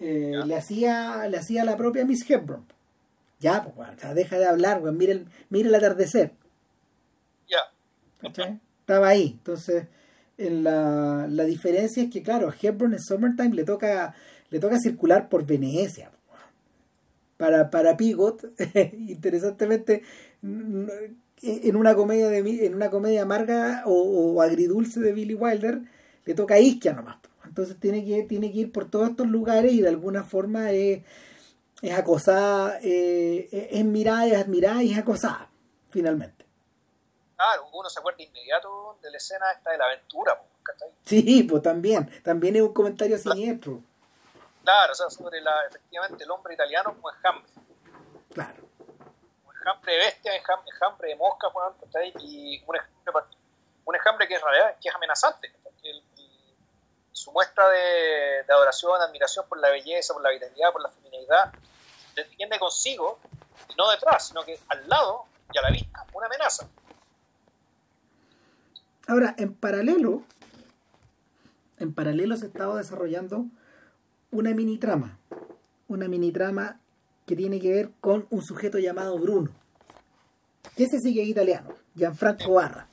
eh, 0.01 0.41
le 0.45 0.57
hacía 0.57 1.27
le 1.29 1.37
hacía 1.37 1.63
a 1.63 1.65
la 1.65 1.77
propia 1.77 2.05
Miss 2.05 2.29
Hepburn. 2.29 2.67
Ya, 3.41 3.63
pues, 3.63 3.75
bueno, 3.75 3.93
o 3.97 4.01
sea, 4.01 4.15
deja 4.15 4.39
de 4.39 4.47
hablar, 4.47 4.81
güey, 4.81 4.95
mire 4.95 5.13
el, 5.13 5.27
mire 5.51 5.69
el 5.69 5.75
atardecer. 5.75 6.33
Ya. 7.49 7.59
Estaba 8.81 9.09
ahí. 9.09 9.35
Entonces, 9.39 9.87
en 10.39 10.65
la, 10.65 11.27
la 11.29 11.45
diferencia 11.45 12.03
es 12.03 12.11
que, 12.11 12.23
claro, 12.23 12.53
Hepburn 12.59 12.95
en 12.95 13.01
Summertime 13.01 13.55
le 13.55 13.65
toca, 13.65 14.15
le 14.51 14.61
toca 14.61 14.79
circular 14.79 15.29
por 15.29 15.45
Venecia. 15.45 16.11
Para, 17.37 17.71
para 17.71 17.97
Pigot, 17.97 18.45
interesantemente, 18.93 20.03
en 20.43 21.77
una 21.77 21.95
comedia 21.95 22.29
de 22.29 22.67
en 22.67 22.75
una 22.75 22.91
comedia 22.91 23.23
amarga 23.23 23.83
o, 23.87 24.35
o 24.35 24.43
agridulce 24.43 25.01
de 25.01 25.13
Billy 25.13 25.35
Wilder, 25.35 25.81
le 26.25 26.35
toca 26.35 26.55
a 26.55 26.61
Isquia 26.61 26.93
nomás. 26.93 27.19
Entonces 27.45 27.79
tiene 27.79 28.05
que, 28.05 28.23
tiene 28.25 28.51
que 28.51 28.59
ir 28.59 28.73
por 28.73 28.91
todos 28.91 29.11
estos 29.11 29.29
lugares 29.29 29.73
y 29.73 29.81
de 29.81 29.89
alguna 29.89 30.25
forma 30.25 30.71
es, 30.73 31.03
es 31.83 31.97
acosada, 31.97 32.79
eh, 32.83 33.69
es 33.71 33.85
mirada, 33.85 34.27
es 34.27 34.37
admirada 34.37 34.83
y 34.83 34.93
es 34.93 34.99
acosada, 34.99 35.51
finalmente. 35.91 36.45
Claro, 37.37 37.69
uno 37.73 37.89
se 37.89 37.99
acuerda 37.99 38.23
inmediato 38.23 38.99
de 39.03 39.11
la 39.11 39.17
escena 39.17 39.45
esta 39.57 39.71
de 39.73 39.79
la 39.79 39.85
aventura, 39.87 40.41
Sí, 41.05 41.43
pues 41.43 41.63
también, 41.63 42.11
también 42.23 42.57
es 42.57 42.63
un 42.63 42.73
comentario 42.73 43.19
siniestro. 43.19 43.83
Claro, 44.65 44.93
o 44.93 44.95
sea, 44.95 45.11
sobre 45.11 45.43
la, 45.43 45.67
efectivamente 45.67 46.25
el 46.25 46.31
hombre 46.31 46.55
italiano 46.55 46.95
como 46.95 47.11
enjambre. 47.11 47.53
Claro. 48.33 48.65
Un 49.47 49.55
enjambre 49.55 49.93
de 49.93 49.99
bestia, 49.99 50.35
enjambre, 50.35 51.09
de 51.09 51.17
mosca, 51.17 51.49
y 52.23 52.65
un 52.67 52.77
enjambre, 52.77 53.37
un 53.85 53.95
enjambre 53.95 54.27
que 54.27 54.35
es, 54.35 54.43
que 54.81 54.89
es 54.89 54.95
amenazante. 54.95 55.53
El, 55.83 56.03
su 57.13 57.31
muestra 57.31 57.69
de, 57.69 58.41
adoración, 58.49 59.01
admiración 59.01 59.47
por 59.49 59.59
la 59.59 59.69
belleza, 59.69 60.15
por 60.15 60.23
la 60.23 60.31
vitalidad, 60.31 60.73
por 60.73 60.83
la 60.83 60.91
feminidad, 60.91 61.53
tiene 62.37 62.59
consigo, 62.59 63.19
y 63.69 63.75
no 63.77 63.91
detrás, 63.91 64.29
sino 64.29 64.43
que 64.45 64.59
al 64.69 64.89
lado 64.89 65.27
y 65.53 65.59
a 65.59 65.63
la 65.63 65.71
vista, 65.71 66.07
una 66.15 66.27
amenaza. 66.27 66.67
Ahora, 69.07 69.35
en 69.37 69.55
paralelo, 69.55 70.23
en 71.79 71.95
paralelo 71.95 72.37
se 72.37 72.47
estaba 72.47 72.77
desarrollando 72.77 73.45
una 74.35 74.53
mini 74.53 74.79
trama, 74.79 75.17
una 75.87 76.09
mini 76.09 76.33
trama 76.33 76.81
que 77.25 77.37
tiene 77.37 77.61
que 77.61 77.73
ver 77.73 77.91
con 78.01 78.27
un 78.31 78.43
sujeto 78.43 78.79
llamado 78.79 79.17
Bruno, 79.17 79.51
que 80.77 80.85
ese 80.85 80.99
sigue 80.99 81.23
italiano, 81.23 81.71
Gianfranco 81.95 82.55
Barra. 82.55 82.89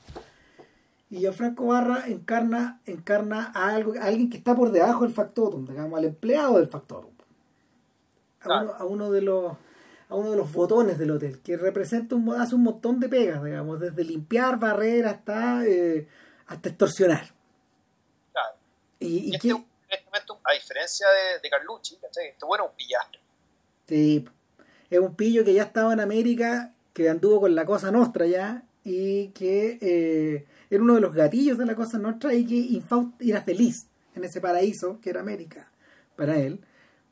Y 1.10 1.18
Gianfranco 1.18 1.66
Barra 1.66 2.04
encarna, 2.06 2.80
encarna 2.86 3.50
a, 3.54 3.74
algo, 3.74 3.94
alguien 4.00 4.30
que 4.30 4.38
está 4.38 4.54
por 4.54 4.70
debajo 4.70 5.04
del 5.04 5.12
factotum, 5.12 5.66
digamos, 5.66 5.98
al 5.98 6.04
empleado 6.04 6.58
del 6.58 6.68
factotum. 6.68 7.10
A, 8.44 8.84
uno, 8.84 9.10
de 9.10 9.22
los 9.22 9.52
a 10.08 10.14
uno 10.14 10.32
de 10.32 10.36
los 10.36 10.52
botones 10.52 10.98
del 10.98 11.10
hotel, 11.10 11.40
que 11.40 11.56
representa 11.56 12.14
un, 12.14 12.32
hace 12.34 12.54
un 12.54 12.62
montón 12.62 12.98
de 13.00 13.08
pegas, 13.08 13.42
digamos, 13.42 13.80
desde 13.80 14.04
limpiar, 14.04 14.58
barrer 14.58 15.06
hasta, 15.06 15.66
eh, 15.66 16.08
hasta 16.46 16.68
extorsionar. 16.68 17.26
Claro. 18.32 18.56
Y, 19.00 19.34
este, 19.34 19.54
a 20.44 20.52
diferencia 20.52 21.06
de, 21.08 21.40
de 21.40 21.50
Carlucci, 21.50 21.98
este 22.02 22.46
bueno 22.46 22.64
es 22.64 22.70
un 22.70 22.76
pillastre. 22.76 23.20
Sí, 23.86 24.24
es 24.90 24.98
un 24.98 25.14
pillo 25.14 25.44
que 25.44 25.54
ya 25.54 25.64
estaba 25.64 25.92
en 25.92 26.00
América, 26.00 26.72
que 26.92 27.08
anduvo 27.08 27.42
con 27.42 27.54
la 27.54 27.64
cosa 27.64 27.90
nostra 27.90 28.26
ya, 28.26 28.64
y 28.84 29.28
que 29.28 29.78
eh, 29.80 30.46
era 30.70 30.82
uno 30.82 30.94
de 30.94 31.00
los 31.00 31.14
gatillos 31.14 31.58
de 31.58 31.66
la 31.66 31.74
cosa 31.74 31.98
nuestra 31.98 32.34
y 32.34 32.44
que 32.44 32.54
Infaust 32.54 33.20
era 33.20 33.42
feliz 33.42 33.86
en 34.14 34.24
ese 34.24 34.40
paraíso 34.40 35.00
que 35.00 35.10
era 35.10 35.20
América 35.20 35.70
para 36.16 36.38
él, 36.38 36.60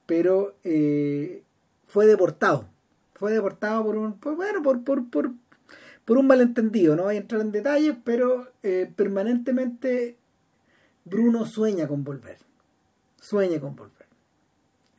pero 0.07 0.57
eh, 0.65 1.43
fue 1.87 2.07
deportado. 2.07 2.69
Fue 3.15 3.33
deportado 3.33 3.85
por 3.85 3.97
un, 3.97 4.19
bueno, 4.21 4.63
por, 4.63 4.83
por, 4.83 5.11
por, 5.11 5.31
por, 6.05 6.19
un 6.19 6.27
malentendido, 6.27 6.97
no 6.97 7.05
voy 7.05 7.17
a 7.17 7.19
entrar 7.19 7.43
en 7.43 7.53
detalles, 7.53 7.97
pero 8.03 8.51
eh, 8.63 8.91
permanentemente 8.97 10.17
Bruno 11.05 11.45
sueña 11.45 11.87
con 11.87 12.03
volver. 12.03 12.39
Sueña 13.21 13.61
con 13.61 13.77
volver. 13.77 14.07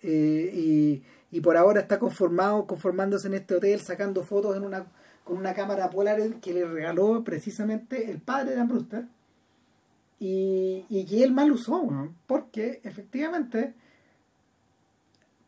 Eh, 0.04 0.52
y, 0.54 1.04
y 1.32 1.42
por 1.42 1.58
ahora 1.58 1.82
está 1.82 2.00
conformado, 2.00 2.66
conformándose 2.66 3.28
en 3.28 3.34
este 3.36 3.56
hotel, 3.56 3.82
sacando 3.82 4.24
fotos 4.24 4.56
en 4.56 4.64
una 4.64 4.88
con 5.24 5.38
una 5.38 5.54
cámara 5.54 5.90
polar 5.90 6.20
que 6.40 6.54
le 6.54 6.66
regaló 6.66 7.24
precisamente 7.24 8.10
el 8.12 8.20
padre 8.20 8.52
de 8.52 8.58
Dan 8.58 9.10
y, 10.20 10.86
y 10.90 11.06
que 11.06 11.24
él 11.24 11.32
mal 11.32 11.52
usó, 11.52 11.88
porque 12.28 12.80
efectivamente 12.84 13.74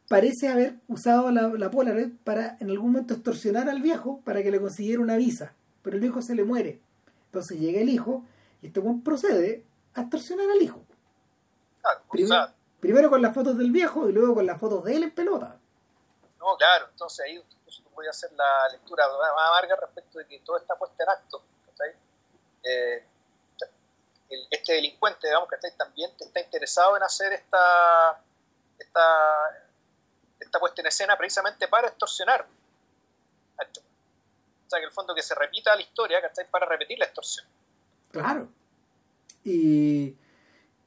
parece 0.08 0.48
haber 0.48 0.76
usado 0.88 1.32
la, 1.32 1.48
la 1.50 1.70
Polaroid 1.70 2.12
para 2.24 2.58
en 2.60 2.70
algún 2.70 2.91
momento 2.91 3.14
extorsionar 3.14 3.70
al 3.70 3.82
viejo 3.82 4.22
para 4.24 4.41
que 4.41 4.52
le 4.52 4.60
consiguiera 4.60 5.02
una 5.02 5.18
visa, 5.18 5.54
pero 5.82 5.95
el 5.95 6.02
viejo 6.02 6.22
se 6.22 6.36
le 6.36 6.44
muere. 6.44 6.80
Entonces 7.26 7.60
llega 7.60 7.82
el 7.82 7.90
hijo 7.90 8.24
y 8.62 8.68
este 8.68 8.80
buen 8.80 9.02
procede 9.02 9.64
a 9.95 10.02
extorsionar 10.02 10.50
al 10.50 10.62
hijo. 10.62 10.84
primero, 12.12 12.48
primero, 12.84 13.10
con 13.10 13.22
las 13.22 13.34
fotos 13.34 13.58
del 13.58 13.72
viejo 13.72 14.10
y 14.10 14.12
luego 14.12 14.36
con 14.36 14.46
las 14.46 14.60
fotos 14.60 14.84
de 14.84 14.94
él 14.98 15.04
en 15.04 15.16
pelota. 15.16 15.58
No, 16.38 16.58
claro, 16.58 16.90
entonces 16.92 17.26
ahí 17.26 17.42
voy 17.96 18.08
a 18.08 18.10
hacer 18.10 18.30
la 18.34 18.68
lectura 18.74 19.08
más 19.08 19.48
amarga 19.48 19.78
respecto 19.78 20.20
de 20.20 20.28
que 20.28 20.40
todo 20.42 20.58
está 20.58 20.76
puesto 20.76 21.02
en 21.02 21.10
acto. 21.10 21.42
Eh, 22.66 23.06
este 24.52 24.74
delincuente, 24.74 25.28
digamos, 25.28 25.48
que 25.48 25.72
también 25.72 26.12
está 26.20 26.42
interesado 26.42 26.98
en 26.98 27.04
hacer 27.04 27.32
esta, 27.32 28.22
esta, 28.78 29.02
esta 30.42 30.60
puesta 30.60 30.82
en 30.82 30.88
escena 30.88 31.18
precisamente 31.18 31.70
para 31.70 31.88
extorsionar. 31.88 32.46
O 33.56 34.70
sea, 34.70 34.80
que 34.80 34.86
el 34.86 34.92
fondo 34.92 35.16
que 35.16 35.22
se 35.22 35.36
repita 35.36 35.74
la 35.74 35.82
historia, 35.82 36.22
¿cachai? 36.22 36.50
Para 36.50 36.66
repetir 36.66 37.00
la 37.00 37.06
extorsión. 37.06 37.46
Claro. 38.12 38.50
Y, 39.46 40.18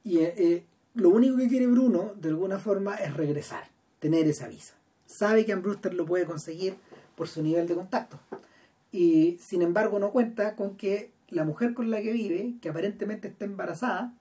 y 0.03 0.23
eh, 0.23 0.67
lo 0.97 1.09
único 1.09 1.37
que 1.37 1.47
quiere 1.47 1.67
Bruno, 1.67 2.13
de 2.15 2.29
alguna 2.29 2.59
forma, 2.59 2.95
es 2.95 3.15
regresar, 3.15 3.69
tener 3.99 4.27
esa 4.27 4.47
visa. 4.47 4.75
Sabe 5.05 5.45
que 5.45 5.53
Ambruster 5.53 5.93
lo 5.93 6.05
puede 6.05 6.25
conseguir 6.25 6.77
por 7.15 7.27
su 7.27 7.41
nivel 7.41 7.67
de 7.67 7.75
contacto. 7.75 8.19
Y 8.91 9.37
sin 9.39 9.61
embargo 9.61 9.99
no 9.99 10.11
cuenta 10.11 10.55
con 10.55 10.75
que 10.75 11.11
la 11.29 11.43
mujer 11.43 11.73
con 11.73 11.91
la 11.91 12.01
que 12.01 12.11
vive, 12.11 12.55
que 12.61 12.69
aparentemente 12.69 13.27
está 13.27 13.45
embarazada, 13.45 14.13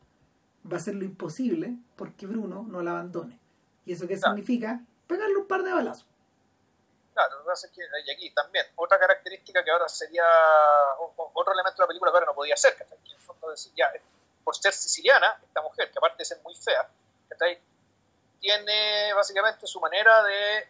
va 0.70 0.74
a 0.74 0.76
hacer 0.76 0.94
lo 0.94 1.04
imposible 1.04 1.76
porque 1.96 2.26
Bruno 2.26 2.66
no 2.68 2.82
la 2.82 2.90
abandone. 2.90 3.38
¿Y 3.84 3.92
eso 3.92 4.06
qué 4.06 4.16
significa? 4.16 4.80
Pegarle 5.06 5.36
un 5.36 5.46
par 5.46 5.62
de 5.62 5.72
balazos. 5.72 6.06
Claro, 7.14 7.38
lo 7.38 7.44
que 7.44 7.46
pasa 7.46 7.66
es 7.68 7.72
que 7.72 7.82
hay 7.82 8.14
aquí 8.14 8.30
también 8.34 8.66
otra 8.74 8.98
característica 8.98 9.64
que 9.64 9.70
ahora 9.70 9.88
sería 9.88 10.24
otro 10.98 11.52
elemento 11.54 11.78
de 11.78 11.84
la 11.84 11.88
película 11.88 12.10
que 12.10 12.16
ahora 12.16 12.26
no 12.26 12.34
podía 12.34 12.56
ser, 12.56 12.74
que 12.76 12.82
en 12.82 13.16
el 13.16 13.22
fondo 13.22 13.50
decir, 13.50 13.72
ya, 13.74 13.90
por 14.46 14.56
ser 14.56 14.72
siciliana, 14.72 15.38
esta 15.42 15.60
mujer, 15.60 15.90
que 15.90 15.98
aparte 15.98 16.18
de 16.18 16.24
ser 16.24 16.38
muy 16.42 16.54
fea, 16.54 16.88
tiene 18.40 19.12
básicamente 19.12 19.66
su 19.66 19.80
manera 19.80 20.22
de 20.22 20.68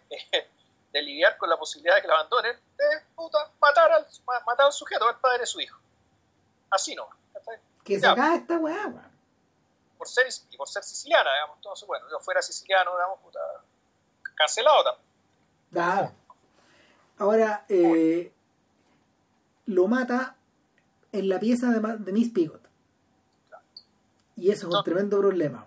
de 0.96 1.02
lidiar 1.02 1.36
con 1.36 1.50
la 1.50 1.58
posibilidad 1.58 1.96
de 1.96 2.00
que 2.00 2.08
la 2.08 2.14
abandonen, 2.14 2.56
es 2.56 3.02
puta, 3.14 3.50
matar, 3.60 3.92
al, 3.92 4.06
matar 4.46 4.66
al 4.66 4.72
sujeto, 4.72 5.06
al 5.06 5.20
padre 5.20 5.40
de 5.40 5.46
su 5.46 5.60
hijo. 5.60 5.78
Así 6.70 6.94
no. 6.94 7.06
Que 7.84 8.00
se 8.00 8.06
acaba 8.06 8.34
esta 8.34 8.56
weá, 8.56 8.90
Por 9.98 10.08
ser, 10.08 10.26
y 10.50 10.56
por 10.56 10.68
ser 10.68 10.82
siciliana, 10.82 11.30
digamos, 11.34 11.58
eso, 11.78 11.86
bueno, 11.86 12.06
yo 12.10 12.18
fuera 12.20 12.40
siciliano, 12.40 12.92
digamos, 12.92 13.20
puta, 13.20 13.40
cancelado 14.34 14.84
también. 14.84 15.06
Claro. 15.70 16.12
Ahora, 17.18 17.66
eh, 17.68 18.32
lo 19.66 19.86
mata 19.86 20.34
en 21.12 21.28
la 21.28 21.38
pieza 21.38 21.66
de, 21.68 21.80
de 21.98 22.12
Miss 22.12 22.30
Pigot. 22.30 22.65
Y 24.36 24.50
eso 24.50 24.68
es 24.68 24.74
un 24.74 24.84
tremendo 24.84 25.18
problema. 25.18 25.66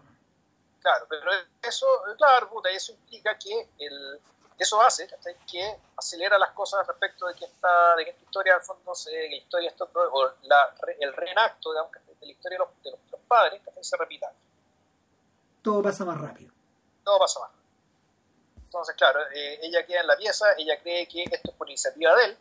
Claro, 0.79 1.05
pero 1.09 1.31
eso, 1.61 1.85
claro, 2.17 2.49
puta, 2.49 2.69
eso 2.69 2.93
implica 2.93 3.37
que 3.37 3.69
el, 3.79 4.19
eso 4.59 4.81
hace 4.81 5.07
que 5.49 5.79
acelera 5.95 6.37
las 6.37 6.51
cosas 6.51 6.85
respecto 6.85 7.25
de 7.27 7.33
que 7.33 7.45
esta, 7.45 7.95
de 7.95 8.03
que 8.03 8.09
esta 8.11 8.23
historia, 8.23 8.55
al 8.55 8.61
fondo, 8.61 8.93
se, 8.93 9.09
que 9.09 9.29
la 9.29 9.35
historia, 9.37 9.69
esto, 9.69 9.89
o 9.93 10.31
la, 10.43 10.75
el 10.99 11.13
reenacto 11.13 11.71
digamos, 11.71 11.91
de 11.91 12.25
la 12.25 12.31
historia 12.31 12.57
de 12.57 12.65
los, 12.65 12.83
de 12.83 12.91
los, 12.91 13.19
padres 13.27 13.61
se 13.81 13.95
repita. 13.95 14.31
Todo 15.61 15.81
pasa 15.81 16.03
más 16.03 16.19
rápido. 16.19 16.51
Todo 17.03 17.19
pasa 17.19 17.39
más 17.39 17.49
rápido. 17.51 17.69
Entonces, 18.65 18.95
claro, 18.95 19.21
eh, 19.33 19.59
ella 19.61 19.85
queda 19.85 20.01
en 20.01 20.07
la 20.07 20.17
pieza, 20.17 20.45
ella 20.57 20.79
cree 20.81 21.07
que 21.07 21.23
esto 21.23 21.51
es 21.51 21.57
por 21.57 21.69
iniciativa 21.69 22.15
de 22.15 22.25
él, 22.25 22.37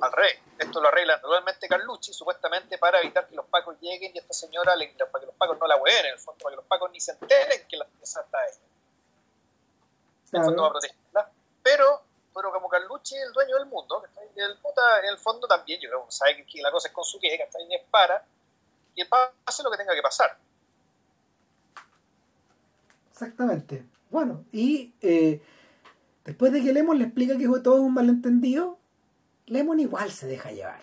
al 0.00 0.12
revés, 0.12 0.38
esto 0.58 0.80
lo 0.80 0.88
arregla 0.88 1.16
naturalmente 1.16 1.68
Carlucci, 1.68 2.12
supuestamente 2.12 2.78
para 2.78 3.00
evitar 3.00 3.26
que 3.26 3.34
los 3.34 3.46
pacos 3.46 3.76
lleguen 3.80 4.12
y 4.14 4.18
esta 4.18 4.32
señora, 4.32 4.76
le, 4.76 4.88
para 4.88 5.20
que 5.20 5.26
los 5.26 5.34
pacos 5.34 5.58
no 5.58 5.66
la 5.66 5.76
hueen, 5.76 6.06
en 6.06 6.12
el 6.12 6.18
fondo, 6.18 6.38
para 6.42 6.52
que 6.52 6.56
los 6.56 6.66
pacos 6.66 6.90
ni 6.90 7.00
se 7.00 7.12
enteren 7.12 7.66
que 7.68 7.76
la 7.76 7.84
pieza 7.86 8.20
está 8.20 8.38
ella. 8.46 8.60
En 10.32 10.40
el 10.40 10.44
fondo 10.44 10.62
va 10.62 10.68
a 10.68 10.72
protegerla. 10.72 11.30
Pero, 11.62 12.02
pero 12.34 12.52
como 12.52 12.68
Carlucci 12.68 13.16
es 13.16 13.22
el 13.22 13.32
dueño 13.32 13.56
del 13.56 13.66
mundo, 13.66 14.02
el 14.36 14.58
puta, 14.58 15.00
en 15.00 15.10
el 15.10 15.18
fondo 15.18 15.46
también, 15.46 15.80
yo 15.80 15.88
creo 15.88 16.06
que 16.06 16.12
sabe 16.12 16.46
que 16.46 16.62
la 16.62 16.70
cosa 16.70 16.88
es 16.88 16.94
con 16.94 17.04
su 17.04 17.18
que, 17.18 17.34
está 17.34 17.58
es 17.58 17.82
para 17.90 18.24
que 18.94 19.04
pase 19.06 19.62
lo 19.62 19.70
que 19.70 19.76
tenga 19.76 19.94
que 19.94 20.02
pasar. 20.02 20.36
Exactamente. 23.12 23.84
Bueno, 24.10 24.44
y 24.50 24.94
eh, 25.02 25.42
después 26.24 26.52
de 26.52 26.62
que 26.62 26.72
Lemon 26.72 26.98
le 26.98 27.04
explica 27.04 27.36
que 27.36 27.46
todo 27.62 27.74
es 27.74 27.80
un 27.80 27.94
malentendido, 27.94 28.79
Lemon 29.50 29.80
igual 29.80 30.10
se 30.12 30.26
deja 30.26 30.50
llevar. 30.50 30.80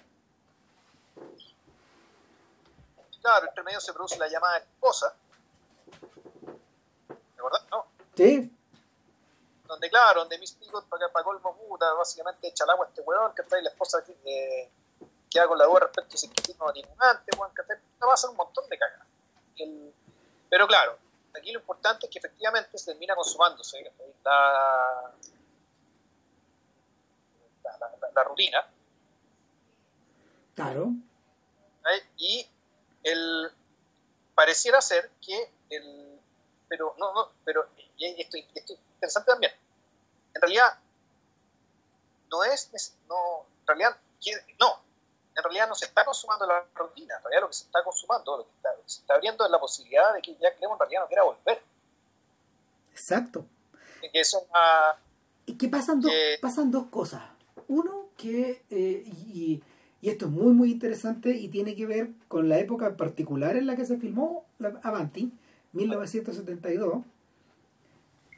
Claro, 3.22 3.48
entre 3.48 3.64
medio 3.64 3.80
se 3.80 3.94
produce 3.94 4.18
la 4.18 4.28
llamada 4.28 4.58
esposa. 4.58 5.16
¿De 7.18 7.44
verdad? 7.44 7.62
¿No? 7.72 7.86
Sí. 8.16 8.54
Donde, 9.66 9.90
claro, 9.90 10.22
donde 10.22 10.38
Miss 10.38 10.54
Picot 10.54 10.86
para, 10.88 11.10
para 11.10 11.24
colmo 11.24 11.58
puta, 11.58 11.92
básicamente 11.94 12.48
echa 12.48 12.66
el 12.66 12.70
agua 12.70 12.86
a 12.86 12.90
este 12.90 13.02
huevón, 13.02 13.34
que 13.34 13.44
trae 13.44 13.62
la 13.62 13.70
esposa 13.70 14.04
que 14.04 14.18
eh, 14.26 14.70
queda 15.30 15.48
con 15.48 15.58
la 15.58 15.66
duda 15.66 15.82
respecto 15.82 16.16
a 16.16 16.18
si 16.18 16.30
que 16.30 16.54
no 16.60 16.72
tiene 16.72 16.90
weón, 16.98 17.18
que 17.26 17.38
va 17.38 18.12
a 18.12 18.14
hacer 18.14 18.30
un 18.30 18.38
montón 18.38 18.68
de 18.70 18.78
cagadas. 18.78 19.08
Pero 20.50 20.68
claro, 20.68 20.98
aquí 21.36 21.52
lo 21.52 21.60
importante 21.60 22.06
es 22.06 22.12
que 22.12 22.20
efectivamente 22.20 22.78
se 22.78 22.92
termina 22.92 23.16
consumándose 23.16 23.92
la, 24.24 25.14
la, 28.14 28.24
rutina. 28.24 28.68
Claro. 30.56 30.92
Y 32.18 32.48
el, 33.04 33.52
pareciera 34.36 34.82
ser 34.82 35.12
que 35.22 35.52
el. 35.70 36.20
Pero, 36.70 36.96
no, 36.98 37.14
no, 37.14 37.32
pero 37.46 37.66
esto, 37.98 38.38
esto 38.38 38.74
es 38.74 38.80
interesante 38.96 39.32
también. 39.32 39.54
En 40.34 40.42
realidad, 40.42 40.78
no 42.30 42.44
es. 42.44 42.96
No, 43.08 43.46
en 43.62 43.68
realidad, 43.68 43.98
no, 44.60 44.82
en 45.36 45.44
realidad 45.44 45.70
no 45.70 45.76
se 45.76 45.86
está 45.86 46.04
consumando 46.04 46.48
la 46.48 46.66
rutina, 46.74 47.16
en 47.18 47.24
realidad 47.24 47.42
lo 47.42 47.48
que 47.48 47.54
se 47.54 47.66
está 47.66 47.84
consumando, 47.84 48.38
lo 48.38 48.44
que, 48.44 48.52
se 48.86 49.02
está 49.02 49.14
abriendo 49.14 49.46
es 49.46 49.52
la 49.52 49.60
posibilidad 49.60 50.14
de 50.14 50.22
que 50.22 50.36
Jack 50.36 50.60
Lemmon 50.60 50.76
en 50.76 50.80
realidad 50.80 51.02
no 51.02 51.08
quiera 51.08 51.24
volver. 51.24 51.64
Exacto. 52.92 53.46
Que 54.02 54.20
eso 54.22 54.48
y 55.46 55.58
que 55.58 55.70
pasan, 55.70 56.02
pasan 56.42 56.72
dos 56.72 56.88
cosas. 56.88 57.22
Uno, 57.68 58.10
que, 58.18 58.62
eh, 58.70 59.04
y, 59.34 59.62
esto 60.02 60.28
es 60.28 60.32
muy, 60.32 60.54
muy 60.54 60.72
interesante 60.72 61.36
y 61.36 61.50
tiene 61.50 61.76
que 61.76 61.86
ver 61.86 62.12
con 62.28 62.48
la 62.48 62.60
época 62.60 62.96
particular 62.96 63.58
en 63.58 63.66
la 63.66 63.76
que 63.76 63.86
se 63.86 63.98
filmó 63.98 64.46
Avanti, 64.84 65.34
1972. 65.74 67.04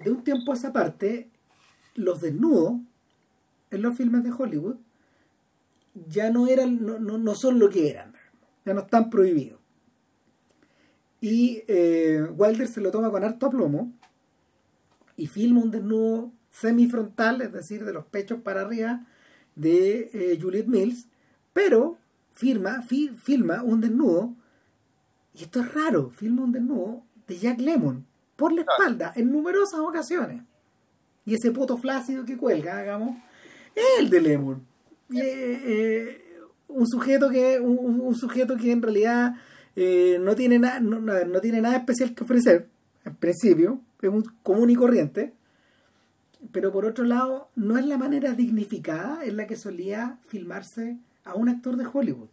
De 0.03 0.11
un 0.11 0.23
tiempo 0.23 0.51
a 0.51 0.55
esa 0.55 0.73
parte, 0.73 1.29
los 1.93 2.21
desnudos 2.21 2.79
en 3.69 3.81
los 3.81 3.95
filmes 3.95 4.23
de 4.23 4.31
Hollywood 4.31 4.77
ya 6.07 6.31
no 6.31 6.47
eran, 6.47 6.83
no, 6.83 6.99
no, 6.99 7.35
son 7.35 7.59
lo 7.59 7.69
que 7.69 7.89
eran, 7.89 8.13
ya 8.65 8.73
no 8.73 8.81
están 8.81 9.09
prohibidos. 9.09 9.59
Y 11.21 11.63
eh, 11.67 12.25
Wilder 12.35 12.67
se 12.67 12.81
lo 12.81 12.91
toma 12.91 13.11
con 13.11 13.23
harto 13.23 13.47
aplomo 13.47 13.91
y 15.17 15.27
filma 15.27 15.61
un 15.61 15.71
desnudo 15.71 16.31
semifrontal, 16.49 17.41
es 17.41 17.51
decir, 17.51 17.83
de 17.83 17.93
los 17.93 18.05
pechos 18.05 18.39
para 18.41 18.61
arriba, 18.61 19.05
de 19.59 20.09
eh, 20.13 20.39
Juliet 20.41 20.67
Mills, 20.67 21.07
pero 21.53 21.97
firma, 22.33 22.81
filma 22.81 23.63
un 23.63 23.81
desnudo, 23.81 24.33
y 25.33 25.43
esto 25.43 25.59
es 25.61 25.73
raro, 25.73 26.09
filma 26.11 26.43
un 26.43 26.51
desnudo 26.51 27.03
de 27.27 27.37
Jack 27.37 27.59
Lemon 27.59 28.05
por 28.35 28.53
la 28.53 28.61
espalda 28.61 29.11
en 29.15 29.31
numerosas 29.31 29.81
ocasiones. 29.81 30.43
Y 31.25 31.35
ese 31.35 31.51
poto 31.51 31.77
flácido 31.77 32.25
que 32.25 32.37
cuelga, 32.37 32.79
hagamos, 32.79 33.17
es 33.75 33.99
el 33.99 34.09
de 34.09 34.21
Lemon. 34.21 34.65
Eh, 35.13 35.61
eh, 35.65 36.23
un 36.67 36.87
sujeto 36.87 37.29
que 37.29 37.59
un, 37.59 38.15
sujeto 38.15 38.55
que 38.55 38.71
en 38.71 38.81
realidad 38.81 39.35
eh, 39.75 40.17
no 40.21 40.35
tiene 40.35 40.59
nada 40.59 40.79
no, 40.79 40.99
no, 40.99 41.41
tiene 41.41 41.61
nada 41.61 41.77
especial 41.77 42.13
que 42.13 42.23
ofrecer 42.23 42.67
en 43.05 43.15
principio 43.15 43.81
es 44.01 44.09
un 44.09 44.23
común 44.43 44.69
y 44.69 44.75
corriente 44.75 45.33
pero 46.51 46.71
por 46.71 46.85
otro 46.85 47.03
lado 47.03 47.49
no 47.55 47.77
es 47.77 47.85
la 47.85 47.97
manera 47.97 48.33
dignificada 48.33 49.23
en 49.23 49.37
la 49.37 49.47
que 49.47 49.55
solía 49.55 50.19
filmarse 50.27 50.97
a 51.23 51.35
un 51.35 51.49
actor 51.49 51.77
de 51.77 51.87
Hollywood. 51.91 52.29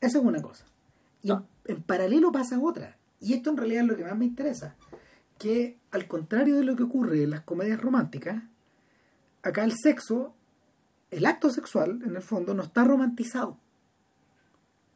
Eso 0.00 0.18
es 0.18 0.24
una 0.24 0.42
cosa. 0.42 0.64
Y 1.22 1.30
en, 1.30 1.82
paralelo 1.82 2.32
pasa 2.32 2.58
otra. 2.60 2.96
Y 3.20 3.34
esto 3.34 3.50
en 3.50 3.56
realidad 3.56 3.82
es 3.82 3.88
lo 3.88 3.96
que 3.96 4.04
más 4.04 4.16
me 4.16 4.24
interesa 4.24 4.76
que 5.38 5.78
al 5.90 6.06
contrario 6.06 6.56
de 6.56 6.64
lo 6.64 6.76
que 6.76 6.84
ocurre 6.84 7.24
en 7.24 7.30
las 7.30 7.40
comedias 7.40 7.80
románticas 7.80 8.44
acá 9.42 9.64
el 9.64 9.72
sexo 9.72 10.34
el 11.12 11.26
acto 11.26 11.50
sexual, 11.50 12.00
en 12.04 12.16
el 12.16 12.22
fondo, 12.22 12.54
no 12.54 12.62
está 12.62 12.84
romantizado. 12.84 13.58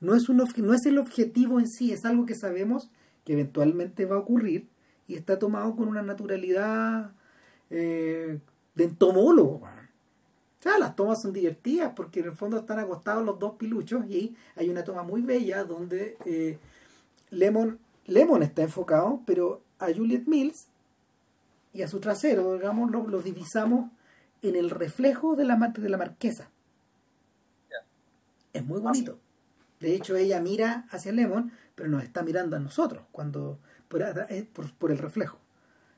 No 0.01 0.15
es, 0.15 0.29
un, 0.29 0.39
no 0.39 0.75
es 0.75 0.87
el 0.87 0.99
objetivo 0.99 1.61
en 1.61 1.69
sí, 1.69 1.93
es 1.93 2.05
algo 2.05 2.25
que 2.25 2.35
sabemos 2.35 2.91
que 3.25 3.35
eventualmente 3.35 4.07
va 4.07 4.17
a 4.17 4.21
ocurrir 4.21 4.67
y 5.07 5.15
está 5.15 5.39
tomado 5.39 5.77
con 5.77 5.89
una 5.89 6.03
naturalidad 6.03 7.13
eh, 7.71 8.39
de 8.75 8.85
entomólogo. 8.85 9.57
O 9.57 10.63
sea, 10.63 10.79
las 10.79 10.97
tomas 10.97 11.23
son 11.23 11.33
divertidas 11.33 11.93
porque 11.95 12.21
en 12.21 12.27
el 12.27 12.33
fondo 12.33 12.59
están 12.59 12.79
acostados 12.79 13.25
los 13.25 13.39
dos 13.39 13.55
piluchos 13.57 14.05
y 14.07 14.37
hay 14.57 14.69
una 14.69 14.85
toma 14.85 15.03
muy 15.03 15.23
bella 15.23 15.65
donde 15.65 16.17
eh, 16.25 16.59
Lemon, 17.31 17.79
Lemon 18.07 18.43
está 18.43 18.63
enfocado, 18.63 19.23
pero 19.27 19.63
a 19.79 19.87
Juliet 19.87 20.25
Mills 20.27 20.67
y 21.73 21.83
a 21.83 21.89
su 21.89 22.01
trasero, 22.01 22.55
digamos, 22.55 22.91
los 22.91 23.07
lo 23.09 23.21
divisamos 23.21 23.91
en 24.43 24.57
el 24.57 24.71
reflejo 24.71 25.37
de 25.37 25.45
la, 25.45 25.57
de 25.57 25.89
la 25.89 25.99
marquesa. 25.99 26.51
Es 28.53 28.65
muy 28.65 28.81
bonito. 28.81 29.19
De 29.81 29.95
hecho, 29.95 30.17
ella 30.17 30.41
mira 30.41 30.87
hacia 30.91 31.13
Lemon, 31.13 31.53
pero 31.75 31.91
nos 31.91 32.03
está 32.03 32.23
mirando 32.23 32.57
a 32.57 32.59
nosotros 32.59 33.05
cuando 33.13 33.59
por, 33.89 34.73
por, 34.79 34.91
el 34.91 34.99
reflejo 34.99 35.39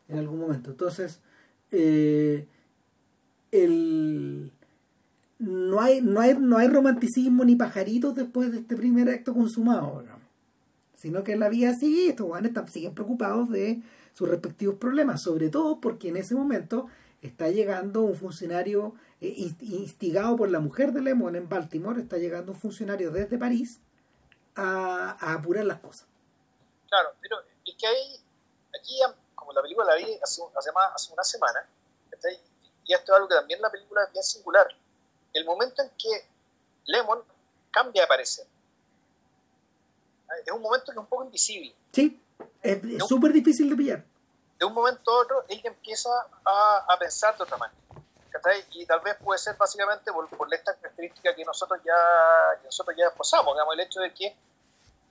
en 0.08 0.18
algún 0.18 0.40
momento. 0.40 0.70
Entonces, 0.70 1.20
eh, 1.70 2.46
el, 3.52 4.52
no, 5.38 5.80
hay, 5.80 6.00
no, 6.00 6.20
hay, 6.20 6.36
no 6.38 6.58
hay 6.58 6.68
romanticismo 6.68 7.44
ni 7.44 7.56
pajaritos 7.56 8.14
después 8.14 8.52
de 8.52 8.58
este 8.58 8.76
primer 8.76 9.08
acto 9.08 9.34
consumado, 9.34 10.04
sino 10.96 11.22
que 11.22 11.32
en 11.32 11.40
la 11.40 11.48
vida 11.48 11.74
sigue, 11.74 12.08
estos 12.08 12.26
jóvenes 12.26 12.52
siguen 12.72 12.94
preocupados 12.94 13.48
de 13.50 13.82
sus 14.14 14.28
respectivos 14.28 14.76
problemas, 14.76 15.22
sobre 15.22 15.48
todo 15.48 15.80
porque 15.80 16.08
en 16.08 16.16
ese 16.16 16.34
momento 16.34 16.88
está 17.22 17.50
llegando 17.50 18.02
un 18.02 18.16
funcionario 18.16 18.94
eh, 19.20 19.52
instigado 19.60 20.36
por 20.36 20.50
la 20.50 20.60
mujer 20.60 20.92
de 20.92 21.02
Lemon 21.02 21.36
en 21.36 21.48
Baltimore, 21.48 22.00
está 22.00 22.18
llegando 22.18 22.52
un 22.52 22.58
funcionario 22.58 23.10
desde 23.10 23.38
París 23.38 23.80
a, 24.56 25.34
apurar 25.34 25.64
las 25.64 25.78
cosas. 25.78 26.06
Claro, 26.88 27.10
pero 27.20 27.36
es 27.64 27.74
que 27.76 27.86
hay, 27.86 28.16
aquí, 28.78 29.00
como 29.48 29.58
la 29.58 29.62
película 29.62 29.86
la 29.86 29.94
vi 29.96 30.18
hace, 30.22 30.42
hace, 30.54 30.70
hace 30.94 31.12
una 31.12 31.24
semana, 31.24 31.66
y 32.84 32.92
esto 32.92 33.12
es 33.12 33.16
algo 33.16 33.28
que 33.28 33.34
también 33.34 33.62
la 33.62 33.70
película 33.70 34.04
es 34.04 34.12
bien 34.12 34.22
singular, 34.22 34.68
el 35.32 35.44
momento 35.46 35.82
en 35.82 35.90
que 35.90 36.28
Lemon 36.84 37.22
cambia 37.70 38.02
de 38.02 38.08
parecer. 38.08 38.46
Es 40.44 40.52
un 40.52 40.60
momento 40.60 40.86
que 40.86 40.92
es 40.92 40.98
un 40.98 41.06
poco 41.06 41.24
invisible. 41.24 41.74
Sí, 41.92 42.22
es 42.62 43.06
súper 43.06 43.32
difícil 43.32 43.70
de 43.70 43.76
pillar 43.76 44.04
de 44.58 44.64
un 44.64 44.74
momento 44.74 45.10
a 45.12 45.20
otro 45.20 45.44
ella 45.48 45.70
empieza 45.70 46.10
a, 46.44 46.84
a 46.88 46.98
pensar 46.98 47.36
de 47.36 47.44
otra 47.44 47.56
manera. 47.56 47.78
Y 48.72 48.86
tal 48.86 49.00
vez 49.00 49.16
puede 49.16 49.38
ser 49.38 49.56
básicamente 49.56 50.12
por, 50.12 50.28
por 50.28 50.52
esta 50.52 50.74
característica 50.76 51.34
que 51.34 51.44
nosotros 51.44 51.80
ya, 51.84 51.94
nosotros 52.64 52.96
ya 52.96 53.06
esposamos, 53.06 53.54
digamos, 53.54 53.74
el 53.74 53.80
hecho 53.80 54.00
de 54.00 54.12
que 54.12 54.36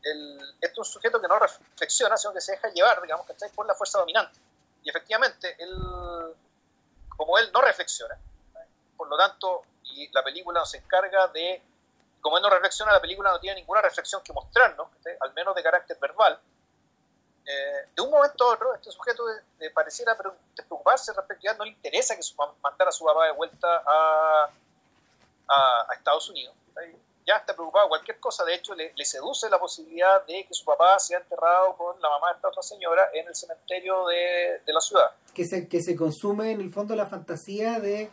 el, 0.03 0.55
este 0.61 0.71
es 0.73 0.77
un 0.77 0.85
sujeto 0.85 1.21
que 1.21 1.27
no 1.27 1.39
reflexiona, 1.39 2.17
sino 2.17 2.33
que 2.33 2.41
se 2.41 2.53
deja 2.53 2.69
llevar, 2.69 3.01
digamos, 3.01 3.25
¿cachai? 3.25 3.49
por 3.51 3.65
la 3.65 3.75
fuerza 3.75 3.99
dominante. 3.99 4.39
Y 4.83 4.89
efectivamente, 4.89 5.55
él, 5.59 5.75
como 7.15 7.37
él 7.37 7.49
no 7.53 7.61
reflexiona, 7.61 8.17
por 8.95 9.07
lo 9.09 9.17
tanto, 9.17 9.63
y 9.83 10.09
la 10.11 10.23
película 10.23 10.59
nos 10.59 10.73
encarga 10.73 11.27
de, 11.27 11.61
como 12.21 12.37
él 12.37 12.43
no 12.43 12.49
reflexiona, 12.49 12.91
la 12.91 13.01
película 13.01 13.31
no 13.31 13.39
tiene 13.39 13.59
ninguna 13.59 13.81
reflexión 13.81 14.21
que 14.23 14.33
mostrarnos, 14.33 14.87
al 15.19 15.33
menos 15.33 15.55
de 15.55 15.63
carácter 15.63 15.97
verbal, 15.99 16.39
eh, 17.49 17.85
de 17.95 18.01
un 18.01 18.11
momento 18.11 18.43
a 18.43 18.53
otro, 18.53 18.75
este 18.75 18.91
sujeto 18.91 19.25
de, 19.57 19.71
pareciera 19.71 20.17
preocuparse 20.17 21.13
respecto 21.13 21.49
a 21.49 21.53
no 21.53 21.63
le 21.63 21.71
interesa 21.71 22.13
que 22.13 22.21
su, 22.21 22.35
mandar 22.61 22.89
a 22.89 22.91
su 22.91 23.05
papá 23.05 23.25
de 23.25 23.31
vuelta 23.31 23.83
a, 23.85 24.49
a, 25.47 25.93
Estados 25.93 26.29
Unidos. 26.29 26.53
Ya 27.27 27.35
está 27.35 27.53
preocupado 27.53 27.89
cualquier 27.89 28.19
cosa, 28.21 28.45
de 28.45 28.55
hecho 28.55 28.73
le, 28.73 28.93
seduce 29.03 29.49
la 29.49 29.59
posibilidad 29.59 30.25
de 30.25 30.45
que 30.47 30.53
su 30.53 30.63
papá 30.63 30.97
sea 30.97 31.19
enterrado 31.19 31.75
con 31.75 32.01
la 32.01 32.09
mamá 32.09 32.29
de 32.29 32.35
esta 32.37 32.47
otra 32.47 32.61
señora 32.61 33.09
en 33.13 33.27
el 33.27 33.35
cementerio 33.35 34.07
de, 34.07 34.61
la 34.65 34.79
ciudad. 34.79 35.11
Que 35.33 35.43
se, 35.43 35.67
que 35.67 35.81
se 35.81 35.95
consume 35.97 36.51
en 36.51 36.61
el 36.61 36.71
fondo 36.71 36.95
la 36.95 37.05
fantasía 37.05 37.81
de 37.81 38.09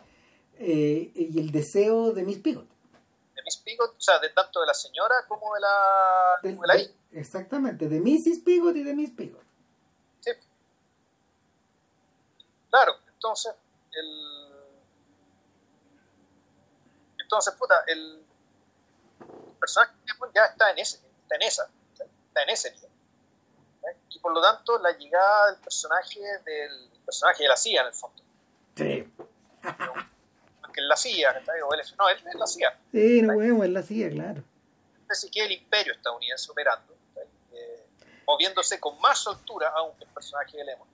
eh, 0.59 1.11
y 1.15 1.39
el 1.39 1.51
deseo 1.51 2.11
de 2.11 2.23
Miss 2.23 2.39
Pigott. 2.39 2.67
De 3.35 3.41
Miss 3.43 3.57
Pigott, 3.63 3.95
o 3.95 4.01
sea, 4.01 4.19
de 4.19 4.29
tanto 4.31 4.59
de 4.59 4.67
la 4.67 4.73
señora 4.73 5.15
como 5.29 5.53
de 5.53 5.61
la, 5.61 6.75
de, 6.75 6.93
Exactamente, 7.17 7.87
de 7.87 8.01
Mrs. 8.01 8.41
Pigott 8.43 8.75
y 8.75 8.83
de 8.83 8.93
Miss 8.93 9.11
Pigott. 9.11 9.43
Sí. 10.19 10.31
Claro, 12.69 12.95
entonces, 13.13 13.55
el... 13.93 14.35
Entonces, 17.17 17.53
puta, 17.55 17.75
el 17.87 18.24
personaje 19.65 19.93
ya 20.33 20.45
está 20.45 20.69
en, 20.69 20.79
ese, 20.79 20.97
está 21.23 21.35
en 21.35 21.41
esa, 21.41 21.69
está 21.91 22.43
en 22.43 22.49
ese 22.49 22.71
nivel. 22.71 22.89
¿eh? 22.89 23.97
Y 24.09 24.19
por 24.19 24.33
lo 24.33 24.41
tanto, 24.41 24.77
la 24.79 24.91
llegada 24.91 25.51
del 25.51 25.59
personaje 25.59 26.19
del 26.45 26.89
personaje 27.03 27.43
de 27.43 27.49
la 27.49 27.57
CIA, 27.57 27.81
en 27.81 27.87
el 27.87 27.93
fondo. 27.93 28.23
Sí. 28.75 29.13
que 30.73 30.81
es 30.81 30.87
la 30.87 30.97
CIA, 30.97 31.43
o 31.67 31.73
él 31.73 31.79
es, 31.79 31.95
no, 31.97 32.09
él 32.09 32.17
es 32.17 32.35
la 32.35 32.47
CIA. 32.47 32.79
Sí, 32.91 33.21
no 33.21 33.33
huevo, 33.33 33.63
es 33.63 33.69
la 33.71 33.81
CIA, 33.81 34.09
claro. 34.09 34.43
Es 35.09 35.27
que 35.31 35.43
el 35.43 35.51
imperio 35.51 35.93
estadounidense 35.93 36.51
operando, 36.51 36.93
eh, 37.53 37.85
moviéndose 38.27 38.79
con 38.79 38.99
más 38.99 39.19
soltura 39.19 39.69
aún 39.69 39.95
que 39.97 40.03
el 40.03 40.09
personaje 40.09 40.57
de 40.57 40.65
Lemon. 40.65 40.87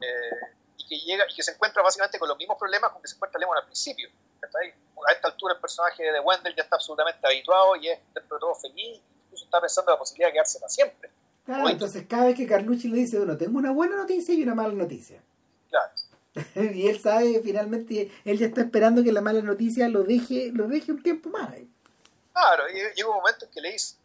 Eh, 0.00 0.54
y 0.78 0.86
que 0.88 0.98
llega 0.98 1.24
y 1.30 1.34
que 1.34 1.42
se 1.42 1.52
encuentra 1.52 1.82
básicamente 1.82 2.18
con 2.18 2.28
los 2.28 2.36
mismos 2.36 2.58
problemas 2.58 2.90
con 2.90 3.00
que 3.00 3.08
se 3.08 3.14
encuentra 3.14 3.38
Lemon 3.38 3.56
al 3.56 3.64
principio 3.64 4.10
a 4.46 5.12
esta 5.12 5.28
altura 5.28 5.54
el 5.54 5.60
personaje 5.60 6.02
de 6.02 6.20
Wendell 6.20 6.54
ya 6.54 6.62
está 6.62 6.76
absolutamente 6.76 7.26
habituado 7.26 7.76
y 7.76 7.88
es 7.88 7.98
dentro 8.14 8.36
de 8.36 8.40
todo 8.40 8.54
feliz, 8.54 9.00
incluso 9.24 9.44
está 9.44 9.60
pensando 9.60 9.90
en 9.90 9.94
la 9.94 9.98
posibilidad 9.98 10.28
de 10.28 10.32
quedarse 10.32 10.58
para 10.58 10.68
siempre. 10.68 11.10
Claro, 11.44 11.68
entonces 11.68 12.06
cada 12.08 12.26
vez 12.26 12.36
que 12.36 12.46
Carlucci 12.46 12.88
le 12.88 12.96
dice, 12.96 13.18
bueno, 13.18 13.36
tengo 13.36 13.58
una 13.58 13.70
buena 13.70 13.96
noticia 13.96 14.34
y 14.34 14.42
una 14.42 14.54
mala 14.54 14.72
noticia. 14.72 15.20
Claro. 15.68 15.92
y 16.74 16.88
él 16.88 17.00
sabe 17.00 17.40
finalmente, 17.42 18.10
él 18.24 18.38
ya 18.38 18.46
está 18.46 18.62
esperando 18.62 19.02
que 19.04 19.12
la 19.12 19.20
mala 19.20 19.42
noticia 19.42 19.88
lo 19.88 20.04
deje, 20.04 20.50
lo 20.52 20.66
deje 20.68 20.92
un 20.92 21.02
tiempo 21.02 21.28
más. 21.28 21.52
¿eh? 21.54 21.66
Claro, 22.32 22.68
y 22.70 22.74
llega 22.74 23.08
un 23.08 23.16
momento 23.16 23.44
en 23.44 23.50
que 23.50 23.60
le 23.60 23.72
dicen, 23.72 23.98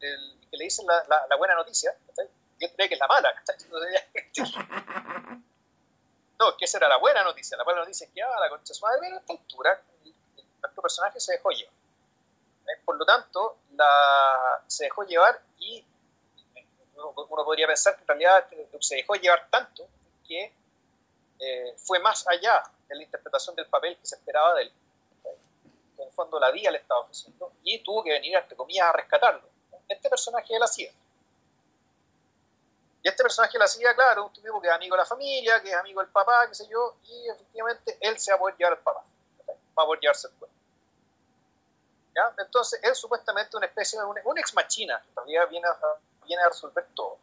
que 0.00 0.56
le 0.56 0.64
dicen 0.64 0.86
la, 0.86 1.26
la, 1.28 1.36
buena 1.36 1.54
noticia, 1.54 1.92
y 2.58 2.64
él 2.64 2.70
cree 2.76 2.88
que 2.88 2.94
es 2.94 3.00
la 3.00 3.08
mala. 3.08 3.34
No, 6.38 6.56
que 6.56 6.64
esa 6.64 6.78
era 6.78 6.88
la 6.88 6.98
buena 6.98 7.22
noticia. 7.22 7.56
La 7.56 7.64
buena 7.64 7.80
noticia 7.80 8.06
es 8.06 8.12
que, 8.12 8.22
ah, 8.22 8.40
la 8.40 8.48
concha 8.48 8.74
su 8.74 8.84
madre, 8.84 9.08
a 9.08 9.18
esta 9.18 9.32
altura, 9.32 9.80
personaje 10.84 11.18
se 11.18 11.32
dejó 11.32 11.50
llevar. 11.50 11.72
¿Eh? 12.66 12.80
Por 12.84 12.96
lo 12.96 13.06
tanto, 13.06 13.56
la, 13.72 14.62
se 14.66 14.84
dejó 14.84 15.02
llevar 15.04 15.40
y 15.58 15.84
uno, 16.96 17.44
podría 17.44 17.66
pensar 17.66 17.96
que 17.96 18.02
en 18.02 18.08
realidad 18.08 18.46
se 18.80 18.96
dejó 18.96 19.14
llevar 19.14 19.48
tanto 19.50 19.86
que 20.26 20.52
eh, 21.40 21.74
fue 21.78 21.98
más 21.98 22.26
allá 22.28 22.62
de 22.88 22.96
la 22.96 23.02
interpretación 23.02 23.56
del 23.56 23.66
papel 23.66 23.96
que 23.98 24.06
se 24.06 24.16
esperaba 24.16 24.54
de 24.54 24.62
él. 24.62 24.72
En 25.98 26.08
el 26.08 26.12
fondo 26.12 26.38
la 26.38 26.50
vida 26.50 26.70
le 26.70 26.78
estaba 26.78 27.00
ofreciendo 27.00 27.52
y 27.62 27.82
tuvo 27.82 28.04
que 28.04 28.10
venir, 28.10 28.36
entre 28.36 28.56
comillas, 28.56 28.88
a 28.88 28.92
rescatarlo. 28.92 29.48
Este 29.88 30.08
personaje 30.08 30.58
la 30.58 30.66
CIA 30.66 30.92
y 33.04 33.08
este 33.08 33.22
personaje 33.22 33.58
la 33.58 33.66
hacía, 33.66 33.94
claro, 33.94 34.24
un 34.24 34.32
tipo 34.32 34.58
que 34.62 34.66
es 34.66 34.72
amigo 34.72 34.96
de 34.96 35.02
la 35.02 35.04
familia, 35.04 35.60
que 35.60 35.68
es 35.68 35.76
amigo 35.76 36.00
del 36.00 36.10
papá, 36.10 36.48
qué 36.48 36.54
sé 36.54 36.66
yo, 36.68 36.96
y 37.02 37.28
efectivamente 37.28 37.98
él 38.00 38.18
se 38.18 38.30
va 38.30 38.36
a 38.36 38.38
poder 38.38 38.56
llevar 38.56 38.72
al 38.72 38.78
papá, 38.78 39.04
va 39.46 39.82
a 39.82 39.86
poder 39.86 40.00
llevarse 40.00 40.28
el 40.28 40.32
cuerpo. 40.32 40.56
Entonces, 42.38 42.80
él 42.82 42.94
supuestamente 42.94 43.58
una 43.58 43.66
especie 43.66 43.98
de 43.98 44.06
un, 44.06 44.38
ex 44.38 44.54
machina, 44.54 45.02
que 45.02 45.12
todavía 45.12 45.44
viene 45.44 45.68
a, 45.68 45.76
viene 46.24 46.42
a 46.44 46.48
resolver 46.48 46.86
todo, 46.94 47.18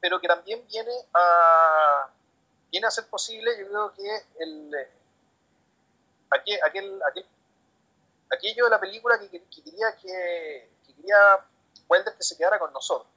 pero 0.00 0.20
que 0.20 0.28
también 0.28 0.66
viene 0.66 0.92
a, 1.14 2.10
viene 2.70 2.84
a 2.84 2.88
hacer 2.88 3.06
posible, 3.06 3.58
yo 3.58 3.68
creo 3.68 3.94
que 3.94 4.26
el, 4.38 4.74
eh, 4.74 4.90
aquel, 6.28 7.00
aquel, 7.02 7.26
aquello 8.30 8.64
de 8.64 8.70
la 8.70 8.80
película 8.80 9.18
que, 9.18 9.30
quería 9.30 9.96
que, 9.96 10.70
que 10.86 10.94
quería 10.94 11.46
Welder 11.88 12.14
que 12.14 12.22
se 12.22 12.36
quedara 12.36 12.58
con 12.58 12.70
nosotros 12.74 13.10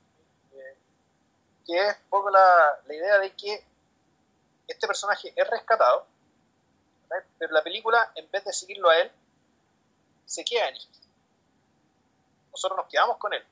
que 1.65 1.87
es 1.87 1.95
un 1.95 2.09
poco 2.09 2.29
la, 2.29 2.79
idea 2.89 3.19
de 3.19 3.31
que 3.35 3.65
este 4.67 4.87
personaje 4.87 5.33
es 5.35 5.49
rescatado, 5.49 6.05
pero 7.37 7.53
la 7.53 7.63
película, 7.63 8.11
en 8.15 8.29
vez 8.31 8.43
de 8.43 8.53
seguirlo 8.53 8.89
a 8.89 8.97
él, 8.97 9.11
se 10.25 10.43
queda 10.43 10.69
en 10.69 10.75
Iquique. 10.75 11.07
Nosotros 12.51 12.77
nos 12.77 12.87
quedamos 12.87 13.17
con 13.17 13.33
él, 13.33 13.43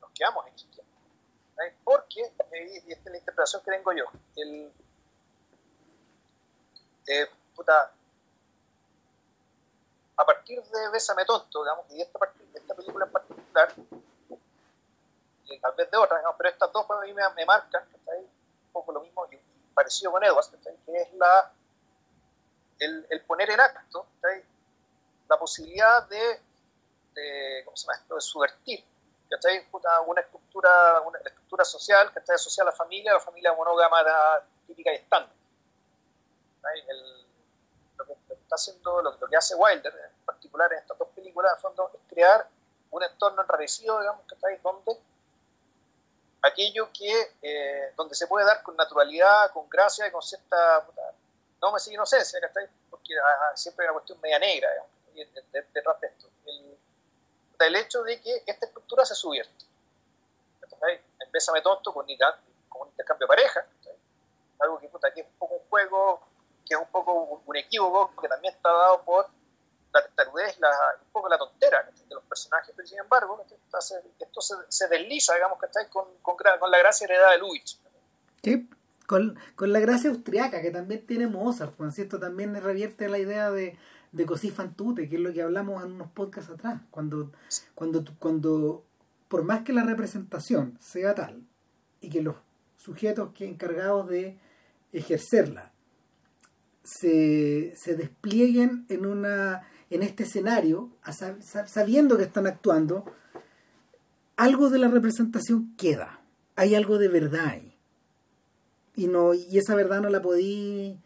nos 0.00 0.10
quedamos 0.12 0.46
en 0.46 0.52
Iquique. 0.52 0.82
Porque, 1.82 2.20
y 2.86 2.92
esta 2.92 3.08
es 3.08 3.10
la 3.10 3.18
interpretación 3.18 3.62
que 3.62 3.70
tengo 3.72 3.92
yo, 3.92 4.04
el, 4.36 4.72
eh, 7.08 7.26
puta, 7.56 7.92
a 10.16 10.24
partir 10.24 10.62
de 10.62 10.88
Bésame 10.90 11.24
Tonto, 11.24 11.62
digamos, 11.62 11.86
y 11.90 12.02
esta, 12.02 12.18
esta 12.54 12.74
película 12.74 13.06
en 13.06 13.12
particular, 13.12 13.74
tal 15.60 15.74
vez 15.74 15.90
de 15.90 15.96
otras, 15.96 16.22
pero 16.36 16.50
estas 16.50 16.72
dos 16.72 16.86
a 16.90 17.00
mí 17.00 17.12
me, 17.14 17.46
marcan, 17.46 17.82
un 18.06 18.72
poco 18.72 18.92
lo 18.92 19.00
mismo, 19.00 19.26
y 19.30 19.38
parecido 19.74 20.12
con 20.12 20.22
Edwards, 20.22 20.50
que 20.62 21.02
es 21.02 21.12
la, 21.14 21.52
el, 22.80 23.06
el 23.10 23.24
poner 23.24 23.50
en 23.50 23.60
acto 23.60 24.06
la 25.28 25.38
posibilidad 25.38 26.08
de, 26.08 26.40
de, 27.14 27.62
¿cómo 27.64 27.76
se 27.76 27.86
llama 27.86 27.98
esto? 27.98 28.14
de 28.14 28.20
subvertir 28.20 28.84
una, 29.72 30.00
una 30.00 30.20
estructura 30.22 31.00
una 31.02 31.18
estructura 31.18 31.64
social 31.64 32.12
que 32.12 32.18
está 32.18 32.34
asociada 32.34 32.70
a 32.70 32.72
la 32.72 32.76
familia, 32.76 33.12
la 33.12 33.20
familia 33.20 33.52
monógama 33.52 34.02
típica 34.66 34.92
y 34.92 34.96
estándar. 34.96 35.34
lo, 37.96 38.06
que, 38.06 38.12
está 38.34 38.54
haciendo, 38.54 39.02
lo, 39.02 39.18
que 39.18 39.36
hace 39.36 39.54
Wilder, 39.54 39.92
en 39.94 40.24
particular 40.24 40.72
en 40.72 40.78
estas 40.78 40.98
dos 40.98 41.08
películas, 41.08 41.52
en 41.54 41.60
fondo, 41.60 41.90
es 41.94 42.00
crear 42.08 42.48
un 42.90 43.02
entorno 43.02 43.42
enrarecido, 43.42 44.00
digamos, 44.00 44.26
que 44.26 44.34
está 44.34 44.48
ahí 44.48 44.58
donde 44.62 44.98
aquello 46.42 46.90
que 46.92 47.32
eh, 47.42 47.92
donde 47.96 48.14
se 48.14 48.26
puede 48.26 48.46
dar 48.46 48.62
con 48.62 48.76
naturalidad, 48.76 49.50
con 49.52 49.68
gracia 49.68 50.06
y 50.06 50.10
con 50.10 50.22
cierta, 50.22 50.86
no 51.60 51.72
me 51.72 51.80
sigue 51.80 51.94
inocencia, 51.94 52.38
porque 52.90 53.14
ah, 53.18 53.26
ah, 53.40 53.56
siempre 53.56 53.84
hay 53.84 53.88
una 53.88 53.94
cuestión 53.94 54.20
media 54.20 54.38
negra 54.38 54.68
detrás 55.74 56.00
de, 56.00 56.06
esto. 56.06 56.28
El, 57.58 57.76
hecho 57.76 58.02
de 58.04 58.20
que 58.20 58.44
esta 58.46 58.66
estructura 58.66 59.04
se 59.04 59.14
subierte. 59.14 59.64
En 61.18 61.32
Bésame 61.32 61.60
Tonto 61.60 61.92
con, 61.92 62.04
un 62.04 62.10
intercambio 62.10 63.26
de 63.26 63.28
pareja, 63.28 63.66
algo 64.60 64.78
que, 64.78 64.88
que 65.14 65.20
es 65.20 65.26
un 65.26 65.38
poco 65.38 65.54
un 65.54 65.68
juego, 65.68 66.20
que 66.64 66.74
es 66.74 66.80
un 66.80 66.86
poco 66.86 67.42
un 67.44 67.56
equívoco, 67.56 68.20
que 68.20 68.28
también 68.28 68.54
está 68.54 68.70
dado 68.70 69.02
por 69.02 69.28
la 69.92 70.04
testarudez, 70.04 70.58
la, 70.60 70.70
un 71.02 71.10
poco 71.12 71.28
la 71.28 71.38
tontera 71.38 71.90
de 72.08 72.14
los 72.14 72.24
personajes, 72.24 72.72
pero 72.76 72.86
sin 72.86 72.98
embargo, 72.98 73.44
esto 74.18 74.40
se, 74.68 74.88
desliza, 74.88 75.34
digamos, 75.34 75.58
que 75.58 75.66
con, 75.88 76.06
con, 76.22 76.36
con, 76.36 76.70
la 76.70 76.78
gracia 76.78 77.06
heredada 77.06 77.32
de 77.32 77.38
Lubitsch. 77.38 77.78
Sí, 78.42 78.68
con, 79.06 79.38
con, 79.56 79.72
la 79.72 79.80
gracia 79.80 80.10
austriaca 80.10 80.60
que 80.60 80.70
también 80.70 81.06
tiene 81.06 81.26
Mozart, 81.26 81.74
cierto, 81.92 82.18
también 82.18 82.54
revierte 82.60 83.08
la 83.08 83.18
idea 83.18 83.50
de, 83.50 83.78
de 84.12 84.26
Così 84.26 84.50
que 84.50 85.16
es 85.16 85.20
lo 85.20 85.32
que 85.32 85.42
hablamos 85.42 85.84
en 85.84 85.92
unos 85.92 86.10
podcasts 86.10 86.50
atrás, 86.50 86.80
cuando, 86.90 87.32
cuando, 87.74 88.04
cuando 88.18 88.84
por 89.28 89.42
más 89.42 89.62
que 89.62 89.72
la 89.72 89.84
representación 89.84 90.78
sea 90.80 91.14
tal 91.14 91.42
y 92.00 92.10
que 92.10 92.22
los 92.22 92.36
sujetos 92.76 93.32
que 93.34 93.46
encargados 93.46 94.08
de 94.08 94.38
ejercerla 94.92 95.72
se, 96.82 97.74
se 97.76 97.96
desplieguen 97.96 98.86
en 98.88 99.04
una 99.04 99.68
en 99.90 100.02
este 100.02 100.24
escenario, 100.24 100.90
sabiendo 101.66 102.16
que 102.16 102.24
están 102.24 102.46
actuando, 102.46 103.04
algo 104.36 104.70
de 104.70 104.78
la 104.78 104.88
representación 104.88 105.74
queda. 105.76 106.20
Hay 106.56 106.74
algo 106.74 106.98
de 106.98 107.08
verdad 107.08 107.46
ahí. 107.46 107.74
Y, 108.94 109.06
no, 109.06 109.32
y 109.32 109.58
esa 109.58 109.74
verdad 109.74 110.00
no 110.00 110.10
la 110.10 110.20
podí. 110.20 110.98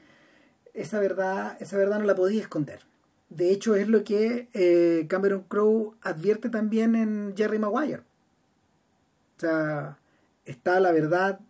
Esa 0.74 0.98
verdad, 0.98 1.56
esa 1.60 1.76
verdad 1.76 1.98
no 1.98 2.06
la 2.06 2.14
podía 2.14 2.40
esconder. 2.40 2.80
De 3.28 3.50
hecho, 3.50 3.76
es 3.76 3.88
lo 3.88 4.04
que 4.04 4.48
eh, 4.52 5.06
Cameron 5.08 5.44
Crowe 5.44 5.94
advierte 6.02 6.48
también 6.48 6.94
en 6.94 7.34
Jerry 7.36 7.58
Maguire. 7.58 8.02
O 9.36 9.40
sea, 9.40 9.98
está 10.44 10.80
la 10.80 10.92
verdad 10.92 11.40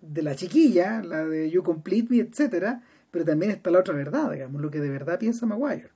de 0.00 0.22
la 0.22 0.34
chiquilla, 0.34 1.02
la 1.02 1.24
de 1.24 1.50
You 1.50 1.62
Complete 1.62 2.08
Me, 2.10 2.20
etcétera, 2.20 2.82
pero 3.10 3.24
también 3.24 3.52
está 3.52 3.70
la 3.70 3.80
otra 3.80 3.94
verdad, 3.94 4.32
digamos, 4.32 4.60
lo 4.60 4.70
que 4.70 4.80
de 4.80 4.90
verdad 4.90 5.18
piensa 5.18 5.46
Maguire 5.46 5.90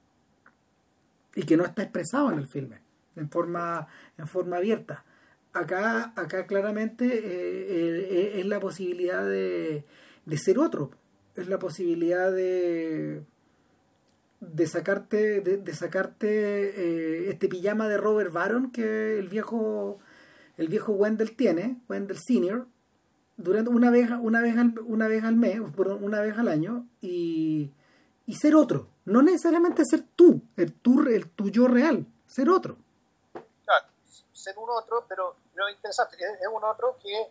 y 1.37 1.45
que 1.45 1.57
no 1.57 1.65
está 1.65 1.83
expresado 1.83 2.33
en 2.33 2.39
el 2.39 2.49
filme 2.49 2.81
en 3.17 3.31
forma, 3.31 3.89
en 4.19 4.27
forma 4.27 4.57
abierta. 4.57 5.05
Acá, 5.53 6.13
acá 6.17 6.47
claramente 6.47 7.07
eh, 7.07 8.37
eh, 8.37 8.41
es 8.41 8.47
la 8.47 8.61
posibilidad 8.61 9.25
de, 9.25 9.85
de, 10.27 10.39
ser 10.39 10.59
otro, 10.59 10.91
es 11.35 11.49
la 11.49 11.59
posibilidad 11.59 12.31
de, 12.31 13.23
de 14.41 14.67
sacarte, 14.67 15.41
de, 15.41 15.75
sacarte 15.75 16.29
eh, 16.29 17.31
este 17.31 17.49
pijama 17.49 17.89
de 17.89 17.97
Robert 17.97 18.33
Baron 18.33 18.71
que 18.71 19.19
el 19.19 19.29
viejo, 19.29 19.99
el 20.59 20.69
viejo 20.69 20.93
Wendell 20.93 21.35
tiene, 21.35 21.79
Wendell 21.89 22.19
Senior, 22.19 22.67
durante 23.39 23.71
una 23.71 23.91
vez, 23.91 24.11
una 24.21 24.43
vez 24.43 24.57
una 24.85 25.09
vez 25.09 25.25
al 25.25 25.37
mes, 25.37 25.61
una 25.79 26.21
vez 26.21 26.37
al 26.37 26.49
año, 26.49 26.87
y, 27.01 27.73
y 28.27 28.35
ser 28.35 28.55
otro. 28.55 28.89
No 29.05 29.23
necesariamente 29.23 29.85
ser 29.85 30.03
tú, 30.15 30.43
el, 30.57 30.75
tu, 30.81 31.01
el 31.09 31.31
tuyo 31.31 31.69
real, 31.69 32.07
ser 32.27 32.51
otro. 32.51 32.77
Claro, 33.65 33.87
ser 34.33 34.59
un 34.59 34.69
otro, 34.69 35.07
pero 35.09 35.37
lo 35.55 35.69
interesante 35.69 36.17
es, 36.17 36.49
un 36.49 36.65
otro 36.65 36.99
que, 37.03 37.31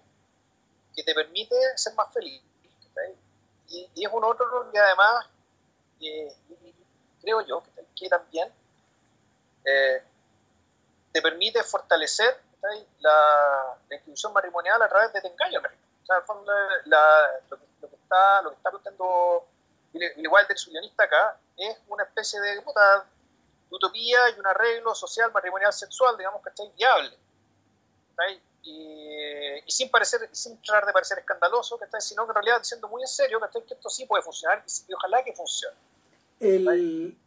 que 0.96 1.04
te 1.04 1.14
permite 1.14 1.56
ser 1.76 1.94
más 1.96 2.12
feliz. 2.14 2.42
Y, 3.68 4.06
es 4.06 4.14
un 4.14 4.24
otro 4.24 4.72
que 4.72 4.80
además, 4.80 5.26
creo 7.22 7.42
yo, 7.42 7.62
que, 7.96 8.08
también 8.08 8.50
eh, 9.66 10.04
te 11.12 11.22
permite 11.22 11.62
fortalecer 11.64 12.42
la, 13.00 13.78
institución 13.92 14.34
matrimonial 14.34 14.82
a 14.82 14.88
través 14.88 15.12
de 15.14 15.22
te 15.22 15.28
engaño. 15.28 15.60
O 15.60 16.06
sea, 16.06 16.24
la, 16.86 17.42
lo, 17.50 17.58
está, 17.88 18.42
lo 18.44 18.50
que 18.52 18.56
está 18.56 18.70
planteando 18.70 19.48
igual 20.18 20.48
del 20.48 20.58
guionista 20.58 21.04
acá 21.04 21.38
es 21.58 21.78
una 21.88 22.04
especie 22.04 22.40
de 22.42 22.62
puta, 22.62 23.06
utopía 23.70 24.20
y 24.36 24.40
un 24.40 24.48
arreglo 24.48 24.94
social, 24.96 25.32
matrimonial, 25.32 25.74
sexual, 25.74 26.18
digamos 26.18 26.42
que 26.44 26.50
está 26.50 26.64
viable. 26.76 27.18
Y, 28.64 29.62
y, 29.66 29.72
sin 29.72 29.90
parecer, 29.92 30.28
sin 30.32 30.60
tratar 30.62 30.88
de 30.88 30.94
parecer 30.94 31.20
escandaloso, 31.20 31.78
que 31.78 31.86
está, 31.86 32.02
sino 32.02 32.26
que 32.26 32.32
en 32.32 32.36
realidad 32.36 32.60
diciendo 32.60 32.88
muy 32.88 33.02
en 33.02 33.08
serio 33.08 33.40
que, 33.40 33.64
que 33.64 33.74
esto 33.76 33.90
sí 33.90 34.06
puede 34.06 34.24
funcionar 34.24 34.64
y, 34.66 34.92
y 34.92 34.94
ojalá 34.94 35.24
que 35.24 35.34
funcione. 35.34 35.76
El. 36.40 37.18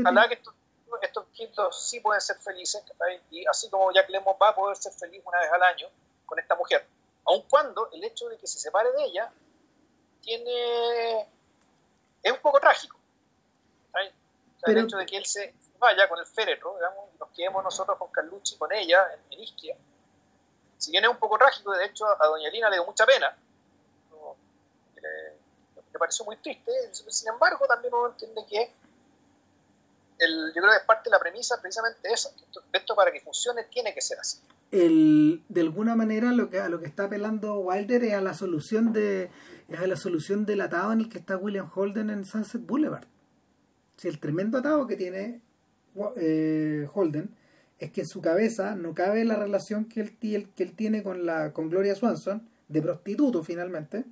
Ojalá 0.00 0.28
que 0.28 0.34
estos, 0.34 0.54
estos 1.02 1.26
quintos 1.32 1.88
sí 1.88 2.00
pueden 2.00 2.20
ser 2.20 2.36
felices, 2.38 2.82
y 3.30 3.46
así 3.46 3.68
como 3.68 3.92
Jack 3.92 4.08
Lemmon 4.08 4.36
va 4.40 4.50
a 4.50 4.54
poder 4.54 4.76
ser 4.76 4.92
feliz 4.92 5.22
una 5.24 5.38
vez 5.40 5.50
al 5.52 5.62
año 5.62 5.88
con 6.24 6.38
esta 6.38 6.54
mujer, 6.54 6.86
aun 7.26 7.42
cuando 7.48 7.90
el 7.92 8.04
hecho 8.04 8.28
de 8.28 8.38
que 8.38 8.46
se 8.46 8.58
separe 8.58 8.90
de 8.92 9.04
ella 9.04 9.30
tiene 10.22 11.28
es 12.22 12.32
un 12.32 12.40
poco 12.40 12.60
trágico. 12.60 12.96
O 12.96 13.92
sea, 13.92 14.12
Pero, 14.64 14.80
el 14.80 14.86
hecho 14.86 14.96
de 14.96 15.06
que 15.06 15.16
él 15.16 15.26
se 15.26 15.54
vaya 15.78 16.08
con 16.08 16.18
el 16.18 16.26
féretro, 16.26 16.74
digamos, 16.74 17.04
y 17.14 17.18
nos 17.18 17.28
quedemos 17.30 17.62
nosotros 17.62 17.96
con 17.98 18.10
Carlucci, 18.10 18.56
con 18.56 18.72
ella, 18.72 19.06
en, 19.14 19.32
en 19.32 19.40
Isquia, 19.40 19.76
si 20.78 20.92
bien 20.92 21.04
es 21.04 21.10
un 21.10 21.18
poco 21.18 21.36
trágico, 21.36 21.72
de 21.72 21.84
hecho 21.84 22.06
a 22.06 22.26
doña 22.26 22.48
Lina 22.50 22.70
le 22.70 22.76
dio 22.76 22.86
mucha 22.86 23.04
pena, 23.04 23.36
no, 24.10 24.36
le, 24.96 25.82
le, 25.92 25.98
pareció 25.98 26.24
muy 26.24 26.36
triste, 26.36 26.72
sin 26.92 27.28
embargo 27.28 27.66
también 27.66 27.92
uno 27.92 28.08
entiende 28.08 28.42
que 28.48 28.72
el, 30.18 30.52
yo 30.54 30.62
creo 30.62 30.70
que 30.70 30.76
es 30.78 30.84
parte 30.84 31.10
de 31.10 31.10
la 31.10 31.18
premisa 31.18 31.60
precisamente 31.60 32.12
esa, 32.12 32.34
que 32.34 32.44
esto, 32.44 32.62
esto 32.72 32.94
para 32.94 33.12
que 33.12 33.20
funcione 33.20 33.64
tiene 33.64 33.92
que 33.92 34.00
ser 34.00 34.18
así. 34.18 34.38
El, 34.70 35.42
de 35.48 35.60
alguna 35.60 35.94
manera 35.94 36.30
lo 36.30 36.50
que 36.50 36.60
a 36.60 36.68
lo 36.68 36.80
que 36.80 36.86
está 36.86 37.04
apelando 37.04 37.58
Wilder 37.58 38.04
es 38.04 38.14
a 38.14 38.20
la 38.20 38.34
solución 38.34 38.92
de 38.92 39.30
es 39.68 39.78
a 39.78 39.86
la 39.86 39.96
solución 39.96 40.46
del 40.46 40.62
atado 40.62 40.92
en 40.92 41.00
el 41.00 41.08
que 41.08 41.18
está 41.18 41.36
William 41.36 41.68
Holden 41.72 42.10
en 42.10 42.24
Sunset 42.24 42.64
Boulevard. 42.64 43.06
Si 43.96 44.08
el 44.08 44.18
tremendo 44.18 44.58
atado 44.58 44.86
que 44.86 44.96
tiene 44.96 45.40
eh, 46.16 46.88
Holden 46.92 47.30
es 47.78 47.90
que 47.92 48.02
en 48.02 48.06
su 48.08 48.20
cabeza 48.20 48.74
no 48.74 48.94
cabe 48.94 49.24
la 49.24 49.36
relación 49.36 49.84
que 49.84 50.00
él, 50.00 50.48
que 50.54 50.62
él 50.62 50.72
tiene 50.74 51.02
con 51.02 51.26
la 51.26 51.52
con 51.52 51.68
Gloria 51.68 51.94
Swanson 51.94 52.48
de 52.68 52.82
prostituto 52.82 53.42
finalmente 53.42 54.04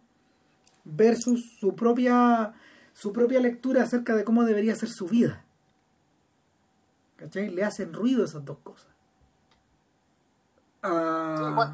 versus 0.84 1.56
su 1.58 1.74
propia 1.74 2.54
su 2.92 3.12
propia 3.12 3.40
lectura 3.40 3.82
acerca 3.82 4.14
de 4.14 4.24
cómo 4.24 4.44
debería 4.44 4.74
ser 4.74 4.88
su 4.88 5.06
vida. 5.06 5.44
¿Cachai? 7.16 7.50
Le 7.50 7.64
hacen 7.64 7.92
ruido 7.92 8.24
esas 8.24 8.44
dos 8.44 8.58
cosas. 8.58 8.88
A, 10.82 11.68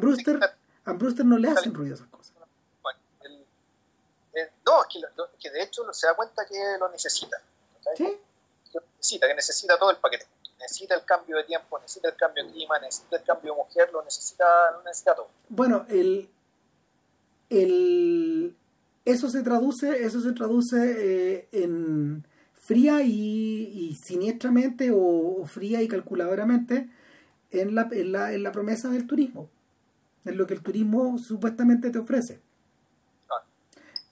Brewster, 0.00 0.40
a 0.84 0.92
Brewster 0.92 1.24
no 1.24 1.38
le 1.38 1.48
hacen 1.48 1.72
ruido 1.72 1.94
esas 1.94 2.08
cosas. 2.08 2.34
No, 4.68 4.82
es 4.82 4.88
que, 4.92 5.00
lo, 5.00 5.30
que, 5.40 5.50
de 5.50 5.62
hecho 5.62 5.90
se 5.94 6.06
da 6.06 6.14
cuenta 6.14 6.44
que 6.44 6.58
lo 6.78 6.90
necesita. 6.90 7.38
¿Sí? 7.96 8.04
Que 8.70 8.78
necesita, 8.98 9.26
que 9.26 9.34
necesita 9.34 9.78
todo 9.78 9.90
el 9.90 9.96
paquete. 9.96 10.26
Necesita 10.60 10.94
el 10.94 11.04
cambio 11.06 11.38
de 11.38 11.44
tiempo, 11.44 11.78
necesita 11.78 12.08
el 12.08 12.16
cambio 12.16 12.44
de 12.44 12.52
clima, 12.52 12.78
necesita 12.78 13.16
el 13.16 13.22
cambio 13.22 13.52
de 13.54 13.58
mujer, 13.58 13.90
lo 13.92 14.04
necesita, 14.04 14.44
lo 14.72 14.82
necesita 14.82 15.14
todo. 15.14 15.28
Bueno, 15.48 15.86
el, 15.88 16.28
el, 17.48 18.54
eso 19.06 19.30
se 19.30 19.42
traduce, 19.42 20.04
eso 20.04 20.20
se 20.20 20.32
traduce 20.32 20.76
eh, 20.76 21.48
en 21.52 22.26
fría 22.52 23.00
y, 23.00 23.70
y 23.72 23.94
siniestramente 23.94 24.90
o, 24.90 25.40
o, 25.40 25.46
fría 25.46 25.80
y 25.80 25.88
calculadoramente 25.88 26.90
en 27.52 27.74
la, 27.74 27.88
en, 27.90 28.12
la, 28.12 28.34
en 28.34 28.42
la 28.42 28.52
promesa 28.52 28.90
del 28.90 29.06
turismo, 29.06 29.48
en 30.26 30.36
lo 30.36 30.46
que 30.46 30.52
el 30.52 30.62
turismo 30.62 31.16
supuestamente 31.16 31.88
te 31.88 31.98
ofrece. 31.98 32.42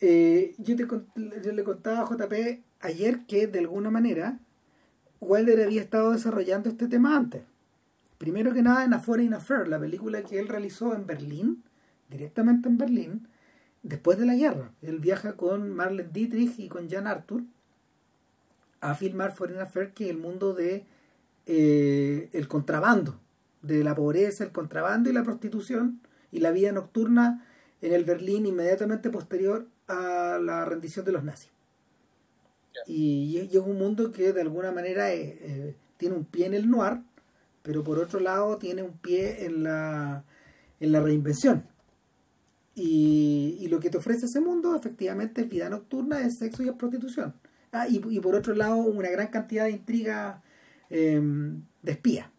Eh, 0.00 0.54
yo, 0.58 0.76
te, 0.76 1.52
le 1.52 1.64
contaba 1.64 2.00
a 2.00 2.08
JP 2.08 2.62
ayer 2.80 3.24
que 3.26 3.46
de 3.46 3.60
alguna 3.60 3.90
manera 3.90 4.38
Wilder 5.20 5.62
había 5.62 5.80
estado 5.80 6.12
desarrollando 6.12 6.68
este 6.68 6.88
tema 6.88 7.16
antes. 7.16 7.42
Primero 8.18 8.52
que 8.52 8.62
nada 8.62 8.84
en 8.84 8.94
A 8.94 9.00
Foreign 9.00 9.34
Affair, 9.34 9.68
la 9.68 9.78
película 9.78 10.22
que 10.22 10.38
él 10.38 10.48
realizó 10.48 10.94
en 10.94 11.06
Berlín, 11.06 11.62
directamente 12.10 12.68
en 12.68 12.78
Berlín, 12.78 13.28
después 13.82 14.18
de 14.18 14.26
la 14.26 14.34
guerra. 14.34 14.72
Él 14.82 15.00
viaja 15.00 15.34
con 15.34 15.70
Marlene 15.70 16.10
Dietrich 16.12 16.58
y 16.58 16.68
con 16.68 16.88
Jan 16.88 17.06
Arthur 17.06 17.42
a 18.80 18.94
filmar 18.94 19.32
Foreign 19.32 19.60
Affair, 19.60 19.92
que 19.92 20.04
es 20.04 20.10
el 20.10 20.18
mundo 20.18 20.54
de 20.54 20.84
eh, 21.46 22.28
el 22.32 22.48
contrabando, 22.48 23.18
de 23.62 23.82
la 23.84 23.94
pobreza, 23.94 24.44
el 24.44 24.52
contrabando 24.52 25.10
y 25.10 25.12
la 25.12 25.22
prostitución 25.22 26.00
y 26.32 26.40
la 26.40 26.50
vida 26.50 26.72
nocturna 26.72 27.44
en 27.80 27.92
el 27.92 28.04
Berlín 28.04 28.46
inmediatamente 28.46 29.10
posterior 29.10 29.66
a 29.88 30.38
la 30.42 30.64
rendición 30.64 31.04
de 31.04 31.12
los 31.12 31.24
nazis. 31.24 31.50
Y, 32.86 33.38
y, 33.50 33.56
es 33.56 33.62
un 33.62 33.78
mundo 33.78 34.12
que 34.12 34.32
de 34.32 34.40
alguna 34.42 34.70
manera 34.70 35.12
eh, 35.12 35.38
eh, 35.40 35.76
tiene 35.96 36.14
un 36.14 36.24
pie 36.24 36.46
en 36.46 36.54
el 36.54 36.70
noir, 36.70 37.00
pero 37.62 37.82
por 37.82 37.98
otro 37.98 38.20
lado 38.20 38.58
tiene 38.58 38.82
un 38.82 38.92
pie 38.92 39.44
en 39.46 39.62
la, 39.62 40.24
en 40.80 40.92
la 40.92 41.00
reinvención. 41.00 41.64
Y, 42.74 43.56
y, 43.60 43.68
lo 43.68 43.80
que 43.80 43.88
te 43.88 43.98
ofrece 43.98 44.26
ese 44.26 44.40
mundo 44.40 44.76
efectivamente 44.76 45.40
es 45.40 45.48
vida 45.48 45.70
nocturna, 45.70 46.20
es 46.20 46.38
sexo 46.38 46.62
y 46.62 46.68
es 46.68 46.74
prostitución. 46.74 47.34
Ah, 47.72 47.88
y, 47.88 48.02
y 48.10 48.20
por 48.20 48.34
otro 48.34 48.54
lado 48.54 48.76
una 48.76 49.08
gran 49.08 49.28
cantidad 49.28 49.64
de 49.64 49.70
intriga 49.70 50.42
eh, 50.90 51.20
de 51.82 51.92
espía. 51.92 52.30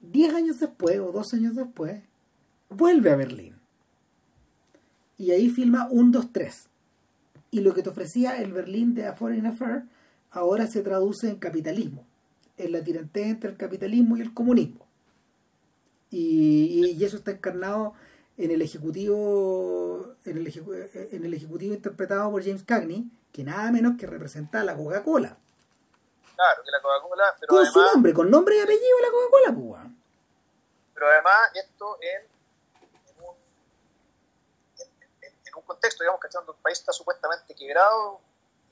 Diez 0.00 0.34
años 0.34 0.60
después 0.60 0.98
o 0.98 1.12
dos 1.12 1.32
años 1.34 1.54
después, 1.54 2.02
vuelve 2.68 3.10
a 3.10 3.16
Berlín. 3.16 3.57
Y 5.18 5.32
ahí 5.32 5.50
filma 5.50 5.88
un, 5.90 6.12
dos, 6.12 6.32
tres 6.32 6.68
y 7.50 7.60
lo 7.60 7.74
que 7.74 7.82
te 7.82 7.90
ofrecía 7.90 8.40
el 8.40 8.52
Berlín 8.52 8.94
de 8.94 9.06
A 9.06 9.14
Foreign 9.14 9.46
Affair 9.46 9.84
ahora 10.30 10.66
se 10.66 10.82
traduce 10.82 11.28
en 11.28 11.38
capitalismo, 11.38 12.04
en 12.56 12.72
la 12.72 12.82
tirantez 12.82 13.26
entre 13.26 13.50
el 13.50 13.56
capitalismo 13.56 14.16
y 14.16 14.20
el 14.20 14.34
comunismo. 14.34 14.86
Y, 16.10 16.94
y, 16.96 17.04
eso 17.04 17.18
está 17.18 17.32
encarnado 17.32 17.92
en 18.38 18.50
el 18.50 18.62
ejecutivo 18.62 20.14
en 20.24 20.38
el, 20.38 20.46
ejecu 20.46 20.72
en 20.72 21.24
el 21.24 21.34
ejecutivo 21.34 21.74
interpretado 21.74 22.30
por 22.30 22.42
James 22.42 22.64
Cagney, 22.64 23.10
que 23.32 23.44
nada 23.44 23.70
menos 23.70 23.98
que 23.98 24.06
representa 24.06 24.60
a 24.60 24.64
la 24.64 24.74
Coca-Cola. 24.74 25.36
Claro, 26.34 26.62
que 26.64 26.70
la 26.70 26.80
Coca-Cola, 26.80 27.34
pero 27.40 27.48
con 27.48 27.58
además, 27.58 27.72
su 27.72 27.94
nombre, 27.94 28.14
con 28.14 28.30
nombre 28.30 28.56
y 28.56 28.60
apellido 28.60 29.00
la 29.02 29.10
Coca-Cola, 29.10 29.54
pues. 29.54 29.82
Pero 30.94 31.06
además 31.08 31.40
esto 31.54 31.98
en 32.00 32.22
un 33.24 33.36
contexto, 35.68 36.02
digamos, 36.02 36.20
que 36.20 36.28
donde 36.32 36.50
un 36.50 36.58
país 36.58 36.78
está 36.80 36.92
supuestamente 36.92 37.54
quebrado 37.54 38.20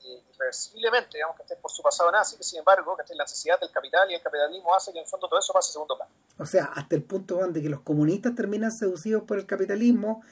eh, 0.03 0.21
irreversiblemente, 0.33 1.17
digamos, 1.17 1.37
que 1.37 1.55
por 1.55 1.71
su 1.71 1.81
pasado 1.81 2.11
nazi, 2.11 2.35
que 2.35 2.43
sin 2.43 2.59
embargo, 2.59 2.97
que 2.97 3.15
la 3.15 3.23
necesidad 3.23 3.59
del 3.59 3.71
capital 3.71 4.11
y 4.11 4.15
el 4.15 4.21
capitalismo 4.21 4.75
hace 4.75 4.91
que 4.91 4.99
en 4.99 5.05
el 5.05 5.09
fondo 5.09 5.29
todo 5.29 5.39
eso 5.39 5.53
pase 5.53 5.69
a 5.69 5.73
segundo 5.73 5.95
plano. 5.95 6.11
O 6.37 6.45
sea, 6.45 6.65
hasta 6.65 6.95
el 6.95 7.03
punto 7.03 7.35
donde 7.35 7.61
que 7.61 7.69
los 7.69 7.81
comunistas 7.81 8.35
terminan 8.35 8.71
seducidos 8.71 9.23
por 9.23 9.37
el 9.37 9.45
capitalismo 9.45 10.23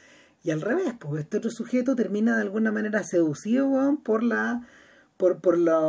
y 0.44 0.52
al 0.52 0.62
revés, 0.62 0.94
pues 1.00 1.24
este 1.24 1.38
otro 1.38 1.50
sujeto 1.50 1.96
termina 1.96 2.36
de 2.36 2.44
alguna 2.44 2.72
manera 2.72 3.04
seducido 3.04 3.98
por 4.04 4.22
la 4.22 4.68
por, 5.18 5.40
por 5.40 5.58
la 5.58 5.80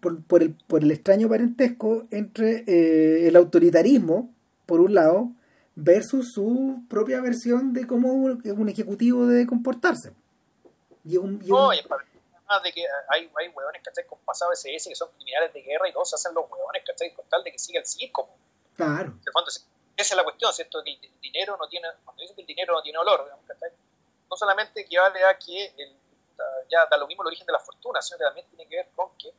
por, 0.00 0.22
por, 0.24 0.42
el, 0.42 0.54
por 0.66 0.82
el 0.82 0.90
extraño 0.90 1.30
parentesco 1.30 2.02
entre 2.10 2.64
eh, 2.66 3.28
el 3.28 3.36
autoritarismo, 3.36 4.30
por 4.66 4.80
un 4.80 4.92
lado, 4.92 5.30
versus 5.74 6.32
su 6.32 6.84
propia 6.88 7.20
versión 7.20 7.72
de 7.72 7.86
cómo 7.86 8.12
un 8.12 8.68
ejecutivo 8.68 9.26
debe 9.26 9.46
comportarse. 9.46 10.12
Y 11.04 11.16
un, 11.16 11.40
y 11.44 11.50
un... 11.50 11.58
No, 11.58 11.72
y 11.72 11.78
además 11.78 12.62
de 12.62 12.72
que 12.72 12.84
hay, 13.08 13.30
hay 13.38 13.48
hueones 13.48 13.82
¿cachai? 13.82 14.06
con 14.06 14.18
pasado 14.20 14.52
SS 14.52 14.88
que 14.88 14.94
son 14.94 15.10
criminales 15.16 15.52
de 15.52 15.62
guerra 15.62 15.88
y 15.88 15.92
todos 15.92 16.10
se 16.10 16.16
hacen 16.16 16.34
los 16.34 16.50
hueones 16.50 16.82
¿cachai? 16.86 17.12
con 17.14 17.26
tal 17.28 17.42
de 17.44 17.52
que 17.52 17.58
siga 17.58 17.80
el 17.80 17.86
circo. 17.86 18.28
Claro. 18.74 19.14
Fondo, 19.32 19.50
esa 19.50 19.64
es 19.96 20.16
la 20.16 20.24
cuestión, 20.24 20.52
¿cierto? 20.52 20.82
Que 20.82 20.92
el 20.92 21.20
dinero 21.20 21.56
no 21.58 21.68
tiene, 21.68 21.88
cuando 22.04 22.20
dicen 22.20 22.36
que 22.36 22.42
el 22.42 22.46
dinero 22.46 22.74
no 22.74 22.82
tiene 22.82 22.98
olor, 22.98 23.24
digamos, 23.24 23.44
¿cachai? 23.46 23.70
no 24.30 24.36
solamente 24.36 24.80
equivale 24.80 25.24
a 25.24 25.38
que 25.38 25.72
el, 25.76 25.96
ya 26.68 26.86
da 26.90 26.96
lo 26.96 27.06
mismo 27.06 27.22
el 27.22 27.28
origen 27.28 27.46
de 27.46 27.52
la 27.52 27.60
fortuna, 27.60 28.02
sino 28.02 28.18
que 28.18 28.24
también 28.24 28.46
tiene 28.48 28.68
que 28.68 28.76
ver 28.76 28.88
con 28.94 29.10
que 29.16 29.32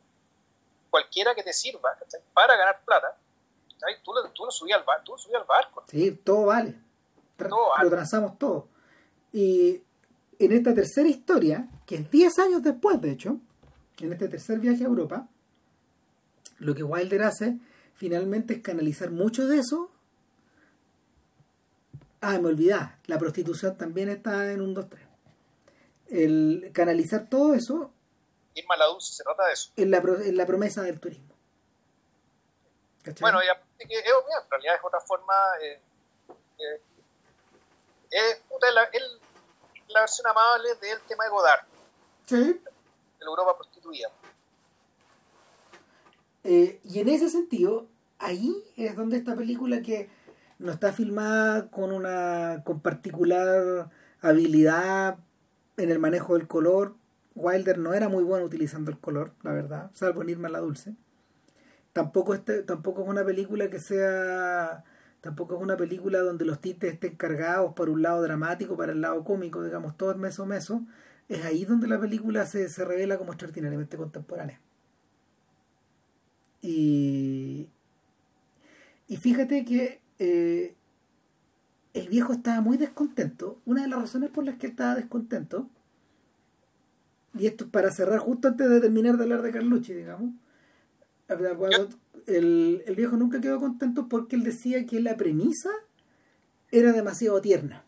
cualquiera 0.90 1.34
que 1.34 1.42
te 1.42 1.52
sirva 1.52 1.96
para 2.32 2.56
ganar 2.56 2.80
plata, 2.84 3.16
tú, 4.02 4.12
lo, 4.12 4.30
tú 4.30 4.44
lo 4.44 4.50
subías 4.50 4.78
al, 4.78 5.04
tú 5.04 5.14
al 5.14 5.46
barco. 5.46 5.84
Sí, 5.88 6.12
todo 6.12 6.46
vale. 6.46 6.74
Lo 7.38 7.90
transamos 7.90 8.38
todo. 8.38 8.68
Y 9.32 9.82
en 10.38 10.52
esta 10.52 10.74
tercera 10.74 11.08
historia, 11.08 11.68
que 11.86 11.96
es 11.96 12.10
10 12.10 12.38
años 12.38 12.62
después, 12.62 13.00
de 13.00 13.10
hecho, 13.10 13.38
en 13.98 14.12
este 14.12 14.28
tercer 14.28 14.58
viaje 14.58 14.84
a 14.84 14.86
Europa, 14.86 15.28
lo 16.58 16.74
que 16.74 16.82
Wilder 16.82 17.22
hace 17.22 17.58
finalmente 17.94 18.54
es 18.54 18.62
canalizar 18.62 19.10
mucho 19.10 19.46
de 19.46 19.58
eso. 19.58 19.90
Ah, 22.20 22.38
me 22.38 22.48
olvidaba, 22.48 22.98
la 23.06 23.18
prostitución 23.18 23.76
también 23.76 24.08
está 24.08 24.52
en 24.52 24.60
un 24.60 24.74
2-3. 24.74 24.98
El 26.08 26.70
canalizar 26.72 27.28
todo 27.28 27.54
eso. 27.54 27.92
Irma 28.54 28.76
la 28.76 28.86
Dulce 28.86 29.12
se 29.12 29.22
trata 29.22 29.46
de 29.46 29.52
eso. 29.52 29.72
En 29.76 29.90
la, 29.90 29.98
en 29.98 30.36
la 30.36 30.46
promesa 30.46 30.82
del 30.82 30.98
turismo. 30.98 31.34
Bueno, 33.20 33.38
ya, 33.42 33.62
que, 33.78 33.98
en 33.98 34.50
realidad 34.50 34.74
es 34.76 34.80
otra 34.84 35.00
forma. 35.00 35.34
Eh, 35.62 35.80
eh, 36.58 36.80
es, 38.10 38.42
la, 38.74 38.88
la 39.88 40.00
versión 40.00 40.26
amable 40.26 40.74
del 40.80 41.00
tema 41.02 41.24
de 41.24 41.30
Godard. 41.30 41.66
Sí. 42.26 42.36
De 42.36 43.24
la 43.24 43.26
Europa 43.26 43.56
prostituida. 43.56 44.10
Eh, 46.44 46.80
y 46.84 47.00
en 47.00 47.08
ese 47.08 47.28
sentido, 47.28 47.86
ahí 48.18 48.64
es 48.76 48.96
donde 48.96 49.16
esta 49.16 49.34
película 49.34 49.82
que 49.82 50.08
no 50.58 50.72
está 50.72 50.92
filmada 50.92 51.70
con 51.70 51.92
una 51.92 52.62
con 52.64 52.80
particular 52.80 53.90
habilidad 54.20 55.18
en 55.76 55.90
el 55.90 55.98
manejo 55.98 56.34
del 56.34 56.46
color. 56.46 56.94
Wilder 57.34 57.78
no 57.78 57.92
era 57.94 58.08
muy 58.08 58.22
bueno 58.22 58.46
utilizando 58.46 58.90
el 58.90 58.98
color, 58.98 59.32
la 59.42 59.52
verdad, 59.52 59.90
salvo 59.92 60.22
en 60.22 60.30
Irma 60.30 60.48
la 60.48 60.60
Dulce. 60.60 60.94
Tampoco, 61.96 62.34
este, 62.34 62.62
tampoco 62.62 63.04
es 63.04 63.08
una 63.08 63.24
película 63.24 63.70
que 63.70 63.78
sea 63.80 64.84
tampoco 65.22 65.56
es 65.56 65.62
una 65.62 65.78
película 65.78 66.18
donde 66.18 66.44
los 66.44 66.60
tintes 66.60 66.92
estén 66.92 67.16
cargados 67.16 67.72
por 67.72 67.88
un 67.88 68.02
lado 68.02 68.20
dramático, 68.20 68.76
para 68.76 68.92
el 68.92 69.00
lado 69.00 69.24
cómico, 69.24 69.64
digamos, 69.64 69.96
todo 69.96 70.10
es 70.10 70.18
meso 70.18 70.44
meso. 70.44 70.82
Es 71.30 71.42
ahí 71.46 71.64
donde 71.64 71.88
la 71.88 71.98
película 71.98 72.44
se, 72.44 72.68
se 72.68 72.84
revela 72.84 73.16
como 73.16 73.32
extraordinariamente 73.32 73.96
contemporánea. 73.96 74.60
Y, 76.60 77.70
y 79.08 79.16
fíjate 79.16 79.64
que 79.64 80.02
eh, 80.18 80.74
el 81.94 82.08
viejo 82.10 82.34
estaba 82.34 82.60
muy 82.60 82.76
descontento. 82.76 83.58
Una 83.64 83.80
de 83.80 83.88
las 83.88 84.00
razones 84.02 84.28
por 84.28 84.44
las 84.44 84.56
que 84.58 84.66
estaba 84.66 84.96
descontento, 84.96 85.70
y 87.32 87.46
esto 87.46 87.70
para 87.70 87.90
cerrar 87.90 88.18
justo 88.18 88.48
antes 88.48 88.68
de 88.68 88.80
terminar 88.82 89.16
de 89.16 89.22
hablar 89.22 89.40
de 89.40 89.50
Carlucci, 89.50 89.94
digamos, 89.94 90.32
el, 91.28 92.82
el 92.86 92.94
viejo 92.94 93.16
nunca 93.16 93.40
quedó 93.40 93.58
contento 93.60 94.08
porque 94.08 94.36
él 94.36 94.44
decía 94.44 94.86
que 94.86 95.00
la 95.00 95.16
premisa 95.16 95.70
era 96.70 96.92
demasiado 96.92 97.40
tierna. 97.40 97.84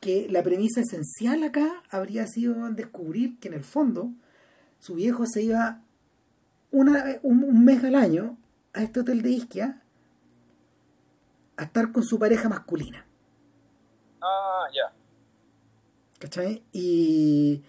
Que 0.00 0.28
la 0.28 0.42
premisa 0.42 0.80
esencial 0.80 1.42
acá 1.42 1.82
habría 1.90 2.26
sido 2.26 2.68
descubrir 2.70 3.38
que 3.38 3.48
en 3.48 3.54
el 3.54 3.64
fondo 3.64 4.12
su 4.78 4.94
viejo 4.94 5.26
se 5.26 5.42
iba 5.42 5.80
una, 6.70 7.18
un, 7.22 7.64
mes 7.64 7.82
al 7.84 7.94
año 7.94 8.36
a 8.72 8.82
este 8.82 9.00
hotel 9.00 9.22
de 9.22 9.30
Isquia 9.30 9.82
a 11.56 11.64
estar 11.64 11.92
con 11.92 12.04
su 12.04 12.18
pareja 12.18 12.48
masculina. 12.48 13.06
Ah, 14.20 14.66
ya. 14.74 14.92
¿Cachai? 16.18 16.62
Y, 16.72 17.62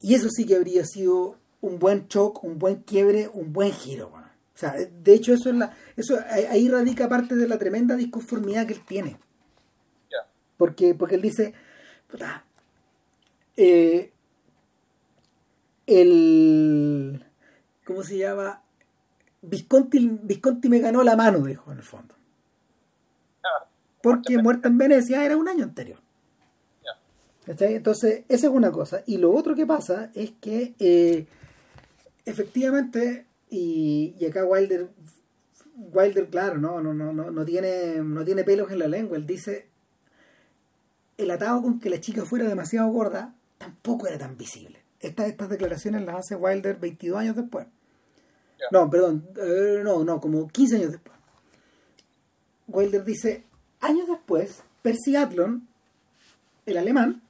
y 0.00 0.14
eso 0.14 0.28
sí 0.30 0.44
que 0.44 0.56
habría 0.56 0.84
sido 0.84 1.38
un 1.62 1.78
buen 1.78 2.06
shock, 2.08 2.44
un 2.44 2.58
buen 2.58 2.82
quiebre, 2.82 3.30
un 3.32 3.52
buen 3.52 3.72
giro. 3.72 4.08
O 4.08 4.58
sea, 4.58 4.74
de 4.74 5.14
hecho 5.14 5.32
eso 5.32 5.48
es 5.48 5.56
la, 5.56 5.74
eso 5.96 6.18
ahí 6.30 6.68
radica 6.68 7.08
parte 7.08 7.34
de 7.34 7.48
la 7.48 7.58
tremenda 7.58 7.96
disconformidad 7.96 8.66
que 8.66 8.74
él 8.74 8.84
tiene. 8.86 9.16
Porque, 10.58 10.94
porque 10.94 11.16
él 11.16 11.22
dice, 11.22 11.54
eh, 13.56 14.12
el 15.86 17.24
¿cómo 17.84 18.02
se 18.02 18.18
llama? 18.18 18.62
Visconti, 19.40 20.18
Visconti 20.22 20.68
me 20.68 20.78
ganó 20.78 21.02
la 21.02 21.16
mano, 21.16 21.40
dijo 21.40 21.72
en 21.72 21.78
el 21.78 21.84
fondo. 21.84 22.14
Porque 24.02 24.38
Muerta 24.38 24.68
en 24.68 24.78
Venecia 24.78 25.24
era 25.24 25.36
un 25.36 25.48
año 25.48 25.64
anterior. 25.64 25.98
Entonces, 27.46 28.24
esa 28.28 28.46
es 28.46 28.52
una 28.52 28.70
cosa. 28.70 29.02
Y 29.06 29.16
lo 29.18 29.32
otro 29.32 29.54
que 29.54 29.66
pasa 29.66 30.10
es 30.14 30.32
que 30.40 30.74
eh, 30.78 31.26
efectivamente, 32.24 33.26
y, 33.50 34.24
acá 34.24 34.44
Wilder, 34.44 34.88
Wilder, 35.76 36.28
claro, 36.28 36.58
no, 36.58 36.80
no, 36.80 36.94
no, 36.94 37.12
no, 37.12 37.44
tiene, 37.44 37.96
no 37.96 38.24
tiene 38.24 38.44
pelos 38.44 38.70
en 38.70 38.78
la 38.78 38.88
lengua. 38.88 39.16
Él 39.16 39.26
dice, 39.26 39.68
el 41.18 41.30
atado 41.30 41.62
con 41.62 41.80
que 41.80 41.90
la 41.90 42.00
chica 42.00 42.24
fuera 42.24 42.48
demasiado 42.48 42.88
gorda 42.88 43.34
tampoco 43.58 44.06
era 44.06 44.18
tan 44.18 44.36
visible. 44.36 44.82
Estas, 45.00 45.28
estas 45.28 45.48
declaraciones 45.48 46.04
las 46.04 46.16
hace 46.16 46.36
Wilder 46.36 46.76
22 46.78 47.18
años 47.18 47.36
después. 47.36 47.66
No, 48.70 48.88
perdón, 48.88 49.28
eh, 49.36 49.80
no, 49.82 50.04
no, 50.04 50.20
como 50.20 50.48
15 50.48 50.76
años 50.76 50.92
después. 50.92 51.16
Wilder 52.68 53.04
dice, 53.04 53.44
años 53.80 54.06
después, 54.08 54.62
Percy 54.82 55.16
Adlon, 55.16 55.68
el 56.64 56.78
alemán, 56.78 57.22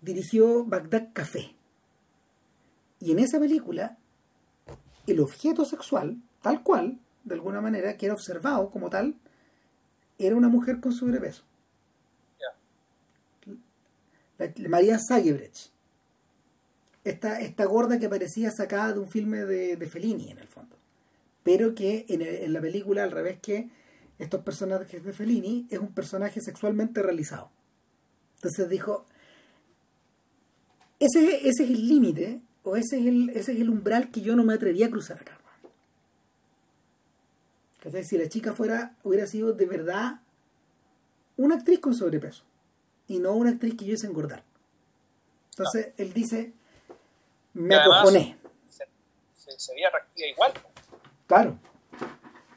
dirigió 0.00 0.64
Bagdad 0.64 1.08
Café. 1.12 1.54
Y 3.00 3.12
en 3.12 3.20
esa 3.20 3.38
película, 3.38 3.96
el 5.12 5.20
objeto 5.20 5.64
sexual, 5.64 6.18
tal 6.42 6.62
cual, 6.62 6.98
de 7.24 7.34
alguna 7.34 7.60
manera, 7.60 7.96
que 7.96 8.06
era 8.06 8.14
observado 8.14 8.70
como 8.70 8.90
tal, 8.90 9.14
era 10.18 10.36
una 10.36 10.48
mujer 10.48 10.80
con 10.80 10.92
sobrepeso. 10.92 11.44
María 14.68 14.98
Sagebrecht 15.00 15.72
esta, 17.08 17.40
esta 17.40 17.64
gorda 17.64 17.98
que 17.98 18.08
parecía 18.08 18.50
sacada 18.50 18.92
de 18.92 19.00
un 19.00 19.10
filme 19.10 19.44
de, 19.44 19.76
de 19.76 19.86
Fellini 19.86 20.30
en 20.30 20.38
el 20.38 20.48
fondo. 20.48 20.76
Pero 21.42 21.74
que 21.74 22.04
en, 22.08 22.22
en, 22.22 22.52
la 22.52 22.60
película, 22.60 23.02
al 23.04 23.10
revés 23.10 23.38
que 23.40 23.70
estos 24.18 24.42
personajes 24.42 25.02
de 25.02 25.12
Fellini, 25.12 25.66
es 25.70 25.78
un 25.78 25.94
personaje 25.94 26.40
sexualmente 26.40 27.02
realizado. 27.02 27.50
Entonces 28.36 28.68
dijo, 28.68 29.06
ese, 30.98 31.48
ese 31.48 31.64
es 31.64 31.70
el 31.70 31.88
límite, 31.88 32.42
o 32.62 32.76
ese 32.76 32.98
es, 32.98 33.06
el, 33.06 33.30
ese 33.30 33.52
es 33.52 33.60
el 33.60 33.70
umbral 33.70 34.10
que 34.10 34.20
yo 34.20 34.36
no 34.36 34.44
me 34.44 34.54
atrevía 34.54 34.86
a 34.86 34.90
cruzar 34.90 35.20
acá. 35.20 35.38
Si 38.02 38.18
la 38.18 38.28
chica 38.28 38.52
fuera, 38.52 38.96
hubiera 39.02 39.26
sido 39.26 39.52
de 39.52 39.64
verdad 39.64 40.20
una 41.36 41.54
actriz 41.54 41.78
con 41.80 41.94
sobrepeso 41.94 42.44
y 43.06 43.18
no 43.18 43.32
una 43.32 43.50
actriz 43.50 43.76
que 43.76 43.86
yo 43.86 43.94
hice 43.94 44.06
engordar. 44.06 44.42
Entonces 45.50 45.92
él 45.96 46.12
dice, 46.12 46.52
me 47.54 47.76
acojoné. 47.76 48.36
Se, 48.68 49.72
veía 49.72 49.90
reactiva 49.90 50.28
igual. 50.28 50.52
Claro. 51.26 51.58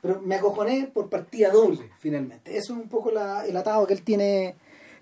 Pero 0.01 0.19
me 0.21 0.35
acojoné 0.35 0.91
por 0.93 1.09
partida 1.09 1.49
doble, 1.51 1.91
finalmente. 1.99 2.57
Eso 2.57 2.73
es 2.73 2.79
un 2.79 2.89
poco 2.89 3.11
la, 3.11 3.45
el 3.45 3.55
atado 3.55 3.87
que 3.87 3.93
él 3.93 4.03
tiene, 4.03 4.55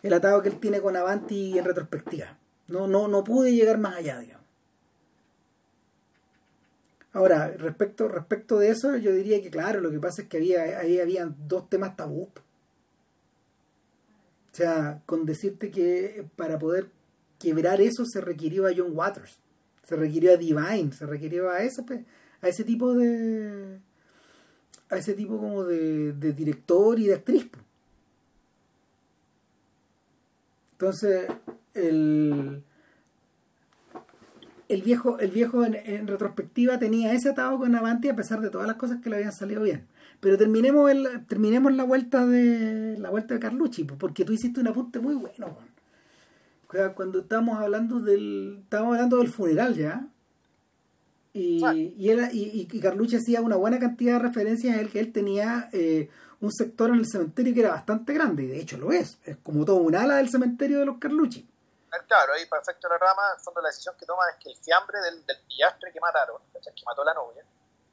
el 0.04 0.14
atado 0.14 0.42
que 0.42 0.50
él 0.50 0.60
tiene 0.60 0.82
con 0.82 0.96
Avanti 0.96 1.58
en 1.58 1.66
retrospectiva. 1.66 2.38
No, 2.68 2.88
no, 2.88 3.08
no 3.08 3.24
pude 3.24 3.54
llegar 3.54 3.78
más 3.80 3.96
allá, 3.96 4.20
digamos. 4.20 4.39
Ahora, 7.12 7.50
respecto, 7.58 8.08
respecto 8.08 8.60
de 8.60 8.70
eso, 8.70 8.96
yo 8.98 9.14
diría 9.14 9.42
que 9.42 9.50
claro, 9.50 9.82
lo 9.82 9.92
que 9.92 10.00
pasa 10.00 10.24
es 10.24 10.28
que 10.28 10.38
había, 10.38 10.80
ahí 10.80 11.00
habían 11.00 11.36
dos 11.48 11.70
temas 11.70 11.96
tabú. 11.96 12.30
O 14.52 14.56
sea, 14.56 15.02
con 15.06 15.26
decirte 15.26 15.72
que 15.72 16.26
para 16.36 16.60
poder 16.60 16.90
quebrar 17.40 17.82
eso 17.82 18.06
se 18.06 18.22
requirió 18.22 18.68
a 18.68 18.72
John 18.76 18.92
Waters 18.94 19.40
se 19.90 19.96
requirió 19.96 20.34
a 20.34 20.38
Divine, 20.38 20.92
se 20.92 21.08
requirió 21.08 21.50
a 21.50 21.64
ese, 21.64 21.82
a 22.42 22.48
ese 22.48 22.64
tipo 22.64 22.94
de 22.94 23.80
a 24.92 24.98
ese 24.98 25.16
tipo 25.16 25.40
como 25.40 25.64
de, 25.66 26.14
director 26.14 27.00
y 27.00 27.08
de 27.08 27.16
actriz. 27.16 27.50
Entonces, 30.74 31.28
el, 31.74 32.64
el 34.70 34.84
viejo, 34.84 35.20
el 35.20 35.32
viejo 35.32 35.66
en, 35.66 36.08
retrospectiva 36.08 36.80
tenía 36.80 37.14
ese 37.14 37.30
atado 37.30 37.58
con 37.58 37.76
Avanti 37.76 38.08
a 38.08 38.16
pesar 38.16 38.40
de 38.40 38.50
todas 38.50 38.68
las 38.68 38.78
cosas 38.78 39.02
que 39.02 39.10
le 39.10 39.18
habían 39.18 39.34
salido 39.34 39.64
bien. 39.64 39.88
Pero 40.20 40.38
terminemos 40.38 40.90
el, 40.90 41.26
terminemos 41.28 41.74
la 41.74 41.84
vuelta 41.84 42.26
de 42.26 42.98
la 42.98 43.10
vuelta 43.10 43.34
de 43.34 43.40
Carlucci, 43.40 43.84
porque 43.84 44.26
tú 44.26 44.34
hiciste 44.34 44.60
un 44.60 44.68
apunte 44.68 45.00
muy 45.00 45.16
bueno 45.16 45.58
cuando 46.96 47.20
estábamos 47.20 47.58
hablando 47.58 48.00
del 48.00 48.60
estábamos 48.62 48.94
hablando 48.94 49.18
del 49.18 49.30
funeral 49.30 49.76
ya 49.76 50.08
y, 51.34 51.64
y, 51.98 52.10
él, 52.10 52.30
y, 52.34 52.68
y, 52.72 52.80
Carlucci 52.80 53.16
hacía 53.16 53.42
una 53.42 53.56
buena 53.56 53.80
cantidad 53.80 54.14
de 54.14 54.20
referencias 54.20 54.76
a 54.76 54.82
él 54.82 54.90
que 54.90 55.00
él 55.00 55.12
tenía 55.12 55.70
eh, 55.74 56.10
un 56.42 56.52
sector 56.52 56.90
en 56.90 56.98
el 56.98 57.08
cementerio 57.08 57.54
que 57.54 57.62
era 57.62 57.70
bastante 57.70 58.14
grande 58.14 58.44
y 58.44 58.48
de 58.48 58.60
hecho 58.60 58.78
lo 58.78 58.92
es 58.92 59.18
es 59.26 59.38
como 59.38 59.66
todo 59.66 59.78
un 59.78 59.96
ala 59.96 60.18
del 60.18 60.30
cementerio 60.30 60.80
de 60.80 60.86
los 60.86 60.98
Carlucci 60.98 61.48
claro, 62.08 62.34
ahí 62.34 62.46
de 62.46 62.90
la 62.90 62.98
rama, 62.98 63.34
el 63.36 63.40
fondo 63.42 63.62
la 63.62 63.70
decisión 63.70 63.96
que 63.98 64.06
toman 64.06 64.30
es 64.30 64.36
que 64.44 64.50
el 64.50 64.58
fiambre 64.58 65.00
del, 65.02 65.26
del 65.26 65.40
pillastre 65.42 65.92
que 65.92 66.00
mataron, 66.00 66.42
¿cachai? 66.54 66.74
que 66.74 66.84
mató 66.86 67.02
a 67.02 67.06
la 67.06 67.14
novia, 67.14 67.44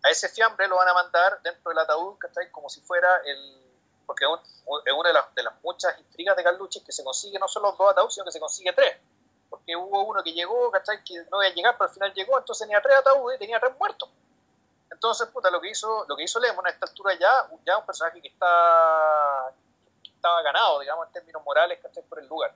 a 0.02 0.10
ese 0.10 0.28
fiambre 0.28 0.68
lo 0.68 0.76
van 0.76 0.88
a 0.88 0.94
mandar 0.94 1.40
dentro 1.42 1.70
del 1.70 1.78
ataúd, 1.78 2.18
¿cachai? 2.18 2.50
como 2.50 2.68
si 2.68 2.80
fuera 2.80 3.22
el... 3.24 3.62
Porque 4.06 4.24
es 4.24 4.92
una 4.92 5.08
de 5.08 5.14
las, 5.14 5.34
de 5.34 5.42
las 5.42 5.54
muchas 5.64 5.98
intrigas 5.98 6.36
de 6.36 6.44
Carlucci 6.44 6.80
que 6.84 6.92
se 6.92 7.02
consigue 7.02 7.40
no 7.40 7.48
solo 7.48 7.72
dos 7.72 7.90
ataúdes, 7.90 8.14
sino 8.14 8.24
que 8.24 8.30
se 8.30 8.38
consigue 8.38 8.72
tres. 8.72 8.96
Porque 9.50 9.74
hubo 9.74 10.04
uno 10.04 10.22
que 10.22 10.32
llegó, 10.32 10.70
¿cachai? 10.70 11.02
Que 11.02 11.24
no 11.30 11.42
iba 11.42 11.50
a 11.50 11.54
llegar, 11.54 11.76
pero 11.76 11.88
al 11.88 11.94
final 11.94 12.14
llegó, 12.14 12.38
entonces 12.38 12.66
tenía 12.66 12.80
tres 12.80 12.98
ataúdes 12.98 13.36
y 13.36 13.40
tenía 13.40 13.58
tres 13.58 13.76
muertos. 13.76 14.08
Entonces, 14.92 15.26
puta, 15.28 15.50
lo 15.50 15.60
que 15.60 15.70
hizo, 15.70 16.04
lo 16.08 16.16
que 16.16 16.22
hizo 16.22 16.38
Lemon 16.38 16.66
a 16.68 16.70
esta 16.70 16.86
altura 16.86 17.14
ya, 17.18 17.48
ya 17.66 17.78
un 17.78 17.84
personaje 17.84 18.22
que 18.22 18.28
está 18.28 19.52
estaba 20.26 20.42
ganado, 20.42 20.80
digamos, 20.80 21.06
en 21.06 21.12
términos 21.12 21.42
morales, 21.44 21.78
¿cachai? 21.82 22.02
Por 22.04 22.18
el 22.18 22.26
lugar. 22.26 22.54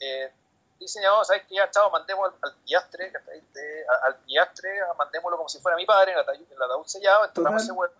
Eh, 0.00 0.32
dice, 0.78 1.00
ya, 1.02 1.10
¿sabes 1.24 1.44
que 1.46 1.56
ya, 1.56 1.70
chao, 1.70 1.90
mandemos 1.90 2.32
al, 2.32 2.50
al 2.50 2.56
pillastre, 2.58 3.10
de, 3.10 3.86
al 4.04 4.16
pillastre, 4.20 4.80
mandémoslo 4.96 5.36
como 5.36 5.48
si 5.48 5.58
fuera 5.60 5.76
mi 5.76 5.86
padre, 5.86 6.12
en 6.12 6.18
el 6.18 6.22
ataúd, 6.22 6.46
el 6.50 6.62
ataúd 6.62 6.86
sellado, 6.86 7.24
entonces 7.24 7.62
ese 7.62 7.72
bueno, 7.72 7.94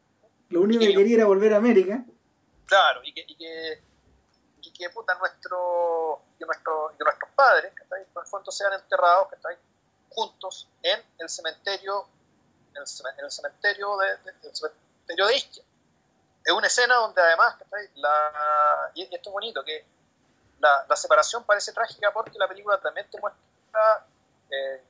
Lo 0.50 0.60
único 0.62 0.80
que, 0.80 0.88
que 0.88 0.94
quería 0.94 1.16
era 1.16 1.26
volver 1.26 1.54
a 1.54 1.56
América. 1.56 2.04
Claro, 2.66 3.00
y 3.02 3.12
que, 3.12 3.24
y 3.26 3.36
que, 3.36 3.82
y 4.62 4.72
que 4.72 4.90
puta, 4.90 5.14
nuestro, 5.14 6.22
que, 6.38 6.44
nuestro, 6.44 6.92
que 6.96 7.04
nuestros 7.04 7.30
padres, 7.34 7.72
que 7.74 7.82
en 7.96 8.02
el 8.02 8.26
fondo 8.26 8.50
sean 8.50 8.72
enterrados, 8.74 9.28
que 9.28 9.36
juntos 10.10 10.68
en 10.82 11.00
el 11.18 11.28
cementerio, 11.28 12.06
en 12.74 12.82
el, 12.82 13.18
en 13.18 13.24
el 13.24 13.30
cementerio 13.30 13.96
de, 13.98 14.06
de, 14.06 14.48
el 14.48 14.56
cementerio 14.56 15.26
de 15.26 15.36
Isquia. 15.36 15.64
Es 16.44 16.52
una 16.52 16.66
escena 16.66 16.94
donde 16.94 17.20
además, 17.20 17.56
la, 17.96 18.90
y 18.94 19.02
esto 19.02 19.30
es 19.30 19.32
bonito, 19.32 19.62
que 19.64 19.84
la, 20.60 20.86
la, 20.88 20.96
separación 20.96 21.44
parece 21.44 21.72
trágica 21.72 22.10
porque 22.12 22.38
la 22.38 22.48
película 22.48 22.78
también 22.80 23.06
te 23.10 23.20
muestra 23.20 24.06
eh, 24.50 24.82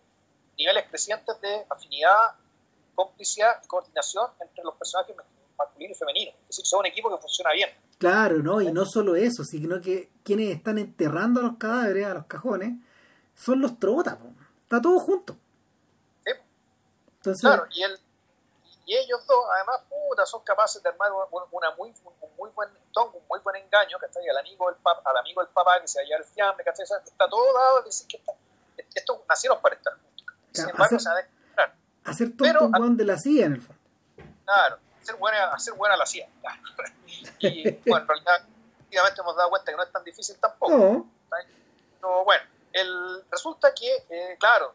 niveles 0.56 0.86
crecientes 0.88 1.40
de 1.40 1.66
afinidad, 1.68 2.34
complicidad 2.94 3.60
y 3.62 3.66
coordinación 3.66 4.30
entre 4.40 4.64
los 4.64 4.74
personajes 4.74 5.14
masculino 5.58 5.92
y 5.92 5.94
femenino. 5.94 6.32
Es 6.42 6.48
decir, 6.48 6.66
son 6.66 6.80
un 6.80 6.86
equipo 6.86 7.10
que 7.10 7.20
funciona 7.20 7.52
bien. 7.52 7.70
Claro, 7.98 8.38
¿no? 8.38 8.60
Y 8.60 8.72
no 8.72 8.84
solo 8.84 9.16
eso, 9.16 9.44
sino 9.44 9.80
que 9.80 10.10
quienes 10.22 10.54
están 10.54 10.78
enterrando 10.78 11.40
a 11.40 11.42
los 11.44 11.56
cadáveres, 11.58 12.06
a 12.06 12.14
los 12.14 12.26
cajones, 12.26 12.74
son 13.34 13.60
los 13.60 13.78
trotas. 13.78 14.16
Po. 14.16 14.32
Está 14.62 14.80
todo 14.80 14.98
junto. 15.00 15.36
Sí. 16.24 16.32
Entonces, 17.16 17.40
claro, 17.40 17.66
y, 17.70 17.82
el, 17.82 17.98
y 18.88 18.96
ellos 18.96 19.26
dos, 19.26 19.44
además, 19.54 19.82
puta, 19.88 20.24
son 20.24 20.42
capaces 20.42 20.82
de 20.82 20.88
armar 20.88 21.12
una, 21.12 21.44
una 21.52 21.70
muy, 21.76 21.90
un 22.04 22.30
muy 22.38 22.50
buen 22.50 22.70
ton, 22.92 23.10
un 23.14 23.22
muy 23.28 23.38
buen 23.40 23.56
engaño, 23.56 23.98
¿cachai? 23.98 24.26
Al 24.28 24.38
amigo 24.38 24.66
del 24.70 24.76
papá, 24.80 25.02
al 25.10 25.16
amigo 25.18 25.42
del 25.42 25.50
papá 25.52 25.78
que 25.80 25.86
se 25.88 26.00
halla 26.00 26.16
el 26.16 26.24
fiambre, 26.24 26.64
¿cachai? 26.64 26.84
Está 26.84 27.28
todo 27.28 27.52
dado 27.52 27.78
a 27.78 27.82
decir 27.82 28.06
que 28.08 28.16
está, 28.16 28.32
estos 28.94 29.18
nacieron 29.28 29.60
para 29.60 29.74
estar 29.74 29.92
juntos. 29.92 30.26
Sin 30.52 30.64
embargo, 30.70 30.96
hacer- 30.96 31.00
se 31.00 31.10
de 31.10 31.26
claro, 31.54 31.72
hacer 32.04 32.32
Pero- 32.38 32.60
un 32.64 32.74
weón 32.74 32.96
de 32.96 33.04
la 33.04 33.18
CIA 33.18 33.46
en 33.46 33.52
el 33.52 33.60
fondo. 33.62 33.82
claro, 34.46 34.78
hacer 35.02 35.16
buena, 35.16 35.52
hacer 35.52 35.74
buena 35.74 35.96
la 35.96 36.06
CIA. 36.06 36.28
claro. 36.40 36.60
Y 37.40 37.70
bueno, 37.88 38.02
en 38.02 38.08
realidad, 38.08 38.48
últimamente 38.84 39.20
hemos 39.20 39.36
dado 39.36 39.50
cuenta 39.50 39.70
que 39.70 39.76
no 39.76 39.82
es 39.82 39.92
tan 39.92 40.02
difícil 40.04 40.36
tampoco. 40.40 40.72
No, 40.76 41.10
Pero 42.00 42.24
bueno, 42.24 42.42
el, 42.72 43.24
resulta 43.30 43.74
que, 43.74 44.04
eh, 44.08 44.36
claro, 44.40 44.72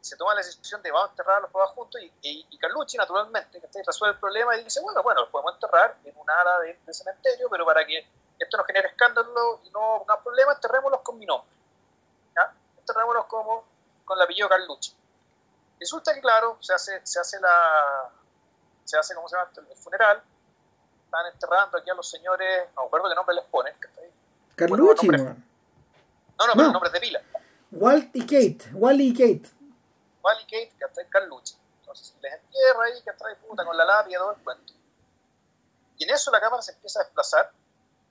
se 0.00 0.16
toma 0.16 0.34
la 0.34 0.40
decisión 0.40 0.80
de 0.82 0.90
vamos 0.90 1.08
a 1.08 1.10
enterrar 1.12 1.36
a 1.38 1.40
los 1.40 1.50
papás 1.50 1.70
juntos 1.70 2.00
y, 2.00 2.06
y, 2.22 2.46
y 2.50 2.58
Carlucci, 2.58 2.96
naturalmente, 2.96 3.60
que 3.60 3.82
resuelve 3.84 4.14
el 4.14 4.20
problema 4.20 4.56
y 4.56 4.64
dice, 4.64 4.80
bueno, 4.80 5.02
bueno, 5.02 5.22
los 5.22 5.30
podemos 5.30 5.54
enterrar 5.54 5.96
en 6.04 6.16
un 6.16 6.30
ala 6.30 6.60
de, 6.60 6.78
de 6.86 6.94
cementerio, 6.94 7.48
pero 7.50 7.64
para 7.66 7.84
que 7.86 8.06
esto 8.38 8.56
no 8.56 8.64
genere 8.64 8.88
escándalo 8.88 9.60
y 9.64 9.70
no 9.70 9.96
haga 10.08 10.22
problema, 10.22 10.52
enterrémoslos 10.52 11.00
con 11.02 11.18
mi 11.18 11.26
nombre. 11.26 11.50
¿ya? 12.36 12.52
Enterrémoslos 12.78 13.26
como 13.26 13.64
con 14.04 14.16
el 14.16 14.22
apellido 14.22 14.48
Carlucci. 14.48 14.94
Resulta 15.80 16.14
que, 16.14 16.20
claro, 16.20 16.56
se 16.60 16.72
hace, 16.74 17.00
se 17.04 17.20
hace 17.20 17.40
la... 17.40 18.10
Se 18.84 18.96
hace, 18.98 19.14
¿cómo 19.14 19.28
se 19.28 19.36
llama? 19.36 19.50
El 19.56 19.76
funeral. 19.76 20.22
Están 21.04 21.26
enterrando 21.26 21.76
aquí 21.78 21.90
a 21.90 21.94
los 21.94 22.08
señores, 22.08 22.68
no 22.74 22.82
me 22.82 22.86
acuerdo 22.86 23.08
qué 23.08 23.14
nombre 23.14 23.34
les 23.34 23.44
ponen. 23.46 23.74
Carlucci, 24.56 25.06
Bueno, 25.08 25.24
weón. 25.24 25.44
No, 26.38 26.46
no, 26.46 26.52
pero 26.54 26.66
No. 26.68 26.72
nombres 26.72 26.92
de 26.92 27.00
pila. 27.00 27.20
Walt 27.70 28.16
y 28.16 28.20
Kate, 28.22 28.70
Wally 28.72 29.08
y 29.08 29.12
Kate. 29.12 29.50
Está 30.88 31.00
en 31.02 31.08
Carlucci. 31.08 31.56
Entonces 31.80 32.14
les 32.20 32.32
entierra 32.32 32.84
ahí, 32.84 33.02
que 33.02 33.12
trae 33.12 33.36
puta 33.36 33.64
con 33.64 33.76
la 33.76 33.84
lápida, 33.84 34.18
todo 34.18 34.32
el 34.32 34.42
cuento. 34.42 34.72
Y 35.96 36.04
en 36.04 36.10
eso 36.10 36.30
la 36.30 36.40
cámara 36.40 36.62
se 36.62 36.72
empieza 36.72 37.00
a 37.00 37.04
desplazar 37.04 37.50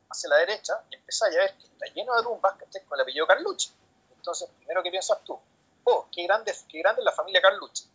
hacia 0.09 0.29
la 0.29 0.37
derecha 0.37 0.81
y 0.89 0.95
empieza 0.95 1.25
a 1.25 1.29
ver 1.29 1.55
que 1.57 1.65
está 1.65 1.85
lleno 1.93 2.15
de 2.15 2.23
tumbas 2.23 2.61
estén 2.61 2.85
con 2.85 2.97
el 2.97 3.03
apellido 3.03 3.27
Carlucci. 3.27 3.71
Entonces, 4.15 4.49
primero 4.57 4.83
que 4.83 4.91
piensas 4.91 5.23
tú, 5.23 5.39
oh, 5.83 6.07
qué 6.11 6.23
grande, 6.23 6.53
qué 6.69 6.79
grande 6.79 7.01
es 7.01 7.05
la 7.05 7.11
familia 7.11 7.41
Carlucci. 7.41 7.89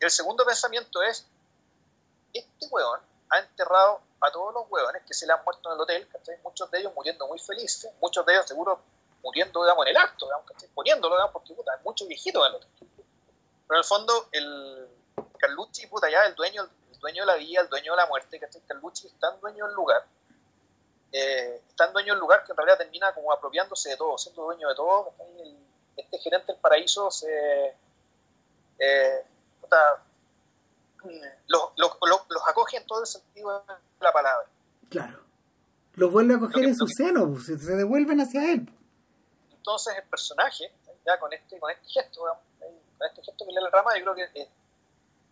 Y 0.00 0.04
el 0.04 0.10
segundo 0.10 0.44
pensamiento 0.44 1.02
es, 1.02 1.26
este 2.32 2.66
hueón 2.70 3.00
ha 3.30 3.38
enterrado 3.38 4.00
a 4.20 4.30
todos 4.30 4.54
los 4.54 4.70
hueones 4.70 5.02
que 5.04 5.14
se 5.14 5.26
le 5.26 5.32
han 5.32 5.44
muerto 5.44 5.68
en 5.70 5.74
el 5.74 5.80
hotel, 5.80 6.08
¿cachai? 6.08 6.38
muchos 6.42 6.70
de 6.70 6.80
ellos 6.80 6.92
muriendo 6.94 7.26
muy 7.26 7.38
felices, 7.38 7.90
muchos 8.00 8.24
de 8.26 8.32
ellos 8.34 8.46
seguro 8.46 8.80
muriendo 9.22 9.62
digamos, 9.62 9.86
en 9.86 9.90
el 9.90 9.96
acto, 9.96 10.26
digamos, 10.26 10.46
¿cachai? 10.46 10.68
poniéndolo, 10.68 11.16
digamos, 11.16 11.32
porque 11.32 11.54
puta, 11.54 11.72
hay 11.72 11.82
muchos 11.84 12.06
viejitos 12.06 12.46
en 12.46 12.50
el 12.50 12.56
hotel. 12.56 12.97
Pero 13.68 13.76
en 13.76 13.78
el 13.78 13.84
fondo, 13.84 14.28
el 14.32 14.88
Carlucci, 15.38 15.86
puta, 15.88 16.10
ya 16.10 16.24
el 16.24 16.34
dueño, 16.34 16.62
el 16.92 16.98
dueño 16.98 17.22
de 17.22 17.26
la 17.26 17.34
vida, 17.36 17.60
el 17.60 17.68
dueño 17.68 17.92
de 17.92 17.96
la 17.98 18.06
muerte, 18.06 18.40
¿cachai? 18.40 18.62
Carlucci 18.62 19.06
es 19.06 19.12
tan 19.20 19.38
dueño 19.40 19.66
del 19.66 19.74
lugar, 19.74 20.06
eh, 21.12 21.62
es 21.68 21.76
tan 21.76 21.92
dueño 21.92 22.14
del 22.14 22.20
lugar 22.20 22.44
que 22.44 22.52
en 22.52 22.56
realidad 22.56 22.78
termina 22.78 23.14
como 23.14 23.32
apropiándose 23.32 23.90
de 23.90 23.96
todo, 23.96 24.16
siendo 24.18 24.42
dueño 24.44 24.68
de 24.68 24.74
todo. 24.74 25.12
El- 25.38 25.56
este 25.96 26.18
gerente 26.18 26.52
del 26.52 26.60
paraíso 26.60 27.10
se... 27.10 27.74
Eh, 28.78 29.24
puta, 29.60 30.02
los, 31.48 31.62
los, 31.76 31.96
los, 32.02 32.20
los 32.28 32.42
acoge 32.48 32.76
en 32.76 32.86
todo 32.86 33.00
el 33.00 33.06
sentido 33.06 33.60
de 33.66 33.74
la 34.00 34.12
palabra. 34.12 34.46
Claro. 34.90 35.18
Los 35.94 36.12
vuelve 36.12 36.34
a 36.34 36.38
coger 36.38 36.62
que- 36.62 36.68
en 36.68 36.76
su 36.76 36.86
que- 36.86 36.94
seno, 36.94 37.28
pues, 37.32 37.46
se 37.46 37.58
se 37.58 37.72
devuelven 37.74 38.20
hacia 38.20 38.52
él. 38.52 38.72
Entonces 39.50 39.96
el 39.96 40.08
personaje, 40.08 40.72
ya 41.04 41.18
con 41.18 41.32
este, 41.32 41.58
con 41.58 41.70
este 41.72 41.88
gesto, 41.88 42.20
digamos, 42.20 42.42
este 43.06 43.22
gesto 43.22 43.46
que 43.46 43.52
lee 43.52 43.60
la 43.62 43.70
rama, 43.70 43.96
yo 43.96 44.02
creo 44.02 44.14
que 44.14 44.40
eh, 44.40 44.48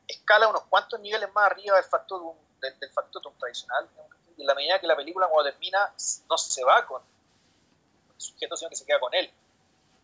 escala 0.07 0.49
unos 0.49 0.63
cuantos 0.65 1.01
niveles 1.01 1.33
más 1.33 1.47
arriba 1.47 1.77
del 1.77 1.85
factotum, 1.85 2.37
del, 2.61 2.79
del 2.79 2.91
tradicional. 3.39 3.89
y 4.37 4.41
en 4.43 4.47
la 4.47 4.55
medida 4.55 4.81
que 4.81 4.87
la 4.87 4.97
película 4.97 5.29
cuando 5.29 5.51
termina 5.51 5.93
no 6.29 6.39
se 6.39 6.65
va 6.65 6.87
con 6.87 7.03
el 7.03 8.21
sujeto, 8.21 8.57
sino 8.57 8.71
que 8.71 8.77
se 8.77 8.85
queda 8.85 9.01
con 9.01 9.13
él. 9.15 9.31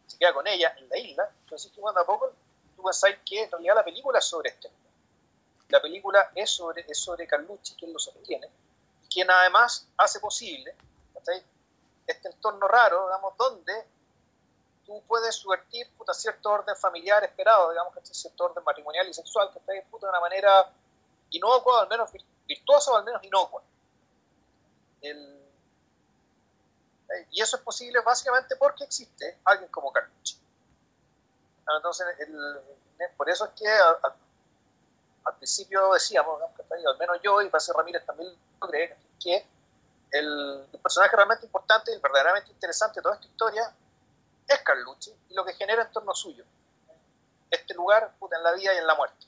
Se 0.07 0.19
queda 0.19 0.33
con 0.33 0.47
ella 0.47 0.75
en 0.79 0.89
la 0.89 0.99
isla. 0.99 1.31
Entonces 1.45 1.71
tú 1.73 1.81
cuando 1.81 2.01
a 2.01 2.07
poco 2.07 2.33
tú 2.77 2.83
pensáis 2.83 3.19
que 3.25 3.45
en 3.45 3.51
realidad 3.51 3.75
la 3.77 3.85
película 3.85 4.19
es 4.19 4.25
sobre 4.25 4.51
este. 4.51 4.71
La 5.69 5.81
película 5.81 6.31
es 6.35 6.51
sobre, 6.51 6.85
es 6.87 6.99
sobre 6.99 7.27
Carlucci, 7.27 7.75
quien 7.77 7.93
lo 7.93 7.99
sostiene, 7.99 8.47
y 9.05 9.09
quien 9.09 9.31
además 9.31 9.89
hace 9.97 10.21
posible 10.21 10.75
¿cachai? 11.15 11.43
este 12.07 12.29
entorno 12.29 12.69
raro, 12.69 13.07
digamos, 13.07 13.37
donde 13.39 13.87
tú 15.01 15.03
puedes 15.07 15.35
subvertir 15.37 15.91
puta, 15.97 16.13
cierto 16.13 16.51
orden 16.51 16.77
familiar 16.77 17.25
esperado, 17.25 17.71
digamos, 17.71 17.95
¿cachai? 17.95 18.15
cierto 18.15 18.45
orden 18.45 18.63
matrimonial 18.65 19.09
y 19.09 19.15
sexual, 19.15 19.51
que 19.53 19.59
está 19.59 19.73
puta, 19.91 20.07
de 20.07 20.11
una 20.11 20.21
manera 20.21 20.71
inocua, 21.31 21.83
al 21.83 21.89
menos 21.89 22.13
vir- 22.13 22.25
virtuosa, 22.47 22.93
o 22.93 22.97
al 22.97 23.05
menos 23.05 23.23
inocua. 23.25 23.63
El- 25.01 25.39
eh, 27.09 27.27
y 27.31 27.41
eso 27.41 27.57
es 27.57 27.63
posible 27.63 28.01
básicamente 28.01 28.57
porque 28.57 28.85
existe 28.85 29.39
alguien 29.45 29.71
como 29.71 29.91
Carlucci. 29.93 30.39
Ah, 31.67 31.77
Entonces, 31.77 32.07
el- 32.21 32.61
por 33.17 33.29
eso 33.31 33.47
es 33.47 33.51
que 33.53 33.69
a- 33.69 33.99
a- 34.03 34.17
al 35.25 35.37
principio 35.37 35.93
decíamos, 35.93 36.39
que 36.57 36.63
al 36.87 36.99
menos 36.99 37.19
yo 37.23 37.41
y 37.41 37.49
Pase 37.49 37.73
Ramírez 37.73 38.05
también 38.05 38.31
lo 38.61 38.69
cree, 38.69 38.97
que 39.19 39.47
el, 40.11 40.67
el 40.73 40.81
personaje 40.81 41.17
realmente 41.17 41.47
importante 41.47 41.93
y 41.95 41.99
verdaderamente 41.99 42.51
interesante 42.51 43.01
de 43.01 43.03
toda 43.03 43.15
esta 43.15 43.27
historia 43.27 43.75
es 44.49 44.59
Carlucci 44.65 45.13
y 45.29 45.35
lo 45.35 45.45
que 45.45 45.53
genera 45.55 45.83
en 45.85 45.93
torno 45.93 46.15
suyo. 46.15 46.45
Este 47.51 47.75
lugar 47.75 48.15
puta, 48.19 48.37
en 48.37 48.43
la 48.45 48.53
vida 48.55 48.75
y 48.75 48.79
en 48.79 48.87
la 48.87 48.95
muerte. 48.95 49.27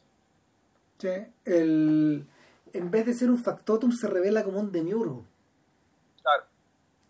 Sí, 0.99 1.09
el, 1.45 2.27
en 2.73 2.91
vez 2.91 3.07
de 3.07 3.15
ser 3.15 3.31
un 3.31 3.39
factotum 3.39 3.93
se 3.93 4.07
revela 4.09 4.45
como 4.45 4.61
un 4.61 4.73
demiurgo. 4.73 5.25
Claro, 6.23 6.45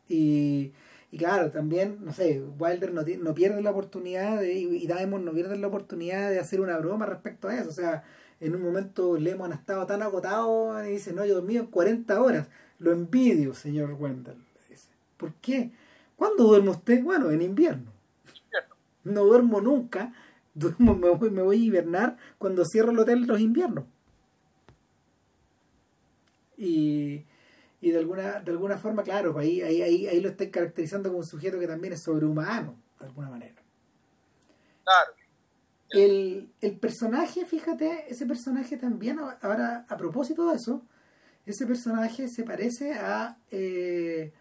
Y, 0.08 0.72
y 1.10 1.18
claro, 1.18 1.50
también, 1.52 2.04
no 2.04 2.12
sé, 2.12 2.42
Wilder 2.58 2.92
no, 2.92 3.02
no 3.02 3.34
pierde 3.34 3.62
la 3.62 3.70
oportunidad 3.70 4.40
de, 4.40 4.54
y 4.54 4.86
Diamond 4.86 5.24
no 5.24 5.32
pierde 5.32 5.56
la 5.56 5.68
oportunidad 5.68 6.30
de 6.30 6.40
hacer 6.40 6.60
una 6.60 6.76
broma 6.78 7.06
respecto 7.06 7.48
a 7.48 7.54
eso. 7.54 7.68
O 7.68 7.72
sea, 7.72 8.02
en 8.40 8.54
un 8.54 8.62
momento 8.62 9.16
Lemon 9.16 9.52
ha 9.52 9.56
estado 9.56 9.86
tan 9.86 10.02
agotado 10.02 10.84
y 10.84 10.90
dice, 10.90 11.12
no, 11.12 11.24
yo 11.24 11.34
dormido 11.36 11.62
en 11.62 11.70
40 11.70 12.20
horas. 12.20 12.48
Lo 12.78 12.90
envidio, 12.92 13.54
señor 13.54 13.92
Wendell. 13.92 14.36
le 14.36 14.68
dice. 14.74 14.88
¿Por 15.16 15.32
qué? 15.34 15.70
¿Cuándo 16.16 16.44
duerme 16.44 16.70
usted? 16.70 17.02
Bueno, 17.02 17.30
en 17.30 17.42
invierno. 17.42 17.93
No 19.04 19.24
duermo 19.24 19.60
nunca. 19.60 20.12
Duermo, 20.54 20.94
me, 20.94 21.10
voy, 21.10 21.30
me 21.30 21.42
voy 21.42 21.56
a 21.56 21.64
hibernar 21.64 22.16
cuando 22.38 22.64
cierro 22.64 22.92
el 22.92 22.98
hotel 23.00 23.26
los 23.26 23.40
inviernos. 23.40 23.86
Y, 26.56 27.24
y 27.80 27.90
de 27.90 27.98
alguna 27.98 28.40
de 28.40 28.52
alguna 28.52 28.78
forma, 28.78 29.02
claro, 29.02 29.32
pues 29.32 29.46
ahí, 29.46 29.62
ahí, 29.62 29.82
ahí, 29.82 30.06
ahí 30.06 30.20
lo 30.20 30.28
estoy 30.28 30.50
caracterizando 30.50 31.08
como 31.08 31.18
un 31.18 31.26
sujeto 31.26 31.58
que 31.58 31.66
también 31.66 31.92
es 31.94 32.04
sobrehumano, 32.04 32.76
de 33.00 33.06
alguna 33.06 33.30
manera. 33.30 33.60
Claro. 34.84 35.12
El, 35.90 36.52
el 36.60 36.78
personaje, 36.78 37.44
fíjate, 37.44 38.04
ese 38.08 38.24
personaje 38.24 38.76
también, 38.76 39.18
ahora 39.18 39.86
a 39.88 39.96
propósito 39.96 40.48
de 40.48 40.56
eso, 40.56 40.82
ese 41.46 41.66
personaje 41.66 42.28
se 42.28 42.44
parece 42.44 42.94
a 42.94 43.38
eh, 43.50 44.32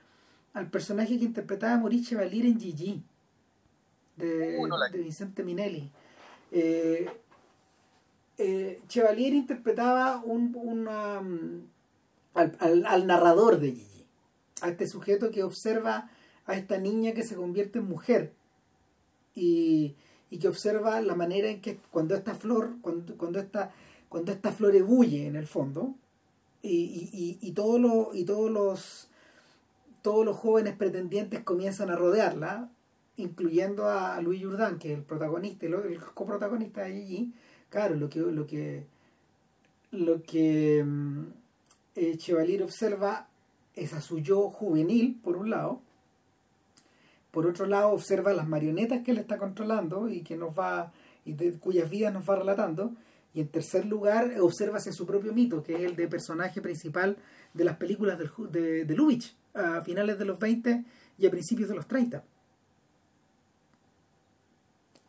al 0.53 0.69
personaje 0.69 1.17
que 1.17 1.25
interpretaba 1.25 1.77
Maurice 1.77 2.11
Chevalier 2.11 2.45
en 2.45 2.59
Gigi 2.59 3.03
de, 4.17 4.57
no 4.67 4.77
la- 4.77 4.89
de 4.89 4.99
Vicente 4.99 5.43
Minelli. 5.43 5.89
Eh, 6.51 7.07
eh, 8.37 8.81
Chevalier 8.87 9.33
interpretaba 9.33 10.21
un, 10.23 10.53
una, 10.55 11.21
mm, 11.21 11.65
al, 12.35 12.57
al- 12.59 12.85
al 12.85 13.07
narrador 13.07 13.59
de 13.59 13.71
Gigi, 13.73 14.05
a 14.61 14.69
este 14.69 14.87
sujeto 14.87 15.31
que 15.31 15.43
observa 15.43 16.09
a 16.45 16.55
esta 16.55 16.77
niña 16.77 17.13
que 17.13 17.23
se 17.23 17.35
convierte 17.35 17.79
en 17.79 17.85
mujer 17.85 18.33
y, 19.35 19.95
y 20.29 20.37
que 20.39 20.47
observa 20.47 21.01
la 21.01 21.15
manera 21.15 21.49
en 21.49 21.61
que 21.61 21.77
cuando 21.91 22.15
esta 22.15 22.35
flor, 22.35 22.75
cuando, 22.81 23.15
cuando 23.17 23.39
esta, 23.39 23.71
cuando 24.09 24.31
esta 24.31 24.51
flor 24.51 24.75
ebulle 24.75 25.27
en 25.27 25.35
el 25.35 25.47
fondo, 25.47 25.95
y, 26.61 26.69
y, 26.69 27.09
y, 27.41 27.47
y 27.49 27.51
todos 27.51 27.79
los, 27.79 28.15
y 28.15 28.23
todos 28.25 28.49
los 28.49 29.09
todos 30.01 30.25
los 30.25 30.35
jóvenes 30.35 30.75
pretendientes 30.75 31.43
comienzan 31.43 31.89
a 31.89 31.95
rodearla, 31.95 32.69
incluyendo 33.17 33.87
a 33.87 34.19
Luis 34.21 34.43
Jourdan, 34.43 34.79
que 34.79 34.93
es 34.93 34.97
el 34.99 35.03
protagonista, 35.03 35.65
el, 35.65 35.73
el 35.73 35.99
coprotagonista 35.99 36.81
de 36.81 36.93
Gigi, 36.93 37.33
claro, 37.69 37.95
lo 37.95 38.09
que 38.09 38.19
lo 38.19 38.47
que 38.47 38.85
lo 39.91 40.23
que 40.23 40.83
mm, 40.83 41.23
eh, 41.95 42.17
Chevalier 42.17 42.63
observa 42.63 43.27
es 43.75 43.93
a 43.93 44.01
su 44.01 44.19
yo 44.19 44.49
juvenil, 44.49 45.19
por 45.23 45.37
un 45.37 45.49
lado, 45.49 45.81
por 47.31 47.47
otro 47.47 47.65
lado 47.65 47.89
observa 47.89 48.33
las 48.33 48.47
marionetas 48.47 49.03
que 49.03 49.11
él 49.11 49.17
está 49.17 49.37
controlando 49.37 50.07
y 50.09 50.21
que 50.21 50.35
nos 50.37 50.57
va 50.57 50.91
y 51.25 51.33
de 51.33 51.53
cuyas 51.53 51.89
vidas 51.89 52.13
nos 52.13 52.29
va 52.29 52.35
relatando. 52.35 52.93
Y 53.35 53.41
en 53.41 53.47
tercer 53.47 53.85
lugar 53.85 54.31
observa 54.39 54.79
su 54.79 55.07
propio 55.07 55.33
mito 55.33 55.63
que 55.63 55.73
es 55.73 55.81
el 55.81 55.95
de 55.95 56.07
personaje 56.07 56.61
principal 56.61 57.17
de 57.55 57.63
las 57.63 57.77
películas 57.77 58.19
del 58.19 58.29
de, 58.51 58.85
de 58.85 58.95
Lubitsch 58.95 59.35
a 59.55 59.81
finales 59.81 60.19
de 60.19 60.25
los 60.25 60.37
20 60.37 60.83
y 61.17 61.25
a 61.25 61.31
principios 61.31 61.69
de 61.69 61.75
los 61.75 61.87
30 61.87 62.23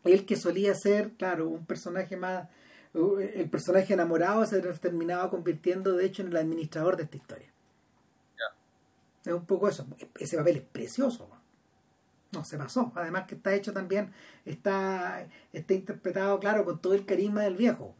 él 0.04 0.26
que 0.26 0.36
solía 0.36 0.74
ser 0.74 1.12
claro 1.12 1.48
un 1.48 1.66
personaje 1.66 2.16
más 2.16 2.48
el 2.94 3.50
personaje 3.50 3.92
enamorado 3.92 4.46
se 4.46 4.60
terminaba 4.60 5.28
convirtiendo 5.30 5.96
de 5.96 6.06
hecho 6.06 6.22
en 6.22 6.28
el 6.28 6.36
administrador 6.36 6.96
de 6.96 7.04
esta 7.04 7.16
historia 7.16 7.48
es 9.24 9.32
un 9.32 9.46
poco 9.46 9.68
eso 9.68 9.86
ese 10.18 10.36
papel 10.36 10.56
es 10.58 10.62
precioso 10.62 11.28
¿no? 12.34 12.44
Se 12.44 12.58
pasó. 12.58 12.92
Además 12.94 13.26
que 13.26 13.36
está 13.36 13.54
hecho 13.54 13.72
también, 13.72 14.12
está, 14.44 15.26
está 15.52 15.74
interpretado, 15.74 16.38
claro, 16.40 16.64
con 16.64 16.78
todo 16.80 16.94
el 16.94 17.06
carisma 17.06 17.42
del 17.42 17.56
viejo. 17.56 17.94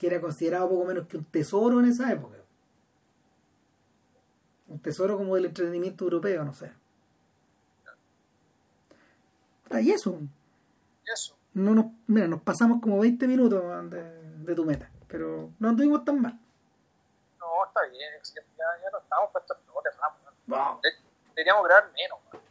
Que 0.00 0.08
era 0.08 0.20
considerado 0.20 0.68
poco 0.68 0.86
menos 0.86 1.06
que 1.06 1.18
un 1.18 1.24
tesoro 1.24 1.78
en 1.80 1.86
esa 1.86 2.10
época. 2.10 2.38
Un 4.66 4.80
tesoro 4.80 5.16
como 5.16 5.36
del 5.36 5.46
entretenimiento 5.46 6.04
europeo, 6.04 6.44
no 6.44 6.54
sé. 6.54 6.72
Y 9.80 9.90
eso. 9.90 10.18
Eso. 11.12 11.36
No 11.54 11.74
nos, 11.74 11.86
mira, 12.06 12.26
nos 12.26 12.42
pasamos 12.42 12.80
como 12.80 12.98
20 13.00 13.26
minutos 13.26 13.62
de, 13.90 14.02
de 14.02 14.54
tu 14.54 14.64
meta. 14.64 14.90
Pero 15.08 15.50
no 15.58 15.68
anduvimos 15.68 16.04
tan 16.04 16.20
mal. 16.20 16.38
No, 17.38 17.66
está 17.66 17.80
bien. 17.90 18.10
Ya, 18.34 18.64
ya 18.82 18.90
no 18.90 18.98
estamos 18.98 19.30
para 19.30 19.42
estos 19.44 19.58
flores, 19.64 19.94
vamos. 20.00 20.20
Wow. 20.46 20.80
De- 20.82 20.90
Deberíamos 21.36 21.64
grabar 21.64 21.90
menos. 21.92 22.18
man. 22.32 22.42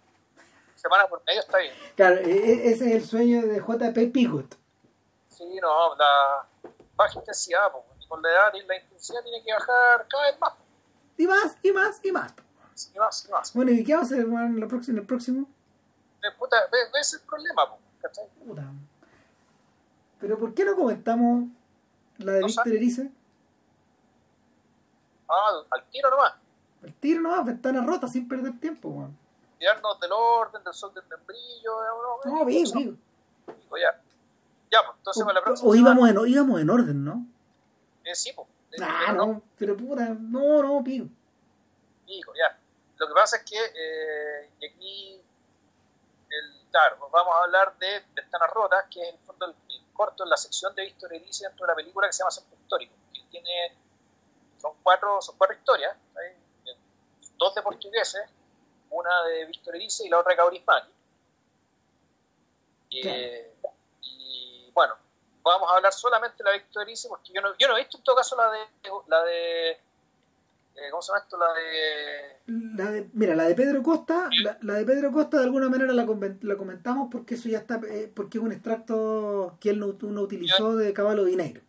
Semana 0.75 1.07
por 1.07 1.23
medio 1.25 1.39
está 1.39 1.57
bien. 1.59 1.73
Claro, 1.95 2.15
e- 2.17 2.23
e- 2.29 2.71
ese 2.71 2.89
es 2.89 2.95
el 2.95 3.05
sueño 3.05 3.41
de 3.41 3.59
JP 3.59 4.11
Pigot. 4.11 4.57
Sí, 5.29 5.57
no, 5.61 5.95
la 5.95 6.47
baja 6.95 7.19
intensidad, 7.19 7.71
po, 7.71 7.85
y 7.99 8.07
con 8.07 8.21
la 8.21 8.29
edad 8.29 8.53
y 8.53 8.61
la 8.65 8.77
intensidad 8.77 9.23
tiene 9.23 9.43
que 9.43 9.53
bajar 9.53 10.05
cada 10.09 10.23
vez 10.31 10.39
más. 10.39 10.53
Y 11.17 11.27
más, 11.27 11.57
y 11.63 11.71
más, 11.71 11.99
y 12.03 12.11
más. 12.11 12.33
Y 12.93 12.99
más, 12.99 13.25
y 13.27 13.31
más. 13.31 13.53
Bueno, 13.53 13.71
¿y 13.71 13.83
qué 13.83 13.93
vamos 13.93 14.11
a 14.11 14.15
hacer 14.15 14.25
en, 14.27 14.59
lo 14.59 14.67
próximo, 14.67 14.97
en 14.97 15.01
el 15.01 15.07
próximo? 15.07 15.47
Eh, 16.23 16.31
puta, 16.37 16.57
ese 16.71 16.99
es 16.99 17.13
el 17.13 17.21
problema, 17.21 17.69
po, 17.69 17.79
¿cachai? 18.03 18.25
Puta. 18.45 18.63
Pero 20.19 20.37
¿por 20.37 20.53
qué 20.53 20.63
no 20.65 20.75
comentamos 20.75 21.45
la 22.19 22.33
de 22.33 22.41
No 22.41 22.47
Víctor. 22.47 22.67
Erice? 22.67 23.11
Ah, 25.29 25.63
al 25.71 25.83
tiro 25.89 26.09
nomás. 26.11 26.33
El 26.83 26.93
tiro 26.95 27.21
nomás, 27.21 27.45
ventana 27.45 27.83
rota 27.85 28.07
sin 28.07 28.27
perder 28.27 28.59
tiempo, 28.59 28.89
weón. 28.89 29.17
Tirarnos 29.57 29.99
del 29.99 30.11
orden, 30.11 30.63
del 30.63 30.73
sol 30.73 30.93
del 30.93 31.03
membrillo. 31.07 31.83
eh, 31.83 31.87
No, 32.25 32.45
bien, 32.45 32.65
bien. 32.73 32.99
ya. 33.47 34.01
Ya, 34.71 34.79
pues, 34.85 34.97
entonces 34.97 35.23
para 35.23 35.39
la 35.39 35.43
próxima. 35.43 35.69
O 35.69 35.73
semana- 35.73 35.91
íbamos 36.01 36.09
en, 36.25 36.31
íbamos 36.33 36.61
en 36.61 36.69
orden, 36.69 37.05
¿no? 37.05 37.25
Eh, 38.03 38.15
sí, 38.15 38.31
pues. 38.35 38.47
eh, 38.71 38.77
Ah, 38.83 39.03
pero 39.07 39.25
no, 39.25 39.41
pero 39.57 39.77
puta, 39.77 40.09
no, 40.19 40.61
no, 40.63 40.83
pico. 40.83 41.05
Digo, 42.05 42.33
ya. 42.35 42.57
Lo 42.97 43.07
que 43.07 43.13
pasa 43.13 43.37
es 43.37 43.43
que 43.43 43.57
eh, 43.57 44.49
y 44.59 44.65
aquí, 44.67 45.21
claro, 46.73 46.97
pues 46.99 47.11
vamos 47.11 47.35
a 47.35 47.43
hablar 47.43 47.77
de 47.77 48.03
Ventanas 48.13 48.49
Rotas, 48.51 48.85
que 48.89 49.01
es 49.01 49.09
en 49.09 49.15
el 49.15 49.21
fondo 49.21 49.45
el, 49.45 49.55
el 49.69 49.93
corto 49.93 50.23
en 50.23 50.29
la 50.31 50.37
sección 50.37 50.73
de 50.73 50.83
Víctor 50.85 51.13
Erice 51.13 51.47
dentro 51.47 51.67
de 51.67 51.71
la 51.71 51.75
película 51.75 52.07
que 52.07 52.13
se 52.13 52.19
llama 52.23 52.31
Centro 52.31 52.57
Histórico, 52.57 52.95
que 53.13 53.21
tiene, 53.29 53.77
son 54.59 54.73
cuatro, 54.81 55.21
son 55.21 55.37
cuatro 55.37 55.55
historias, 55.55 55.95
¿sí? 56.15 56.71
dos 57.37 57.53
de 57.53 57.61
portugueses, 57.61 58.27
una 58.89 59.23
de 59.25 59.45
Víctor 59.45 59.75
Erice 59.75 60.05
y 60.05 60.09
la 60.09 60.19
otra 60.19 60.31
de 60.31 60.37
Kaurismäki. 60.37 60.93
Eh, 62.91 63.55
Y 64.01 64.71
bueno, 64.71 64.95
vamos 65.43 65.71
a 65.71 65.75
hablar 65.75 65.93
solamente 65.93 66.37
de 66.37 66.43
la 66.45 66.51
de 66.51 66.59
Víctor 66.59 66.83
Erice, 66.83 67.07
porque 67.07 67.31
yo 67.33 67.41
no, 67.41 67.55
yo 67.57 67.67
no 67.67 67.77
he 67.77 67.81
visto 67.81 67.97
en 67.97 68.03
todo 68.03 68.15
caso 68.15 68.35
la 68.35 68.49
de, 68.49 68.67
la 69.07 69.23
de 69.23 69.81
eh, 70.75 70.89
¿cómo 70.91 71.01
se 71.01 71.11
llama 71.11 71.23
esto? 71.23 71.37
La 71.37 71.53
de 71.53 72.83
La 72.85 72.91
de, 72.91 73.09
mira, 73.13 73.35
la 73.35 73.43
de 73.45 73.55
Pedro 73.55 73.81
Costa, 73.83 74.29
la, 74.43 74.57
la 74.61 74.73
de 74.75 74.85
Pedro 74.85 75.11
Costa 75.11 75.37
de 75.37 75.43
alguna 75.43 75.69
manera 75.69 75.93
la, 75.93 76.05
comentamos 76.57 77.09
porque 77.11 77.35
eso 77.35 77.49
ya 77.49 77.59
está, 77.59 77.79
eh, 77.89 78.11
porque 78.13 78.37
es 78.37 78.43
un 78.43 78.51
extracto 78.51 79.57
que 79.59 79.69
él 79.71 79.79
no, 79.79 79.95
no 80.01 80.21
utilizó 80.21 80.75
de 80.75 80.93
Caballo 80.93 81.23
Dinero. 81.25 81.61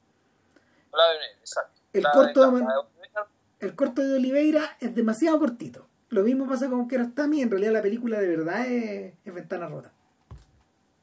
la 0.92 1.08
de 1.10 1.16
exacto. 1.40 1.80
El 1.92 2.02
La 2.02 2.12
corto 2.12 2.40
de, 2.40 2.46
de 2.46 2.52
Man- 2.52 2.64
la 2.66 3.22
de- 3.60 3.66
El 3.66 3.74
corto 3.76 4.02
de 4.02 4.14
Oliveira 4.16 4.76
es 4.80 4.94
demasiado 4.94 5.38
cortito. 5.38 5.86
Lo 6.10 6.22
mismo 6.22 6.46
pasa 6.48 6.68
con 6.68 6.86
Kiarostami, 6.88 7.42
en 7.42 7.50
realidad 7.50 7.72
la 7.72 7.82
película 7.82 8.20
de 8.20 8.26
verdad 8.36 8.66
es, 8.66 9.14
es 9.24 9.34
Ventana 9.34 9.66
Rota. 9.68 9.90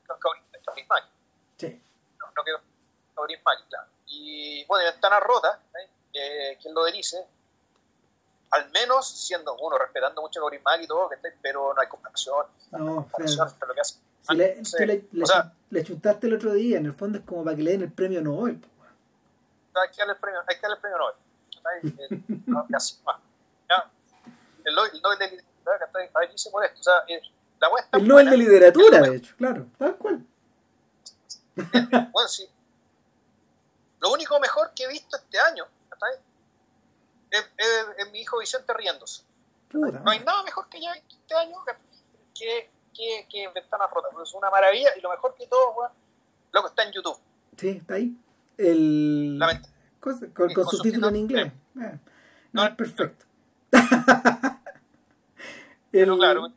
no, 0.07 0.15
Sí. 1.57 1.81
no, 2.19 2.25
no 2.35 2.43
quedó 2.43 2.57
Kaurismäki, 3.15 3.63
claro. 3.69 3.87
Y 4.07 4.65
bueno, 4.65 4.89
Ventana 4.91 5.19
Rota, 5.19 5.59
¿eh? 5.75 5.89
Eh, 6.13 6.57
quien 6.61 6.73
lo 6.73 6.85
dice, 6.85 7.25
al 8.51 8.69
menos 8.71 9.09
siendo 9.09 9.55
uno, 9.57 9.77
respetando 9.77 10.21
mucho 10.21 10.39
a 10.39 10.43
Kaurismäki 10.43 10.83
y 10.83 10.87
todo, 10.87 11.09
pero 11.41 11.73
no 11.73 11.81
hay 11.81 11.87
comparación. 11.87 12.45
No, 12.71 12.95
comparación 13.03 13.35
claro. 13.37 13.51
entre 13.51 13.67
lo 13.67 13.73
que 13.73 13.81
hace. 13.81 13.95
Si 14.21 14.35
le, 14.35 14.49
tú 14.61 14.85
le, 14.85 15.07
le- 15.11 15.23
o 15.23 15.25
sea, 15.25 15.53
le 15.69 15.83
chuntaste 15.83 16.27
el 16.27 16.33
otro 16.35 16.53
día, 16.53 16.77
en 16.77 16.85
el 16.85 16.93
fondo 16.93 17.17
es 17.17 17.23
como 17.25 17.43
para 17.43 17.55
que 17.55 17.63
le 17.63 17.71
den 17.71 17.81
el 17.83 17.91
premio 17.91 18.21
Nobel. 18.21 18.61
hay 19.73 19.89
que 19.89 19.97
darle 19.97 20.13
el 20.13 20.19
premio, 20.19 20.41
hay 20.47 20.55
que 20.55 20.61
darle 20.61 20.75
el 20.75 20.81
premio 20.81 20.97
Nobel. 20.99 21.15
¿cachai? 21.55 22.07
El- 22.29 22.43
no, 22.45 22.67
casi 22.69 23.01
más. 23.03 23.17
¿ya? 23.69 23.89
El, 24.65 24.75
Nobel- 24.75 24.91
el 24.93 25.01
Nobel 25.01 25.17
de 25.19 25.27
literatura, 25.31 26.09
ahí 26.15 26.27
dice 26.31 26.49
por 26.51 26.63
esto. 26.65 26.79
O 26.79 26.83
sea, 26.83 27.03
eh, 27.07 27.21
la 27.59 27.67
está 27.79 27.97
El 27.97 28.07
Nobel 28.07 28.25
buena. 28.25 28.31
de 28.31 28.37
literatura, 28.37 28.97
El 28.99 29.03
de 29.11 29.15
hecho, 29.17 29.35
claro, 29.37 29.65
tal 29.77 29.95
cual. 29.97 30.25
Bueno, 32.11 32.27
sí. 32.27 32.47
Lo 33.99 34.11
único 34.11 34.39
mejor 34.39 34.71
que 34.75 34.83
he 34.83 34.87
visto 34.87 35.15
este 35.17 35.39
año 35.39 35.65
¿cachai? 35.89 36.19
Es, 37.31 37.41
es- 37.57 37.87
es 37.97 38.11
mi 38.11 38.19
hijo 38.21 38.37
Vicente 38.39 38.73
riéndose. 38.73 39.23
No 39.73 40.11
hay 40.11 40.19
nada 40.19 40.43
mejor 40.43 40.67
que 40.69 40.81
ya 40.81 40.93
este 40.93 41.33
año 41.35 41.57
que, 42.35 42.69
que, 42.93 43.27
que 43.29 43.47
Ventanas 43.55 43.89
Rotas. 43.89 44.11
Es 44.21 44.33
una 44.33 44.49
maravilla 44.49 44.89
y 44.97 45.01
lo 45.01 45.09
mejor 45.09 45.33
que 45.35 45.47
todo, 45.47 45.71
weón, 45.73 45.91
lo 46.51 46.61
que 46.61 46.67
está 46.67 46.83
en 46.83 46.91
YouTube. 46.91 47.17
Sí, 47.57 47.69
está 47.69 47.93
ahí. 47.95 48.15
El... 48.57 49.39
Con, 49.99 50.19
con 50.31 50.53
con 50.53 50.65
subtítulo 50.67 51.07
en 51.09 51.15
inglés. 51.15 51.51
Eh, 51.81 51.99
no, 52.51 52.65
es 52.65 52.75
perfecto. 52.75 53.25
Pero 55.91 56.13
El- 56.13 56.19
claro, 56.19 56.47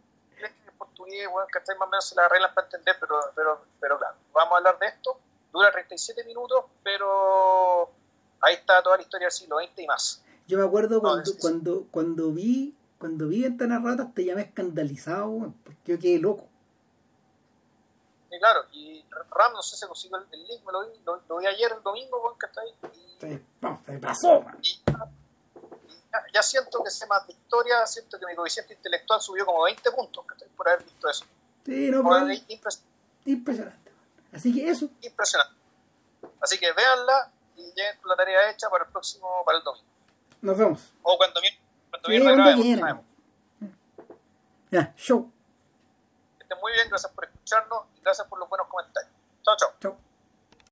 portugués, 0.79 1.29
weón, 1.33 1.47
¿cachai? 1.51 1.77
Más 1.77 1.87
o 1.89 1.91
menos 1.91 2.05
se 2.09 2.15
la 2.15 2.25
arreglan 2.27 2.53
para 2.55 2.67
entender, 2.67 2.97
pero, 3.01 3.21
pero, 3.35 3.65
pero 3.81 3.99
claro, 3.99 4.17
vamos 4.33 4.55
a 4.55 4.57
hablar 4.59 4.79
de 4.79 4.87
esto. 4.87 5.19
Dura 5.53 5.71
37 5.71 6.25
minutos, 6.25 6.65
pero 6.83 7.91
ahí 8.41 8.55
está 8.55 8.83
toda 8.83 8.97
la 8.97 9.03
historia 9.03 9.27
del 9.27 9.33
siglo 9.33 9.59
XX 9.59 9.79
y 9.79 9.87
más. 9.87 10.24
Yo 10.47 10.59
me 10.59 10.65
acuerdo 10.65 11.01
cuando, 11.01 11.31
cuando, 11.41 11.87
cuando 11.91 12.33
vi 12.33 12.77
cuando 12.99 13.29
vi 13.29 13.43
Ventanas 13.43 13.83
Rotas 13.83 14.15
te 14.15 14.25
llamé 14.25 14.43
escandalizado, 14.43 15.53
porque 15.63 15.93
yo 15.93 15.99
quedé 15.99 16.19
loco. 16.19 16.49
Y 18.31 18.39
claro, 18.39 18.61
y 18.73 19.05
Ram, 19.31 19.53
no 19.53 19.63
sé 19.63 19.77
si 19.77 19.87
consiguió 19.87 20.19
el, 20.19 20.27
el 20.33 20.47
link, 20.47 20.65
me 20.65 20.73
lo 20.73 20.89
vi, 20.89 20.99
lo, 21.05 21.21
lo 21.29 21.37
vi 21.39 21.47
ayer 21.47 21.73
el 21.77 21.83
domingo, 21.83 22.21
weón, 22.23 22.37
¿cachai? 22.39 22.67
Y, 22.95 23.21
Se, 23.21 23.43
no, 23.61 23.81
se 23.87 23.99
pasó, 23.99 24.41
man. 24.43 24.59
y 24.63 24.81
ya, 24.87 25.09
y 25.87 26.13
ya- 26.13 26.25
ya 26.33 26.43
siento 26.43 26.83
que 26.83 26.91
sé 26.91 27.07
más 27.07 27.27
de 27.27 27.35
historia, 27.35 27.87
siento 27.87 28.19
que 28.19 28.27
mi 28.27 28.35
coeficiente 28.35 28.75
intelectual 28.75 29.21
subió 29.21 29.45
como 29.47 29.63
20 29.65 29.91
puntos, 29.93 30.25
¿cachai? 30.27 30.49
Por 30.57 30.69
haber 30.69 30.85
visto 30.85 31.09
eso. 31.09 31.25
Sí, 31.65 31.91
no, 31.91 32.03
pero 32.03 32.15
haber- 32.15 32.39
impres- 32.49 32.81
impresionante. 33.27 33.93
Así 34.33 34.53
que 34.53 34.69
eso. 34.69 34.89
Impresionante. 35.03 35.55
Así 36.41 36.59
que 36.59 36.73
véanla 36.73 37.31
y 37.57 37.63
lleguen 37.67 37.99
con 38.01 38.09
la 38.11 38.17
tarea 38.17 38.51
hecha 38.51 38.69
para 38.69 38.85
el 38.85 38.91
próximo, 38.91 39.29
para 39.45 39.59
el 39.59 39.65
domingo. 39.65 39.87
Nos 40.45 40.59
vemos. 40.59 40.93
O 41.03 41.17
cuando 41.17 41.41
viene, 41.41 41.59
cuando 41.89 42.63
Sí, 42.63 42.77
grabemos. 42.77 43.05
Ya, 44.71 44.93
show. 44.95 45.33
Que 46.37 46.43
estén 46.43 46.59
muy 46.61 46.71
bien, 46.73 46.87
gracias 46.91 47.11
por 47.13 47.25
escucharnos 47.25 47.85
y 47.97 48.01
gracias 48.03 48.29
por 48.29 48.39
los 48.39 48.47
buenos 48.51 48.69
comentarios. 48.69 49.11
Chao, 49.43 49.57
chao. 49.57 49.71
Chao. 49.81 49.99